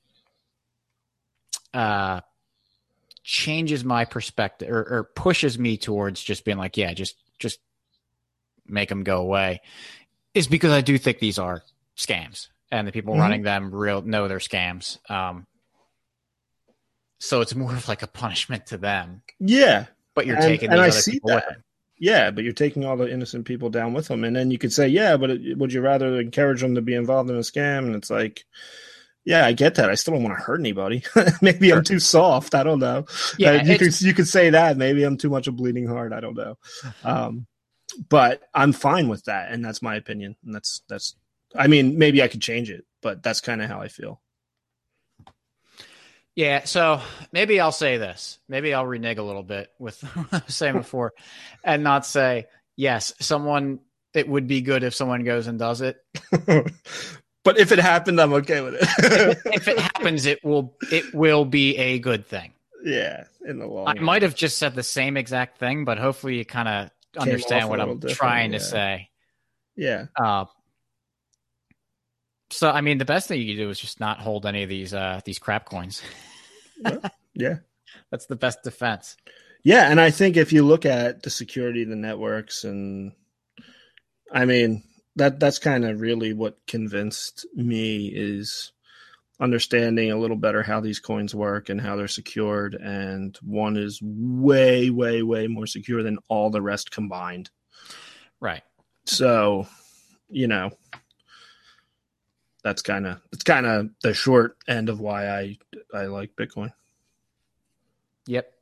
uh 1.73 2.23
changes 3.29 3.85
my 3.85 4.05
perspective 4.05 4.71
or, 4.71 4.83
or 4.99 5.05
pushes 5.17 5.59
me 5.59 5.77
towards 5.77 6.23
just 6.23 6.45
being 6.45 6.57
like 6.59 6.77
yeah 6.77 6.95
just 6.95 7.17
just 7.41 7.59
make 8.69 8.89
them 8.89 9.03
go 9.03 9.21
away 9.21 9.61
is 10.33 10.47
because 10.47 10.71
I 10.71 10.81
do 10.81 10.97
think 10.97 11.19
these 11.19 11.37
are 11.39 11.63
scams 11.97 12.47
and 12.71 12.87
the 12.87 12.93
people 12.93 13.15
Mhm. 13.17 13.19
running 13.21 13.43
them 13.43 13.75
real 13.75 14.01
know 14.03 14.29
they're 14.29 14.39
scams. 14.39 14.99
Um, 15.11 15.45
so 17.19 17.41
it's 17.41 17.55
more 17.55 17.75
of 17.75 17.89
like 17.89 18.03
a 18.03 18.07
punishment 18.07 18.67
to 18.67 18.77
them, 18.77 19.23
yeah, 19.41 19.87
but 20.15 20.27
you're 20.27 20.37
And- 20.37 20.45
taking 20.45 20.71
and 20.71 20.81
I 20.81 20.91
see 20.91 21.21
that. 21.25 21.49
them. 21.49 21.63
yeah, 21.99 22.31
but 22.31 22.45
you're 22.45 22.53
taking 22.53 22.85
all 22.85 22.97
the 22.97 23.11
innocent 23.11 23.47
people 23.47 23.71
down 23.71 23.95
with 23.95 24.09
them, 24.09 24.23
and 24.25 24.37
then 24.37 24.51
you 24.51 24.59
could 24.59 24.73
say, 24.73 24.87
yeah, 24.89 25.17
but 25.17 25.31
it, 25.31 25.57
would 25.59 25.73
you 25.73 25.81
rather 25.81 26.21
encourage 26.21 26.61
them 26.61 26.75
to 26.75 26.83
be 26.83 26.95
involved 26.95 27.31
in 27.31 27.37
a 27.37 27.41
scam? 27.41 27.87
And 27.87 27.95
it's 27.97 28.11
like, 28.11 28.45
yeah, 29.27 29.45
I 29.45 29.53
get 29.53 29.75
that. 29.75 29.91
I 29.91 29.95
still 29.97 30.15
don't 30.15 30.23
want 30.23 30.39
to 30.39 30.43
hurt 30.45 30.61
anybody. 30.61 31.03
Maybe 31.43 31.69
Sure. 31.69 31.79
I'm 31.79 31.85
too 31.85 31.99
soft. 31.99 32.55
I 32.55 32.63
don't 32.63 32.79
know. 32.79 33.05
Yeah, 33.39 33.51
Uh, 33.51 33.65
you 33.65 33.79
could 33.79 34.01
you 34.01 34.15
could 34.15 34.29
say 34.29 34.51
that. 34.51 34.77
Maybe 34.79 35.03
I'm 35.03 35.19
too 35.19 35.29
much 35.29 35.47
a 35.49 35.53
bleeding 35.53 35.87
heart. 35.87 36.13
I 36.13 36.21
don't 36.21 36.37
know. 36.37 36.57
Um, 37.05 37.47
but 38.09 38.43
I'm 38.55 38.73
fine 38.73 39.09
with 39.09 39.25
that, 39.25 39.51
and 39.53 39.65
that's 39.65 39.83
my 39.83 39.97
opinion. 39.97 40.37
And 40.45 40.55
that's 40.55 40.83
that's. 40.89 41.17
I 41.55 41.67
mean, 41.67 41.99
maybe 41.99 42.23
I 42.23 42.29
could 42.29 42.41
change 42.43 42.71
it, 42.71 42.85
but 43.03 43.23
that's 43.23 43.41
kind 43.41 43.61
of 43.61 43.69
how 43.69 43.81
I 43.81 43.89
feel. 43.89 44.21
Yeah, 46.35 46.65
so 46.65 47.01
maybe 47.33 47.61
I'll 47.61 47.73
say 47.73 47.97
this. 47.97 48.39
Maybe 48.49 48.75
I'll 48.75 48.87
renege 48.87 49.17
a 49.19 49.23
little 49.23 49.43
bit 49.43 49.71
with 49.79 50.01
what 50.15 50.27
I 50.33 50.43
was 50.45 50.55
saying 50.55 50.75
before 50.77 51.15
and 51.65 51.83
not 51.83 52.05
say, 52.05 52.47
yes, 52.77 53.13
someone, 53.21 53.81
it 54.13 54.29
would 54.29 54.47
be 54.47 54.61
good 54.61 54.83
if 54.83 54.95
someone 54.95 55.25
goes 55.25 55.47
and 55.47 55.59
does 55.59 55.81
it. 55.81 55.97
But 57.47 57.59
if 57.61 57.71
it 57.71 57.79
happened, 57.79 58.21
I'm 58.21 58.33
okay 58.35 58.61
with 58.61 58.75
it. 58.75 58.83
if, 58.83 59.47
if, 59.47 59.69
it 59.69 59.79
happens, 59.79 60.27
it 60.27 60.45
will, 60.45 60.77
it 60.91 61.15
will 61.15 61.45
be 61.45 61.77
a 61.77 62.01
good 62.01 62.27
thing. 62.27 62.53
Yeah, 62.85 63.25
in 63.47 63.61
the 63.61 63.67
long 63.67 63.87
I 63.87 63.95
might 63.95 64.23
have 64.23 64.35
just 64.35 64.59
said 64.59 64.75
the 64.75 64.83
same 64.83 65.17
exact 65.17 65.59
thing, 65.59 65.85
but 65.85 65.97
hopefully 65.97 66.39
you 66.39 66.45
kind 66.45 66.69
of 66.69 66.91
understand 67.17 67.69
what 67.69 67.81
I'm 67.81 68.01
trying 68.01 68.51
to 68.51 68.61
say. 68.61 69.11
Yeah. 69.77 70.07
Uh, 70.17 70.47
so 72.51 72.69
I 72.69 72.81
mean, 72.81 72.99
the 72.99 73.05
best 73.05 73.29
thing 73.29 73.41
you 73.41 73.55
can 73.55 73.65
do 73.65 73.71
is 73.71 73.79
just 73.79 74.01
not 74.01 74.19
hold 74.19 74.45
any 74.45 74.65
of 74.65 74.69
these 74.69 74.93
uh, 74.93 75.21
these 75.25 75.39
crap 75.39 75.67
coins. 75.67 76.03
yeah, 77.35 77.59
that's 78.11 78.27
the 78.27 78.37
best 78.37 78.63
defense. 78.63 79.17
Yeah, 79.63 79.91
and 79.91 80.01
I 80.01 80.11
think 80.11 80.37
if 80.37 80.53
you 80.53 80.65
look 80.65 80.85
at 80.85 81.23
the 81.23 81.31
security 81.31 81.83
of 81.83 81.89
the 81.89 81.97
networks, 81.97 82.65
and 82.65 83.13
I 84.33 84.45
mean 84.45 84.83
that 85.17 85.41
that's 85.41 85.59
kind 85.59 85.85
of 85.85 86.01
really 86.01 86.33
what 86.33 86.59
convinced 86.67 87.47
me 87.55 88.07
is 88.07 88.73
understanding 89.41 90.11
a 90.11 90.19
little 90.19 90.37
better 90.37 90.63
how 90.63 90.81
these 90.81 90.99
coins 90.99 91.35
work 91.35 91.69
and 91.69 91.81
how 91.81 91.97
they're 91.97 92.09
secured, 92.09 92.75
and 92.75 93.37
one 93.43 93.77
is 93.77 94.01
way, 94.03 94.91
way, 94.91 95.23
way 95.23 95.47
more 95.47 95.67
secure 95.67 96.03
than 96.03 96.19
all 96.29 96.51
the 96.51 96.63
rest 96.63 96.91
combined. 96.91 97.51
Right. 98.41 98.63
So, 99.05 99.67
you 100.29 100.49
know, 100.49 100.71
that's 102.63 102.83
kind 102.83 103.07
of 103.07 103.21
it's 103.33 103.45
kind 103.45 103.65
of 103.65 103.91
the 104.03 104.13
short 104.13 104.57
end 104.69 104.89
of 104.89 105.01
why 105.01 105.29
I 105.29 105.59
I 105.95 106.07
like 106.07 106.35
Bitcoin. 106.37 106.73
Yep. 108.27 108.53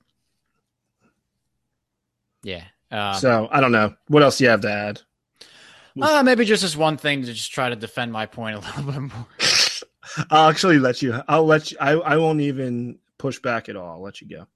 Yeah. 2.42 2.64
Um, 2.90 3.14
so 3.14 3.48
I 3.50 3.60
don't 3.60 3.72
know 3.72 3.94
what 4.08 4.22
else 4.22 4.40
you 4.40 4.48
have 4.48 4.60
to 4.60 4.70
add. 4.70 5.00
Uh, 6.00 6.22
maybe 6.24 6.44
just 6.44 6.62
this 6.62 6.76
one 6.76 6.96
thing 6.96 7.22
to 7.22 7.32
just 7.32 7.52
try 7.52 7.68
to 7.68 7.76
defend 7.76 8.12
my 8.12 8.26
point 8.26 8.56
a 8.56 8.58
little 8.78 8.92
bit 8.92 9.00
more. 9.00 9.26
I'll 10.30 10.50
actually 10.50 10.78
let 10.78 11.02
you. 11.02 11.20
I'll 11.28 11.46
let 11.46 11.70
you. 11.70 11.78
I, 11.80 11.92
I 11.92 12.16
won't 12.16 12.40
even 12.40 12.98
push 13.18 13.38
back 13.38 13.68
at 13.68 13.76
all. 13.76 13.90
I'll 13.90 14.02
let 14.02 14.20
you 14.20 14.28
go. 14.28 14.46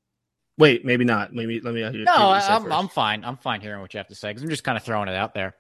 Wait, 0.56 0.84
maybe 0.84 1.04
not. 1.04 1.32
Maybe 1.32 1.60
let 1.60 1.74
me. 1.74 1.80
Hear, 1.80 2.04
no, 2.04 2.12
I, 2.12 2.40
I'm 2.40 2.70
I'm 2.72 2.88
fine. 2.88 3.24
I'm 3.24 3.36
fine 3.36 3.60
hearing 3.60 3.80
what 3.80 3.94
you 3.94 3.98
have 3.98 4.08
to 4.08 4.14
say 4.14 4.30
because 4.30 4.42
I'm 4.42 4.50
just 4.50 4.64
kind 4.64 4.76
of 4.76 4.82
throwing 4.82 5.08
it 5.08 5.14
out 5.14 5.34
there. 5.34 5.54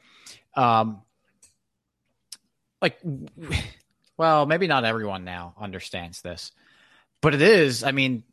Um, 0.54 1.02
like, 2.82 2.98
well, 4.16 4.46
maybe 4.46 4.66
not 4.66 4.84
everyone 4.84 5.24
now 5.24 5.54
understands 5.58 6.20
this, 6.20 6.50
but 7.22 7.34
it 7.34 7.42
is. 7.42 7.84
I 7.84 7.92
mean, 7.92 8.24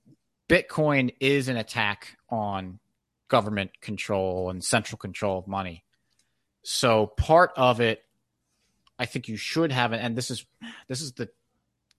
Bitcoin 0.49 1.13
is 1.19 1.47
an 1.47 1.57
attack 1.57 2.17
on 2.29 2.79
government 3.27 3.71
control 3.81 4.49
and 4.49 4.63
central 4.63 4.97
control 4.97 5.39
of 5.39 5.47
money. 5.47 5.84
So 6.67 7.05
part 7.05 7.51
of 7.55 7.79
it, 7.79 8.03
I 8.97 9.05
think 9.05 9.27
you 9.27 9.37
should 9.37 9.71
have 9.71 9.93
it, 9.93 9.97
and 9.97 10.17
this 10.17 10.31
is 10.31 10.47
this 10.87 10.99
is 10.99 11.11
the 11.11 11.29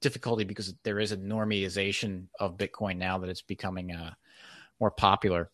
difficulty 0.00 0.42
because 0.42 0.74
there 0.82 0.98
is 0.98 1.12
a 1.12 1.16
normalization 1.16 2.24
of 2.40 2.56
Bitcoin 2.56 2.96
now 2.96 3.18
that 3.18 3.30
it's 3.30 3.42
becoming 3.42 3.92
uh, 3.92 4.14
more 4.80 4.90
popular. 4.90 5.50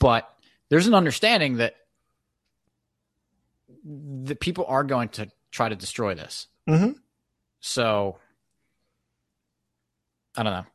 But 0.00 0.28
there's 0.68 0.88
an 0.88 0.94
understanding 0.94 1.58
that 1.58 1.76
the 3.84 4.34
people 4.34 4.64
are 4.66 4.82
going 4.82 5.10
to 5.10 5.30
try 5.52 5.68
to 5.68 5.76
destroy 5.76 6.16
this. 6.16 6.48
Mm-hmm. 6.68 6.98
So 7.60 8.18
I 10.36 10.42
don't 10.42 10.54
know. 10.54 10.66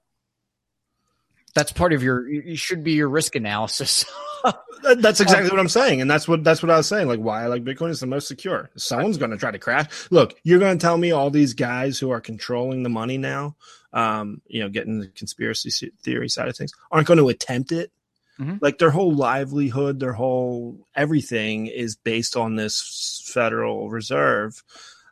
That's 1.55 1.71
part 1.71 1.93
of 1.93 2.03
your. 2.03 2.27
You 2.30 2.55
should 2.55 2.84
be 2.84 2.93
your 2.93 3.09
risk 3.09 3.35
analysis. 3.35 4.05
that's 4.97 5.19
exactly 5.19 5.49
what 5.49 5.59
I'm 5.59 5.69
saying, 5.69 6.01
and 6.01 6.09
that's 6.09 6.27
what 6.27 6.43
that's 6.43 6.61
what 6.61 6.69
I 6.69 6.77
was 6.77 6.88
saying. 6.88 7.07
Like 7.07 7.19
why 7.19 7.43
I 7.43 7.47
like 7.47 7.63
Bitcoin 7.63 7.89
is 7.89 7.99
the 7.99 8.07
most 8.07 8.27
secure. 8.27 8.69
Someone's 8.76 9.17
going 9.17 9.31
to 9.31 9.38
try 9.38 9.51
to 9.51 9.59
crash. 9.59 9.88
Look, 10.11 10.35
you're 10.43 10.59
going 10.59 10.77
to 10.77 10.81
tell 10.81 10.97
me 10.97 11.11
all 11.11 11.30
these 11.30 11.53
guys 11.53 11.99
who 11.99 12.11
are 12.11 12.21
controlling 12.21 12.84
the 12.84 12.89
money 12.89 13.17
now, 13.17 13.55
um, 13.93 14.41
you 14.47 14.61
know, 14.61 14.69
getting 14.69 14.99
the 14.99 15.07
conspiracy 15.07 15.91
theory 16.03 16.30
side 16.30 16.47
of 16.47 16.55
things, 16.55 16.71
aren't 16.91 17.07
going 17.07 17.19
to 17.19 17.30
attempt 17.30 17.71
it. 17.71 17.91
Mm-hmm. 18.39 18.57
Like 18.61 18.77
their 18.77 18.91
whole 18.91 19.13
livelihood, 19.13 19.99
their 19.99 20.13
whole 20.13 20.88
everything 20.95 21.67
is 21.67 21.95
based 21.95 22.38
on 22.38 22.55
this 22.55 23.21
Federal 23.34 23.89
Reserve 23.89 24.63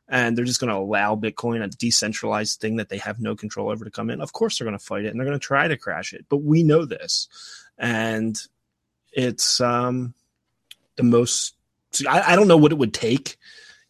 and 0.09 0.37
they're 0.37 0.45
just 0.45 0.59
going 0.59 0.69
to 0.69 0.77
allow 0.77 1.15
Bitcoin, 1.15 1.63
a 1.63 1.67
decentralized 1.67 2.59
thing 2.59 2.77
that 2.77 2.89
they 2.89 2.97
have 2.97 3.19
no 3.19 3.35
control 3.35 3.69
over, 3.69 3.83
to 3.83 3.91
come 3.91 4.09
in. 4.09 4.21
Of 4.21 4.33
course, 4.33 4.57
they're 4.57 4.65
going 4.65 4.77
to 4.77 4.83
fight 4.83 5.05
it 5.05 5.09
and 5.09 5.19
they're 5.19 5.27
going 5.27 5.39
to 5.39 5.45
try 5.45 5.67
to 5.67 5.77
crash 5.77 6.13
it. 6.13 6.25
But 6.29 6.43
we 6.43 6.63
know 6.63 6.85
this, 6.85 7.27
and 7.77 8.39
it's 9.11 9.59
um, 9.61 10.13
the 10.95 11.03
most. 11.03 11.55
I, 12.07 12.33
I 12.33 12.35
don't 12.35 12.47
know 12.47 12.57
what 12.57 12.71
it 12.71 12.77
would 12.77 12.93
take. 12.93 13.37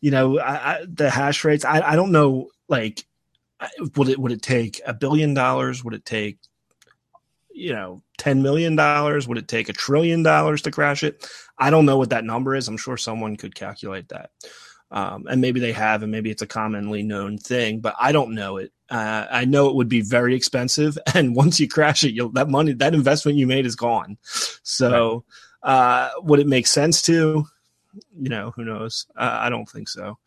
You 0.01 0.11
know, 0.11 0.39
I, 0.39 0.73
I, 0.73 0.85
the 0.87 1.09
hash 1.09 1.43
rates. 1.43 1.65
I, 1.65 1.81
I 1.81 1.95
don't 1.95 2.11
know. 2.11 2.49
Like, 2.67 3.05
would 3.95 4.09
it 4.09 4.19
would 4.19 4.31
it 4.31 4.41
take 4.41 4.81
a 4.85 4.93
billion 4.93 5.33
dollars? 5.33 5.83
Would 5.83 5.93
it 5.93 6.05
take 6.05 6.37
you 7.57 7.73
know, 7.73 8.03
$10 8.19 8.41
million? 8.41 8.75
Would 9.27 9.37
it 9.37 9.47
take 9.47 9.67
a 9.67 9.73
trillion 9.73 10.21
dollars 10.21 10.61
to 10.61 10.71
crash 10.71 11.03
it? 11.03 11.27
I 11.57 11.71
don't 11.71 11.87
know 11.87 11.97
what 11.97 12.11
that 12.11 12.23
number 12.23 12.55
is. 12.55 12.67
I'm 12.67 12.77
sure 12.77 12.97
someone 12.97 13.35
could 13.35 13.55
calculate 13.55 14.09
that. 14.09 14.29
Um, 14.89 15.27
and 15.29 15.41
maybe 15.41 15.59
they 15.59 15.73
have, 15.73 16.01
and 16.01 16.11
maybe 16.11 16.31
it's 16.31 16.41
a 16.41 16.47
commonly 16.47 17.03
known 17.03 17.37
thing, 17.37 17.81
but 17.81 17.95
I 17.99 18.11
don't 18.11 18.35
know 18.35 18.57
it. 18.57 18.71
Uh, 18.89 19.27
I 19.29 19.43
know 19.43 19.67
it 19.67 19.75
would 19.75 19.89
be 19.89 20.01
very 20.01 20.33
expensive, 20.33 20.97
and 21.13 21.35
once 21.35 21.59
you 21.59 21.67
crash 21.67 22.03
it, 22.03 22.13
you'll 22.13 22.29
that 22.29 22.49
money, 22.49 22.73
that 22.73 22.93
investment 22.93 23.37
you 23.37 23.47
made 23.47 23.65
is 23.65 23.75
gone. 23.75 24.17
So, 24.63 25.25
uh, 25.61 26.11
would 26.19 26.39
it 26.39 26.47
make 26.47 26.67
sense 26.67 27.01
to? 27.03 27.45
You 28.17 28.29
know, 28.29 28.51
who 28.55 28.63
knows? 28.63 29.07
Uh, 29.15 29.37
I 29.41 29.49
don't 29.49 29.67
think 29.67 29.89
so. 29.89 30.19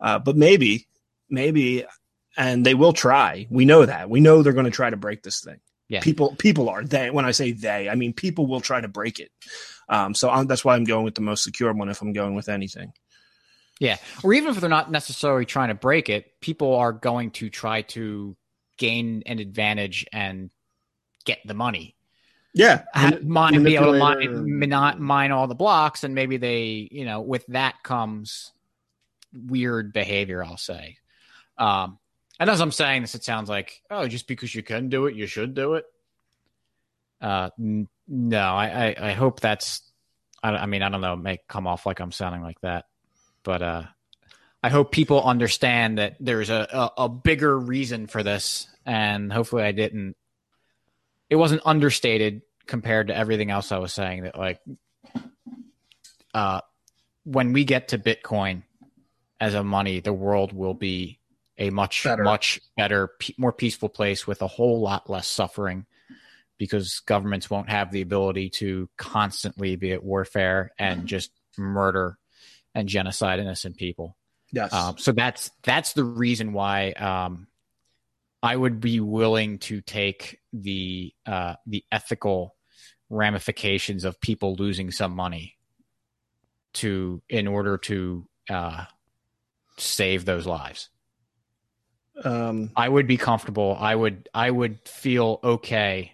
Uh, 0.00 0.18
but 0.18 0.36
maybe, 0.36 0.88
maybe, 1.28 1.84
and 2.36 2.64
they 2.64 2.74
will 2.74 2.92
try. 2.92 3.46
We 3.50 3.64
know 3.64 3.84
that. 3.84 4.08
We 4.08 4.20
know 4.20 4.42
they're 4.42 4.52
going 4.54 4.64
to 4.64 4.70
try 4.70 4.90
to 4.90 4.96
break 4.96 5.22
this 5.22 5.40
thing. 5.40 5.60
Yeah. 5.88 6.00
People, 6.00 6.34
people 6.36 6.68
are 6.68 6.84
they. 6.84 7.10
When 7.10 7.24
I 7.24 7.32
say 7.32 7.52
they, 7.52 7.88
I 7.88 7.96
mean 7.96 8.12
people 8.12 8.46
will 8.46 8.60
try 8.60 8.80
to 8.80 8.88
break 8.88 9.18
it. 9.18 9.30
Um, 9.88 10.14
so 10.14 10.30
I'm, 10.30 10.46
that's 10.46 10.64
why 10.64 10.76
I'm 10.76 10.84
going 10.84 11.04
with 11.04 11.16
the 11.16 11.20
most 11.20 11.42
secure 11.42 11.72
one 11.72 11.88
if 11.88 12.00
I'm 12.00 12.12
going 12.12 12.34
with 12.34 12.48
anything. 12.48 12.92
Yeah. 13.80 13.96
Or 14.22 14.34
even 14.34 14.50
if 14.50 14.60
they're 14.60 14.68
not 14.68 14.90
necessarily 14.90 15.46
trying 15.46 15.68
to 15.68 15.74
break 15.74 16.10
it, 16.10 16.38
people 16.40 16.76
are 16.76 16.92
going 16.92 17.30
to 17.32 17.48
try 17.48 17.82
to 17.82 18.36
gain 18.76 19.22
an 19.24 19.38
advantage 19.38 20.06
and 20.12 20.50
get 21.24 21.38
the 21.46 21.54
money. 21.54 21.96
Yeah. 22.52 22.82
Have, 22.92 23.24
mine, 23.24 23.62
be 23.64 23.76
able 23.76 23.94
to 23.94 23.98
mine, 23.98 24.68
not 24.68 25.00
mine 25.00 25.32
all 25.32 25.46
the 25.46 25.54
blocks. 25.54 26.04
And 26.04 26.14
maybe 26.14 26.36
they, 26.36 26.88
you 26.92 27.06
know, 27.06 27.22
with 27.22 27.46
that 27.46 27.82
comes 27.82 28.52
weird 29.32 29.94
behavior, 29.94 30.44
I'll 30.44 30.58
say. 30.58 30.98
Um, 31.56 31.98
and 32.38 32.50
as 32.50 32.60
I'm 32.60 32.72
saying 32.72 33.00
this, 33.00 33.14
it 33.14 33.24
sounds 33.24 33.48
like, 33.48 33.80
oh, 33.90 34.06
just 34.08 34.26
because 34.26 34.54
you 34.54 34.62
can 34.62 34.90
do 34.90 35.06
it, 35.06 35.14
you 35.14 35.26
should 35.26 35.54
do 35.54 35.74
it. 35.74 35.86
Uh, 37.22 37.48
n- 37.58 37.88
no, 38.06 38.40
I, 38.40 38.88
I, 38.88 39.08
I 39.08 39.12
hope 39.12 39.40
that's, 39.40 39.80
I, 40.42 40.50
I 40.50 40.66
mean, 40.66 40.82
I 40.82 40.90
don't 40.90 41.00
know, 41.00 41.14
it 41.14 41.22
may 41.22 41.38
come 41.48 41.66
off 41.66 41.86
like 41.86 42.00
I'm 42.00 42.12
sounding 42.12 42.42
like 42.42 42.60
that 42.60 42.84
but 43.44 43.62
uh, 43.62 43.82
I 44.62 44.68
hope 44.68 44.92
people 44.92 45.22
understand 45.22 45.98
that 45.98 46.16
there's 46.20 46.50
a, 46.50 46.68
a, 46.72 47.04
a, 47.04 47.08
bigger 47.08 47.58
reason 47.58 48.06
for 48.06 48.22
this, 48.22 48.68
and 48.84 49.32
hopefully 49.32 49.62
I 49.62 49.72
didn't. 49.72 50.16
It 51.30 51.36
wasn't 51.36 51.62
understated 51.64 52.42
compared 52.66 53.08
to 53.08 53.16
everything 53.16 53.50
else 53.50 53.72
I 53.72 53.78
was 53.78 53.92
saying. 53.92 54.24
That 54.24 54.38
like, 54.38 54.60
uh, 56.34 56.60
when 57.24 57.52
we 57.52 57.64
get 57.64 57.88
to 57.88 57.98
Bitcoin 57.98 58.62
as 59.40 59.54
a 59.54 59.64
money, 59.64 60.00
the 60.00 60.12
world 60.12 60.52
will 60.52 60.74
be 60.74 61.20
a 61.56 61.70
much 61.70 62.04
better. 62.04 62.22
much 62.22 62.60
better, 62.76 63.10
more 63.38 63.52
peaceful 63.52 63.88
place 63.88 64.26
with 64.26 64.42
a 64.42 64.46
whole 64.46 64.80
lot 64.80 65.08
less 65.08 65.26
suffering. 65.26 65.86
Because 66.58 67.00
governments 67.06 67.48
won't 67.48 67.70
have 67.70 67.90
the 67.90 68.02
ability 68.02 68.50
to 68.50 68.90
constantly 68.98 69.76
be 69.76 69.92
at 69.92 70.04
warfare 70.04 70.72
and 70.78 71.06
just 71.06 71.30
murder 71.56 72.18
and 72.74 72.88
genocide 72.88 73.40
innocent 73.40 73.76
people. 73.76 74.16
Yes. 74.52 74.72
Um, 74.72 74.98
so 74.98 75.12
that's 75.12 75.50
that's 75.62 75.92
the 75.92 76.04
reason 76.04 76.52
why 76.52 76.92
um, 76.92 77.46
I 78.42 78.56
would 78.56 78.80
be 78.80 79.00
willing 79.00 79.58
to 79.60 79.80
take 79.80 80.40
the 80.52 81.14
uh, 81.26 81.54
the 81.66 81.84
ethical 81.92 82.56
ramifications 83.08 84.04
of 84.04 84.20
people 84.20 84.54
losing 84.54 84.90
some 84.90 85.12
money 85.12 85.56
to 86.74 87.22
in 87.28 87.46
order 87.46 87.78
to 87.78 88.26
uh, 88.48 88.84
save 89.78 90.24
those 90.24 90.46
lives. 90.46 90.88
Um, 92.22 92.70
I 92.76 92.88
would 92.88 93.06
be 93.06 93.16
comfortable. 93.16 93.76
I 93.78 93.94
would 93.94 94.28
I 94.34 94.50
would 94.50 94.86
feel 94.88 95.40
okay 95.42 96.12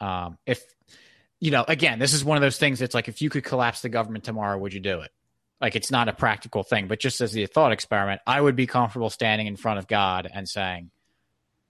um, 0.00 0.38
if 0.46 0.62
you 1.40 1.50
know. 1.50 1.64
Again, 1.66 1.98
this 1.98 2.14
is 2.14 2.24
one 2.24 2.36
of 2.36 2.42
those 2.42 2.58
things. 2.58 2.82
It's 2.82 2.94
like 2.94 3.08
if 3.08 3.22
you 3.22 3.30
could 3.30 3.44
collapse 3.44 3.80
the 3.82 3.88
government 3.88 4.24
tomorrow, 4.24 4.58
would 4.58 4.74
you 4.74 4.80
do 4.80 5.00
it? 5.00 5.10
Like 5.60 5.76
it's 5.76 5.90
not 5.90 6.08
a 6.08 6.12
practical 6.12 6.62
thing 6.62 6.88
but 6.88 7.00
just 7.00 7.20
as 7.20 7.32
the 7.32 7.46
thought 7.46 7.72
experiment 7.72 8.20
i 8.26 8.40
would 8.40 8.56
be 8.56 8.66
comfortable 8.66 9.10
standing 9.10 9.46
in 9.46 9.56
front 9.56 9.78
of 9.78 9.86
god 9.86 10.28
and 10.32 10.48
saying 10.48 10.90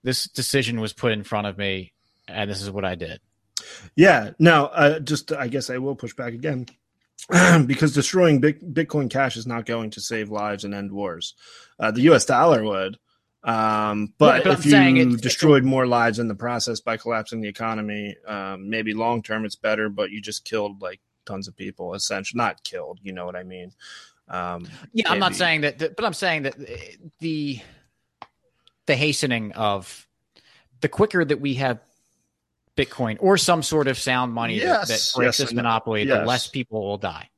this 0.03 0.25
decision 0.25 0.79
was 0.79 0.93
put 0.93 1.11
in 1.11 1.23
front 1.23 1.47
of 1.47 1.57
me, 1.57 1.93
and 2.27 2.49
this 2.49 2.61
is 2.61 2.71
what 2.71 2.85
I 2.85 2.95
did. 2.95 3.19
Yeah. 3.95 4.31
Now, 4.39 4.65
uh, 4.67 4.99
just 4.99 5.31
I 5.31 5.47
guess 5.47 5.69
I 5.69 5.77
will 5.77 5.95
push 5.95 6.13
back 6.13 6.33
again 6.33 6.67
because 7.65 7.93
destroying 7.93 8.41
Bitcoin 8.41 9.09
Cash 9.09 9.35
is 9.35 9.45
not 9.45 9.65
going 9.65 9.91
to 9.91 10.01
save 10.01 10.29
lives 10.29 10.63
and 10.63 10.73
end 10.73 10.91
wars. 10.91 11.35
Uh, 11.79 11.91
the 11.91 12.01
U.S. 12.03 12.25
dollar 12.25 12.63
would, 12.63 12.97
um, 13.43 14.13
but, 14.17 14.43
but 14.43 14.59
if 14.59 14.65
you 14.65 15.17
destroyed 15.17 15.63
more 15.63 15.85
lives 15.85 16.19
in 16.19 16.27
the 16.27 16.35
process 16.35 16.79
by 16.79 16.97
collapsing 16.97 17.41
the 17.41 17.49
economy, 17.49 18.15
um, 18.25 18.69
maybe 18.69 18.93
long 18.93 19.21
term 19.21 19.45
it's 19.45 19.55
better. 19.55 19.89
But 19.89 20.11
you 20.11 20.21
just 20.21 20.45
killed 20.45 20.81
like 20.81 21.01
tons 21.29 21.47
of 21.47 21.55
people, 21.55 21.93
essentially. 21.93 22.37
Not 22.37 22.63
killed, 22.63 22.99
you 23.03 23.13
know 23.13 23.25
what 23.25 23.35
I 23.35 23.43
mean? 23.43 23.71
Um, 24.27 24.67
yeah, 24.93 25.03
maybe. 25.03 25.07
I'm 25.07 25.19
not 25.19 25.35
saying 25.35 25.61
that, 25.61 25.95
but 25.95 26.05
I'm 26.05 26.13
saying 26.13 26.43
that 26.43 26.55
the 27.19 27.59
the 28.85 28.95
hastening 28.95 29.51
of 29.53 30.07
the 30.81 30.89
quicker 30.89 31.23
that 31.23 31.39
we 31.39 31.55
have 31.55 31.79
Bitcoin 32.75 33.17
or 33.19 33.37
some 33.37 33.61
sort 33.61 33.87
of 33.87 33.97
sound 33.97 34.33
money 34.33 34.55
yes, 34.55 34.87
that, 34.87 34.87
that, 34.87 35.11
breaks 35.15 35.39
yes, 35.39 35.49
this 35.49 35.53
monopoly, 35.53 36.03
yes. 36.03 36.19
the 36.19 36.25
less 36.25 36.47
people 36.47 36.81
will 36.81 36.97
die. 36.97 37.29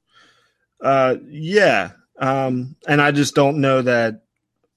Uh, 0.79 1.15
yeah. 1.27 1.91
Um, 2.19 2.75
and 2.87 3.01
I 3.01 3.11
just 3.11 3.35
don't 3.35 3.59
know 3.59 3.81
that 3.81 4.23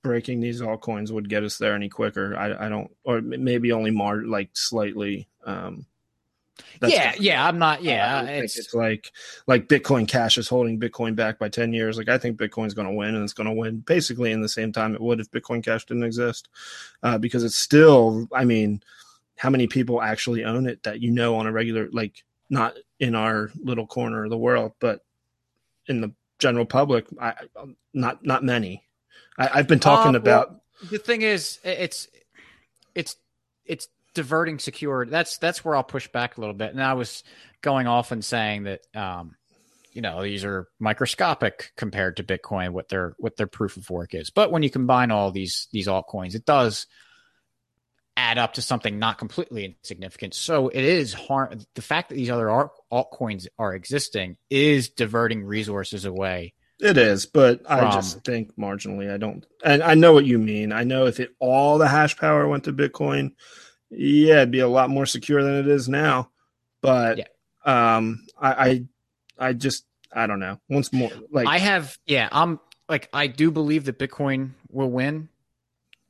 breaking 0.02 0.40
these 0.40 0.60
altcoins 0.60 1.10
would 1.10 1.28
get 1.28 1.44
us 1.44 1.58
there 1.58 1.74
any 1.74 1.88
quicker. 1.88 2.36
I, 2.36 2.66
I 2.66 2.68
don't, 2.68 2.90
or 3.04 3.20
maybe 3.20 3.72
only 3.72 3.90
more 3.90 4.24
like 4.24 4.50
slightly. 4.54 5.28
Um, 5.44 5.86
yeah, 6.82 7.14
yeah, 7.18 7.46
I'm 7.46 7.58
not. 7.58 7.82
Yeah, 7.82 8.20
uh, 8.20 8.24
it's, 8.24 8.58
it's, 8.58 8.74
like 8.74 9.12
like 9.46 9.68
Bitcoin 9.68 10.08
Cash 10.08 10.38
is 10.38 10.48
holding 10.48 10.78
Bitcoin 10.78 11.14
back 11.14 11.38
by 11.38 11.48
ten 11.48 11.72
years. 11.72 11.96
Like 11.96 12.08
I 12.08 12.18
think 12.18 12.38
Bitcoin's 12.38 12.74
going 12.74 12.88
to 12.88 12.94
win, 12.94 13.14
and 13.14 13.24
it's 13.24 13.32
going 13.32 13.48
to 13.48 13.52
win 13.52 13.80
basically 13.80 14.32
in 14.32 14.40
the 14.40 14.48
same 14.48 14.72
time 14.72 14.94
it 14.94 15.00
would 15.00 15.20
if 15.20 15.30
Bitcoin 15.30 15.62
Cash 15.64 15.86
didn't 15.86 16.04
exist, 16.04 16.48
uh, 17.02 17.18
because 17.18 17.44
it's 17.44 17.56
still. 17.56 18.28
I 18.32 18.44
mean, 18.44 18.82
how 19.36 19.50
many 19.50 19.66
people 19.66 20.00
actually 20.00 20.44
own 20.44 20.66
it 20.66 20.82
that 20.82 21.00
you 21.00 21.10
know 21.10 21.36
on 21.36 21.46
a 21.46 21.52
regular 21.52 21.88
like 21.92 22.24
not 22.50 22.74
in 23.00 23.14
our 23.14 23.50
little 23.62 23.86
corner 23.86 24.24
of 24.24 24.30
the 24.30 24.38
world 24.38 24.72
but 24.78 25.04
in 25.88 26.00
the 26.00 26.12
general 26.38 26.64
public 26.64 27.06
I, 27.20 27.34
not 27.92 28.24
not 28.24 28.44
many 28.44 28.84
I, 29.38 29.46
have 29.48 29.68
been 29.68 29.80
talking 29.80 30.14
uh, 30.14 30.18
about 30.18 30.50
well, 30.50 30.90
the 30.90 30.98
thing 30.98 31.22
is 31.22 31.58
it's 31.64 32.08
it's 32.94 33.16
it's 33.64 33.88
diverting 34.14 34.58
security 34.58 35.10
that's 35.10 35.38
that's 35.38 35.64
where 35.64 35.76
i'll 35.76 35.82
push 35.82 36.08
back 36.08 36.36
a 36.36 36.40
little 36.40 36.54
bit 36.54 36.72
and 36.72 36.82
i 36.82 36.94
was 36.94 37.22
going 37.62 37.86
off 37.86 38.12
and 38.12 38.24
saying 38.24 38.64
that 38.64 38.80
um 38.94 39.34
you 39.92 40.02
know 40.02 40.22
these 40.22 40.44
are 40.44 40.68
microscopic 40.78 41.72
compared 41.76 42.16
to 42.16 42.24
bitcoin 42.24 42.70
what 42.70 42.88
their 42.88 43.14
what 43.18 43.36
their 43.36 43.46
proof 43.46 43.76
of 43.76 43.90
work 43.90 44.14
is 44.14 44.30
but 44.30 44.50
when 44.50 44.62
you 44.62 44.70
combine 44.70 45.10
all 45.10 45.30
these 45.30 45.68
these 45.72 45.88
altcoins 45.88 46.34
it 46.34 46.44
does 46.44 46.86
add 48.16 48.38
up 48.38 48.54
to 48.54 48.62
something 48.62 48.98
not 48.98 49.18
completely 49.18 49.64
insignificant. 49.64 50.34
So 50.34 50.68
it 50.68 50.84
is 50.84 51.12
harm. 51.12 51.58
The 51.74 51.82
fact 51.82 52.08
that 52.08 52.14
these 52.14 52.30
other 52.30 52.46
altcoins 52.92 53.46
are 53.58 53.74
existing 53.74 54.36
is 54.50 54.90
diverting 54.90 55.44
resources 55.44 56.04
away. 56.04 56.54
It 56.80 56.98
is, 56.98 57.26
but 57.26 57.62
I 57.68 57.90
just 57.92 58.24
think 58.24 58.56
marginally. 58.56 59.12
I 59.12 59.16
don't, 59.16 59.46
and 59.64 59.82
I 59.82 59.94
know 59.94 60.12
what 60.12 60.26
you 60.26 60.38
mean. 60.38 60.72
I 60.72 60.82
know 60.82 61.06
if 61.06 61.20
it 61.20 61.34
all 61.38 61.78
the 61.78 61.88
hash 61.88 62.16
power 62.16 62.48
went 62.48 62.64
to 62.64 62.72
Bitcoin, 62.72 63.32
yeah, 63.96 64.36
it'd 64.36 64.50
be 64.50 64.60
a 64.60 64.68
lot 64.68 64.90
more 64.90 65.06
secure 65.06 65.42
than 65.42 65.54
it 65.54 65.68
is 65.68 65.88
now. 65.88 66.30
But 66.80 67.18
yeah. 67.18 67.96
um, 67.96 68.26
I, 68.40 68.52
I, 68.52 68.84
I 69.38 69.52
just, 69.52 69.84
I 70.12 70.26
don't 70.26 70.40
know. 70.40 70.60
Once 70.68 70.92
more, 70.92 71.10
like 71.30 71.46
I 71.48 71.58
have, 71.58 71.98
yeah, 72.06 72.28
I'm 72.30 72.60
like 72.88 73.08
I 73.12 73.26
do 73.26 73.50
believe 73.50 73.86
that 73.86 73.98
Bitcoin 73.98 74.50
will 74.70 74.90
win 74.90 75.28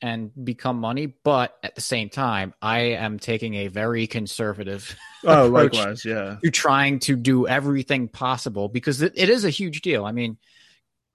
and 0.03 0.31
become 0.45 0.79
money, 0.79 1.07
but 1.07 1.57
at 1.63 1.75
the 1.75 1.81
same 1.81 2.11
time, 2.11 2.53
I 2.61 2.81
am 2.81 3.19
taking 3.19 3.55
a 3.55 3.69
very 3.69 4.07
conservative 4.07 4.95
oh, 5.25 5.49
likewise, 5.53 6.05
yeah, 6.05 6.37
You're 6.43 6.53
trying 6.53 6.99
to 7.01 7.17
do 7.17 7.47
everything 7.47 8.09
possible 8.09 8.69
because 8.69 9.01
it, 9.01 9.15
it 9.17 9.31
is 9.31 9.45
a 9.47 9.51
huge 9.51 9.81
deal. 9.81 10.05
I 10.05 10.13
mean, 10.13 10.37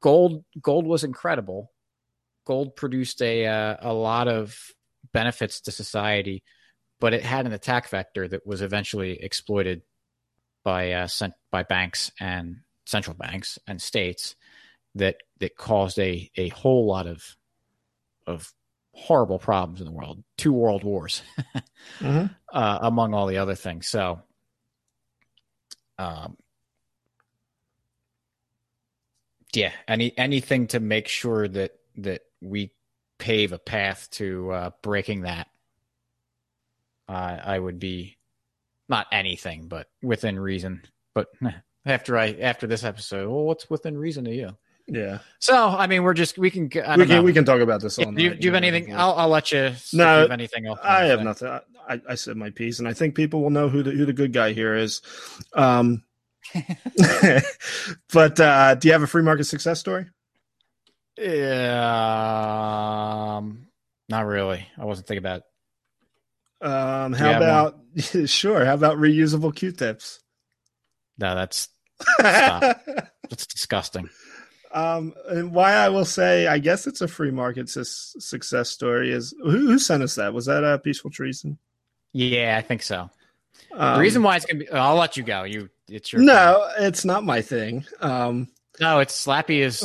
gold 0.01 0.43
gold 0.61 0.87
was 0.87 1.03
incredible. 1.03 1.71
Gold 2.45 2.75
produced 2.75 3.21
a 3.21 3.45
uh, 3.45 3.77
a 3.81 3.93
lot 3.93 4.27
of 4.27 4.57
benefits 5.13 5.61
to 5.61 5.71
society, 5.71 6.43
but 6.99 7.13
it 7.13 7.23
had 7.23 7.45
an 7.45 7.53
attack 7.53 7.89
vector 7.89 8.27
that 8.27 8.45
was 8.45 8.61
eventually 8.61 9.21
exploited 9.21 9.81
by 10.63 10.91
uh, 10.91 11.07
cent- 11.07 11.34
by 11.51 11.63
banks 11.63 12.11
and 12.19 12.57
central 12.85 13.15
banks 13.15 13.57
and 13.67 13.81
states 13.81 14.35
that 14.95 15.17
that 15.39 15.55
caused 15.55 15.99
a 15.99 16.30
a 16.35 16.49
whole 16.49 16.85
lot 16.85 17.07
of 17.07 17.35
of 18.27 18.53
horrible 18.93 19.39
problems 19.39 19.80
in 19.80 19.85
the 19.85 19.91
world, 19.91 20.23
two 20.38 20.51
world 20.51 20.84
wars, 20.84 21.21
mm-hmm. 21.99 22.26
uh, 22.53 22.80
among 22.81 23.13
all 23.13 23.27
the 23.27 23.38
other 23.38 23.55
things. 23.55 23.88
So, 23.88 24.21
um, 25.97 26.38
yeah, 29.53 29.71
any 29.88 30.15
anything 30.17 30.67
to 30.67 30.80
make 30.80 31.07
sure 31.07 31.47
that 31.47 31.71
that 31.97 32.21
we 32.41 32.71
pave 33.17 33.51
a 33.51 33.59
path 33.59 34.09
to 34.11 34.51
uh, 34.51 34.69
breaking 34.81 35.21
that, 35.21 35.47
uh, 37.10 37.40
I 37.44 37.57
would 37.57 37.80
be 37.80 38.18
not 38.88 39.07
anything, 39.11 39.68
but 39.68 39.88
within 40.02 40.40
reason. 40.40 40.84
But 41.15 41.27
after 41.86 42.18
I 42.18 42.34
after 42.40 42.68
this 42.68 42.84
episode, 42.84 43.30
well, 43.30 43.44
what's 43.44 43.69
within 43.69 43.98
reason 43.98 44.26
to 44.26 44.34
you? 44.34 44.56
Yeah. 44.88 45.19
So 45.40 45.56
I 45.56 45.88
mean, 45.88 46.03
we're 46.03 46.14
just 46.14 46.38
we 46.38 46.52
can 46.52 46.64
we 46.64 46.69
can 46.69 47.07
know. 47.07 47.23
we 47.23 47.34
can 47.34 47.45
talk 47.45 47.61
about 47.61 47.81
this 47.81 47.98
all 47.98 48.06
night. 48.06 48.15
Do 48.15 48.23
you, 48.23 48.36
do 48.36 48.48
you 48.48 48.53
have 48.53 48.64
anything? 48.64 48.95
I'll, 48.95 49.14
I'll 49.14 49.30
let 49.30 49.52
you. 49.52 49.73
No, 49.94 50.15
you 50.15 50.22
have 50.22 50.31
anything 50.31 50.68
else. 50.68 50.80
I 50.84 51.06
have 51.06 51.23
nothing. 51.23 51.48
I, 51.88 52.02
I 52.07 52.15
said 52.15 52.38
my 52.38 52.52
piece, 52.52 52.80
and 52.80 52.88
I 52.88 52.94
think 52.94 53.15
people 53.15 53.41
will 53.41 53.49
know 53.49 53.69
who 53.69 53.84
the 53.84 53.91
who 53.91 54.06
the 54.06 54.14
good 54.14 54.34
guy 54.34 54.53
here 54.53 54.76
is. 54.76 55.02
Um, 55.53 56.03
but 58.14 58.40
uh, 58.40 58.76
do 58.76 58.88
you 58.88 58.91
have 58.91 59.03
a 59.03 59.07
free 59.07 59.23
market 59.23 59.45
success 59.45 59.80
story? 59.80 60.06
Yeah, 61.18 61.84
um, 63.38 63.68
not 64.07 64.26
really. 64.26 64.68
I 64.77 64.86
wasn't 64.86 65.07
thinking 65.07 65.23
about. 65.23 65.44
Um, 66.61 67.14
how 67.14 67.38
about 67.38 67.80
sure? 68.26 68.65
How 68.65 68.73
about 68.73 68.98
reusable 68.98 69.56
Q-tips? 69.56 70.19
No, 71.18 71.36
that's 71.36 71.69
that's 72.19 73.48
disgusting. 73.48 74.10
Um, 74.72 75.14
and 75.27 75.52
why 75.52 75.73
I 75.73 75.90
will 75.90 76.06
say, 76.06 76.48
I 76.48 76.60
guess 76.60 76.86
it's 76.86 77.02
a 77.02 77.07
free 77.07 77.31
market 77.31 77.69
su- 77.69 77.84
success 77.84 78.69
story 78.69 79.11
is 79.11 79.34
who, 79.41 79.49
who, 79.49 79.80
sent 79.80 80.03
us 80.03 80.15
that? 80.15 80.34
Was 80.34 80.45
that 80.45 80.64
a 80.64 80.77
peaceful 80.77 81.10
treason? 81.10 81.57
Yeah, 82.14 82.56
I 82.57 82.61
think 82.61 82.84
so. 82.84 83.10
Um, 83.72 83.95
the 83.95 83.99
reason 83.99 84.22
why 84.22 84.36
it's 84.36 84.45
gonna 84.45 84.60
be, 84.60 84.69
I'll 84.69 84.95
let 84.95 85.18
you 85.18 85.23
go. 85.23 85.44
You, 85.44 85.69
it's 85.88 86.14
your. 86.14 86.22
No, 86.22 86.69
thing. 86.77 86.86
it's 86.88 87.03
not 87.03 87.23
my 87.23 87.41
thing. 87.41 87.86
Um, 87.99 88.48
no, 88.80 88.99
it's 88.99 89.26
Slappy 89.26 89.60
is. 89.60 89.84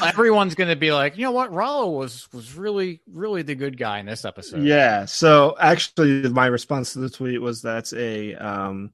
everyone's 0.02 0.54
going 0.54 0.70
to 0.70 0.76
be 0.76 0.92
like, 0.92 1.16
you 1.16 1.24
know 1.24 1.32
what, 1.32 1.52
Rollo 1.52 1.90
was 1.90 2.28
was 2.32 2.54
really 2.54 3.00
really 3.10 3.42
the 3.42 3.54
good 3.54 3.76
guy 3.78 3.98
in 3.98 4.06
this 4.06 4.24
episode. 4.24 4.64
Yeah. 4.64 5.04
So 5.04 5.56
actually, 5.60 6.28
my 6.28 6.46
response 6.46 6.92
to 6.92 7.00
the 7.00 7.10
tweet 7.10 7.40
was 7.40 7.62
that's 7.62 7.92
a 7.92 8.34
um 8.34 8.92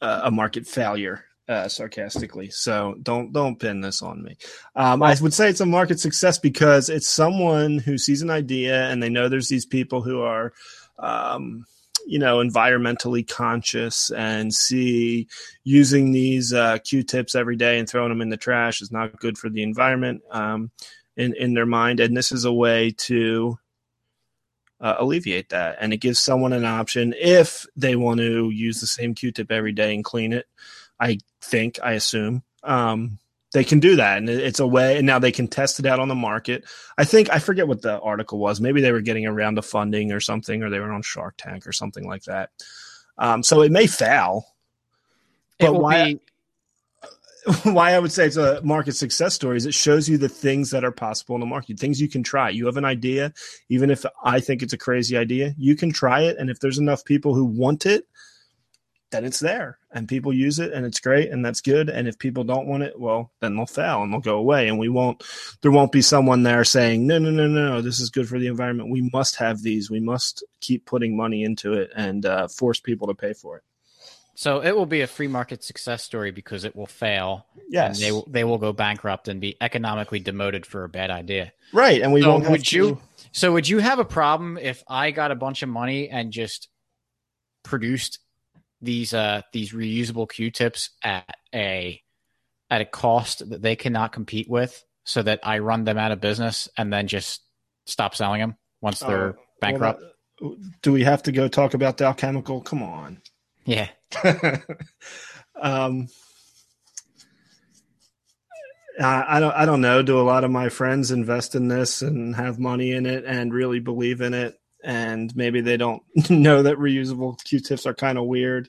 a 0.00 0.30
market 0.30 0.66
failure 0.66 1.24
uh, 1.48 1.68
sarcastically. 1.68 2.50
So 2.50 2.96
don't 3.02 3.32
don't 3.32 3.58
pin 3.58 3.80
this 3.80 4.02
on 4.02 4.22
me. 4.22 4.36
Um, 4.74 5.02
I 5.02 5.16
would 5.20 5.34
say 5.34 5.48
it's 5.48 5.60
a 5.60 5.66
market 5.66 6.00
success 6.00 6.38
because 6.38 6.88
it's 6.88 7.08
someone 7.08 7.78
who 7.78 7.98
sees 7.98 8.22
an 8.22 8.30
idea 8.30 8.88
and 8.90 9.02
they 9.02 9.08
know 9.08 9.28
there's 9.28 9.48
these 9.48 9.66
people 9.66 10.02
who 10.02 10.22
are, 10.22 10.52
um, 10.98 11.66
you 12.06 12.18
know, 12.18 12.38
environmentally 12.38 13.26
conscious 13.26 14.10
and 14.10 14.52
see 14.52 15.26
using 15.62 16.12
these 16.12 16.52
uh, 16.52 16.78
Q-tips 16.78 17.34
every 17.34 17.56
day 17.56 17.78
and 17.78 17.88
throwing 17.88 18.10
them 18.10 18.20
in 18.20 18.28
the 18.28 18.36
trash 18.36 18.82
is 18.82 18.92
not 18.92 19.18
good 19.18 19.38
for 19.38 19.48
the 19.48 19.62
environment 19.62 20.22
um, 20.30 20.70
in 21.16 21.34
in 21.34 21.54
their 21.54 21.66
mind. 21.66 22.00
And 22.00 22.16
this 22.16 22.32
is 22.32 22.44
a 22.44 22.52
way 22.52 22.90
to 22.98 23.58
uh, 24.80 24.96
alleviate 24.98 25.48
that. 25.48 25.78
And 25.80 25.92
it 25.92 25.98
gives 25.98 26.18
someone 26.18 26.52
an 26.52 26.64
option 26.64 27.14
if 27.18 27.66
they 27.76 27.96
want 27.96 28.20
to 28.20 28.50
use 28.50 28.80
the 28.80 28.86
same 28.86 29.14
Q-tip 29.14 29.50
every 29.50 29.72
day 29.72 29.94
and 29.94 30.04
clean 30.04 30.32
it. 30.32 30.46
I 31.00 31.18
think, 31.40 31.78
I 31.82 31.92
assume. 31.92 32.42
Um, 32.62 33.18
they 33.54 33.64
can 33.64 33.78
do 33.80 33.96
that 33.96 34.18
and 34.18 34.28
it's 34.28 34.60
a 34.60 34.66
way 34.66 34.98
and 34.98 35.06
now 35.06 35.18
they 35.18 35.32
can 35.32 35.46
test 35.46 35.78
it 35.78 35.86
out 35.86 36.00
on 36.00 36.08
the 36.08 36.14
market. 36.14 36.64
I 36.98 37.04
think 37.04 37.30
i 37.32 37.38
forget 37.38 37.68
what 37.68 37.80
the 37.80 37.98
article 38.00 38.38
was. 38.38 38.60
Maybe 38.60 38.82
they 38.82 38.92
were 38.92 39.00
getting 39.00 39.26
around 39.26 39.54
the 39.54 39.62
funding 39.62 40.12
or 40.12 40.20
something 40.20 40.62
or 40.62 40.68
they 40.68 40.80
were 40.80 40.92
on 40.92 41.02
shark 41.02 41.36
tank 41.38 41.66
or 41.66 41.72
something 41.72 42.06
like 42.06 42.24
that. 42.24 42.50
Um, 43.16 43.42
so 43.42 43.62
it 43.62 43.72
may 43.72 43.86
fail 43.86 44.44
but 45.60 45.74
why 45.74 46.14
be... 46.14 46.20
why 47.70 47.92
i 47.92 47.98
would 47.98 48.10
say 48.10 48.26
it's 48.26 48.36
a 48.36 48.60
market 48.64 48.92
success 48.92 49.34
story 49.34 49.56
is 49.56 49.66
it 49.66 49.74
shows 49.74 50.08
you 50.08 50.18
the 50.18 50.28
things 50.28 50.70
that 50.70 50.84
are 50.84 50.90
possible 50.90 51.36
in 51.36 51.40
the 51.40 51.46
market 51.46 51.78
things 51.78 52.00
you 52.00 52.08
can 52.08 52.24
try. 52.24 52.50
You 52.50 52.66
have 52.66 52.76
an 52.76 52.84
idea 52.84 53.32
even 53.68 53.88
if 53.88 54.04
i 54.24 54.40
think 54.40 54.62
it's 54.62 54.72
a 54.72 54.78
crazy 54.78 55.16
idea 55.16 55.54
you 55.56 55.76
can 55.76 55.92
try 55.92 56.22
it 56.22 56.36
and 56.38 56.50
if 56.50 56.58
there's 56.58 56.78
enough 56.78 57.04
people 57.04 57.34
who 57.34 57.44
want 57.44 57.86
it 57.86 58.08
then 59.14 59.24
it's 59.24 59.40
there 59.40 59.78
and 59.92 60.08
people 60.08 60.32
use 60.32 60.58
it 60.58 60.72
and 60.72 60.84
it's 60.84 61.00
great 61.00 61.30
and 61.30 61.44
that's 61.44 61.60
good. 61.60 61.88
And 61.88 62.06
if 62.08 62.18
people 62.18 62.44
don't 62.44 62.66
want 62.66 62.82
it, 62.82 62.98
well, 62.98 63.30
then 63.40 63.56
they'll 63.56 63.66
fail 63.66 64.02
and 64.02 64.12
they'll 64.12 64.20
go 64.20 64.36
away 64.36 64.68
and 64.68 64.78
we 64.78 64.88
won't, 64.88 65.22
there 65.62 65.70
won't 65.70 65.92
be 65.92 66.02
someone 66.02 66.42
there 66.42 66.64
saying, 66.64 67.06
no, 67.06 67.18
no, 67.18 67.30
no, 67.30 67.46
no, 67.46 67.80
this 67.80 68.00
is 68.00 68.10
good 68.10 68.28
for 68.28 68.38
the 68.38 68.46
environment. 68.48 68.90
We 68.90 69.08
must 69.12 69.36
have 69.36 69.62
these. 69.62 69.90
We 69.90 70.00
must 70.00 70.44
keep 70.60 70.84
putting 70.84 71.16
money 71.16 71.44
into 71.44 71.74
it 71.74 71.90
and 71.94 72.26
uh, 72.26 72.48
force 72.48 72.80
people 72.80 73.06
to 73.08 73.14
pay 73.14 73.32
for 73.32 73.58
it. 73.58 73.62
So 74.36 74.60
it 74.62 74.74
will 74.74 74.86
be 74.86 75.02
a 75.02 75.06
free 75.06 75.28
market 75.28 75.62
success 75.62 76.02
story 76.02 76.32
because 76.32 76.64
it 76.64 76.74
will 76.74 76.86
fail. 76.86 77.46
Yes. 77.68 77.96
And 77.98 78.04
they 78.04 78.10
will, 78.10 78.26
they 78.28 78.42
will 78.42 78.58
go 78.58 78.72
bankrupt 78.72 79.28
and 79.28 79.40
be 79.40 79.56
economically 79.60 80.18
demoted 80.18 80.66
for 80.66 80.82
a 80.82 80.88
bad 80.88 81.10
idea. 81.10 81.52
Right. 81.72 82.02
And 82.02 82.12
we 82.12 82.22
So 82.22 82.30
won't 82.30 82.42
have 82.42 82.50
would 82.52 82.64
to- 82.64 82.76
you 82.76 83.00
so 83.30 83.52
would 83.52 83.68
you 83.68 83.78
have 83.78 83.98
a 83.98 84.04
problem 84.04 84.58
if 84.58 84.82
I 84.88 85.10
got 85.10 85.30
a 85.32 85.34
bunch 85.34 85.62
of 85.62 85.68
money 85.68 86.08
and 86.08 86.32
just 86.32 86.68
produced 87.64 88.18
these 88.84 89.12
uh 89.14 89.42
these 89.52 89.72
reusable 89.72 90.28
Q-tips 90.28 90.90
at 91.02 91.36
a 91.54 92.00
at 92.70 92.80
a 92.80 92.84
cost 92.84 93.48
that 93.50 93.62
they 93.62 93.76
cannot 93.76 94.12
compete 94.12 94.48
with 94.48 94.84
so 95.04 95.22
that 95.22 95.40
I 95.42 95.58
run 95.58 95.84
them 95.84 95.98
out 95.98 96.12
of 96.12 96.20
business 96.20 96.68
and 96.78 96.92
then 96.92 97.06
just 97.08 97.42
stop 97.86 98.14
selling 98.14 98.40
them 98.40 98.56
once 98.80 99.02
Oh, 99.02 99.08
they're 99.08 99.32
well, 99.32 99.36
bankrupt? 99.60 100.00
that- 100.00 100.10
do 100.82 100.92
we 100.92 101.04
have 101.04 101.22
to 101.22 101.32
go 101.32 101.46
talk 101.48 101.74
about 101.74 101.96
Dow 101.96 102.12
Chemical? 102.12 102.60
Come 102.60 102.82
on. 102.82 103.22
yeah. 103.64 103.88
um, 105.60 106.08
I 109.00 109.40
don't. 109.40 109.54
I 109.54 109.64
don't 109.64 109.80
know. 109.80 110.02
Do 110.02 110.20
a 110.20 110.22
lot 110.22 110.44
of 110.44 110.50
my 110.50 110.68
friends 110.68 111.10
invest 111.10 111.54
in 111.54 111.68
this 111.68 112.02
and 112.02 112.36
have 112.36 112.58
money 112.58 112.92
in 112.92 113.06
it 113.06 113.24
and 113.24 113.52
really 113.52 113.80
believe 113.80 114.20
in 114.20 114.34
it? 114.34 114.56
And 114.84 115.34
maybe 115.34 115.62
they 115.62 115.76
don't 115.76 116.02
know 116.30 116.62
that 116.62 116.76
reusable 116.76 117.42
Q-tips 117.42 117.86
are 117.86 117.94
kind 117.94 118.18
of 118.18 118.26
weird. 118.26 118.68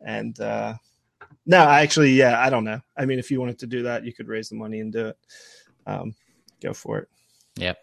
And 0.00 0.38
uh, 0.40 0.74
no, 1.46 1.58
actually, 1.58 2.12
yeah, 2.12 2.40
I 2.40 2.50
don't 2.50 2.64
know. 2.64 2.80
I 2.96 3.04
mean, 3.04 3.18
if 3.18 3.30
you 3.30 3.38
wanted 3.38 3.58
to 3.60 3.66
do 3.66 3.82
that, 3.84 4.04
you 4.04 4.12
could 4.12 4.28
raise 4.28 4.48
the 4.48 4.56
money 4.56 4.80
and 4.80 4.92
do 4.92 5.08
it. 5.08 5.18
Um, 5.86 6.14
go 6.62 6.72
for 6.72 6.98
it. 6.98 7.08
Yep. 7.56 7.78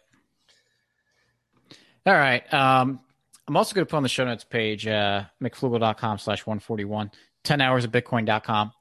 All 2.06 2.14
right. 2.14 2.52
Um, 2.54 3.00
I'm 3.48 3.58
also 3.58 3.76
going 3.76 3.86
to 3.86 3.90
put 3.90 3.98
on 3.98 4.04
the 4.04 4.10
show 4.10 4.26
notes 4.26 4.44
page, 4.44 4.88
uh, 4.88 5.26
mcflugel.com 5.42 6.18
slash 6.18 6.46
141, 6.46 7.12
10 7.44 7.62
hours 7.62 7.86
of 7.86 7.92
bitcoin.com. 7.92 8.72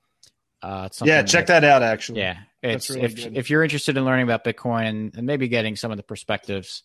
Uh, 0.62 0.88
Yeah, 1.02 1.22
check 1.22 1.46
that 1.46 1.64
out. 1.64 1.82
Actually, 1.82 2.20
Yeah. 2.20 2.38
It's, 2.62 2.90
really 2.90 3.02
if, 3.02 3.14
good. 3.16 3.36
if 3.36 3.50
you're 3.50 3.62
interested 3.62 3.96
in 3.96 4.04
learning 4.04 4.24
about 4.24 4.44
Bitcoin 4.44 5.16
and 5.16 5.26
maybe 5.26 5.46
getting 5.46 5.76
some 5.76 5.90
of 5.92 5.96
the 5.96 6.02
perspectives 6.02 6.82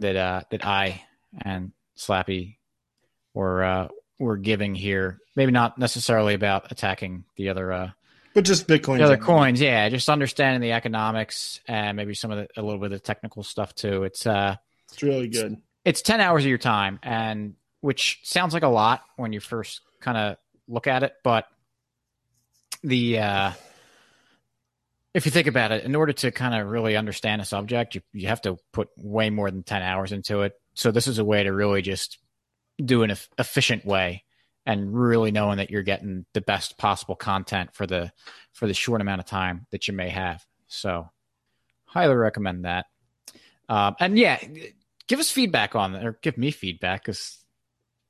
that, 0.00 0.16
uh, 0.16 0.40
that 0.50 0.64
I 0.66 1.02
and 1.42 1.72
Slappy 1.96 2.56
were, 3.34 3.64
uh, 3.64 3.88
were 4.18 4.36
giving 4.36 4.74
here, 4.74 5.18
maybe 5.34 5.52
not 5.52 5.78
necessarily 5.78 6.34
about 6.34 6.70
attacking 6.72 7.24
the 7.36 7.48
other, 7.50 7.72
uh, 7.72 7.90
but 8.34 8.44
just 8.44 8.66
Bitcoin. 8.66 8.98
the 8.98 9.04
other 9.04 9.16
coins, 9.16 9.60
yeah, 9.60 9.88
just 9.88 10.08
understanding 10.10 10.60
the 10.60 10.72
economics 10.72 11.60
and 11.66 11.96
maybe 11.96 12.14
some 12.14 12.30
of 12.30 12.38
the 12.38 12.60
a 12.60 12.62
little 12.62 12.78
bit 12.78 12.86
of 12.86 12.90
the 12.92 12.98
technical 12.98 13.42
stuff 13.42 13.74
too. 13.74 14.04
It's 14.04 14.26
uh, 14.26 14.56
It's 14.92 15.02
really 15.02 15.28
good. 15.28 15.56
it's 15.86 16.02
ten 16.02 16.20
hours 16.20 16.44
of 16.44 16.48
your 16.50 16.58
time, 16.58 16.98
and 17.02 17.54
which 17.80 18.20
sounds 18.24 18.52
like 18.52 18.62
a 18.62 18.68
lot 18.68 19.02
when 19.16 19.32
you 19.32 19.40
first 19.40 19.80
kind 20.00 20.18
of 20.18 20.36
look 20.68 20.86
at 20.86 21.02
it, 21.02 21.14
but 21.24 21.46
the 22.82 23.20
uh, 23.20 23.50
if 25.16 25.24
you 25.24 25.32
think 25.32 25.46
about 25.46 25.72
it, 25.72 25.82
in 25.84 25.94
order 25.94 26.12
to 26.12 26.30
kind 26.30 26.54
of 26.54 26.68
really 26.68 26.94
understand 26.94 27.40
a 27.40 27.46
subject, 27.46 27.94
you 27.94 28.02
you 28.12 28.28
have 28.28 28.42
to 28.42 28.58
put 28.74 28.90
way 28.98 29.30
more 29.30 29.50
than 29.50 29.62
ten 29.62 29.80
hours 29.80 30.12
into 30.12 30.42
it. 30.42 30.52
So 30.74 30.90
this 30.90 31.06
is 31.06 31.18
a 31.18 31.24
way 31.24 31.42
to 31.42 31.54
really 31.54 31.80
just 31.80 32.18
do 32.84 33.02
an 33.02 33.10
eff- 33.10 33.30
efficient 33.38 33.86
way 33.86 34.24
and 34.66 34.94
really 34.94 35.30
knowing 35.30 35.56
that 35.56 35.70
you're 35.70 35.82
getting 35.82 36.26
the 36.34 36.42
best 36.42 36.76
possible 36.76 37.16
content 37.16 37.70
for 37.72 37.86
the 37.86 38.12
for 38.52 38.66
the 38.66 38.74
short 38.74 39.00
amount 39.00 39.20
of 39.20 39.26
time 39.26 39.66
that 39.70 39.88
you 39.88 39.94
may 39.94 40.10
have. 40.10 40.44
So, 40.66 41.08
highly 41.86 42.14
recommend 42.14 42.66
that. 42.66 42.84
Um, 43.70 43.96
and 43.98 44.18
yeah, 44.18 44.38
give 45.06 45.18
us 45.18 45.30
feedback 45.30 45.74
on 45.74 45.96
or 45.96 46.18
give 46.20 46.36
me 46.36 46.50
feedback 46.50 47.06
because 47.06 47.38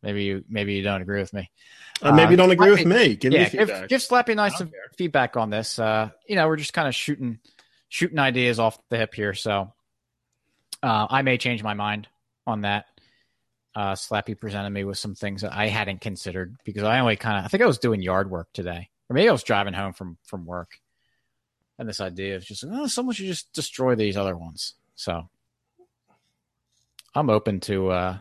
maybe 0.06 0.22
you 0.24 0.44
maybe 0.48 0.74
you 0.74 0.82
don't 0.82 1.02
agree 1.02 1.20
with 1.20 1.32
me. 1.34 1.50
Uh, 2.00 2.12
maybe 2.12 2.30
you 2.30 2.34
Uh, 2.34 2.42
don't 2.44 2.50
agree 2.52 2.70
with 2.70 2.86
me. 2.86 3.16
Give 3.16 3.32
me 3.32 3.40
yeah, 3.40 3.48
feedback. 3.48 3.80
give, 3.80 3.88
give 3.88 4.00
Slappy 4.00 4.28
and 4.30 4.40
I 4.40 4.46
I 4.46 4.48
some 4.50 4.68
care. 4.70 4.80
feedback 4.96 5.36
on 5.36 5.50
this. 5.50 5.78
Uh, 5.78 6.10
you 6.28 6.36
know, 6.36 6.46
we're 6.46 6.56
just 6.56 6.72
kind 6.72 6.86
of 6.88 6.94
shooting 6.94 7.40
shooting 7.88 8.18
ideas 8.18 8.58
off 8.58 8.78
the 8.88 8.96
hip 8.96 9.14
here, 9.14 9.34
so 9.34 9.72
uh, 10.82 11.06
I 11.10 11.22
may 11.22 11.38
change 11.38 11.62
my 11.62 11.74
mind 11.74 12.08
on 12.46 12.60
that. 12.62 12.86
Uh, 13.74 13.92
Slappy 13.94 14.38
presented 14.38 14.70
me 14.70 14.84
with 14.84 14.96
some 14.98 15.14
things 15.14 15.42
that 15.42 15.52
I 15.52 15.66
hadn't 15.68 16.00
considered 16.00 16.56
because 16.64 16.82
I 16.84 17.00
only 17.00 17.16
kind 17.16 17.38
of 17.38 17.44
I 17.44 17.48
think 17.48 17.62
I 17.62 17.66
was 17.66 17.78
doing 17.78 18.00
yard 18.00 18.30
work 18.30 18.48
today, 18.52 18.88
or 19.10 19.14
maybe 19.14 19.28
I 19.28 19.32
was 19.32 19.42
driving 19.42 19.74
home 19.74 19.92
from 19.92 20.16
from 20.24 20.46
work, 20.46 20.78
and 21.78 21.88
this 21.88 22.00
idea 22.00 22.36
of 22.36 22.44
just 22.44 22.64
oh, 22.66 22.86
someone 22.86 23.14
should 23.14 23.26
just 23.26 23.52
destroy 23.52 23.94
these 23.94 24.16
other 24.16 24.36
ones. 24.36 24.74
So 24.94 25.28
I'm 27.14 27.30
open 27.30 27.60
to 27.60 27.88
uh, 27.90 28.18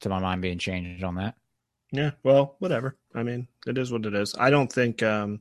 to 0.00 0.08
my 0.08 0.18
mind 0.18 0.42
being 0.42 0.58
changed 0.58 1.04
on 1.04 1.16
that. 1.16 1.34
Yeah, 1.92 2.12
well, 2.22 2.54
whatever. 2.60 2.96
I 3.14 3.22
mean, 3.24 3.48
it 3.66 3.76
is 3.76 3.90
what 3.90 4.06
it 4.06 4.14
is. 4.14 4.34
I 4.38 4.50
don't 4.50 4.72
think 4.72 5.02
um 5.02 5.40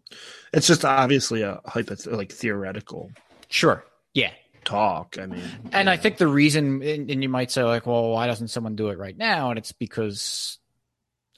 it's 0.53 0.67
just 0.67 0.83
obviously 0.85 1.41
a 1.43 1.59
hypoth- 1.67 2.11
like 2.11 2.31
theoretical 2.31 3.11
Sure. 3.49 3.83
Yeah. 4.13 4.31
talk. 4.65 5.17
I 5.19 5.25
mean, 5.27 5.41
And 5.71 5.89
I 5.89 5.97
think 5.97 6.17
the 6.17 6.27
reason, 6.27 6.81
and 6.83 7.09
and 7.09 7.23
you 7.23 7.29
might 7.29 7.51
say, 7.51 7.63
like, 7.63 7.85
well, 7.87 8.11
why 8.11 8.27
doesn't 8.27 8.49
someone 8.49 8.75
do 8.75 8.89
it 8.89 8.97
right 8.97 9.17
now? 9.17 9.49
And 9.49 9.57
it's 9.59 9.71
because 9.71 10.57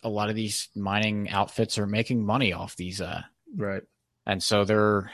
a 0.03 0.09
lot 0.09 0.29
of 0.29 0.35
these 0.35 0.67
mining 0.75 1.29
outfits 1.29 1.77
are 1.77 1.85
making 1.87 2.25
money 2.25 2.53
off 2.53 2.75
these, 2.75 2.99
uh, 3.01 3.21
right. 3.55 3.83
and 4.25 4.41
so 4.41 4.63
they're. 4.65 5.11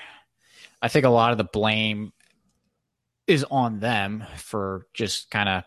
I 0.81 0.87
think 0.89 1.05
a 1.05 1.09
lot 1.09 1.31
of 1.31 1.37
the 1.39 1.43
blame 1.43 2.13
is 3.27 3.43
on 3.43 3.79
them 3.79 4.23
for 4.37 4.85
just 4.93 5.29
kind 5.29 5.49
of 5.49 5.63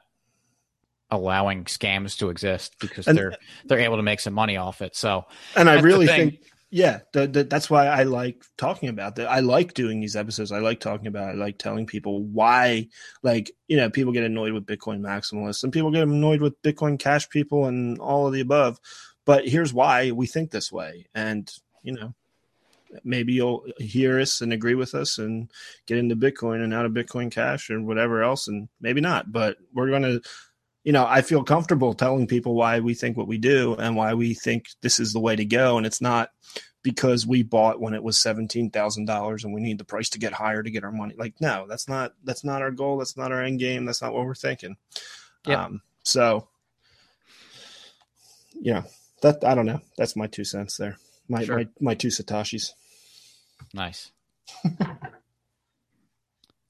allowing 1.11 1.65
scams 1.65 2.17
to 2.19 2.31
exist 2.31 2.77
because 2.81 3.07
And- 3.09 3.17
they're 3.19 3.37
they're 3.67 3.81
able 3.81 3.97
to 3.97 4.03
make 4.03 4.21
some 4.21 4.35
money 4.35 4.57
off 4.57 4.83
it. 4.83 4.95
So 4.97 5.27
And 5.57 5.69
I 5.69 5.81
really 5.81 6.07
think, 6.07 6.41
yeah, 6.71 7.01
th- 7.13 7.33
th- 7.33 7.49
that's 7.49 7.69
why 7.69 7.87
I 7.89 8.05
like 8.05 8.45
talking 8.57 8.89
about 8.89 9.17
that. 9.17 9.29
I 9.29 9.41
like 9.41 9.75
doing 9.75 10.01
these 10.01 10.15
episodes. 10.15 10.53
I 10.53 10.61
like 10.61 10.79
talking 10.79 11.09
about. 11.09 11.31
It. 11.31 11.33
I 11.33 11.35
like 11.35 11.59
telling 11.59 11.85
people 11.85 12.23
why, 12.23 12.89
like 13.25 13.51
you 13.67 13.77
know, 13.77 13.91
people 13.91 14.13
get 14.13 14.23
annoyed 14.23 14.53
with 14.53 14.67
Bitcoin 14.67 15.01
maximalists, 15.01 15.65
and 15.65 15.73
people 15.73 15.91
get 15.91 16.05
annoyed 16.05 16.41
with 16.41 16.61
Bitcoin 16.63 16.97
Cash 16.99 17.29
people, 17.29 17.67
and 17.67 17.99
all 17.99 18.27
of 18.29 18.33
the 18.33 18.41
above. 18.41 18.79
But 19.25 19.49
here's 19.49 19.75
why 19.75 20.13
we 20.13 20.27
think 20.29 20.53
this 20.53 20.71
way, 20.71 21.07
and 21.13 21.53
you 21.83 21.93
know, 21.95 22.15
maybe 23.03 23.33
you'll 23.33 23.67
hear 23.79 24.21
us 24.21 24.41
and 24.41 24.53
agree 24.53 24.75
with 24.77 24.95
us, 24.95 25.19
and 25.19 25.51
get 25.87 25.99
into 25.99 26.15
Bitcoin 26.15 26.63
and 26.63 26.73
out 26.73 26.87
of 26.87 26.93
Bitcoin 26.93 27.33
Cash 27.33 27.69
or 27.71 27.81
whatever 27.81 28.23
else, 28.23 28.47
and 28.47 28.69
maybe 28.81 29.01
not. 29.01 29.33
But 29.33 29.57
we're 29.75 29.91
gonna 29.91 30.21
you 30.85 30.93
know, 30.93 31.05
I 31.07 31.23
feel 31.23 31.45
comfortable 31.45 31.95
telling 31.95 32.27
people 32.27 32.55
why 32.55 32.81
we 32.81 32.95
think 32.95 33.17
what 33.17 33.29
we 33.29 33.39
do 33.39 33.75
and 33.75 33.97
why 33.97 34.15
we 34.15 34.35
think 34.35 34.67
this 34.81 34.99
is 34.99 35.13
the 35.13 35.21
way 35.21 35.37
to 35.37 35.45
go. 35.45 35.77
And 35.77 35.87
it's 35.87 36.01
not 36.01 36.31
because 36.83 37.27
we 37.27 37.43
bought 37.43 37.81
when 37.81 37.93
it 37.93 38.03
was 38.03 38.17
seventeen 38.17 38.71
thousand 38.71 39.05
dollars 39.05 39.45
and 39.45 39.53
we 39.53 39.61
need 39.61 39.79
the 39.79 39.85
price 39.85 40.09
to 40.11 40.19
get 40.19 40.33
higher 40.33 40.63
to 40.63 40.71
get 40.71 40.85
our 40.85 40.93
money. 40.93 41.15
Like, 41.19 41.35
no, 41.41 41.67
that's 41.69 41.89
not 41.89 42.15
that's 42.25 42.45
not 42.45 42.63
our 42.63 42.71
goal. 42.71 42.97
That's 42.99 43.17
not 43.17 43.33
our 43.33 43.43
end 43.43 43.59
game. 43.59 43.85
That's 43.85 44.01
not 44.01 44.15
what 44.15 44.25
we're 44.25 44.35
thinking. 44.35 44.77
Yep. 45.47 45.59
Um, 45.59 45.83
so, 46.03 46.49
yeah, 48.55 48.85
that 49.23 49.45
I 49.45 49.55
don't 49.55 49.67
know. 49.67 49.81
That's 49.99 50.17
my 50.17 50.27
two 50.27 50.45
cents 50.45 50.77
there. 50.79 50.97
My 51.29 51.45
Sure. 51.45 51.59
my, 51.59 51.69
my 51.81 51.95
two 51.95 52.09
satoshis. 52.09 52.73
nice. 53.75 54.11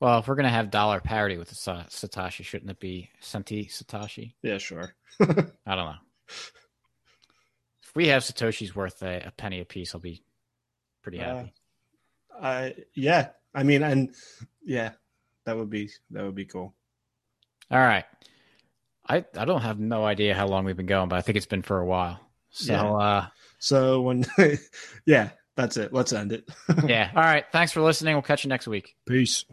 well, 0.00 0.18
if 0.18 0.28
we're 0.28 0.34
gonna 0.34 0.48
have 0.48 0.70
dollar 0.70 1.00
parity 1.00 1.36
with 1.36 1.52
Satoshi, 1.52 2.44
shouldn't 2.44 2.70
it 2.70 2.80
be 2.80 3.10
Senti 3.20 3.66
Satoshi? 3.66 4.34
Yeah, 4.42 4.58
sure. 4.58 4.94
I 5.20 5.26
don't 5.26 5.56
know. 5.66 5.94
If 7.82 7.94
we 7.94 8.08
have 8.08 8.22
Satoshi's 8.22 8.74
worth 8.74 9.02
a, 9.02 9.26
a 9.26 9.30
penny 9.32 9.60
a 9.60 9.64
piece, 9.64 9.94
I'll 9.94 10.00
be 10.00 10.22
pretty 11.02 11.20
Uh, 11.20 11.34
happy. 11.36 11.52
I 12.40 12.74
yeah. 12.94 13.28
I 13.54 13.62
mean, 13.64 13.82
and 13.82 14.14
yeah, 14.64 14.92
that 15.44 15.56
would 15.56 15.70
be 15.70 15.90
that 16.10 16.24
would 16.24 16.34
be 16.36 16.44
cool. 16.46 16.74
All 17.70 17.78
right. 17.78 18.04
I 19.08 19.24
I 19.36 19.44
don't 19.44 19.62
have 19.62 19.78
no 19.80 20.04
idea 20.04 20.34
how 20.34 20.46
long 20.46 20.64
we've 20.64 20.76
been 20.76 20.86
going, 20.86 21.08
but 21.08 21.16
I 21.16 21.22
think 21.22 21.36
it's 21.36 21.46
been 21.46 21.62
for 21.62 21.78
a 21.80 21.86
while. 21.86 22.20
So 22.50 22.72
Yeah. 22.72 22.92
uh 22.92 23.26
So 23.58 24.00
when, 24.02 24.24
yeah, 25.06 25.30
that's 25.56 25.76
it. 25.76 25.92
Let's 25.92 26.12
end 26.12 26.32
it. 26.32 26.48
yeah. 26.86 27.10
All 27.14 27.22
right. 27.22 27.44
Thanks 27.52 27.72
for 27.72 27.80
listening. 27.82 28.14
We'll 28.14 28.22
catch 28.22 28.44
you 28.44 28.48
next 28.48 28.68
week. 28.68 28.94
Peace. 29.06 29.44